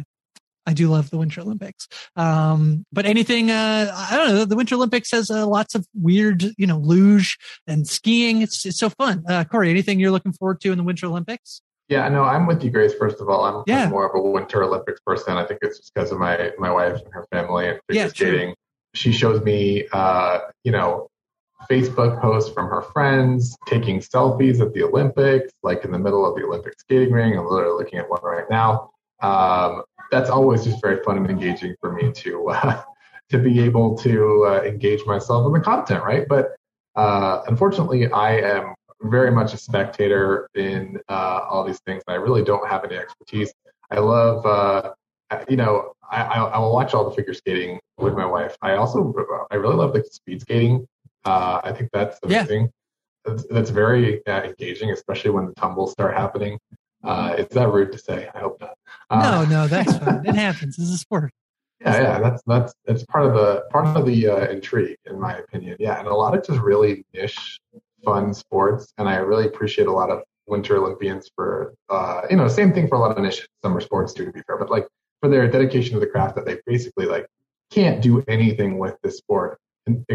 I 0.66 0.72
do 0.72 0.88
love 0.88 1.10
the 1.10 1.18
Winter 1.18 1.42
Olympics. 1.42 1.86
Um, 2.16 2.86
but 2.90 3.04
anything, 3.04 3.50
uh, 3.50 3.92
I 3.94 4.16
don't 4.16 4.28
know, 4.28 4.44
the 4.46 4.56
Winter 4.56 4.76
Olympics 4.76 5.10
has 5.10 5.30
uh, 5.30 5.46
lots 5.46 5.74
of 5.74 5.86
weird, 5.94 6.42
you 6.56 6.66
know, 6.66 6.78
luge 6.78 7.36
and 7.66 7.86
skiing. 7.86 8.40
It's, 8.40 8.64
it's 8.64 8.78
so 8.78 8.88
fun. 8.88 9.24
Uh, 9.28 9.44
Corey, 9.44 9.68
anything 9.68 10.00
you're 10.00 10.10
looking 10.10 10.32
forward 10.32 10.62
to 10.62 10.72
in 10.72 10.78
the 10.78 10.84
Winter 10.84 11.06
Olympics? 11.06 11.60
Yeah, 11.88 12.08
no, 12.08 12.24
I'm 12.24 12.46
with 12.46 12.64
you, 12.64 12.70
Grace. 12.70 12.94
First 12.94 13.20
of 13.20 13.28
all, 13.28 13.44
I'm, 13.44 13.62
yeah. 13.66 13.88
more 13.88 14.08
of 14.08 14.14
a 14.14 14.20
Winter 14.20 14.62
Olympics 14.64 15.00
person. 15.00 15.36
I 15.36 15.44
think 15.44 15.60
it's 15.62 15.78
just 15.78 15.92
because 15.94 16.12
of 16.12 16.18
my 16.18 16.52
my 16.58 16.70
wife 16.70 17.00
and 17.04 17.12
her 17.12 17.26
family 17.30 17.68
and 17.68 17.78
figure 17.86 18.02
yeah, 18.02 18.08
skating. 18.08 18.48
True. 18.48 18.54
She 18.94 19.12
shows 19.12 19.42
me, 19.42 19.86
uh, 19.92 20.38
you 20.62 20.72
know, 20.72 21.08
Facebook 21.70 22.20
posts 22.20 22.52
from 22.52 22.68
her 22.68 22.82
friends 22.82 23.56
taking 23.66 24.00
selfies 24.00 24.60
at 24.60 24.72
the 24.72 24.82
Olympics, 24.82 25.52
like 25.62 25.84
in 25.84 25.92
the 25.92 25.98
middle 25.98 26.24
of 26.24 26.36
the 26.36 26.44
Olympic 26.44 26.78
skating 26.78 27.12
ring. 27.12 27.36
I'm 27.36 27.46
literally 27.46 27.82
looking 27.82 27.98
at 27.98 28.08
one 28.08 28.22
right 28.22 28.48
now. 28.50 28.90
Um, 29.20 29.82
that's 30.10 30.30
always 30.30 30.64
just 30.64 30.80
very 30.80 31.02
fun 31.02 31.16
and 31.18 31.28
engaging 31.28 31.74
for 31.80 31.92
me 31.92 32.12
to 32.12 32.48
uh, 32.50 32.82
to 33.30 33.38
be 33.38 33.60
able 33.60 33.96
to 33.98 34.46
uh, 34.46 34.62
engage 34.62 35.04
myself 35.06 35.46
in 35.46 35.52
the 35.52 35.60
content, 35.60 36.04
right? 36.04 36.26
But 36.28 36.56
uh, 36.96 37.42
unfortunately, 37.46 38.10
I 38.10 38.38
am 38.38 38.74
very 39.02 39.30
much 39.30 39.52
a 39.54 39.56
spectator 39.56 40.48
in 40.54 40.98
uh, 41.08 41.40
all 41.48 41.64
these 41.64 41.80
things. 41.80 42.02
I 42.08 42.14
really 42.14 42.42
don't 42.42 42.66
have 42.68 42.84
any 42.84 42.96
expertise. 42.96 43.52
I 43.90 43.98
love, 43.98 44.44
uh, 44.46 44.92
you 45.48 45.56
know, 45.56 45.92
I, 46.10 46.22
I, 46.22 46.58
will 46.58 46.72
watch 46.72 46.94
all 46.94 47.08
the 47.08 47.14
figure 47.14 47.34
skating 47.34 47.80
with 47.98 48.14
my 48.14 48.26
wife. 48.26 48.56
I 48.62 48.76
also, 48.76 49.12
I 49.50 49.56
really 49.56 49.76
love 49.76 49.92
the 49.92 50.04
speed 50.04 50.40
skating. 50.40 50.86
Uh, 51.24 51.60
I 51.64 51.72
think 51.72 51.90
that's 51.92 52.18
amazing. 52.22 52.62
Yeah. 52.62 52.68
That's, 53.24 53.46
that's 53.50 53.70
very 53.70 54.24
uh, 54.26 54.42
engaging, 54.42 54.90
especially 54.90 55.30
when 55.30 55.46
the 55.46 55.54
tumbles 55.54 55.92
start 55.92 56.14
happening. 56.16 56.58
Uh, 57.02 57.34
is 57.38 57.48
that 57.48 57.68
rude 57.68 57.92
to 57.92 57.98
say? 57.98 58.28
I 58.34 58.38
hope 58.38 58.60
not. 58.60 58.76
Uh, 59.10 59.44
no, 59.46 59.62
no, 59.62 59.66
that's 59.66 59.96
fine. 60.04 60.26
it 60.26 60.34
happens. 60.34 60.78
It's 60.78 60.90
a 60.90 60.98
sport. 60.98 61.32
Yeah, 61.80 62.00
yeah, 62.00 62.20
that's 62.20 62.42
that's 62.46 62.74
it's 62.86 63.04
part 63.04 63.26
of 63.26 63.34
the 63.34 63.64
part 63.70 63.94
of 63.94 64.06
the 64.06 64.28
uh, 64.28 64.46
intrigue, 64.46 64.96
in 65.04 65.20
my 65.20 65.36
opinion. 65.36 65.76
Yeah, 65.78 65.98
and 65.98 66.08
a 66.08 66.14
lot 66.14 66.34
of 66.34 66.46
just 66.46 66.60
really 66.60 67.04
niche 67.12 67.60
fun 68.04 68.34
sports, 68.34 68.92
and 68.98 69.08
I 69.08 69.16
really 69.16 69.46
appreciate 69.46 69.86
a 69.88 69.92
lot 69.92 70.10
of 70.10 70.22
Winter 70.46 70.76
Olympians 70.76 71.30
for 71.34 71.74
uh, 71.88 72.22
you 72.30 72.36
know 72.36 72.48
same 72.48 72.72
thing 72.72 72.88
for 72.88 72.96
a 72.96 73.00
lot 73.00 73.16
of 73.16 73.34
summer 73.62 73.80
sports 73.80 74.12
too, 74.12 74.26
to 74.26 74.32
be 74.32 74.42
fair, 74.46 74.58
but 74.58 74.70
like 74.70 74.86
for 75.20 75.28
their 75.28 75.48
dedication 75.48 75.94
to 75.94 76.00
the 76.00 76.06
craft 76.06 76.36
that 76.36 76.44
they 76.44 76.58
basically 76.66 77.06
like 77.06 77.26
can't 77.70 78.02
do 78.02 78.22
anything 78.28 78.78
with 78.78 78.96
this 79.02 79.18
sport 79.18 79.58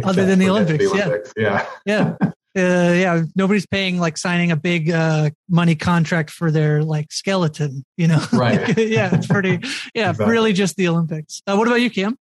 other 0.04 0.26
than 0.26 0.40
the 0.40 0.50
Olympics. 0.50 0.84
the 0.84 0.92
Olympics. 0.92 1.34
Yeah, 1.38 1.66
yeah. 1.86 2.16
yeah. 2.22 2.32
Uh, 2.58 2.94
yeah, 2.94 3.24
nobody's 3.36 3.68
paying 3.68 4.00
like 4.00 4.18
signing 4.18 4.52
a 4.52 4.56
big 4.56 4.90
uh, 4.90 5.30
money 5.50 5.76
contract 5.76 6.32
for 6.32 6.50
their 6.50 6.84
like 6.84 7.12
skeleton, 7.12 7.86
you 7.96 8.08
know. 8.08 8.24
Right. 8.34 8.76
yeah, 8.78 9.14
it's 9.14 9.28
pretty. 9.28 9.60
Yeah, 9.94 10.10
exactly. 10.10 10.26
really 10.26 10.54
just 10.54 10.76
the 10.76 10.88
Olympics. 10.88 11.42
Uh, 11.46 11.56
what 11.56 11.68
about 11.68 11.82
you, 11.82 11.92
Kim? 11.92 12.18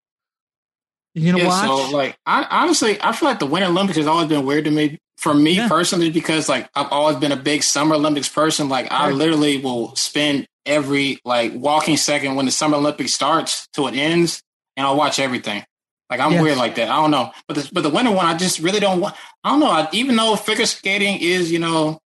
You 1.14 1.30
gonna 1.32 1.44
yeah, 1.44 1.48
watch? 1.48 1.90
So, 1.90 1.96
like, 1.96 2.16
I, 2.24 2.46
honestly, 2.50 2.98
I 3.00 3.12
feel 3.12 3.28
like 3.28 3.38
the 3.38 3.46
Winter 3.46 3.68
Olympics 3.68 3.98
has 3.98 4.06
always 4.06 4.28
been 4.28 4.46
weird 4.46 4.64
to 4.64 4.70
me 4.70 4.98
for 5.18 5.34
me 5.34 5.52
yeah. 5.52 5.68
personally 5.68 6.10
because 6.10 6.48
like 6.48 6.68
I've 6.74 6.90
always 6.90 7.16
been 7.16 7.32
a 7.32 7.36
big 7.36 7.62
Summer 7.62 7.94
Olympics 7.94 8.28
person. 8.28 8.68
Like 8.68 8.90
I 8.90 9.10
literally 9.10 9.58
will 9.58 9.94
spend 9.94 10.46
every 10.64 11.20
like 11.24 11.52
walking 11.54 11.96
second 11.96 12.34
when 12.34 12.46
the 12.46 12.52
Summer 12.52 12.76
Olympics 12.76 13.12
starts 13.12 13.68
till 13.72 13.86
it 13.88 13.94
ends, 13.94 14.42
and 14.76 14.86
I'll 14.86 14.96
watch 14.96 15.18
everything. 15.18 15.64
Like 16.08 16.20
I'm 16.20 16.32
yes. 16.32 16.42
weird 16.42 16.58
like 16.58 16.74
that. 16.76 16.88
I 16.88 16.96
don't 16.96 17.10
know, 17.10 17.30
but 17.46 17.56
the, 17.56 17.70
but 17.72 17.82
the 17.82 17.90
winter 17.90 18.10
one, 18.10 18.26
I 18.26 18.36
just 18.36 18.58
really 18.58 18.80
don't 18.80 19.00
want. 19.00 19.14
I 19.44 19.50
don't 19.50 19.60
know. 19.60 19.70
I, 19.70 19.88
even 19.92 20.16
though 20.16 20.34
figure 20.36 20.66
skating 20.66 21.18
is, 21.20 21.52
you 21.52 21.58
know, 21.58 22.00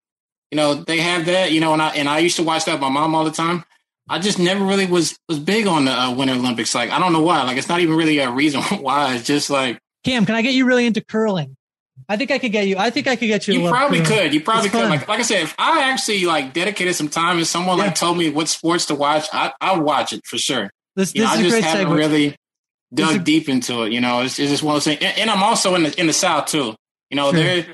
you 0.51 0.57
know 0.57 0.75
they 0.75 0.99
have 0.99 1.27
that, 1.27 1.53
you 1.53 1.61
know, 1.61 1.73
and 1.73 1.83
I 1.83 1.91
and 1.91 2.09
I 2.09 2.19
used 2.19 2.37
to 2.37 2.43
watch 2.43 2.65
that 2.65 2.73
with 2.73 2.83
my 2.83 2.89
mom 2.89 3.15
all 3.15 3.25
the 3.25 3.31
time. 3.31 3.65
I 4.09 4.19
just 4.19 4.39
never 4.39 4.65
really 4.65 4.87
was 4.87 5.19
was 5.29 5.39
big 5.39 5.67
on 5.67 5.87
the 5.87 5.93
uh, 5.93 6.15
Winter 6.15 6.35
Olympics. 6.35 6.75
Like 6.75 6.91
I 6.91 6.99
don't 6.99 7.13
know 7.13 7.23
why. 7.23 7.43
Like 7.43 7.57
it's 7.57 7.69
not 7.69 7.81
even 7.81 7.97
really 7.97 8.19
a 8.19 8.31
reason 8.31 8.63
why. 8.81 9.15
It's 9.15 9.27
just 9.27 9.51
like 9.51 9.79
Cam, 10.05 10.27
can 10.27 10.35
I 10.35 10.43
get 10.43 10.55
you 10.55 10.67
really 10.67 10.87
into 10.87 11.03
curling? 11.03 11.57
I 12.09 12.17
think 12.17 12.31
I 12.31 12.39
could 12.39 12.53
get 12.53 12.67
you. 12.67 12.77
I 12.77 12.91
think 12.91 13.07
I 13.07 13.17
could 13.17 13.29
get 13.29 13.49
you. 13.49 13.63
You 13.63 13.69
probably 13.69 14.03
could. 14.03 14.35
You 14.35 14.41
probably 14.41 14.67
it's 14.67 14.75
could. 14.75 14.91
Like, 14.91 15.09
like 15.09 15.21
I 15.21 15.23
said, 15.23 15.43
if 15.45 15.55
I 15.59 15.91
actually 15.91 16.27
like 16.27 16.53
dedicated 16.53 16.95
some 16.95 17.09
time 17.09 17.39
and 17.39 17.47
someone 17.47 17.79
yeah. 17.79 17.85
like 17.85 17.95
told 17.95 18.19
me 18.19 18.31
what 18.31 18.49
sports 18.49 18.87
to 18.87 18.95
watch, 18.95 19.27
I 19.33 19.53
I 19.61 19.77
would 19.77 19.85
watch 19.85 20.13
it 20.13 20.21
for 20.27 20.37
sure. 20.37 20.71
This, 20.97 21.13
this 21.13 21.23
know, 21.23 21.33
is 21.33 21.39
I 21.39 21.43
just 21.43 21.63
haven't 21.63 21.93
segue. 21.93 21.97
really 21.97 22.37
dug 22.93 23.17
a, 23.17 23.19
deep 23.19 23.49
into 23.49 23.85
it. 23.85 23.93
You 23.93 24.01
know, 24.01 24.23
it's, 24.23 24.39
it's 24.39 24.51
just 24.51 24.63
one 24.63 24.77
of 24.77 24.77
those 24.77 24.85
things. 24.85 25.03
And, 25.03 25.19
and, 25.19 25.31
I'm 25.31 25.43
also 25.43 25.75
in 25.75 25.85
the 25.85 25.99
in 26.01 26.07
the 26.07 26.13
South 26.13 26.47
too. 26.47 26.75
You 27.11 27.17
know, 27.17 27.31
sure. 27.31 27.41
there 27.41 27.67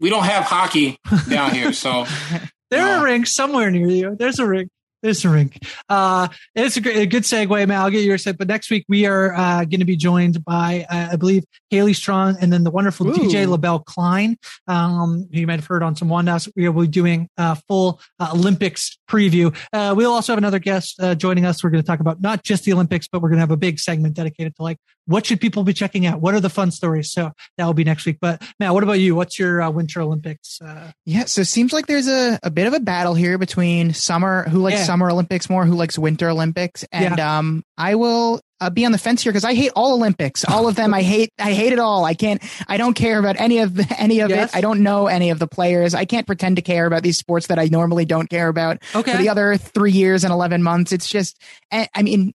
we 0.00 0.10
don't 0.10 0.24
have 0.24 0.44
hockey 0.44 0.98
down 1.28 1.54
here, 1.54 1.72
so 1.72 2.04
there 2.70 2.80
you 2.80 2.86
know. 2.86 2.98
are 2.98 3.04
rinks 3.04 3.34
somewhere 3.34 3.70
near 3.70 3.88
you. 3.88 4.16
There's 4.16 4.38
a 4.38 4.46
rink. 4.46 4.68
There's 5.02 5.24
a 5.24 5.30
rink. 5.30 5.58
Uh, 5.88 6.28
it's 6.54 6.76
a, 6.76 6.80
great, 6.80 6.96
a 6.96 7.06
good 7.06 7.24
segue, 7.24 7.66
Matt. 7.66 7.80
I'll 7.80 7.90
get 7.90 8.04
your 8.04 8.18
set. 8.18 8.38
But 8.38 8.46
next 8.46 8.70
week 8.70 8.84
we 8.88 9.04
are 9.06 9.34
uh, 9.34 9.64
going 9.64 9.80
to 9.80 9.84
be 9.84 9.96
joined 9.96 10.44
by, 10.44 10.86
uh, 10.88 11.08
I 11.12 11.16
believe, 11.16 11.44
Haley 11.70 11.92
Strong 11.92 12.36
and 12.40 12.52
then 12.52 12.62
the 12.62 12.70
wonderful 12.70 13.08
Ooh. 13.08 13.12
DJ 13.12 13.48
LaBelle 13.48 13.80
Klein. 13.80 14.36
Um, 14.68 15.26
you 15.30 15.46
might 15.46 15.58
have 15.58 15.66
heard 15.66 15.82
on 15.82 15.96
some 15.96 16.08
one 16.08 16.28
We 16.54 16.68
will 16.68 16.82
be 16.82 16.88
doing 16.88 17.28
a 17.36 17.56
full 17.68 18.00
uh, 18.20 18.30
Olympics 18.32 18.96
preview. 19.10 19.56
Uh, 19.72 19.94
we'll 19.96 20.12
also 20.12 20.32
have 20.32 20.38
another 20.38 20.60
guest 20.60 21.00
uh, 21.00 21.16
joining 21.16 21.46
us. 21.46 21.64
We're 21.64 21.70
going 21.70 21.82
to 21.82 21.86
talk 21.86 22.00
about 22.00 22.20
not 22.20 22.44
just 22.44 22.64
the 22.64 22.72
Olympics, 22.72 23.08
but 23.08 23.20
we're 23.20 23.28
going 23.28 23.38
to 23.38 23.42
have 23.42 23.50
a 23.50 23.56
big 23.56 23.80
segment 23.80 24.14
dedicated 24.14 24.54
to 24.56 24.62
like 24.62 24.78
what 25.06 25.26
should 25.26 25.40
people 25.40 25.64
be 25.64 25.72
checking 25.72 26.06
out? 26.06 26.20
What 26.20 26.34
are 26.34 26.40
the 26.40 26.50
fun 26.50 26.70
stories? 26.70 27.10
So 27.12 27.32
that 27.58 27.66
will 27.66 27.74
be 27.74 27.84
next 27.84 28.06
week. 28.06 28.18
But 28.20 28.42
Matt, 28.60 28.74
what 28.74 28.82
about 28.82 29.00
you? 29.00 29.14
What's 29.14 29.38
your 29.38 29.62
uh, 29.62 29.70
Winter 29.70 30.00
Olympics? 30.00 30.60
Uh... 30.60 30.92
Yeah, 31.04 31.24
so 31.24 31.40
it 31.40 31.46
seems 31.46 31.72
like 31.72 31.86
there's 31.86 32.08
a, 32.08 32.38
a 32.42 32.50
bit 32.50 32.66
of 32.66 32.74
a 32.74 32.80
battle 32.80 33.14
here 33.14 33.38
between 33.38 33.94
summer, 33.94 34.48
who 34.48 34.58
likes 34.58 34.78
yeah. 34.78 34.84
summer 34.84 35.10
Olympics 35.10 35.50
more, 35.50 35.64
who 35.64 35.74
likes 35.74 35.98
Winter 35.98 36.28
Olympics, 36.28 36.84
and 36.92 37.18
yeah. 37.18 37.38
um, 37.38 37.64
I 37.76 37.96
will 37.96 38.40
uh, 38.60 38.70
be 38.70 38.84
on 38.84 38.92
the 38.92 38.98
fence 38.98 39.22
here 39.22 39.32
because 39.32 39.44
I 39.44 39.54
hate 39.54 39.72
all 39.74 39.94
Olympics, 39.94 40.44
all 40.44 40.68
of 40.68 40.76
them. 40.76 40.94
I 40.94 41.02
hate, 41.02 41.30
I 41.38 41.52
hate 41.52 41.72
it 41.72 41.80
all. 41.80 42.04
I 42.04 42.14
can't, 42.14 42.40
I 42.68 42.76
don't 42.76 42.94
care 42.94 43.18
about 43.18 43.40
any 43.40 43.58
of 43.58 43.78
any 43.98 44.20
of 44.20 44.30
yes. 44.30 44.50
it. 44.50 44.56
I 44.56 44.60
don't 44.60 44.82
know 44.82 45.08
any 45.08 45.30
of 45.30 45.40
the 45.40 45.48
players. 45.48 45.94
I 45.94 46.04
can't 46.04 46.26
pretend 46.26 46.56
to 46.56 46.62
care 46.62 46.86
about 46.86 47.02
these 47.02 47.18
sports 47.18 47.48
that 47.48 47.58
I 47.58 47.66
normally 47.66 48.04
don't 48.04 48.30
care 48.30 48.46
about. 48.48 48.82
Okay. 48.94 49.10
For 49.10 49.18
the 49.18 49.28
other 49.28 49.56
three 49.56 49.90
years 49.90 50.22
and 50.22 50.32
eleven 50.32 50.62
months, 50.62 50.92
it's 50.92 51.08
just, 51.08 51.42
I 51.72 52.02
mean, 52.02 52.34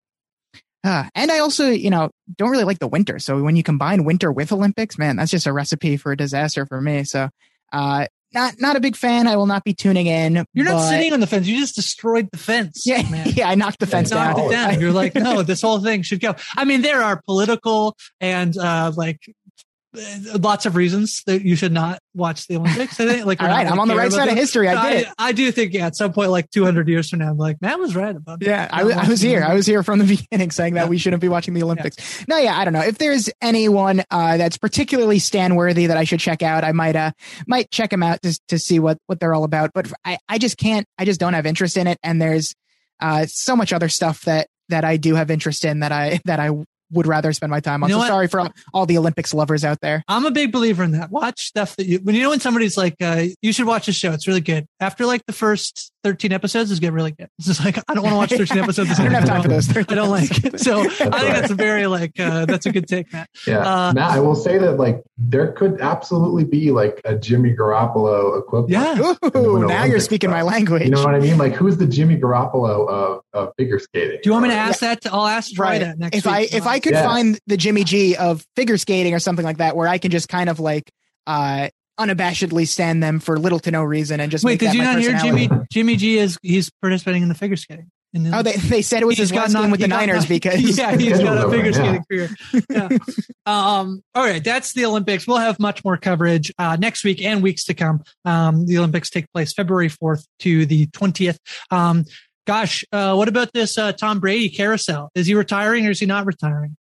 uh, 0.86 1.06
and 1.16 1.32
I 1.32 1.40
also, 1.40 1.72
you 1.72 1.90
know, 1.90 2.12
don't 2.38 2.52
really 2.52 2.64
like 2.64 2.78
the 2.78 2.88
winter. 2.88 3.18
So 3.18 3.42
when 3.42 3.56
you 3.56 3.64
combine 3.64 4.04
winter 4.04 4.32
with 4.32 4.52
Olympics, 4.52 5.00
man, 5.00 5.16
that's 5.16 5.32
just 5.32 5.48
a 5.48 5.52
recipe 5.52 5.98
for 5.98 6.12
a 6.12 6.18
disaster 6.18 6.68
for 6.68 6.80
me. 6.80 7.04
So, 7.06 7.30
uh, 7.74 8.06
not 8.36 8.56
not 8.60 8.76
a 8.76 8.80
big 8.80 8.96
fan. 8.96 9.28
I 9.28 9.36
will 9.36 9.48
not 9.48 9.64
be 9.64 9.74
tuning 9.74 10.06
in. 10.06 10.46
You're 10.54 10.66
not 10.66 10.90
sitting 10.90 11.12
on 11.14 11.22
the 11.22 11.28
fence. 11.28 11.48
You 11.48 11.58
just 11.58 11.74
destroyed 11.74 12.30
the 12.32 12.38
fence. 12.38 12.84
Yeah, 12.86 13.02
man. 13.10 13.30
yeah. 13.36 13.50
I 13.50 13.56
knocked 13.56 13.80
the 13.80 13.88
fence 13.88 14.12
knocked 14.12 14.38
down. 14.38 14.48
It 14.48 14.52
down. 14.52 14.80
You're 14.82 14.92
like, 14.92 15.16
no, 15.16 15.42
this 15.42 15.62
whole 15.62 15.80
thing 15.80 16.04
should 16.04 16.20
go. 16.20 16.36
I 16.56 16.66
mean, 16.66 16.82
there 16.82 17.02
are 17.02 17.20
political 17.26 17.98
and 18.20 18.56
uh, 18.56 18.92
like 18.96 19.22
lots 20.40 20.66
of 20.66 20.76
reasons 20.76 21.24
that 21.26 21.44
you 21.44 21.56
should 21.56 21.72
not 21.72 22.00
watch 22.14 22.48
the 22.48 22.56
Olympics. 22.58 23.00
I 23.00 23.06
think, 23.06 23.26
like, 23.26 23.42
all 23.42 23.48
right, 23.48 23.68
I'm 23.68 23.80
on 23.80 23.88
the 23.88 23.96
right 23.96 24.12
side 24.12 24.30
of 24.30 24.36
history. 24.36 24.68
I 24.68 24.92
get 24.92 25.04
it. 25.04 25.14
I, 25.18 25.32
do 25.32 25.52
think, 25.52 25.74
yeah, 25.74 25.88
at 25.88 25.96
some 25.96 26.14
point, 26.14 26.32
like 26.32 26.50
200 26.52 26.88
years 26.88 27.10
from 27.10 27.20
now, 27.20 27.32
I'm 27.32 27.38
like, 27.38 27.62
Matt 27.62 27.80
was 27.80 27.96
right 27.96 28.16
about. 28.16 28.42
Yeah, 28.42 28.68
I, 28.72 28.82
I, 28.82 29.08
was 29.08 29.22
here. 29.22 29.44
I 29.44 29.54
was 29.54 29.66
here 29.66 29.84
from 29.84 30.00
the 30.00 30.06
beginning, 30.18 30.52
saying 30.52 30.76
that 30.76 30.84
yeah. 30.84 30.90
we 30.90 30.98
shouldn't 30.98 31.22
be 31.22 31.28
watching 31.28 31.54
the 31.54 31.64
Olympics. 31.64 31.98
Yeah. 32.20 32.26
No, 32.30 32.38
yeah, 32.38 32.58
I 32.58 32.64
don't 32.64 32.74
know 32.74 32.82
if 32.82 32.98
there's 32.98 33.30
anyone 33.42 34.04
uh, 34.12 34.38
that's 34.38 34.58
particularly 34.58 35.20
Stan 35.20 35.56
worthy 35.56 35.88
that 35.88 35.98
I 35.98 36.04
should 36.04 36.20
check 36.20 36.42
out. 36.42 36.64
I 36.64 36.72
might 36.72 36.96
uh 36.96 37.12
might 37.48 37.72
check 37.72 37.90
them 37.90 38.04
out 38.04 38.22
just 38.22 38.46
to 38.50 38.60
see 38.60 38.80
what 38.80 38.98
what 39.08 39.20
they're 39.20 39.34
all 39.34 39.44
about. 39.44 39.72
But 39.74 39.92
I 40.04 40.18
I 40.28 40.38
just 40.38 40.58
can't. 40.58 40.88
I 40.98 41.06
just 41.06 41.20
don't 41.20 41.34
have 41.34 41.46
interest 41.46 41.78
in 41.78 41.88
it. 41.88 41.98
And 42.04 42.22
there's 42.22 42.56
uh 43.00 43.26
so 43.28 43.56
much 43.56 43.74
other 43.74 43.90
stuff 43.90 44.22
that 44.24 44.48
that 44.70 44.84
I 44.84 44.98
do 44.98 45.16
have 45.16 45.30
interest 45.30 45.66
in 45.66 45.82
that 45.82 45.92
I 45.92 46.20
that 46.26 46.40
I 46.40 46.52
would 46.96 47.08
rather 47.08 47.32
spend 47.34 47.52
my 47.52 47.60
time 47.60 47.84
on. 47.84 47.90
You 47.90 47.96
know 47.96 48.00
so 48.00 48.04
what? 48.04 48.08
sorry 48.08 48.28
for 48.28 48.40
all, 48.40 48.50
all, 48.74 48.86
the 48.86 48.98
Olympics 48.98 49.34
lovers 49.34 49.64
out 49.64 49.82
there. 49.82 50.04
I'm 50.08 50.26
a 50.26 50.32
big 50.32 50.52
believer 50.52 50.84
in 50.84 50.92
that. 50.92 51.12
Watch 51.12 51.46
stuff 51.48 51.76
that 51.76 51.86
you 51.86 52.00
when 52.00 52.16
you 52.16 52.24
know 52.24 52.30
when 52.30 52.40
somebody's 52.40 52.78
like, 52.78 52.96
uh, 53.02 53.26
you 53.42 53.54
should 53.54 53.66
watch 53.66 53.86
this 53.86 53.96
show. 53.96 54.12
It's 54.12 54.28
really 54.28 54.42
good. 54.42 54.68
After 54.80 55.06
like 55.06 55.26
the 55.26 55.34
first 55.34 55.92
13 56.04 56.32
episodes, 56.32 56.72
is 56.72 56.80
get 56.80 56.94
really 56.94 57.12
good. 57.12 57.30
It's 57.40 57.48
just 57.48 57.64
like 57.64 57.78
I 57.88 57.94
don't 57.94 58.04
want 58.04 58.14
to 58.14 58.18
watch 58.18 58.48
13 58.48 58.64
episodes. 58.64 58.92
I 59.00 59.04
don't 59.04 59.14
have 59.14 59.26
time 59.26 59.42
for 59.42 59.48
those. 59.48 59.76
I 59.76 59.82
don't 59.84 60.10
like 60.10 60.44
it. 60.44 60.60
So 60.60 60.82
I 60.82 60.88
think 60.90 61.14
right. 61.14 61.34
that's 61.34 61.52
a 61.52 61.56
very 61.56 61.88
like 61.88 62.20
uh, 62.20 62.46
that's 62.46 62.66
a 62.66 62.72
good 62.72 62.88
take, 62.88 63.12
Matt. 63.12 63.30
Yeah, 63.46 63.60
uh, 63.60 63.94
Matt. 63.94 64.12
I 64.12 64.20
will 64.20 64.36
say 64.36 64.58
that 64.58 64.74
like 64.74 65.04
there 65.18 65.52
could 65.54 65.82
absolutely 65.82 66.44
be 66.44 66.72
like 66.72 67.02
a 67.06 67.16
Jimmy 67.16 67.56
Garoppolo 67.56 68.40
equivalent. 68.40 68.70
Yeah. 68.70 69.14
Ooh, 69.36 69.66
now 69.66 69.86
you're 69.86 70.00
speaking 70.00 70.30
stuff. 70.30 70.38
my 70.38 70.42
language. 70.44 70.84
You 70.84 70.92
know 70.92 71.04
what 71.04 71.16
I 71.16 71.20
mean? 71.20 71.38
Like 71.38 71.54
who's 71.54 71.78
the 71.78 71.88
Jimmy 71.88 72.18
Garoppolo 72.18 72.88
of, 72.88 73.22
of 73.36 73.54
figure 73.58 73.80
skating? 73.80 74.20
Do 74.24 74.30
you 74.30 74.32
want 74.32 74.44
me 74.44 74.50
to 74.50 74.56
ask 74.56 74.82
yeah. 74.82 74.90
that? 74.90 75.02
To, 75.02 75.14
I'll 75.14 75.28
ask 75.28 75.58
right. 75.60 75.82
that 75.82 76.00
next. 76.00 76.18
If 76.18 76.26
week. 76.26 76.34
I 76.34 76.42
if 76.42 76.66
I 76.66 76.80
could 76.80 76.94
yeah. 76.94 77.04
find 77.04 77.40
the 77.48 77.58
Jimmy 77.58 77.84
G 77.84 78.16
of 78.16 78.46
figure 78.56 78.78
skating 78.78 79.14
or 79.14 79.20
something 79.20 79.46
like 79.46 79.58
that, 79.58 79.76
where 79.76 79.88
I 79.88 79.98
can 79.98 80.12
just 80.12 80.30
kind 80.30 80.50
of 80.50 80.60
like 80.60 80.92
uh 81.28 81.70
unabashedly 82.00 82.68
stand 82.68 83.02
them 83.02 83.20
for 83.20 83.40
little 83.40 83.60
to 83.60 83.72
no 83.72 83.84
reason 83.84 84.20
and 84.20 84.32
just 84.32 84.44
wait. 84.44 84.60
Did 84.60 84.74
you 84.74 84.82
not 84.82 85.00
hear 85.00 85.18
Jimmy? 85.18 85.50
Jimmy 85.72 85.96
G 85.96 86.18
is 86.18 86.38
he's 86.42 86.70
participating 86.82 87.24
in 87.24 87.30
the 87.30 87.36
figure 87.36 87.58
skating. 87.58 87.92
The, 88.24 88.38
oh, 88.38 88.44
they, 88.44 88.54
they 88.54 88.82
said 88.82 89.02
it 89.02 89.06
was 89.06 89.18
his 89.18 89.34
last 89.34 89.54
game 89.54 89.72
with 89.72 89.82
the 89.82 89.90
Niners 89.90 90.22
not, 90.22 90.30
because 90.30 90.62
yeah, 90.78 90.96
he's 90.96 91.20
got 91.20 91.46
a 91.46 91.50
figure 91.50 91.74
skating 91.74 92.04
career. 92.10 92.30
Yeah. 92.70 92.88
um, 93.46 94.02
all 94.14 94.24
right, 94.24 94.42
that's 94.42 94.72
the 94.72 94.86
Olympics. 94.86 95.28
We'll 95.28 95.38
have 95.38 95.60
much 95.60 95.84
more 95.84 95.98
coverage 95.98 96.50
uh, 96.58 96.78
next 96.80 97.04
week 97.04 97.22
and 97.22 97.44
weeks 97.44 97.66
to 97.66 97.74
come. 97.74 98.04
Um, 98.24 98.66
the 98.68 98.78
Olympics 98.78 99.10
take 99.10 99.30
place 99.34 99.52
February 99.52 99.90
fourth 99.90 100.26
to 100.40 100.66
the 100.66 100.88
twentieth. 100.88 101.38
Um, 101.72 102.06
gosh, 102.46 102.86
uh, 102.92 103.16
what 103.16 103.28
about 103.28 103.52
this 103.54 103.78
uh, 103.78 103.92
Tom 103.92 104.20
Brady 104.20 104.50
carousel? 104.50 105.10
Is 105.16 105.28
he 105.28 105.36
retiring 105.36 105.88
or 105.88 105.92
is 105.92 106.00
he 106.00 106.06
not 106.06 106.26
retiring? 106.26 106.78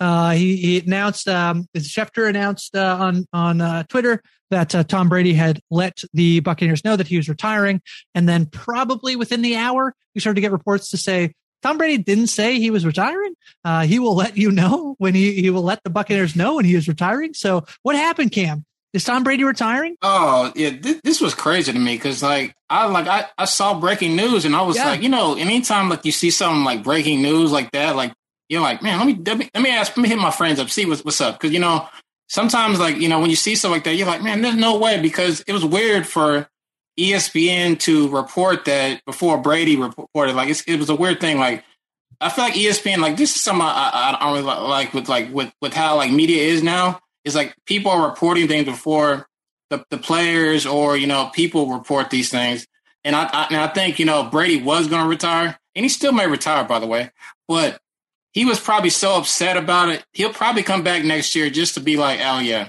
Uh, 0.00 0.30
he, 0.30 0.56
he, 0.56 0.78
announced, 0.78 1.28
um, 1.28 1.66
Schefter 1.76 2.28
announced 2.28 2.76
uh, 2.76 2.96
on 3.00 3.26
on 3.32 3.60
uh, 3.60 3.82
Twitter 3.84 4.22
that 4.50 4.74
uh, 4.74 4.84
Tom 4.84 5.08
Brady 5.08 5.34
had 5.34 5.60
let 5.70 6.02
the 6.14 6.40
Buccaneers 6.40 6.84
know 6.84 6.94
that 6.94 7.08
he 7.08 7.16
was 7.16 7.28
retiring, 7.28 7.82
and 8.14 8.28
then 8.28 8.46
probably 8.46 9.16
within 9.16 9.42
the 9.42 9.56
hour, 9.56 9.94
we 10.14 10.20
started 10.20 10.36
to 10.36 10.40
get 10.40 10.52
reports 10.52 10.90
to 10.90 10.96
say 10.96 11.32
Tom 11.62 11.78
Brady 11.78 12.00
didn't 12.00 12.28
say 12.28 12.60
he 12.60 12.70
was 12.70 12.86
retiring. 12.86 13.34
He 13.84 13.98
will 13.98 14.14
let 14.14 14.36
you 14.36 14.52
know 14.52 14.94
when 14.98 15.14
he 15.14 15.34
he 15.34 15.50
will 15.50 15.64
let 15.64 15.82
the 15.82 15.90
Buccaneers 15.90 16.36
know 16.36 16.54
when 16.54 16.64
he 16.64 16.76
is 16.76 16.86
retiring. 16.86 17.34
So, 17.34 17.66
what 17.82 17.96
happened, 17.96 18.30
Cam? 18.30 18.64
Is 18.94 19.04
Tom 19.04 19.22
Brady 19.22 19.44
retiring? 19.44 19.96
Oh 20.00 20.50
yeah, 20.56 20.70
th- 20.70 21.02
this 21.02 21.20
was 21.20 21.34
crazy 21.34 21.72
to 21.72 21.78
me 21.78 21.96
because 21.96 22.22
like 22.22 22.54
I 22.70 22.86
like 22.86 23.06
I, 23.06 23.26
I 23.36 23.44
saw 23.44 23.78
breaking 23.78 24.16
news 24.16 24.44
and 24.44 24.56
I 24.56 24.62
was 24.62 24.76
yeah. 24.76 24.90
like, 24.90 25.02
you 25.02 25.10
know, 25.10 25.34
anytime 25.34 25.90
like 25.90 26.04
you 26.04 26.12
see 26.12 26.30
something 26.30 26.64
like 26.64 26.82
breaking 26.82 27.20
news 27.20 27.52
like 27.52 27.70
that, 27.72 27.96
like 27.96 28.12
you're 28.48 28.62
like, 28.62 28.82
man, 28.82 28.98
let 28.98 29.06
me 29.06 29.14
let 29.24 29.36
me, 29.36 29.50
let 29.54 29.62
me 29.62 29.70
ask, 29.70 29.94
let 29.96 30.02
me 30.02 30.08
hit 30.08 30.18
my 30.18 30.30
friends 30.30 30.58
up, 30.58 30.70
see 30.70 30.86
what's 30.86 31.04
what's 31.04 31.20
up, 31.20 31.38
because 31.38 31.52
you 31.52 31.60
know 31.60 31.86
sometimes 32.28 32.78
like 32.78 32.96
you 32.96 33.08
know 33.08 33.20
when 33.20 33.30
you 33.30 33.36
see 33.36 33.54
stuff 33.54 33.72
like 33.72 33.84
that, 33.84 33.94
you're 33.94 34.06
like, 34.06 34.22
man, 34.22 34.40
there's 34.40 34.56
no 34.56 34.78
way 34.78 35.00
because 35.00 35.40
it 35.46 35.52
was 35.52 35.64
weird 35.64 36.06
for 36.06 36.48
ESPN 36.98 37.78
to 37.80 38.08
report 38.08 38.64
that 38.64 39.04
before 39.04 39.38
Brady 39.38 39.76
reported. 39.76 40.34
Like 40.34 40.48
it 40.66 40.78
was 40.78 40.88
a 40.88 40.94
weird 40.94 41.20
thing. 41.20 41.38
Like 41.38 41.62
I 42.20 42.30
feel 42.30 42.44
like 42.44 42.54
ESPN, 42.54 42.98
like 42.98 43.16
this 43.16 43.34
is 43.34 43.40
something 43.40 43.62
I, 43.62 43.90
I, 43.92 44.08
I 44.08 44.18
don't 44.18 44.32
really 44.32 44.68
like 44.68 44.94
with 44.94 45.08
like 45.10 45.32
with 45.32 45.52
with 45.60 45.74
how 45.74 45.96
like 45.96 46.10
media 46.10 46.42
is 46.42 46.62
now. 46.62 47.00
Is 47.28 47.34
like 47.34 47.54
people 47.66 47.92
are 47.92 48.08
reporting 48.08 48.48
things 48.48 48.64
before 48.64 49.28
the, 49.70 49.84
the 49.90 49.98
players 49.98 50.66
or 50.66 50.96
you 50.96 51.06
know 51.06 51.30
people 51.32 51.70
report 51.72 52.10
these 52.10 52.30
things. 52.30 52.66
And 53.04 53.14
I, 53.14 53.24
I 53.24 53.46
and 53.50 53.56
I 53.56 53.68
think 53.68 53.98
you 53.98 54.04
know 54.04 54.24
Brady 54.24 54.60
was 54.62 54.88
going 54.88 55.02
to 55.02 55.08
retire, 55.08 55.58
and 55.74 55.84
he 55.84 55.88
still 55.88 56.12
may 56.12 56.26
retire, 56.26 56.64
by 56.64 56.78
the 56.78 56.86
way. 56.86 57.10
But 57.46 57.80
he 58.32 58.44
was 58.44 58.60
probably 58.60 58.90
so 58.90 59.16
upset 59.16 59.56
about 59.56 59.88
it. 59.88 60.04
He'll 60.12 60.32
probably 60.32 60.62
come 60.62 60.82
back 60.82 61.04
next 61.04 61.34
year 61.34 61.50
just 61.50 61.74
to 61.74 61.80
be 61.80 61.96
like, 61.96 62.20
oh 62.22 62.40
yeah, 62.40 62.68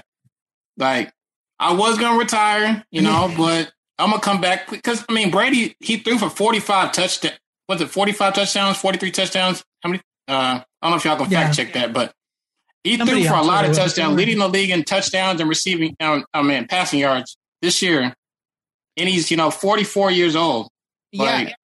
like 0.76 1.12
I 1.58 1.74
was 1.74 1.98
gonna 1.98 2.18
retire, 2.18 2.84
you 2.90 3.02
know, 3.02 3.32
but 3.36 3.72
I'm 3.98 4.10
gonna 4.10 4.22
come 4.22 4.40
back 4.40 4.70
because 4.70 5.04
I 5.08 5.12
mean 5.12 5.30
Brady 5.30 5.76
he 5.80 5.98
threw 5.98 6.18
for 6.18 6.30
45 6.30 6.92
touchdowns. 6.92 7.38
Was 7.68 7.80
it 7.80 7.88
45 7.88 8.34
touchdowns, 8.34 8.78
43 8.78 9.10
touchdowns? 9.10 9.64
How 9.82 9.90
many? 9.90 10.02
Uh, 10.26 10.60
I 10.60 10.64
don't 10.82 10.90
know 10.92 10.96
if 10.96 11.04
y'all 11.04 11.16
can 11.16 11.30
yeah. 11.30 11.44
fact 11.44 11.56
check 11.56 11.72
that, 11.74 11.92
but 11.92 12.12
he 12.84 12.96
Somebody 12.96 13.22
threw 13.22 13.30
for 13.30 13.36
a 13.36 13.42
lot 13.42 13.64
of 13.64 13.74
touchdowns, 13.76 14.16
leading 14.16 14.38
the 14.38 14.48
league 14.48 14.70
in 14.70 14.84
touchdowns 14.84 15.40
and 15.40 15.48
receiving. 15.48 15.94
Um, 16.00 16.24
I 16.32 16.42
mean, 16.42 16.66
passing 16.66 17.00
yards 17.00 17.36
this 17.60 17.82
year, 17.82 18.14
and 18.96 19.08
he's 19.08 19.30
you 19.30 19.36
know 19.36 19.50
44 19.50 20.10
years 20.10 20.34
old. 20.34 20.68
Like, 21.12 21.48
yeah, 21.48 21.54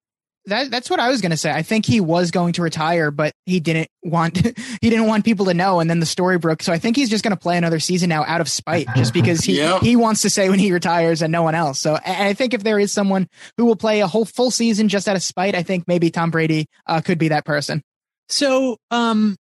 that, 0.47 0.71
that's 0.71 0.89
what 0.89 0.99
I 0.99 1.09
was 1.09 1.21
going 1.21 1.31
to 1.31 1.37
say. 1.37 1.51
I 1.51 1.61
think 1.61 1.85
he 1.85 1.99
was 1.99 2.31
going 2.31 2.53
to 2.53 2.61
retire, 2.61 3.11
but 3.11 3.33
he 3.45 3.59
didn't 3.59 3.89
want 4.03 4.37
he 4.81 4.89
didn't 4.89 5.07
want 5.07 5.25
people 5.25 5.45
to 5.47 5.53
know, 5.53 5.79
and 5.79 5.89
then 5.89 5.99
the 5.99 6.05
story 6.05 6.37
broke. 6.37 6.63
So 6.63 6.71
I 6.71 6.77
think 6.77 6.95
he's 6.95 7.09
just 7.09 7.23
going 7.23 7.35
to 7.35 7.39
play 7.39 7.57
another 7.57 7.79
season 7.79 8.09
now 8.09 8.23
out 8.23 8.41
of 8.41 8.49
spite, 8.49 8.87
just 8.95 9.13
because 9.13 9.41
he 9.41 9.57
yep. 9.57 9.81
he 9.81 9.95
wants 9.95 10.21
to 10.21 10.29
say 10.29 10.49
when 10.49 10.59
he 10.59 10.71
retires 10.71 11.21
and 11.21 11.31
no 11.31 11.43
one 11.43 11.55
else. 11.55 11.79
So 11.79 11.99
I 12.05 12.33
think 12.33 12.53
if 12.53 12.63
there 12.63 12.79
is 12.79 12.91
someone 12.91 13.27
who 13.57 13.65
will 13.65 13.75
play 13.75 14.01
a 14.01 14.07
whole 14.07 14.25
full 14.25 14.51
season 14.51 14.87
just 14.87 15.07
out 15.07 15.15
of 15.15 15.23
spite, 15.23 15.55
I 15.55 15.63
think 15.63 15.87
maybe 15.87 16.09
Tom 16.11 16.31
Brady 16.31 16.67
uh, 16.85 17.01
could 17.01 17.17
be 17.17 17.29
that 17.29 17.43
person. 17.43 17.81
So 18.29 18.77
um, 18.91 19.35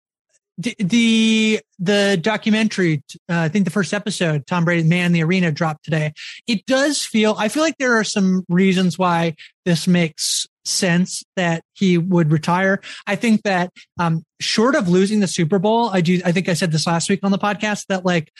the 0.56 1.60
the 1.78 2.18
documentary 2.20 3.02
uh, 3.28 3.40
i 3.40 3.48
think 3.48 3.64
the 3.64 3.70
first 3.70 3.92
episode 3.92 4.46
tom 4.46 4.64
brady 4.64 4.86
man 4.86 5.12
the 5.12 5.22
arena 5.22 5.50
dropped 5.50 5.84
today 5.84 6.12
it 6.46 6.64
does 6.66 7.02
feel 7.02 7.34
i 7.38 7.48
feel 7.48 7.62
like 7.62 7.76
there 7.78 7.98
are 7.98 8.04
some 8.04 8.44
reasons 8.48 8.96
why 8.96 9.34
this 9.64 9.88
makes 9.88 10.46
sense 10.64 11.22
that 11.36 11.62
he 11.74 11.98
would 11.98 12.30
retire. 12.30 12.80
I 13.06 13.16
think 13.16 13.42
that 13.42 13.70
um, 13.98 14.24
short 14.40 14.74
of 14.74 14.88
losing 14.88 15.20
the 15.20 15.28
Super 15.28 15.58
Bowl, 15.58 15.90
I 15.90 16.00
do. 16.00 16.20
I 16.24 16.32
think 16.32 16.48
I 16.48 16.54
said 16.54 16.72
this 16.72 16.86
last 16.86 17.08
week 17.08 17.20
on 17.22 17.30
the 17.30 17.38
podcast 17.38 17.86
that 17.88 18.04
like 18.04 18.32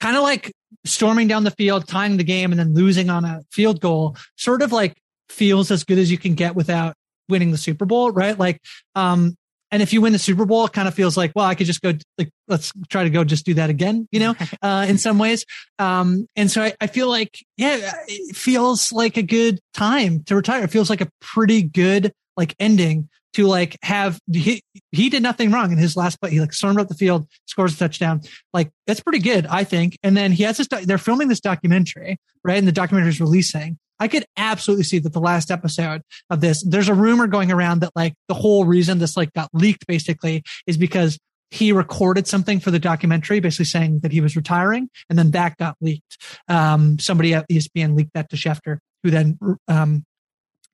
kind 0.00 0.16
of 0.16 0.22
like 0.22 0.52
storming 0.84 1.28
down 1.28 1.44
the 1.44 1.50
field, 1.50 1.88
tying 1.88 2.16
the 2.16 2.24
game, 2.24 2.52
and 2.52 2.58
then 2.58 2.74
losing 2.74 3.10
on 3.10 3.24
a 3.24 3.42
field 3.50 3.80
goal, 3.80 4.16
sort 4.36 4.62
of 4.62 4.72
like 4.72 4.96
feels 5.28 5.70
as 5.70 5.84
good 5.84 5.98
as 5.98 6.10
you 6.10 6.18
can 6.18 6.34
get 6.34 6.54
without 6.54 6.94
winning 7.28 7.50
the 7.50 7.58
Super 7.58 7.84
Bowl, 7.84 8.10
right? 8.10 8.38
Like, 8.38 8.60
um, 8.94 9.36
and 9.74 9.82
if 9.82 9.92
you 9.92 10.00
win 10.00 10.12
the 10.12 10.20
Super 10.20 10.46
Bowl, 10.46 10.66
it 10.66 10.72
kind 10.72 10.86
of 10.86 10.94
feels 10.94 11.16
like, 11.16 11.32
well, 11.34 11.46
I 11.46 11.56
could 11.56 11.66
just 11.66 11.82
go, 11.82 11.94
like, 12.16 12.30
let's 12.46 12.72
try 12.90 13.02
to 13.02 13.10
go 13.10 13.24
just 13.24 13.44
do 13.44 13.54
that 13.54 13.70
again, 13.70 14.06
you 14.12 14.20
know, 14.20 14.36
uh, 14.62 14.86
in 14.88 14.98
some 14.98 15.18
ways. 15.18 15.44
Um, 15.80 16.28
and 16.36 16.48
so 16.48 16.62
I, 16.62 16.74
I, 16.80 16.86
feel 16.86 17.08
like, 17.08 17.44
yeah, 17.56 17.92
it 18.06 18.36
feels 18.36 18.92
like 18.92 19.16
a 19.16 19.22
good 19.22 19.58
time 19.72 20.22
to 20.26 20.36
retire. 20.36 20.62
It 20.62 20.70
feels 20.70 20.90
like 20.90 21.00
a 21.00 21.08
pretty 21.20 21.62
good, 21.62 22.12
like, 22.36 22.54
ending 22.60 23.08
to 23.32 23.48
like 23.48 23.76
have, 23.82 24.20
he, 24.32 24.62
he 24.92 25.10
did 25.10 25.24
nothing 25.24 25.50
wrong 25.50 25.72
in 25.72 25.78
his 25.78 25.96
last 25.96 26.20
play. 26.20 26.30
He 26.30 26.38
like 26.38 26.52
stormed 26.52 26.78
up 26.78 26.86
the 26.86 26.94
field, 26.94 27.26
scores 27.46 27.74
a 27.74 27.76
touchdown. 27.76 28.20
Like, 28.52 28.70
that's 28.86 29.00
pretty 29.00 29.18
good, 29.18 29.44
I 29.46 29.64
think. 29.64 29.98
And 30.04 30.16
then 30.16 30.30
he 30.30 30.44
has 30.44 30.56
this, 30.56 30.68
they're 30.68 30.98
filming 30.98 31.26
this 31.26 31.40
documentary, 31.40 32.16
right? 32.44 32.58
And 32.58 32.68
the 32.68 32.72
documentary 32.72 33.10
is 33.10 33.20
releasing. 33.20 33.76
I 34.00 34.08
could 34.08 34.24
absolutely 34.36 34.84
see 34.84 34.98
that 35.00 35.12
the 35.12 35.20
last 35.20 35.50
episode 35.50 36.02
of 36.30 36.40
this, 36.40 36.64
there's 36.64 36.88
a 36.88 36.94
rumor 36.94 37.26
going 37.26 37.52
around 37.52 37.80
that 37.80 37.92
like 37.94 38.14
the 38.28 38.34
whole 38.34 38.64
reason 38.64 38.98
this 38.98 39.16
like 39.16 39.32
got 39.32 39.48
leaked 39.52 39.86
basically 39.86 40.42
is 40.66 40.76
because 40.76 41.18
he 41.50 41.72
recorded 41.72 42.26
something 42.26 42.58
for 42.58 42.72
the 42.72 42.80
documentary, 42.80 43.38
basically 43.38 43.66
saying 43.66 44.00
that 44.00 44.10
he 44.10 44.20
was 44.20 44.34
retiring, 44.34 44.88
and 45.08 45.18
then 45.18 45.30
that 45.30 45.56
got 45.56 45.76
leaked. 45.80 46.18
Um, 46.48 46.98
somebody 46.98 47.32
at 47.32 47.48
ESPN 47.48 47.96
leaked 47.96 48.14
that 48.14 48.28
to 48.30 48.36
Schefter, 48.36 48.78
who 49.04 49.10
then 49.10 49.38
um, 49.68 50.04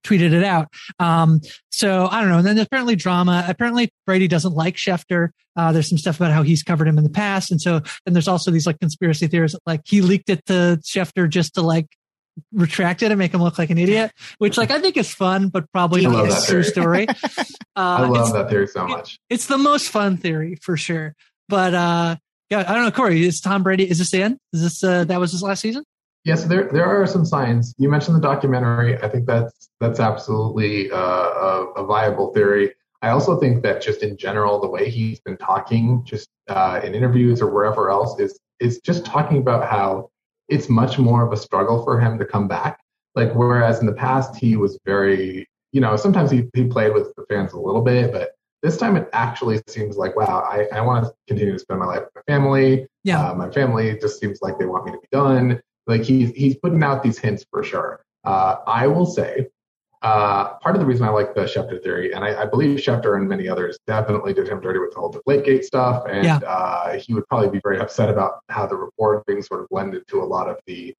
tweeted 0.04 0.32
it 0.32 0.44
out. 0.44 0.68
Um, 0.98 1.40
so 1.70 2.08
I 2.10 2.20
don't 2.20 2.30
know. 2.30 2.38
And 2.38 2.46
then 2.46 2.58
apparently 2.58 2.96
drama. 2.96 3.44
Apparently 3.46 3.92
Brady 4.06 4.28
doesn't 4.28 4.54
like 4.54 4.76
Schefter. 4.76 5.28
Uh, 5.56 5.72
there's 5.72 5.88
some 5.88 5.98
stuff 5.98 6.16
about 6.16 6.32
how 6.32 6.42
he's 6.42 6.62
covered 6.62 6.88
him 6.88 6.96
in 6.96 7.04
the 7.04 7.10
past. 7.10 7.50
And 7.50 7.60
so, 7.60 7.82
and 8.06 8.14
there's 8.14 8.28
also 8.28 8.50
these 8.50 8.66
like 8.66 8.80
conspiracy 8.80 9.26
theories 9.26 9.52
that 9.52 9.60
like 9.66 9.82
he 9.84 10.00
leaked 10.00 10.30
it 10.30 10.44
to 10.46 10.80
Schefter 10.82 11.28
just 11.28 11.54
to 11.54 11.62
like 11.62 11.86
retract 12.52 13.02
it 13.02 13.10
and 13.10 13.18
make 13.18 13.32
him 13.32 13.42
look 13.42 13.58
like 13.58 13.70
an 13.70 13.78
idiot, 13.78 14.12
which 14.38 14.56
like 14.56 14.70
I 14.70 14.80
think 14.80 14.96
is 14.96 15.12
fun, 15.12 15.48
but 15.48 15.70
probably 15.72 16.06
not 16.06 16.30
a 16.30 16.46
true 16.46 16.62
story. 16.62 17.06
Uh, 17.76 18.02
I 18.02 18.06
love 18.08 18.32
that 18.32 18.50
theory 18.50 18.66
so 18.66 18.86
much. 18.86 19.14
It, 19.14 19.34
it's 19.34 19.46
the 19.46 19.56
most 19.56 19.90
fun 19.90 20.16
theory 20.16 20.56
for 20.56 20.76
sure. 20.76 21.14
But 21.48 21.72
uh, 21.72 22.16
yeah, 22.50 22.64
I 22.66 22.74
don't 22.74 22.84
know, 22.84 22.90
Corey. 22.90 23.24
Is 23.24 23.40
Tom 23.40 23.62
Brady? 23.62 23.88
Is 23.88 23.98
this 23.98 24.10
the 24.10 24.22
end? 24.22 24.38
Is 24.52 24.62
this 24.62 24.84
uh, 24.84 25.04
that 25.04 25.20
was 25.20 25.30
his 25.30 25.42
last 25.42 25.60
season? 25.60 25.84
Yes, 26.24 26.44
there 26.44 26.68
there 26.70 26.84
are 26.84 27.06
some 27.06 27.24
signs. 27.24 27.74
You 27.78 27.88
mentioned 27.88 28.16
the 28.16 28.20
documentary. 28.20 29.00
I 29.00 29.08
think 29.08 29.26
that's 29.26 29.70
that's 29.80 30.00
absolutely 30.00 30.90
uh, 30.90 30.96
a, 30.96 31.66
a, 31.76 31.86
viable 31.86 32.34
theory. 32.34 32.74
I 33.00 33.10
also 33.10 33.40
think 33.40 33.62
that 33.62 33.80
just 33.80 34.02
in 34.02 34.18
general, 34.18 34.60
the 34.60 34.68
way 34.68 34.90
he's 34.90 35.20
been 35.20 35.38
talking, 35.38 36.04
just 36.04 36.28
uh, 36.48 36.80
in 36.84 36.94
interviews 36.94 37.40
or 37.40 37.50
wherever 37.50 37.88
else, 37.88 38.18
is 38.20 38.38
is 38.58 38.80
just 38.80 39.06
talking 39.06 39.38
about 39.38 39.66
how 39.66 40.10
it's 40.50 40.68
much 40.68 40.98
more 40.98 41.24
of 41.24 41.32
a 41.32 41.36
struggle 41.36 41.82
for 41.84 42.00
him 42.00 42.18
to 42.18 42.24
come 42.24 42.48
back. 42.48 42.80
Like 43.14 43.34
whereas 43.34 43.80
in 43.80 43.86
the 43.86 43.92
past 43.92 44.36
he 44.36 44.56
was 44.56 44.78
very, 44.84 45.46
you 45.72 45.80
know, 45.80 45.96
sometimes 45.96 46.30
he 46.30 46.48
he 46.54 46.64
played 46.64 46.92
with 46.94 47.14
the 47.16 47.24
fans 47.28 47.52
a 47.52 47.58
little 47.58 47.82
bit, 47.82 48.12
but 48.12 48.32
this 48.62 48.76
time 48.76 48.96
it 48.96 49.08
actually 49.12 49.60
seems 49.68 49.96
like 49.96 50.16
wow, 50.16 50.46
I, 50.48 50.66
I 50.76 50.80
want 50.82 51.06
to 51.06 51.12
continue 51.26 51.54
to 51.54 51.58
spend 51.58 51.80
my 51.80 51.86
life 51.86 52.02
with 52.02 52.14
my 52.14 52.32
family. 52.32 52.86
Yeah, 53.04 53.30
uh, 53.30 53.34
my 53.34 53.50
family 53.50 53.96
just 54.00 54.20
seems 54.20 54.40
like 54.42 54.58
they 54.58 54.66
want 54.66 54.86
me 54.86 54.92
to 54.92 54.98
be 54.98 55.08
done 55.10 55.60
like 55.86 56.02
he's 56.02 56.30
he's 56.30 56.56
putting 56.56 56.82
out 56.82 57.02
these 57.02 57.18
hints 57.18 57.44
for 57.50 57.62
sure. 57.62 58.02
Uh, 58.24 58.56
I 58.66 58.86
will 58.86 59.06
say 59.06 59.48
uh, 60.02 60.54
part 60.58 60.74
of 60.74 60.80
the 60.80 60.86
reason 60.86 61.06
I 61.06 61.10
like 61.10 61.34
the 61.34 61.42
Schefter 61.42 61.82
theory, 61.82 62.12
and 62.12 62.24
I, 62.24 62.42
I, 62.42 62.46
believe 62.46 62.78
Schefter 62.78 63.18
and 63.18 63.28
many 63.28 63.48
others 63.48 63.78
definitely 63.86 64.32
did 64.32 64.48
him 64.48 64.60
dirty 64.60 64.78
with 64.78 64.96
all 64.96 65.10
the 65.10 65.20
whole 65.26 65.36
Deflategate 65.36 65.62
stuff, 65.62 66.04
and 66.08 66.24
yeah. 66.24 66.36
uh, 66.38 66.98
he 66.98 67.12
would 67.12 67.28
probably 67.28 67.50
be 67.50 67.60
very 67.62 67.78
upset 67.78 68.08
about 68.08 68.40
how 68.48 68.66
the 68.66 68.76
reporting 68.76 69.42
sort 69.42 69.60
of 69.60 69.68
blended 69.68 70.08
to 70.08 70.22
a 70.22 70.24
lot 70.24 70.48
of 70.48 70.58
the 70.66 70.94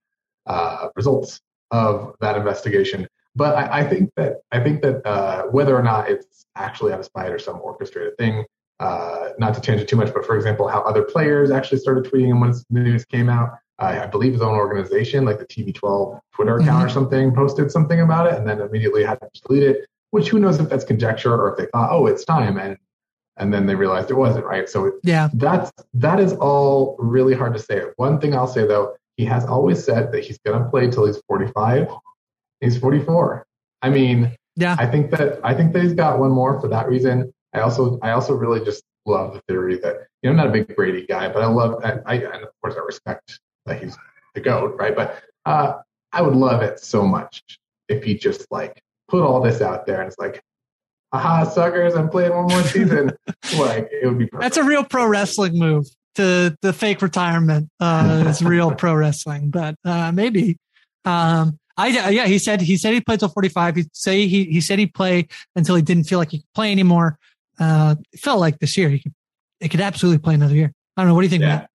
uh, 0.46 0.90
results 0.96 1.42
of 1.72 2.16
that 2.22 2.38
investigation. 2.38 3.08
But 3.36 3.56
I, 3.56 3.80
I 3.80 3.90
think 3.90 4.12
that 4.18 4.42
I 4.52 4.60
think 4.60 4.84
that 4.84 5.04
uh, 5.06 5.44
whether 5.46 5.76
or 5.76 5.82
not 5.82 6.08
it's 6.08 6.46
actually 6.56 6.94
out 6.94 7.00
of 7.00 7.06
spite 7.06 7.32
or 7.32 7.40
some 7.40 7.60
orchestrated 7.62 8.18
thing, 8.18 8.46
uh, 8.80 9.30
not 9.40 9.56
to 9.56 9.62
change 9.62 9.82
it 9.82 9.88
too 9.88 9.96
much, 9.96 10.14
but 10.14 10.26
for 10.26 10.36
example, 10.36 10.68
how 10.68 10.82
other 10.82 11.04
players 11.04 11.50
actually 11.50 11.80
started 11.80 12.04
tweeting 12.04 12.28
him 12.28 12.40
when 12.40 12.52
the 12.52 12.64
news 12.70 13.06
came 13.06 13.30
out 13.30 13.58
uh, 13.82 14.04
I 14.04 14.06
believe 14.06 14.34
his 14.34 14.42
own 14.42 14.56
organization, 14.56 15.26
like 15.26 15.40
the 15.40 15.46
TB12 15.46 16.20
Twitter 16.34 16.58
account 16.58 16.70
mm-hmm. 16.70 16.86
or 16.86 16.90
something, 16.90 17.34
posted 17.34 17.72
something 17.72 18.02
about 18.02 18.28
it 18.28 18.34
and 18.34 18.48
then 18.48 18.62
immediately 18.62 19.04
had 19.04 19.20
to 19.20 19.30
delete 19.48 19.64
it. 19.64 19.88
Which 20.12 20.30
who 20.30 20.40
knows 20.40 20.60
if 20.60 20.70
that's 20.70 20.84
conjecture 20.84 21.34
or 21.34 21.52
if 21.52 21.58
they 21.58 21.68
thought, 21.72 21.90
oh, 21.92 22.06
it's 22.06 22.26
time, 22.26 22.58
and 22.58 22.78
and 23.38 23.54
then 23.54 23.66
they 23.66 23.76
realized 23.76 24.12
it 24.12 24.16
wasn't 24.16 24.46
right. 24.46 24.68
So 24.68 24.92
yeah, 25.04 25.30
that's 25.34 25.72
that 25.94 26.20
is 26.20 26.34
all 26.34 26.98
really 27.00 27.34
hard 27.34 27.54
to 27.54 27.60
say. 27.60 27.84
One 27.96 28.20
thing 28.20 28.36
I'll 28.36 28.48
say 28.48 28.68
though, 28.68 28.96
he 29.16 29.26
has 29.26 29.46
always 29.46 29.84
said 29.84 30.12
that 30.12 30.24
he's 30.26 30.38
going 30.40 30.62
to 30.62 30.70
play 30.70 30.90
till 30.90 31.06
he's 31.06 31.22
45. 31.28 31.88
He's 32.60 32.78
44. 32.78 33.46
I 33.82 33.90
mean, 33.90 34.36
yeah, 34.58 34.76
I 34.78 34.86
think 34.86 35.12
that 35.12 35.40
I 35.44 35.54
think 35.54 35.72
that 35.74 35.82
he's 35.82 35.94
got 35.94 36.20
one 36.20 36.32
more 36.32 36.60
for 36.60 36.68
that 36.68 36.90
reason. 36.90 37.34
I 37.54 37.62
also 37.62 37.98
I 38.02 38.12
also 38.12 38.34
really 38.36 38.64
just 38.64 38.84
love 39.06 39.34
the 39.34 39.42
theory 39.48 39.78
that 39.80 40.08
you 40.22 40.30
know 40.30 40.32
I'm 40.32 40.38
not 40.38 40.48
a 40.48 40.52
big 40.52 40.76
Brady 40.76 41.06
guy, 41.08 41.30
but 41.30 41.42
I 41.42 41.48
love 41.48 41.84
I, 41.86 42.00
I 42.06 42.16
and 42.16 42.44
of 42.44 42.50
course 42.62 42.76
I 42.76 42.84
respect 42.86 43.40
that 43.66 43.82
he's 43.82 43.98
the 44.36 44.42
goat, 44.42 44.76
right? 44.78 44.96
But 44.96 45.22
uh, 45.46 45.76
I 46.12 46.22
would 46.22 46.36
love 46.36 46.62
it 46.62 46.80
so 46.80 47.04
much 47.04 47.44
if 47.90 48.04
he 48.04 48.16
just 48.16 48.46
like 48.52 48.82
put 49.08 49.24
all 49.24 49.42
this 49.42 49.62
out 49.62 49.86
there 49.86 50.02
and 50.02 50.08
it's 50.08 50.18
like, 50.18 50.42
aha, 51.12 51.44
suckers, 51.44 51.96
I'm 51.96 52.10
playing 52.10 52.34
one 52.34 52.48
more 52.48 52.64
season. 52.64 53.12
like 53.58 53.90
it 53.92 54.08
would 54.08 54.18
be 54.18 54.26
perfect. 54.28 54.42
That's 54.42 54.58
a 54.58 54.64
real 54.64 54.84
pro 54.84 55.06
wrestling 55.06 55.58
move 55.58 55.88
to 56.16 56.56
the 56.62 56.74
fake 56.74 57.02
retirement. 57.02 57.70
Uh, 57.80 58.26
it's 58.28 58.42
real 58.42 58.72
pro 58.76 58.94
wrestling, 58.96 59.50
but 59.50 59.76
uh, 59.86 60.12
maybe. 60.12 60.58
Um, 61.06 61.58
I 61.78 62.10
yeah, 62.10 62.28
he 62.28 62.38
said 62.38 62.62
he 62.62 62.78
said 62.78 62.94
he 62.94 63.02
played 63.02 63.20
till 63.20 63.30
45. 63.30 63.76
He 63.76 63.86
say 63.94 64.28
he 64.28 64.44
he 64.46 64.62
said 64.62 64.78
he'd 64.78 64.94
play 64.94 65.28
until 65.56 65.76
he 65.76 65.82
didn't 65.82 66.04
feel 66.04 66.20
like 66.20 66.30
he 66.30 66.40
could 66.40 66.54
play 66.54 66.72
anymore. 66.72 67.18
Uh, 67.60 67.96
it 68.12 68.20
felt 68.20 68.40
like 68.40 68.60
this 68.60 68.78
year 68.78 68.90
he 68.90 69.00
could, 69.00 69.14
he 69.60 69.70
could 69.70 69.82
absolutely 69.82 70.20
play 70.20 70.34
another 70.34 70.56
year. 70.56 70.74
I 70.98 71.02
don't 71.02 71.10
know. 71.10 71.16
What 71.16 71.22
do 71.22 71.26
you 71.26 71.30
think? 71.30 71.44
Yeah. 71.44 71.66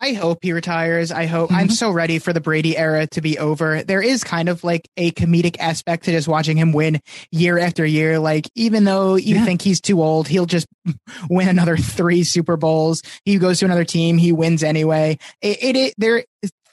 I 0.00 0.12
hope 0.12 0.40
he 0.42 0.52
retires. 0.52 1.10
I 1.10 1.24
hope 1.24 1.48
mm-hmm. 1.48 1.58
I'm 1.58 1.70
so 1.70 1.90
ready 1.90 2.18
for 2.18 2.32
the 2.32 2.40
Brady 2.40 2.76
era 2.76 3.06
to 3.08 3.20
be 3.22 3.38
over. 3.38 3.82
There 3.82 4.02
is 4.02 4.24
kind 4.24 4.48
of 4.48 4.62
like 4.62 4.88
a 4.96 5.10
comedic 5.12 5.56
aspect 5.58 6.04
to 6.04 6.12
just 6.12 6.28
watching 6.28 6.58
him 6.58 6.72
win 6.72 7.00
year 7.30 7.58
after 7.58 7.84
year. 7.84 8.18
Like, 8.18 8.50
even 8.54 8.84
though 8.84 9.14
you 9.14 9.36
yeah. 9.36 9.44
think 9.44 9.62
he's 9.62 9.80
too 9.80 10.02
old, 10.02 10.28
he'll 10.28 10.46
just 10.46 10.66
win 11.30 11.48
another 11.48 11.76
three 11.76 12.24
Super 12.24 12.56
Bowls. 12.56 13.02
He 13.24 13.38
goes 13.38 13.60
to 13.60 13.64
another 13.64 13.84
team, 13.84 14.18
he 14.18 14.32
wins 14.32 14.62
anyway. 14.62 15.18
It, 15.40 15.62
it, 15.62 15.76
it 15.76 15.94
there, 15.96 16.24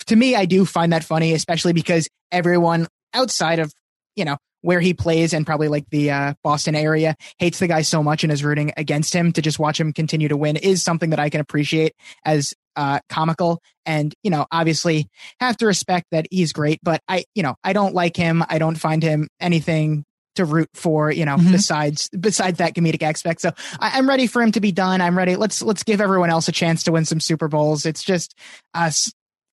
to 0.08 0.16
me, 0.16 0.36
I 0.36 0.46
do 0.46 0.66
find 0.66 0.92
that 0.92 1.06
funny, 1.06 1.34
especially 1.34 1.74
because 1.74 2.10
everyone 2.32 2.88
outside 3.14 3.60
of, 3.60 3.72
you 4.18 4.26
know, 4.26 4.38
where 4.64 4.80
he 4.80 4.94
plays 4.94 5.34
and 5.34 5.46
probably 5.46 5.68
like 5.68 5.86
the 5.92 6.10
uh, 6.10 6.34
Boston 6.44 6.74
area 6.74 7.16
hates 7.38 7.60
the 7.60 7.68
guy 7.68 7.82
so 7.82 8.02
much 8.02 8.24
and 8.24 8.32
is 8.32 8.44
rooting 8.44 8.74
against 8.78 9.14
him 9.14 9.32
to 9.34 9.42
just 9.42 9.60
watch 9.60 9.80
him 9.80 9.94
continue 9.94 10.30
to 10.30 10.38
win 10.38 10.56
is 10.56 10.82
something 10.82 11.12
that 11.12 11.20
I 11.20 11.30
can 11.30 11.42
appreciate 11.42 11.94
as 12.26 12.54
uh, 12.76 13.00
comical. 13.10 13.62
And, 13.86 14.14
you 14.24 14.32
know, 14.32 14.46
obviously 14.52 15.10
have 15.40 15.58
to 15.58 15.66
respect 15.66 16.08
that 16.12 16.28
he's 16.32 16.54
great, 16.54 16.80
but 16.84 17.02
I, 17.08 17.26
you 17.36 17.44
know, 17.44 17.56
I 17.64 17.74
don't 17.74 17.94
like 17.94 18.16
him. 18.16 18.44
I 18.48 18.60
don't 18.60 18.76
find 18.76 19.04
him 19.04 19.28
anything 19.40 20.06
to 20.36 20.46
root 20.46 20.70
for, 20.74 21.12
you 21.12 21.26
know, 21.26 21.36
mm-hmm. 21.36 21.52
besides 21.52 22.10
besides 22.10 22.58
that 22.58 22.74
comedic 22.76 23.04
aspect. 23.04 23.42
So 23.42 23.52
I, 23.80 23.98
am 24.00 24.08
ready 24.08 24.28
for 24.28 24.42
him 24.42 24.52
to 24.54 24.60
be 24.60 24.72
done. 24.72 25.02
I'm 25.02 25.18
ready. 25.18 25.36
Let's 25.36 25.62
let's 25.62 25.84
give 25.84 26.02
everyone 26.02 26.30
else 26.30 26.48
a 26.48 26.52
chance 26.52 26.84
to 26.84 26.92
win 26.92 27.06
some 27.06 27.20
Super 27.20 27.48
Bowls. 27.48 27.86
It's 27.86 28.04
just 28.04 28.36
us. 28.74 29.12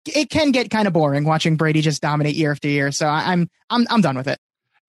It 0.06 0.30
can 0.30 0.52
get 0.52 0.70
kind 0.70 0.86
of 0.86 0.92
boring 0.92 1.24
watching 1.24 1.56
Brady 1.56 1.80
just 1.80 2.00
dominate 2.00 2.36
year 2.36 2.52
after 2.52 2.68
year. 2.68 2.92
So 2.92 3.06
I, 3.06 3.32
I'm 3.32 3.48
I'm 3.70 3.86
I'm 3.90 4.00
done 4.00 4.16
with 4.16 4.28
it. 4.28 4.38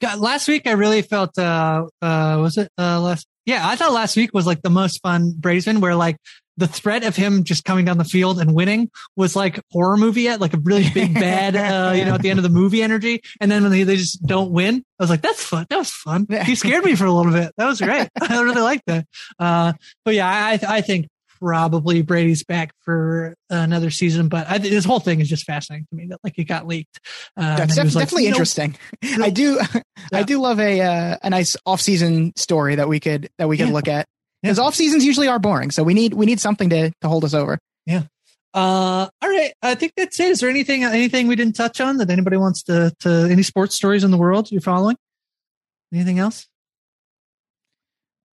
God, 0.01 0.19
last 0.19 0.47
week 0.47 0.65
I 0.65 0.71
really 0.71 1.01
felt 1.01 1.37
uh 1.37 1.87
uh 2.01 2.37
was 2.39 2.57
it 2.57 2.69
uh 2.77 3.01
last 3.01 3.27
yeah 3.45 3.67
I 3.67 3.75
thought 3.75 3.91
last 3.91 4.15
week 4.15 4.33
was 4.33 4.45
like 4.45 4.61
the 4.61 4.69
most 4.69 5.01
fun 5.01 5.33
Brazen 5.35 5.81
where 5.81 5.95
like 5.95 6.17
the 6.59 6.67
threat 6.67 7.03
of 7.03 7.15
him 7.15 7.43
just 7.43 7.63
coming 7.63 7.85
down 7.85 7.97
the 7.97 8.03
field 8.03 8.39
and 8.39 8.53
winning 8.53 8.91
was 9.15 9.35
like 9.35 9.59
horror 9.71 9.97
movie 9.97 10.23
yet, 10.23 10.41
like 10.41 10.53
a 10.53 10.59
really 10.59 10.89
big 10.93 11.13
bad, 11.13 11.55
uh, 11.55 11.93
you 11.93 12.05
know, 12.05 12.15
at 12.15 12.21
the 12.21 12.29
end 12.29 12.37
of 12.37 12.43
the 12.43 12.49
movie 12.49 12.83
energy. 12.83 13.21
And 13.39 13.49
then 13.49 13.63
when 13.63 13.71
they, 13.71 13.83
they 13.83 13.95
just 13.95 14.21
don't 14.25 14.51
win, 14.51 14.83
I 14.99 15.03
was 15.03 15.09
like, 15.09 15.21
that's 15.21 15.43
fun. 15.43 15.65
That 15.69 15.77
was 15.77 15.91
fun. 15.91 16.27
He 16.45 16.55
scared 16.55 16.83
me 16.83 16.95
for 16.95 17.05
a 17.05 17.11
little 17.11 17.31
bit. 17.31 17.53
That 17.57 17.65
was 17.65 17.79
great. 17.79 18.09
I 18.21 18.41
really 18.41 18.61
liked 18.61 18.83
that. 18.87 19.07
Uh, 19.39 19.73
but 20.03 20.13
yeah, 20.13 20.27
I, 20.27 20.59
I 20.67 20.81
think 20.81 21.07
probably 21.39 22.01
Brady's 22.01 22.43
back 22.43 22.73
for 22.81 23.35
another 23.49 23.89
season, 23.89 24.27
but 24.27 24.47
I, 24.49 24.57
this 24.57 24.83
whole 24.83 24.99
thing 24.99 25.21
is 25.21 25.29
just 25.29 25.45
fascinating 25.45 25.87
to 25.89 25.95
me 25.95 26.07
that 26.07 26.19
like 26.23 26.37
it 26.37 26.43
got 26.43 26.67
leaked. 26.67 26.99
Uh, 27.37 27.55
That's 27.55 27.75
def- 27.75 27.95
like, 27.95 28.03
definitely 28.03 28.27
interesting. 28.27 28.77
Know, 29.01 29.23
I 29.23 29.29
do, 29.29 29.59
yeah. 29.73 29.81
I 30.11 30.23
do 30.23 30.41
love 30.41 30.59
a 30.59 30.81
uh, 30.81 31.17
a 31.23 31.29
nice 31.29 31.55
off 31.65 31.79
season 31.79 32.33
story 32.35 32.75
that 32.75 32.89
we 32.89 32.99
could 32.99 33.29
that 33.37 33.47
we 33.47 33.57
could 33.57 33.67
yeah. 33.67 33.73
look 33.73 33.87
at 33.87 34.07
because 34.41 34.57
yeah. 34.57 34.63
off 34.63 34.75
seasons 34.75 35.05
usually 35.05 35.27
are 35.27 35.39
boring. 35.39 35.71
So 35.71 35.83
we 35.83 35.93
need 35.93 36.13
we 36.13 36.25
need 36.25 36.39
something 36.39 36.69
to 36.69 36.91
to 37.01 37.07
hold 37.07 37.23
us 37.23 37.33
over. 37.33 37.59
Yeah. 37.85 38.03
Uh, 38.53 39.07
all 39.21 39.29
right. 39.29 39.53
I 39.61 39.75
think 39.75 39.93
that's 39.95 40.19
it. 40.19 40.29
Is 40.29 40.39
there 40.39 40.49
anything 40.49 40.83
anything 40.83 41.27
we 41.27 41.35
didn't 41.35 41.55
touch 41.55 41.79
on 41.81 41.97
that 41.97 42.09
anybody 42.09 42.37
wants 42.37 42.63
to 42.63 42.93
to 42.99 43.27
any 43.29 43.43
sports 43.43 43.75
stories 43.75 44.03
in 44.03 44.11
the 44.11 44.17
world 44.17 44.51
you're 44.51 44.61
following? 44.61 44.97
Anything 45.93 46.19
else? 46.19 46.47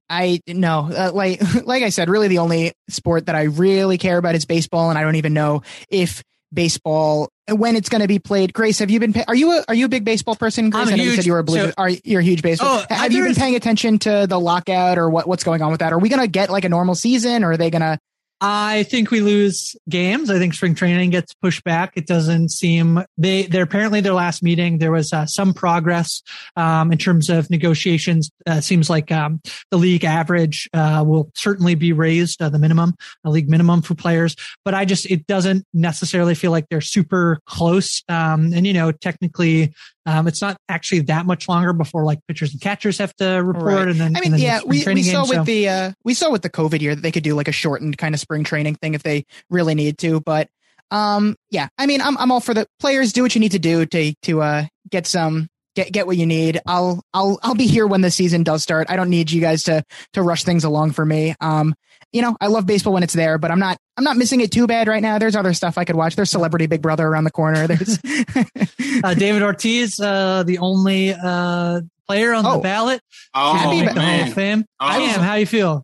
I 0.09 0.41
no, 0.47 0.89
uh, 0.93 1.11
like 1.13 1.41
like 1.67 1.83
I 1.83 1.89
said, 1.89 2.09
really 2.09 2.29
the 2.29 2.39
only 2.39 2.73
sport 2.89 3.27
that 3.27 3.35
I 3.35 3.45
really 3.45 3.99
care 3.99 4.19
about 4.19 4.35
is 4.35 4.45
baseball, 4.45 4.91
and 4.91 4.99
I 4.99 5.03
don't 5.03 5.17
even 5.17 5.35
know 5.35 5.63
if 5.89 6.23
baseball 6.53 7.31
uh, 7.51 7.57
when 7.57 7.77
it's 7.77 7.89
going 7.89 8.03
to 8.03 8.09
be 8.09 8.19
played. 8.19 8.53
Grace, 8.53 8.79
have 8.79 8.91
you 8.91 9.01
been? 9.01 9.15
Are 9.29 9.35
you 9.35 9.53
a 9.53 9.65
are 9.69 9.75
you 9.75 9.87
a 9.87 9.89
big 9.89 10.05
baseball 10.05 10.37
person? 10.37 10.71
Grace, 10.71 10.89
I 10.89 10.91
know 10.91 10.97
huge, 10.97 11.07
you 11.07 11.17
said 11.17 11.27
you 11.27 11.33
were 11.33 11.39
a 11.39 11.45
blue. 11.45 11.67
So, 11.69 11.73
are 11.77 11.89
you're 11.89 12.21
a 12.21 12.25
huge 12.25 12.43
baseball? 12.43 12.85
Oh, 12.91 12.95
have 12.95 13.13
you 13.13 13.25
been 13.25 13.35
paying 13.35 13.55
attention 13.55 13.99
to 14.01 14.27
the 14.29 14.39
lockout 14.39 14.99
or 14.99 15.11
what 15.11 15.29
what's 15.29 15.45
going 15.45 15.63
on 15.63 15.71
with 15.71 15.81
that? 15.81 15.93
Are 15.93 15.99
we 15.99 16.09
going 16.09 16.23
to 16.23 16.29
get 16.29 16.51
like 16.51 16.65
a 16.65 16.69
normal 16.69 16.95
season, 16.95 17.45
or 17.45 17.53
are 17.53 17.57
they 17.57 17.71
going 17.71 17.83
to 17.83 17.99
I 18.41 18.83
think 18.83 19.11
we 19.11 19.21
lose 19.21 19.77
games. 19.89 20.29
I 20.29 20.39
think 20.39 20.53
spring 20.53 20.75
training 20.75 21.11
gets 21.11 21.33
pushed 21.35 21.65
back. 21.65 21.93
It 21.97 22.07
doesn't 22.07 22.51
seem 22.51 23.03
they 23.17 23.45
they're 23.45 23.63
apparently 23.63 24.03
their 24.03 24.13
last 24.13 24.43
meeting. 24.43 24.77
There 24.77 24.93
was 24.93 25.13
uh, 25.13 25.25
some 25.25 25.55
progress 25.55 26.23
um, 26.55 26.93
in 26.93 26.99
terms 26.99 27.31
of 27.31 27.49
negotiations. 27.49 28.31
Uh, 28.47 28.61
seems 28.61 28.91
like 28.91 29.11
um, 29.11 29.41
the 29.71 29.79
league 29.79 30.05
average 30.05 30.69
uh, 30.75 31.03
will 31.07 31.31
certainly 31.35 31.75
be 31.75 31.93
raised, 31.95 32.43
uh, 32.43 32.51
the 32.51 32.59
minimum, 32.59 32.95
a 33.25 33.31
league 33.31 33.49
minimum 33.49 33.81
for 33.81 33.95
players. 33.95 34.37
But 34.67 34.75
I 34.75 34.85
just 34.85 35.11
it 35.11 35.27
doesn't 35.27 35.65
necessarily 35.73 36.35
feel 36.35 36.51
like 36.51 36.67
they're 36.69 36.83
super 36.83 37.41
close. 37.47 38.03
Um, 38.09 38.53
and 38.53 38.67
you 38.67 38.75
know, 38.75 38.93
technically, 38.93 39.73
um, 40.07 40.29
it's 40.29 40.41
not 40.41 40.57
actually 40.69 41.01
that 41.01 41.27
much 41.27 41.49
longer 41.49 41.73
before 41.73 42.05
like 42.05 42.21
pitchers 42.29 42.53
and 42.53 42.61
catchers 42.61 42.99
have 42.99 43.15
to 43.17 43.43
report, 43.43 43.75
right. 43.75 43.89
and 43.89 44.01
then 44.01 44.17
I 44.17 44.21
mean, 44.21 44.33
then 44.33 44.41
yeah, 44.41 44.61
we, 44.65 44.85
we 44.85 45.03
saw 45.03 45.25
game, 45.25 45.31
with 45.31 45.39
so. 45.39 45.45
the 45.45 45.69
uh, 45.69 45.93
we 46.05 46.15
saw 46.15 46.31
with 46.31 46.43
the 46.43 46.51
COVID 46.51 46.81
year 46.81 46.95
that 46.95 47.01
they 47.01 47.11
could 47.11 47.25
do 47.25 47.35
like 47.35 47.49
a 47.49 47.53
shortened 47.53 47.99
kind 47.99 48.15
of 48.15 48.21
spring 48.27 48.45
training 48.45 48.75
thing 48.75 48.95
if 48.95 49.03
they 49.03 49.25
really 49.49 49.75
need 49.75 49.99
to. 49.99 50.21
But 50.21 50.49
um, 50.91 51.37
yeah, 51.51 51.69
I 51.79 51.87
mean, 51.87 52.01
I'm 52.01 52.19
I'm 52.19 52.33
all 52.33 52.41
for 52.41 52.55
the 52.55 52.67
players. 52.81 53.13
Do 53.13 53.23
what 53.23 53.35
you 53.35 53.41
need 53.41 53.53
to 53.53 53.59
do 53.59 53.87
to 53.87 54.15
to 54.23 54.43
uh 54.43 54.65
get 54.91 55.07
some 55.07 55.49
get 55.77 55.93
get 55.93 56.07
what 56.07 56.17
you 56.17 56.27
need. 56.27 56.61
I'll 56.67 57.03
I'll 57.15 57.39
I'll 57.43 57.55
be 57.55 57.67
here 57.67 57.87
when 57.87 58.01
the 58.01 58.11
season 58.11 58.43
does 58.43 58.63
start. 58.63 58.91
I 58.91 58.97
don't 58.97 59.11
need 59.11 59.31
you 59.31 59.41
guys 59.41 59.65
to 59.65 59.85
to 60.15 60.23
rush 60.23 60.43
things 60.45 60.65
along 60.65 60.93
for 60.93 61.05
me. 61.05 61.35
Um, 61.41 61.75
you 62.13 62.23
know, 62.23 62.37
I 62.41 62.47
love 62.47 62.67
baseball 62.67 62.95
when 62.95 63.03
it's 63.03 63.13
there, 63.13 63.39
but 63.39 63.51
I'm 63.51 63.59
not 63.59 63.79
I'm 63.97 64.05
not 64.05 64.17
missing 64.17 64.41
it 64.41 64.51
too 64.51 64.67
bad 64.67 64.89
right 64.89 65.03
now. 65.03 65.19
There's 65.19 65.37
other 65.37 65.55
stuff 65.55 65.79
I 65.79 65.85
could 65.85 65.97
watch. 65.97 66.17
There's 66.17 66.31
Celebrity 66.31 66.67
Big 66.67 66.83
Brother 66.83 67.07
around 67.07 67.25
the 67.25 67.31
corner. 67.31 67.67
There's 67.67 67.99
uh, 69.05 69.15
David 69.15 69.43
Ortiz, 69.43 70.01
uh, 70.01 70.43
the 70.45 70.59
only 70.59 71.13
uh, 71.13 71.81
player 72.07 72.33
on 72.33 72.47
oh. 72.47 72.57
the 72.57 72.63
ballot 72.63 73.01
oh, 73.35 73.63
to 73.63 73.85
make 73.85 73.95
the 73.95 74.01
Hall 74.01 74.23
of 74.23 74.33
Fame. 74.35 74.65
Oh. 74.81 74.87
I 74.87 74.99
am. 74.99 75.21
How 75.21 75.35
you 75.35 75.47
feel? 75.47 75.83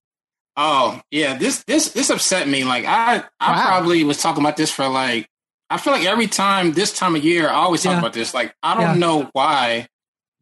Oh 0.65 1.01
yeah, 1.11 1.37
this 1.37 1.65
this 1.65 1.91
this 1.91 2.09
upset 2.09 2.47
me. 2.47 2.63
Like 2.63 2.85
I 2.85 3.25
I 3.41 3.53
wow. 3.53 3.67
probably 3.67 4.05
was 4.05 4.19
talking 4.23 4.45
about 4.45 4.57
this 4.57 4.71
for 4.71 4.87
like 4.87 5.29
I 5.69 5.77
feel 5.79 5.93
like 5.93 6.05
every 6.05 6.29
time 6.29 6.73
this 6.73 6.93
time 6.93 7.17
of 7.17 7.25
year, 7.25 7.49
I 7.49 7.55
always 7.55 7.83
talk 7.83 7.95
yeah. 7.95 7.99
about 7.99 8.13
this. 8.13 8.33
Like, 8.33 8.55
I 8.63 8.75
don't 8.75 8.83
yeah. 8.83 8.95
know 8.95 9.31
why 9.33 9.89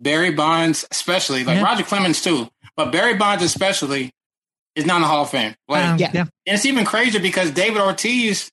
Barry 0.00 0.32
Bonds, 0.32 0.84
especially, 0.90 1.44
like 1.44 1.56
yeah. 1.56 1.62
Roger 1.62 1.84
Clemens 1.84 2.20
too, 2.20 2.48
but 2.76 2.90
Barry 2.90 3.14
Bonds 3.14 3.42
especially, 3.42 4.10
is 4.74 4.84
not 4.84 4.96
in 4.96 5.02
the 5.02 5.08
Hall 5.08 5.22
of 5.22 5.30
Fame. 5.30 5.54
Like, 5.68 5.84
um, 5.84 5.98
yeah. 5.98 6.10
and 6.14 6.28
it's 6.46 6.66
even 6.66 6.84
crazier 6.84 7.20
because 7.20 7.52
David 7.52 7.80
Ortiz, 7.80 8.50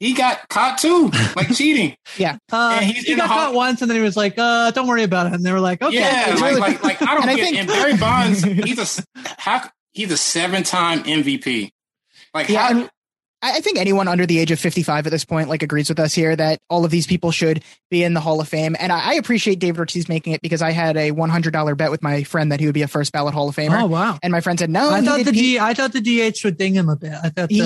he 0.00 0.12
got 0.12 0.48
caught 0.48 0.78
too, 0.78 1.10
like 1.34 1.52
cheating. 1.56 1.96
Yeah, 2.18 2.36
uh, 2.52 2.80
he 2.80 3.16
got 3.16 3.28
caught 3.28 3.54
once, 3.54 3.80
and 3.80 3.90
then 3.90 3.96
he 3.96 4.02
was 4.02 4.16
like, 4.16 4.34
uh, 4.36 4.70
"Don't 4.72 4.86
worry 4.86 5.04
about 5.04 5.28
it." 5.28 5.32
And 5.32 5.44
they 5.44 5.52
were 5.52 5.60
like, 5.60 5.80
"Okay." 5.80 5.96
Yeah, 5.96 6.36
like, 6.40 6.58
like, 6.58 6.84
like, 6.84 7.02
I 7.02 7.14
don't 7.14 7.22
get. 7.24 7.28
I 7.28 7.36
think- 7.36 7.56
and 7.56 7.68
Barry 7.68 7.96
Bonds, 7.96 8.42
he's 8.64 8.98
a 8.98 9.04
how, 9.38 9.68
he's 9.92 10.10
a 10.12 10.16
seven 10.16 10.62
time 10.62 11.02
MVP. 11.04 11.70
Like, 12.34 12.48
yeah, 12.48 12.72
how, 12.72 12.88
I 13.40 13.60
think 13.60 13.78
anyone 13.78 14.08
under 14.08 14.26
the 14.26 14.38
age 14.38 14.50
of 14.50 14.58
55 14.58 15.06
at 15.06 15.10
this 15.10 15.24
point, 15.24 15.48
like, 15.48 15.62
agrees 15.62 15.88
with 15.88 16.00
us 16.00 16.12
here 16.12 16.34
that 16.34 16.58
all 16.68 16.84
of 16.84 16.90
these 16.90 17.06
people 17.06 17.30
should 17.30 17.62
be 17.88 18.02
in 18.02 18.12
the 18.12 18.20
Hall 18.20 18.40
of 18.40 18.48
Fame. 18.48 18.74
And 18.78 18.90
I, 18.90 19.10
I 19.10 19.14
appreciate 19.14 19.60
David 19.60 19.78
Ortiz 19.78 20.08
making 20.08 20.32
it 20.32 20.42
because 20.42 20.60
I 20.60 20.72
had 20.72 20.96
a 20.96 21.12
$100 21.12 21.76
bet 21.76 21.90
with 21.92 22.02
my 22.02 22.24
friend 22.24 22.50
that 22.50 22.58
he 22.58 22.66
would 22.66 22.74
be 22.74 22.82
a 22.82 22.88
first 22.88 23.12
ballot 23.12 23.34
Hall 23.34 23.48
of 23.48 23.54
Famer. 23.54 23.82
Oh, 23.82 23.86
wow. 23.86 24.18
And 24.24 24.32
my 24.32 24.40
friend 24.40 24.58
said, 24.58 24.70
no. 24.70 24.90
I 24.90 25.02
thought 25.02 25.24
the 25.24 25.30
D, 25.30 25.58
I 25.58 25.72
thought 25.72 25.92
the 25.92 26.00
DH 26.00 26.44
would 26.44 26.56
ding 26.56 26.74
him 26.74 26.88
a 26.88 26.96
bit. 26.96 27.12
I 27.12 27.28
thought 27.28 27.50
he, 27.50 27.60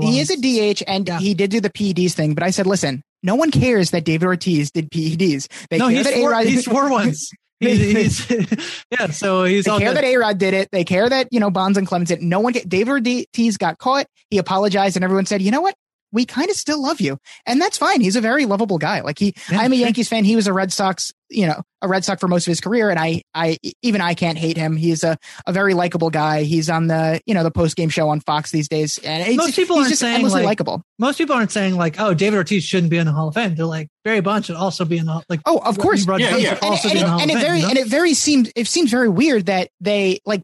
he 0.00 0.20
is 0.20 0.30
a 0.30 0.36
DH 0.36 0.82
and 0.86 1.08
yeah. 1.08 1.18
he 1.18 1.34
did 1.34 1.50
do 1.50 1.60
the 1.60 1.70
PEDs 1.70 2.12
thing, 2.12 2.34
but 2.34 2.44
I 2.44 2.50
said, 2.50 2.68
listen, 2.68 3.02
no 3.24 3.34
one 3.34 3.50
cares 3.50 3.90
that 3.90 4.04
David 4.04 4.26
Ortiz 4.26 4.70
did 4.70 4.90
PEDs. 4.92 5.48
They 5.70 5.78
no, 5.78 5.88
he 5.88 6.04
swore, 6.04 6.40
he 6.42 6.56
swore 6.62 6.88
once. 6.88 7.32
he's, 7.60 8.30
yeah, 8.90 9.06
so 9.06 9.44
he's 9.44 9.64
they 9.64 9.70
care 9.78 9.88
good. 9.88 9.96
that 9.96 10.04
A 10.04 10.16
Rod 10.16 10.38
did 10.38 10.52
it. 10.52 10.68
They 10.72 10.84
care 10.84 11.08
that 11.08 11.28
you 11.30 11.40
know 11.40 11.50
Bonds 11.50 11.78
and 11.78 11.86
Clemens 11.86 12.08
did. 12.08 12.22
No 12.22 12.40
one 12.40 12.52
get 12.52 12.68
David 12.68 12.90
Ortiz 12.90 13.56
got 13.56 13.78
caught. 13.78 14.06
He 14.30 14.38
apologized, 14.38 14.96
and 14.96 15.04
everyone 15.04 15.26
said, 15.26 15.40
"You 15.40 15.50
know 15.50 15.62
what? 15.62 15.74
we 16.12 16.24
kind 16.24 16.48
of 16.50 16.56
still 16.56 16.80
love 16.80 17.00
you. 17.00 17.18
And 17.44 17.60
that's 17.60 17.76
fine. 17.76 18.00
He's 18.00 18.16
a 18.16 18.20
very 18.20 18.46
lovable 18.46 18.78
guy. 18.78 19.00
Like 19.00 19.18
he, 19.18 19.34
yeah, 19.50 19.58
I'm 19.60 19.72
a 19.72 19.76
Yankees 19.76 20.08
fan. 20.08 20.24
He 20.24 20.36
was 20.36 20.46
a 20.46 20.52
Red 20.52 20.72
Sox, 20.72 21.12
you 21.28 21.46
know, 21.46 21.62
a 21.82 21.88
Red 21.88 22.04
Sox 22.04 22.20
for 22.20 22.28
most 22.28 22.46
of 22.46 22.50
his 22.50 22.60
career. 22.60 22.90
And 22.90 22.98
I, 22.98 23.22
I, 23.34 23.58
even 23.82 24.00
I 24.00 24.14
can't 24.14 24.38
hate 24.38 24.56
him. 24.56 24.76
He's 24.76 25.04
a, 25.04 25.16
a 25.46 25.52
very 25.52 25.74
likable 25.74 26.10
guy. 26.10 26.42
He's 26.42 26.70
on 26.70 26.86
the, 26.86 27.20
you 27.26 27.34
know, 27.34 27.42
the 27.42 27.50
post 27.50 27.76
game 27.76 27.88
show 27.88 28.08
on 28.08 28.20
Fox 28.20 28.50
these 28.50 28.68
days. 28.68 28.98
And 28.98 29.36
most 29.36 29.56
people 29.56 29.76
aren't 29.76 29.96
saying 29.96 30.28
like, 30.28 30.44
likable. 30.44 30.82
Most 30.98 31.18
people 31.18 31.34
aren't 31.34 31.52
saying 31.52 31.76
like, 31.76 31.98
oh, 31.98 32.14
David 32.14 32.36
Ortiz 32.36 32.64
shouldn't 32.64 32.90
be 32.90 32.98
in 32.98 33.06
the 33.06 33.12
Hall 33.12 33.28
of 33.28 33.34
Fame. 33.34 33.54
They're 33.54 33.66
like, 33.66 33.88
Barry 34.04 34.20
Bonds 34.20 34.46
should 34.46 34.56
also 34.56 34.84
be 34.84 34.98
in 34.98 35.06
the, 35.06 35.22
like, 35.28 35.40
oh, 35.46 35.58
of 35.58 35.78
course. 35.78 36.06
Yeah, 36.06 36.36
yeah. 36.36 36.58
Also 36.62 36.88
and, 36.88 36.98
and, 36.98 37.08
and, 37.08 37.20
and 37.22 37.30
it 37.30 37.40
very, 37.40 37.62
and 37.62 37.76
it 37.76 37.86
very 37.86 38.14
seemed, 38.14 38.52
it 38.54 38.66
seems 38.66 38.90
very 38.90 39.08
weird 39.08 39.46
that 39.46 39.70
they 39.80 40.20
like, 40.24 40.42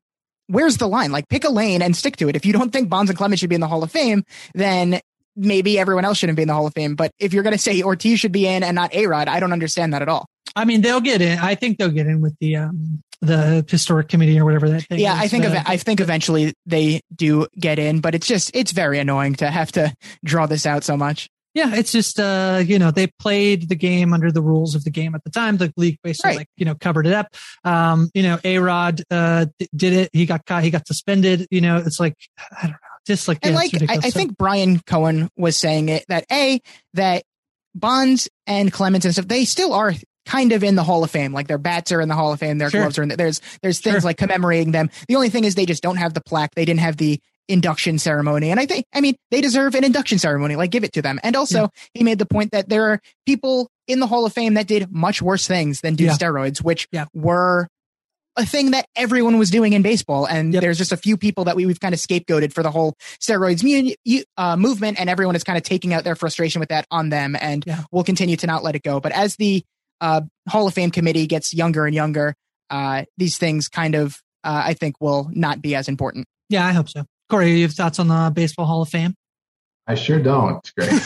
where's 0.48 0.76
the 0.76 0.88
line? 0.88 1.12
Like 1.12 1.28
pick 1.28 1.44
a 1.44 1.50
lane 1.50 1.80
and 1.82 1.96
stick 1.96 2.16
to 2.16 2.28
it. 2.28 2.36
If 2.36 2.44
you 2.44 2.52
don't 2.52 2.72
think 2.72 2.88
Bonds 2.88 3.08
and 3.08 3.16
Clemens 3.16 3.40
should 3.40 3.48
be 3.48 3.54
in 3.54 3.60
the 3.60 3.68
Hall 3.68 3.82
of 3.82 3.90
Fame, 3.90 4.24
then 4.54 5.00
maybe 5.34 5.78
everyone 5.78 6.04
else 6.04 6.18
shouldn't 6.18 6.36
be 6.36 6.42
in 6.42 6.48
the 6.48 6.54
Hall 6.54 6.66
of 6.66 6.74
Fame. 6.74 6.94
But 6.94 7.10
if 7.18 7.32
you're 7.32 7.42
going 7.42 7.54
to 7.54 7.58
say 7.58 7.82
Ortiz 7.82 8.20
should 8.20 8.32
be 8.32 8.46
in 8.46 8.62
and 8.62 8.74
not 8.74 8.92
A 8.94 9.06
Rod, 9.06 9.28
I 9.28 9.40
don't 9.40 9.52
understand 9.52 9.94
that 9.94 10.02
at 10.02 10.08
all. 10.10 10.26
I 10.54 10.64
mean, 10.64 10.80
they'll 10.80 11.00
get 11.00 11.22
in. 11.22 11.38
I 11.38 11.54
think 11.54 11.78
they'll 11.78 11.88
get 11.88 12.06
in 12.06 12.20
with 12.20 12.36
the 12.40 12.56
um, 12.56 13.02
the 13.20 13.64
historic 13.68 14.08
committee 14.08 14.38
or 14.38 14.44
whatever 14.44 14.68
that 14.68 14.82
thing. 14.82 14.98
Yeah, 14.98 15.14
is. 15.14 15.20
I 15.20 15.28
think 15.28 15.44
uh, 15.44 15.62
I 15.64 15.76
think 15.76 16.00
eventually 16.00 16.54
they 16.66 17.00
do 17.14 17.46
get 17.58 17.78
in, 17.78 18.00
but 18.00 18.14
it's 18.14 18.26
just 18.26 18.50
it's 18.54 18.72
very 18.72 18.98
annoying 18.98 19.34
to 19.36 19.50
have 19.50 19.72
to 19.72 19.94
draw 20.24 20.46
this 20.46 20.66
out 20.66 20.84
so 20.84 20.96
much. 20.96 21.28
Yeah, 21.54 21.74
it's 21.74 21.92
just 21.92 22.18
uh, 22.18 22.62
you 22.64 22.78
know, 22.78 22.90
they 22.90 23.06
played 23.06 23.68
the 23.68 23.74
game 23.74 24.12
under 24.12 24.32
the 24.32 24.42
rules 24.42 24.74
of 24.74 24.84
the 24.84 24.90
game 24.90 25.14
at 25.14 25.22
the 25.22 25.30
time. 25.30 25.58
The 25.58 25.72
league 25.76 25.98
basically 26.02 26.30
right. 26.30 26.38
like, 26.38 26.48
you 26.56 26.64
know, 26.64 26.74
covered 26.74 27.06
it 27.06 27.12
up. 27.12 27.28
Um, 27.62 28.10
you 28.14 28.22
know, 28.22 28.38
A 28.42 28.58
Rod 28.58 29.02
uh 29.10 29.46
did 29.74 29.92
it. 29.92 30.10
He 30.12 30.26
got 30.26 30.46
caught, 30.46 30.64
he 30.64 30.70
got 30.70 30.86
suspended. 30.86 31.46
You 31.50 31.60
know, 31.60 31.76
it's 31.76 32.00
like 32.00 32.14
I 32.38 32.62
don't 32.62 32.72
know. 32.72 32.76
Just 33.06 33.26
like, 33.26 33.40
and 33.42 33.54
like 33.54 33.74
I, 33.88 33.94
I 33.94 34.10
think 34.10 34.38
Brian 34.38 34.78
Cohen 34.80 35.28
was 35.36 35.56
saying 35.56 35.88
it 35.88 36.04
that 36.08 36.24
A, 36.30 36.60
that 36.94 37.24
Bonds 37.74 38.28
and 38.46 38.72
Clemens 38.72 39.04
and 39.04 39.12
stuff, 39.12 39.26
they 39.26 39.44
still 39.44 39.72
are 39.72 39.92
kind 40.32 40.52
of 40.52 40.64
in 40.64 40.76
the 40.76 40.82
Hall 40.82 41.04
of 41.04 41.10
Fame. 41.10 41.32
Like 41.32 41.46
their 41.46 41.58
bats 41.58 41.92
are 41.92 42.00
in 42.00 42.08
the 42.08 42.14
Hall 42.14 42.32
of 42.32 42.40
Fame, 42.40 42.56
their 42.56 42.70
sure. 42.70 42.80
gloves 42.80 42.98
are 42.98 43.02
in 43.02 43.10
the, 43.10 43.16
there's 43.16 43.40
there's 43.62 43.80
things 43.80 43.96
sure. 43.96 44.00
like 44.00 44.16
commemorating 44.16 44.72
them. 44.72 44.88
The 45.06 45.16
only 45.16 45.28
thing 45.28 45.44
is 45.44 45.54
they 45.54 45.66
just 45.66 45.82
don't 45.82 45.98
have 45.98 46.14
the 46.14 46.22
plaque. 46.22 46.54
They 46.54 46.64
didn't 46.64 46.80
have 46.80 46.96
the 46.96 47.20
induction 47.48 47.98
ceremony. 47.98 48.50
And 48.50 48.58
I 48.58 48.64
think, 48.64 48.86
I 48.94 49.02
mean, 49.02 49.16
they 49.30 49.42
deserve 49.42 49.74
an 49.74 49.84
induction 49.84 50.18
ceremony. 50.18 50.56
Like, 50.56 50.70
give 50.70 50.84
it 50.84 50.92
to 50.94 51.02
them. 51.02 51.20
And 51.22 51.36
also, 51.36 51.62
yeah. 51.62 51.68
he 51.92 52.04
made 52.04 52.18
the 52.18 52.24
point 52.24 52.52
that 52.52 52.68
there 52.68 52.92
are 52.92 53.00
people 53.26 53.68
in 53.86 54.00
the 54.00 54.06
Hall 54.06 54.24
of 54.24 54.32
Fame 54.32 54.54
that 54.54 54.66
did 54.66 54.90
much 54.90 55.20
worse 55.20 55.46
things 55.46 55.80
than 55.82 55.96
do 55.96 56.04
yeah. 56.04 56.14
steroids, 56.14 56.62
which 56.62 56.88
yeah. 56.92 57.06
were 57.12 57.68
a 58.36 58.46
thing 58.46 58.70
that 58.70 58.86
everyone 58.96 59.36
was 59.38 59.50
doing 59.50 59.74
in 59.74 59.82
baseball. 59.82 60.24
And 60.24 60.54
yep. 60.54 60.62
there's 60.62 60.78
just 60.78 60.92
a 60.92 60.96
few 60.96 61.18
people 61.18 61.44
that 61.44 61.56
we, 61.56 61.66
we've 61.66 61.80
kind 61.80 61.92
of 61.92 62.00
scapegoated 62.00 62.54
for 62.54 62.62
the 62.62 62.70
whole 62.70 62.94
steroids 63.20 63.62
mu- 63.62 64.22
uh, 64.38 64.56
movement. 64.56 64.98
And 64.98 65.10
everyone 65.10 65.36
is 65.36 65.44
kind 65.44 65.58
of 65.58 65.64
taking 65.64 65.92
out 65.92 66.04
their 66.04 66.16
frustration 66.16 66.60
with 66.60 66.70
that 66.70 66.86
on 66.90 67.10
them. 67.10 67.36
And 67.38 67.64
we'll 67.90 68.04
continue 68.04 68.36
to 68.36 68.46
not 68.46 68.62
let 68.62 68.76
it 68.76 68.82
go. 68.82 69.00
But 69.00 69.12
as 69.12 69.36
the 69.36 69.62
uh, 70.02 70.20
Hall 70.48 70.66
of 70.66 70.74
Fame 70.74 70.90
committee 70.90 71.26
gets 71.26 71.54
younger 71.54 71.86
and 71.86 71.94
younger, 71.94 72.34
uh, 72.68 73.04
these 73.16 73.38
things 73.38 73.68
kind 73.68 73.94
of, 73.94 74.16
uh, 74.44 74.62
I 74.66 74.74
think, 74.74 74.96
will 75.00 75.30
not 75.32 75.62
be 75.62 75.74
as 75.74 75.88
important. 75.88 76.26
Yeah, 76.50 76.66
I 76.66 76.72
hope 76.72 76.90
so. 76.90 77.04
Corey, 77.30 77.52
you 77.52 77.62
have 77.62 77.72
thoughts 77.72 77.98
on 77.98 78.08
the 78.08 78.30
Baseball 78.34 78.66
Hall 78.66 78.82
of 78.82 78.88
Fame? 78.88 79.14
I 79.86 79.94
sure 79.96 80.20
don't. 80.20 80.72
Great. 80.76 80.92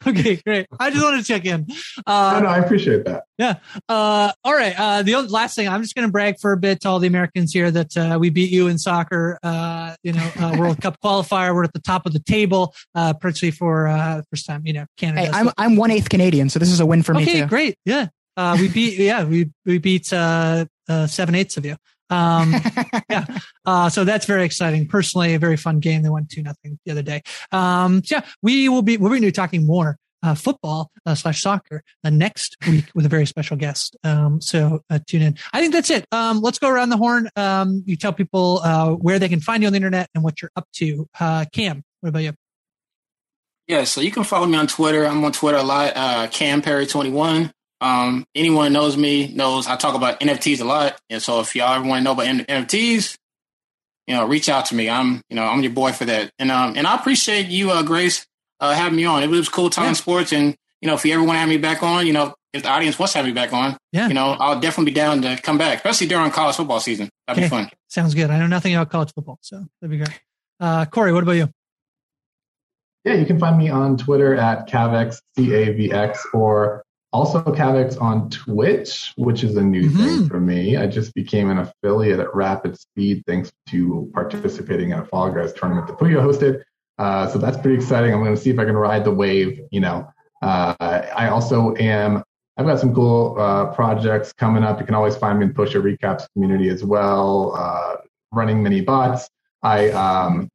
okay, 0.06 0.36
great. 0.44 0.66
I 0.78 0.90
just 0.90 1.02
wanted 1.02 1.18
to 1.18 1.24
check 1.24 1.44
in. 1.44 1.66
Uh, 2.06 2.40
no, 2.40 2.46
no, 2.46 2.48
I 2.48 2.58
appreciate 2.58 3.04
that. 3.04 3.24
Yeah. 3.38 3.56
Uh, 3.88 4.32
all 4.42 4.54
right. 4.54 4.74
Uh, 4.78 5.02
the 5.02 5.16
last 5.16 5.54
thing, 5.54 5.68
I'm 5.68 5.82
just 5.82 5.94
going 5.94 6.06
to 6.06 6.12
brag 6.12 6.40
for 6.40 6.52
a 6.52 6.56
bit 6.56 6.80
to 6.80 6.88
all 6.88 6.98
the 6.98 7.06
Americans 7.06 7.52
here 7.52 7.70
that 7.70 7.96
uh, 7.96 8.18
we 8.20 8.30
beat 8.30 8.50
you 8.50 8.66
in 8.66 8.78
soccer. 8.78 9.38
Uh, 9.42 9.94
you 10.02 10.12
know, 10.12 10.30
uh, 10.40 10.56
World 10.58 10.80
Cup 10.80 10.98
qualifier. 11.02 11.54
We're 11.54 11.64
at 11.64 11.72
the 11.72 11.80
top 11.80 12.06
of 12.06 12.12
the 12.12 12.20
table, 12.20 12.74
uh, 12.94 13.12
particularly 13.12 13.56
for 13.56 13.86
uh, 13.86 14.22
first 14.30 14.46
time. 14.46 14.62
You 14.66 14.72
know, 14.72 14.86
Canada. 14.96 15.26
Hey, 15.26 15.30
I'm 15.32 15.50
I'm 15.56 15.76
one 15.76 15.90
eighth 15.90 16.08
Canadian, 16.08 16.50
so 16.50 16.58
this 16.58 16.70
is 16.70 16.80
a 16.80 16.86
win 16.86 17.02
for 17.02 17.14
me 17.14 17.22
okay. 17.22 17.46
Great. 17.46 17.76
Yeah. 17.84 18.08
Uh, 18.36 18.56
we 18.58 18.68
beat. 18.68 18.98
Yeah, 18.98 19.24
we 19.24 19.50
we 19.64 19.78
beat 19.78 20.12
uh, 20.12 20.64
uh, 20.88 21.06
seven 21.06 21.34
eighths 21.34 21.56
of 21.56 21.64
you. 21.64 21.76
Um, 22.10 22.54
yeah. 23.10 23.26
Uh, 23.64 23.88
so 23.88 24.04
that's 24.04 24.26
very 24.26 24.44
exciting. 24.44 24.86
Personally, 24.86 25.34
a 25.34 25.38
very 25.38 25.56
fun 25.56 25.80
game. 25.80 26.02
They 26.02 26.10
won 26.10 26.26
two 26.30 26.42
nothing 26.42 26.78
the 26.84 26.92
other 26.92 27.02
day. 27.02 27.22
Um, 27.52 28.02
so 28.04 28.16
yeah, 28.16 28.26
we 28.42 28.68
will 28.68 28.82
be, 28.82 28.96
we're 28.96 29.08
going 29.10 29.22
to 29.22 29.28
be 29.28 29.32
talking 29.32 29.66
more, 29.66 29.96
uh, 30.22 30.34
football 30.34 30.90
uh, 31.06 31.14
slash 31.14 31.40
soccer 31.40 31.82
uh, 32.04 32.10
next 32.10 32.56
week 32.66 32.86
with 32.94 33.06
a 33.06 33.08
very 33.08 33.26
special 33.26 33.56
guest. 33.56 33.96
Um, 34.04 34.40
so 34.40 34.80
uh, 34.90 34.98
tune 35.06 35.22
in. 35.22 35.36
I 35.52 35.60
think 35.60 35.72
that's 35.72 35.90
it. 35.90 36.04
Um, 36.12 36.40
let's 36.40 36.58
go 36.58 36.68
around 36.68 36.90
the 36.90 36.96
horn. 36.96 37.28
Um, 37.36 37.82
you 37.86 37.96
tell 37.96 38.12
people, 38.12 38.60
uh, 38.62 38.90
where 38.90 39.18
they 39.18 39.28
can 39.28 39.40
find 39.40 39.62
you 39.62 39.66
on 39.66 39.72
the 39.72 39.78
internet 39.78 40.08
and 40.14 40.22
what 40.22 40.42
you're 40.42 40.50
up 40.56 40.68
to. 40.74 41.08
Uh, 41.18 41.44
Cam, 41.52 41.82
what 42.00 42.10
about 42.10 42.22
you? 42.22 42.32
Yeah, 43.66 43.84
so 43.84 44.00
you 44.00 44.10
can 44.10 44.24
follow 44.24 44.46
me 44.46 44.58
on 44.58 44.66
Twitter. 44.66 45.06
I'm 45.06 45.24
on 45.24 45.32
Twitter 45.32 45.58
a 45.58 45.62
lot. 45.62 45.92
Uh, 45.94 46.26
Cam 46.26 46.60
Perry 46.60 46.86
21. 46.86 47.52
Um, 47.80 48.26
anyone 48.34 48.72
knows 48.72 48.96
me 48.96 49.32
knows 49.32 49.66
I 49.66 49.76
talk 49.76 49.94
about 49.94 50.20
NFTs 50.20 50.60
a 50.60 50.64
lot, 50.64 51.00
and 51.08 51.22
so 51.22 51.40
if 51.40 51.54
y'all 51.56 51.74
ever 51.74 51.86
want 51.86 52.00
to 52.00 52.04
know 52.04 52.12
about 52.12 52.26
NFTs, 52.26 53.16
you 54.06 54.16
know, 54.16 54.26
reach 54.26 54.48
out 54.48 54.66
to 54.66 54.74
me. 54.74 54.90
I'm, 54.90 55.22
you 55.30 55.36
know, 55.36 55.44
I'm 55.44 55.62
your 55.62 55.72
boy 55.72 55.92
for 55.92 56.04
that. 56.04 56.32
And 56.38 56.50
um, 56.50 56.74
and 56.76 56.84
I 56.86 56.96
appreciate 56.96 57.46
you, 57.46 57.70
uh, 57.70 57.82
Grace, 57.82 58.26
uh, 58.58 58.74
having 58.74 58.96
me 58.96 59.04
on. 59.04 59.22
It 59.22 59.28
was 59.28 59.48
cool 59.48 59.70
talking 59.70 59.90
yeah. 59.90 59.94
sports, 59.94 60.32
and 60.32 60.56
you 60.80 60.88
know, 60.88 60.94
if 60.94 61.04
you 61.04 61.14
ever 61.14 61.22
want 61.22 61.36
to 61.36 61.40
have 61.40 61.48
me 61.48 61.58
back 61.58 61.82
on, 61.82 62.06
you 62.06 62.12
know, 62.12 62.34
if 62.52 62.64
the 62.64 62.68
audience 62.68 62.98
wants 62.98 63.12
to 63.12 63.18
have 63.18 63.26
me 63.26 63.32
back 63.32 63.52
on, 63.52 63.76
yeah, 63.92 64.08
you 64.08 64.14
know, 64.14 64.36
I'll 64.38 64.58
definitely 64.58 64.90
be 64.90 64.96
down 64.96 65.22
to 65.22 65.36
come 65.40 65.58
back, 65.58 65.76
especially 65.76 66.08
during 66.08 66.30
college 66.32 66.56
football 66.56 66.80
season. 66.80 67.08
That'd 67.28 67.44
okay. 67.44 67.46
be 67.46 67.62
fun. 67.62 67.70
Sounds 67.88 68.14
good. 68.14 68.30
I 68.30 68.38
know 68.38 68.48
nothing 68.48 68.74
about 68.74 68.90
college 68.90 69.12
football, 69.14 69.38
so 69.42 69.64
that'd 69.80 69.90
be 69.90 70.04
great. 70.04 70.20
Uh, 70.58 70.86
Corey, 70.86 71.12
what 71.12 71.22
about 71.22 71.32
you? 71.32 71.48
Yeah, 73.04 73.14
you 73.14 73.24
can 73.24 73.38
find 73.38 73.56
me 73.56 73.70
on 73.70 73.96
Twitter 73.96 74.34
at 74.34 74.68
Cavx, 74.68 75.22
C 75.36 75.54
A 75.54 75.72
V 75.72 75.92
X, 75.92 76.26
or 76.34 76.84
also, 77.12 77.42
Cavx 77.42 78.00
on 78.00 78.30
Twitch, 78.30 79.12
which 79.16 79.42
is 79.42 79.56
a 79.56 79.62
new 79.62 79.88
mm-hmm. 79.90 80.04
thing 80.04 80.28
for 80.28 80.38
me. 80.38 80.76
I 80.76 80.86
just 80.86 81.12
became 81.14 81.50
an 81.50 81.58
affiliate 81.58 82.20
at 82.20 82.32
Rapid 82.34 82.78
Speed 82.78 83.24
thanks 83.26 83.50
to 83.70 84.08
participating 84.14 84.90
in 84.90 85.00
a 85.00 85.04
Fall 85.04 85.30
Guys 85.32 85.52
tournament 85.52 85.88
that 85.88 85.98
Puyo 85.98 86.22
hosted. 86.22 86.62
Uh, 86.98 87.26
so 87.28 87.38
that's 87.38 87.56
pretty 87.56 87.76
exciting. 87.76 88.14
I'm 88.14 88.22
going 88.22 88.34
to 88.34 88.40
see 88.40 88.50
if 88.50 88.58
I 88.60 88.64
can 88.64 88.76
ride 88.76 89.04
the 89.04 89.10
wave. 89.10 89.60
You 89.72 89.80
know, 89.80 90.08
uh, 90.42 90.74
I 90.80 91.28
also 91.28 91.74
am. 91.76 92.22
I've 92.56 92.66
got 92.66 92.78
some 92.78 92.94
cool 92.94 93.36
uh, 93.40 93.72
projects 93.74 94.32
coming 94.32 94.62
up. 94.62 94.78
You 94.78 94.86
can 94.86 94.94
always 94.94 95.16
find 95.16 95.38
me 95.38 95.46
in 95.46 95.54
Postshow 95.54 95.82
Recaps 95.82 96.26
community 96.34 96.68
as 96.68 96.84
well. 96.84 97.54
Uh, 97.56 97.96
running 98.32 98.62
mini 98.62 98.82
bots. 98.82 99.28
I 99.62 99.90
um, 99.90 100.48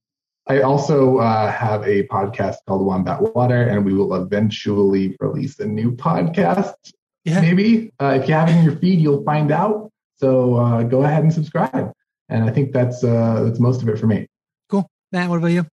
I 0.47 0.61
also 0.61 1.17
uh, 1.17 1.51
have 1.51 1.83
a 1.87 2.03
podcast 2.07 2.57
called 2.67 2.85
Wombat 2.85 3.35
Water, 3.35 3.63
and 3.63 3.83
we 3.83 3.93
will 3.93 4.13
eventually 4.15 5.15
release 5.19 5.59
a 5.59 5.65
new 5.65 5.91
podcast. 5.91 6.75
Yeah. 7.23 7.41
Maybe 7.41 7.91
uh, 7.99 8.19
if 8.21 8.27
you 8.27 8.35
have 8.35 8.49
it 8.49 8.55
in 8.55 8.63
your 8.63 8.75
feed, 8.75 8.99
you'll 8.99 9.23
find 9.23 9.51
out. 9.51 9.89
So 10.17 10.55
uh, 10.55 10.83
go 10.83 11.03
ahead 11.03 11.23
and 11.23 11.33
subscribe. 11.33 11.91
And 12.29 12.43
I 12.43 12.51
think 12.51 12.71
that's 12.71 13.03
uh, 13.03 13.43
that's 13.43 13.59
most 13.59 13.81
of 13.81 13.89
it 13.89 13.97
for 13.97 14.05
me. 14.07 14.27
Cool, 14.69 14.87
Matt. 15.11 15.29
What 15.29 15.37
about 15.37 15.47
you? 15.47 15.65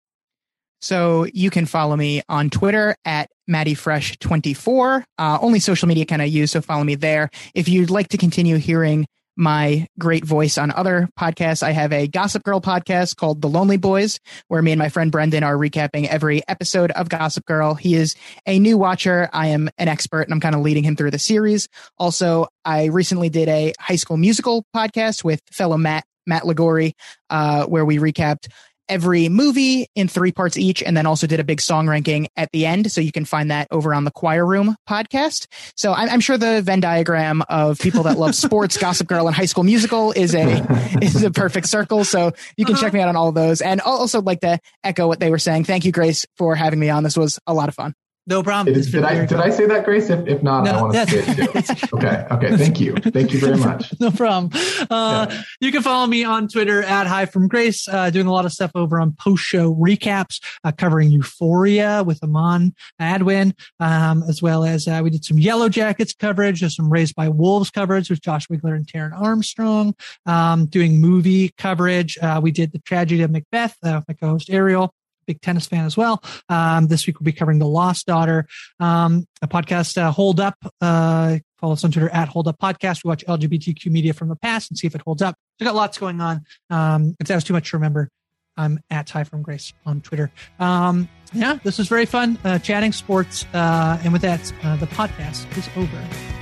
So 0.80 1.26
you 1.34 1.50
can 1.50 1.66
follow 1.66 1.96
me 1.96 2.22
on 2.28 2.48
Twitter 2.48 2.96
at 3.04 3.28
MattyFresh24. 3.50 5.04
Uh, 5.18 5.38
only 5.42 5.58
social 5.58 5.88
media 5.88 6.06
can 6.06 6.20
I 6.20 6.24
use, 6.24 6.52
so 6.52 6.62
follow 6.62 6.84
me 6.84 6.94
there. 6.94 7.28
If 7.54 7.68
you'd 7.68 7.90
like 7.90 8.08
to 8.08 8.16
continue 8.16 8.56
hearing 8.56 9.06
my 9.36 9.86
great 9.98 10.24
voice 10.24 10.58
on 10.58 10.70
other 10.70 11.08
podcasts. 11.18 11.62
I 11.62 11.72
have 11.72 11.92
a 11.92 12.06
Gossip 12.06 12.42
Girl 12.42 12.60
podcast 12.60 13.16
called 13.16 13.40
The 13.40 13.48
Lonely 13.48 13.76
Boys, 13.76 14.18
where 14.48 14.62
me 14.62 14.72
and 14.72 14.78
my 14.78 14.88
friend 14.88 15.10
Brendan 15.10 15.42
are 15.42 15.56
recapping 15.56 16.06
every 16.06 16.42
episode 16.48 16.90
of 16.92 17.08
Gossip 17.08 17.44
Girl. 17.46 17.74
He 17.74 17.94
is 17.94 18.14
a 18.46 18.58
new 18.58 18.76
watcher. 18.76 19.28
I 19.32 19.48
am 19.48 19.70
an 19.78 19.88
expert 19.88 20.22
and 20.22 20.32
I'm 20.32 20.40
kind 20.40 20.54
of 20.54 20.60
leading 20.60 20.84
him 20.84 20.96
through 20.96 21.10
the 21.12 21.18
series. 21.18 21.68
Also, 21.98 22.48
I 22.64 22.86
recently 22.86 23.28
did 23.28 23.48
a 23.48 23.72
high 23.78 23.96
school 23.96 24.16
musical 24.16 24.64
podcast 24.74 25.24
with 25.24 25.40
fellow 25.50 25.76
Matt 25.76 26.04
Matt 26.26 26.42
Ligori, 26.44 26.92
uh, 27.30 27.66
where 27.66 27.84
we 27.84 27.98
recapped 27.98 28.48
every 28.90 29.28
movie 29.28 29.86
in 29.94 30.08
three 30.08 30.32
parts 30.32 30.58
each, 30.58 30.82
and 30.82 30.96
then 30.96 31.06
also 31.06 31.26
did 31.26 31.40
a 31.40 31.44
big 31.44 31.60
song 31.60 31.88
ranking 31.88 32.28
at 32.36 32.50
the 32.52 32.66
end. 32.66 32.92
So 32.92 33.00
you 33.00 33.12
can 33.12 33.24
find 33.24 33.50
that 33.50 33.68
over 33.70 33.94
on 33.94 34.04
the 34.04 34.10
Choir 34.10 34.44
Room 34.44 34.76
podcast. 34.88 35.46
So 35.76 35.94
I'm, 35.94 36.10
I'm 36.10 36.20
sure 36.20 36.36
the 36.36 36.60
Venn 36.60 36.80
diagram 36.80 37.42
of 37.48 37.78
people 37.78 38.02
that 38.02 38.18
love 38.18 38.34
sports, 38.34 38.76
Gossip 38.80 39.06
Girl, 39.06 39.26
and 39.26 39.34
High 39.34 39.46
School 39.46 39.64
Musical 39.64 40.12
is 40.12 40.34
a 40.34 40.66
is 41.02 41.22
a 41.22 41.30
perfect 41.30 41.68
circle. 41.68 42.04
So 42.04 42.32
you 42.56 42.66
can 42.66 42.74
uh-huh. 42.74 42.84
check 42.84 42.92
me 42.92 43.00
out 43.00 43.08
on 43.08 43.16
all 43.16 43.28
of 43.28 43.34
those, 43.34 43.60
and 43.60 43.80
also 43.80 44.20
like 44.20 44.40
to 44.40 44.58
echo 44.84 45.06
what 45.06 45.20
they 45.20 45.30
were 45.30 45.38
saying. 45.38 45.64
Thank 45.64 45.84
you, 45.84 45.92
Grace, 45.92 46.26
for 46.36 46.54
having 46.54 46.78
me 46.78 46.90
on. 46.90 47.02
This 47.02 47.16
was 47.16 47.38
a 47.46 47.54
lot 47.54 47.68
of 47.68 47.74
fun. 47.74 47.94
No 48.30 48.44
problem. 48.44 48.72
Did, 48.72 48.92
did 48.92 49.02
I 49.02 49.26
did 49.26 49.40
I 49.40 49.50
say 49.50 49.66
that, 49.66 49.84
Grace? 49.84 50.08
If, 50.08 50.24
if 50.28 50.40
not, 50.40 50.62
no, 50.62 50.70
I 50.70 50.82
want 50.82 50.94
to 50.94 51.06
say 51.08 51.18
it 51.18 51.66
too. 51.66 51.96
okay. 51.96 52.26
Okay. 52.30 52.56
Thank 52.56 52.78
you. 52.78 52.94
Thank 52.94 53.32
you 53.32 53.40
very 53.40 53.56
much. 53.56 53.92
no 54.00 54.12
problem. 54.12 54.52
Uh, 54.88 55.26
yeah. 55.28 55.42
You 55.60 55.72
can 55.72 55.82
follow 55.82 56.06
me 56.06 56.22
on 56.22 56.46
Twitter 56.46 56.80
at 56.80 57.08
Hi 57.08 57.26
from 57.26 57.48
Grace. 57.48 57.88
Uh, 57.88 58.08
doing 58.10 58.28
a 58.28 58.32
lot 58.32 58.44
of 58.44 58.52
stuff 58.52 58.70
over 58.76 59.00
on 59.00 59.16
post 59.18 59.42
show 59.42 59.74
recaps, 59.74 60.40
uh, 60.62 60.70
covering 60.70 61.10
Euphoria 61.10 62.04
with 62.04 62.22
Amon 62.22 62.72
Adwin, 63.00 63.52
um, 63.80 64.22
as 64.28 64.40
well 64.40 64.62
as 64.62 64.86
uh, 64.86 65.00
we 65.02 65.10
did 65.10 65.24
some 65.24 65.40
Yellow 65.40 65.68
Jackets 65.68 66.14
coverage, 66.14 66.60
there's 66.60 66.76
some 66.76 66.88
Raised 66.88 67.16
by 67.16 67.28
Wolves 67.28 67.70
coverage 67.70 68.10
with 68.10 68.22
Josh 68.22 68.46
Wigler 68.46 68.76
and 68.76 68.86
Taran 68.86 69.12
Armstrong. 69.12 69.92
Um, 70.24 70.66
doing 70.66 71.00
movie 71.00 71.48
coverage. 71.58 72.16
Uh, 72.18 72.40
we 72.40 72.52
did 72.52 72.70
the 72.70 72.78
tragedy 72.78 73.22
of 73.22 73.32
Macbeth. 73.32 73.76
Uh, 73.82 74.02
my 74.06 74.14
co-host 74.14 74.50
Ariel 74.50 74.94
big 75.30 75.40
tennis 75.40 75.66
fan 75.66 75.84
as 75.84 75.96
well. 75.96 76.22
Um, 76.48 76.88
this 76.88 77.06
week 77.06 77.20
we'll 77.20 77.24
be 77.24 77.32
covering 77.32 77.60
The 77.60 77.66
Lost 77.66 78.06
Daughter, 78.06 78.46
um, 78.80 79.26
a 79.40 79.46
podcast, 79.46 79.96
uh, 79.96 80.10
Hold 80.10 80.40
Up. 80.40 80.56
Uh, 80.80 81.38
follow 81.58 81.74
us 81.74 81.84
on 81.84 81.92
Twitter 81.92 82.10
at 82.10 82.28
Hold 82.28 82.48
Up 82.48 82.58
Podcast. 82.58 83.04
We 83.04 83.08
watch 83.08 83.24
LGBTQ 83.26 83.86
media 83.86 84.12
from 84.12 84.28
the 84.28 84.34
past 84.34 84.70
and 84.70 84.78
see 84.78 84.88
if 84.88 84.96
it 84.96 85.02
holds 85.02 85.22
up. 85.22 85.36
We 85.60 85.64
got 85.64 85.76
lots 85.76 85.98
going 85.98 86.20
on. 86.20 86.44
Um, 86.68 87.14
if 87.20 87.28
that 87.28 87.36
was 87.36 87.44
too 87.44 87.52
much 87.52 87.70
to 87.70 87.76
remember, 87.76 88.10
I'm 88.56 88.80
at 88.90 89.06
Ty 89.06 89.24
from 89.24 89.42
Grace 89.42 89.72
on 89.86 90.00
Twitter. 90.00 90.32
Um, 90.58 91.08
yeah, 91.32 91.60
this 91.62 91.78
was 91.78 91.86
very 91.86 92.06
fun 92.06 92.36
uh, 92.42 92.58
chatting 92.58 92.90
sports. 92.90 93.46
Uh, 93.54 94.00
and 94.02 94.12
with 94.12 94.22
that, 94.22 94.52
uh, 94.64 94.76
the 94.76 94.86
podcast 94.86 95.56
is 95.56 95.68
over. 95.76 96.39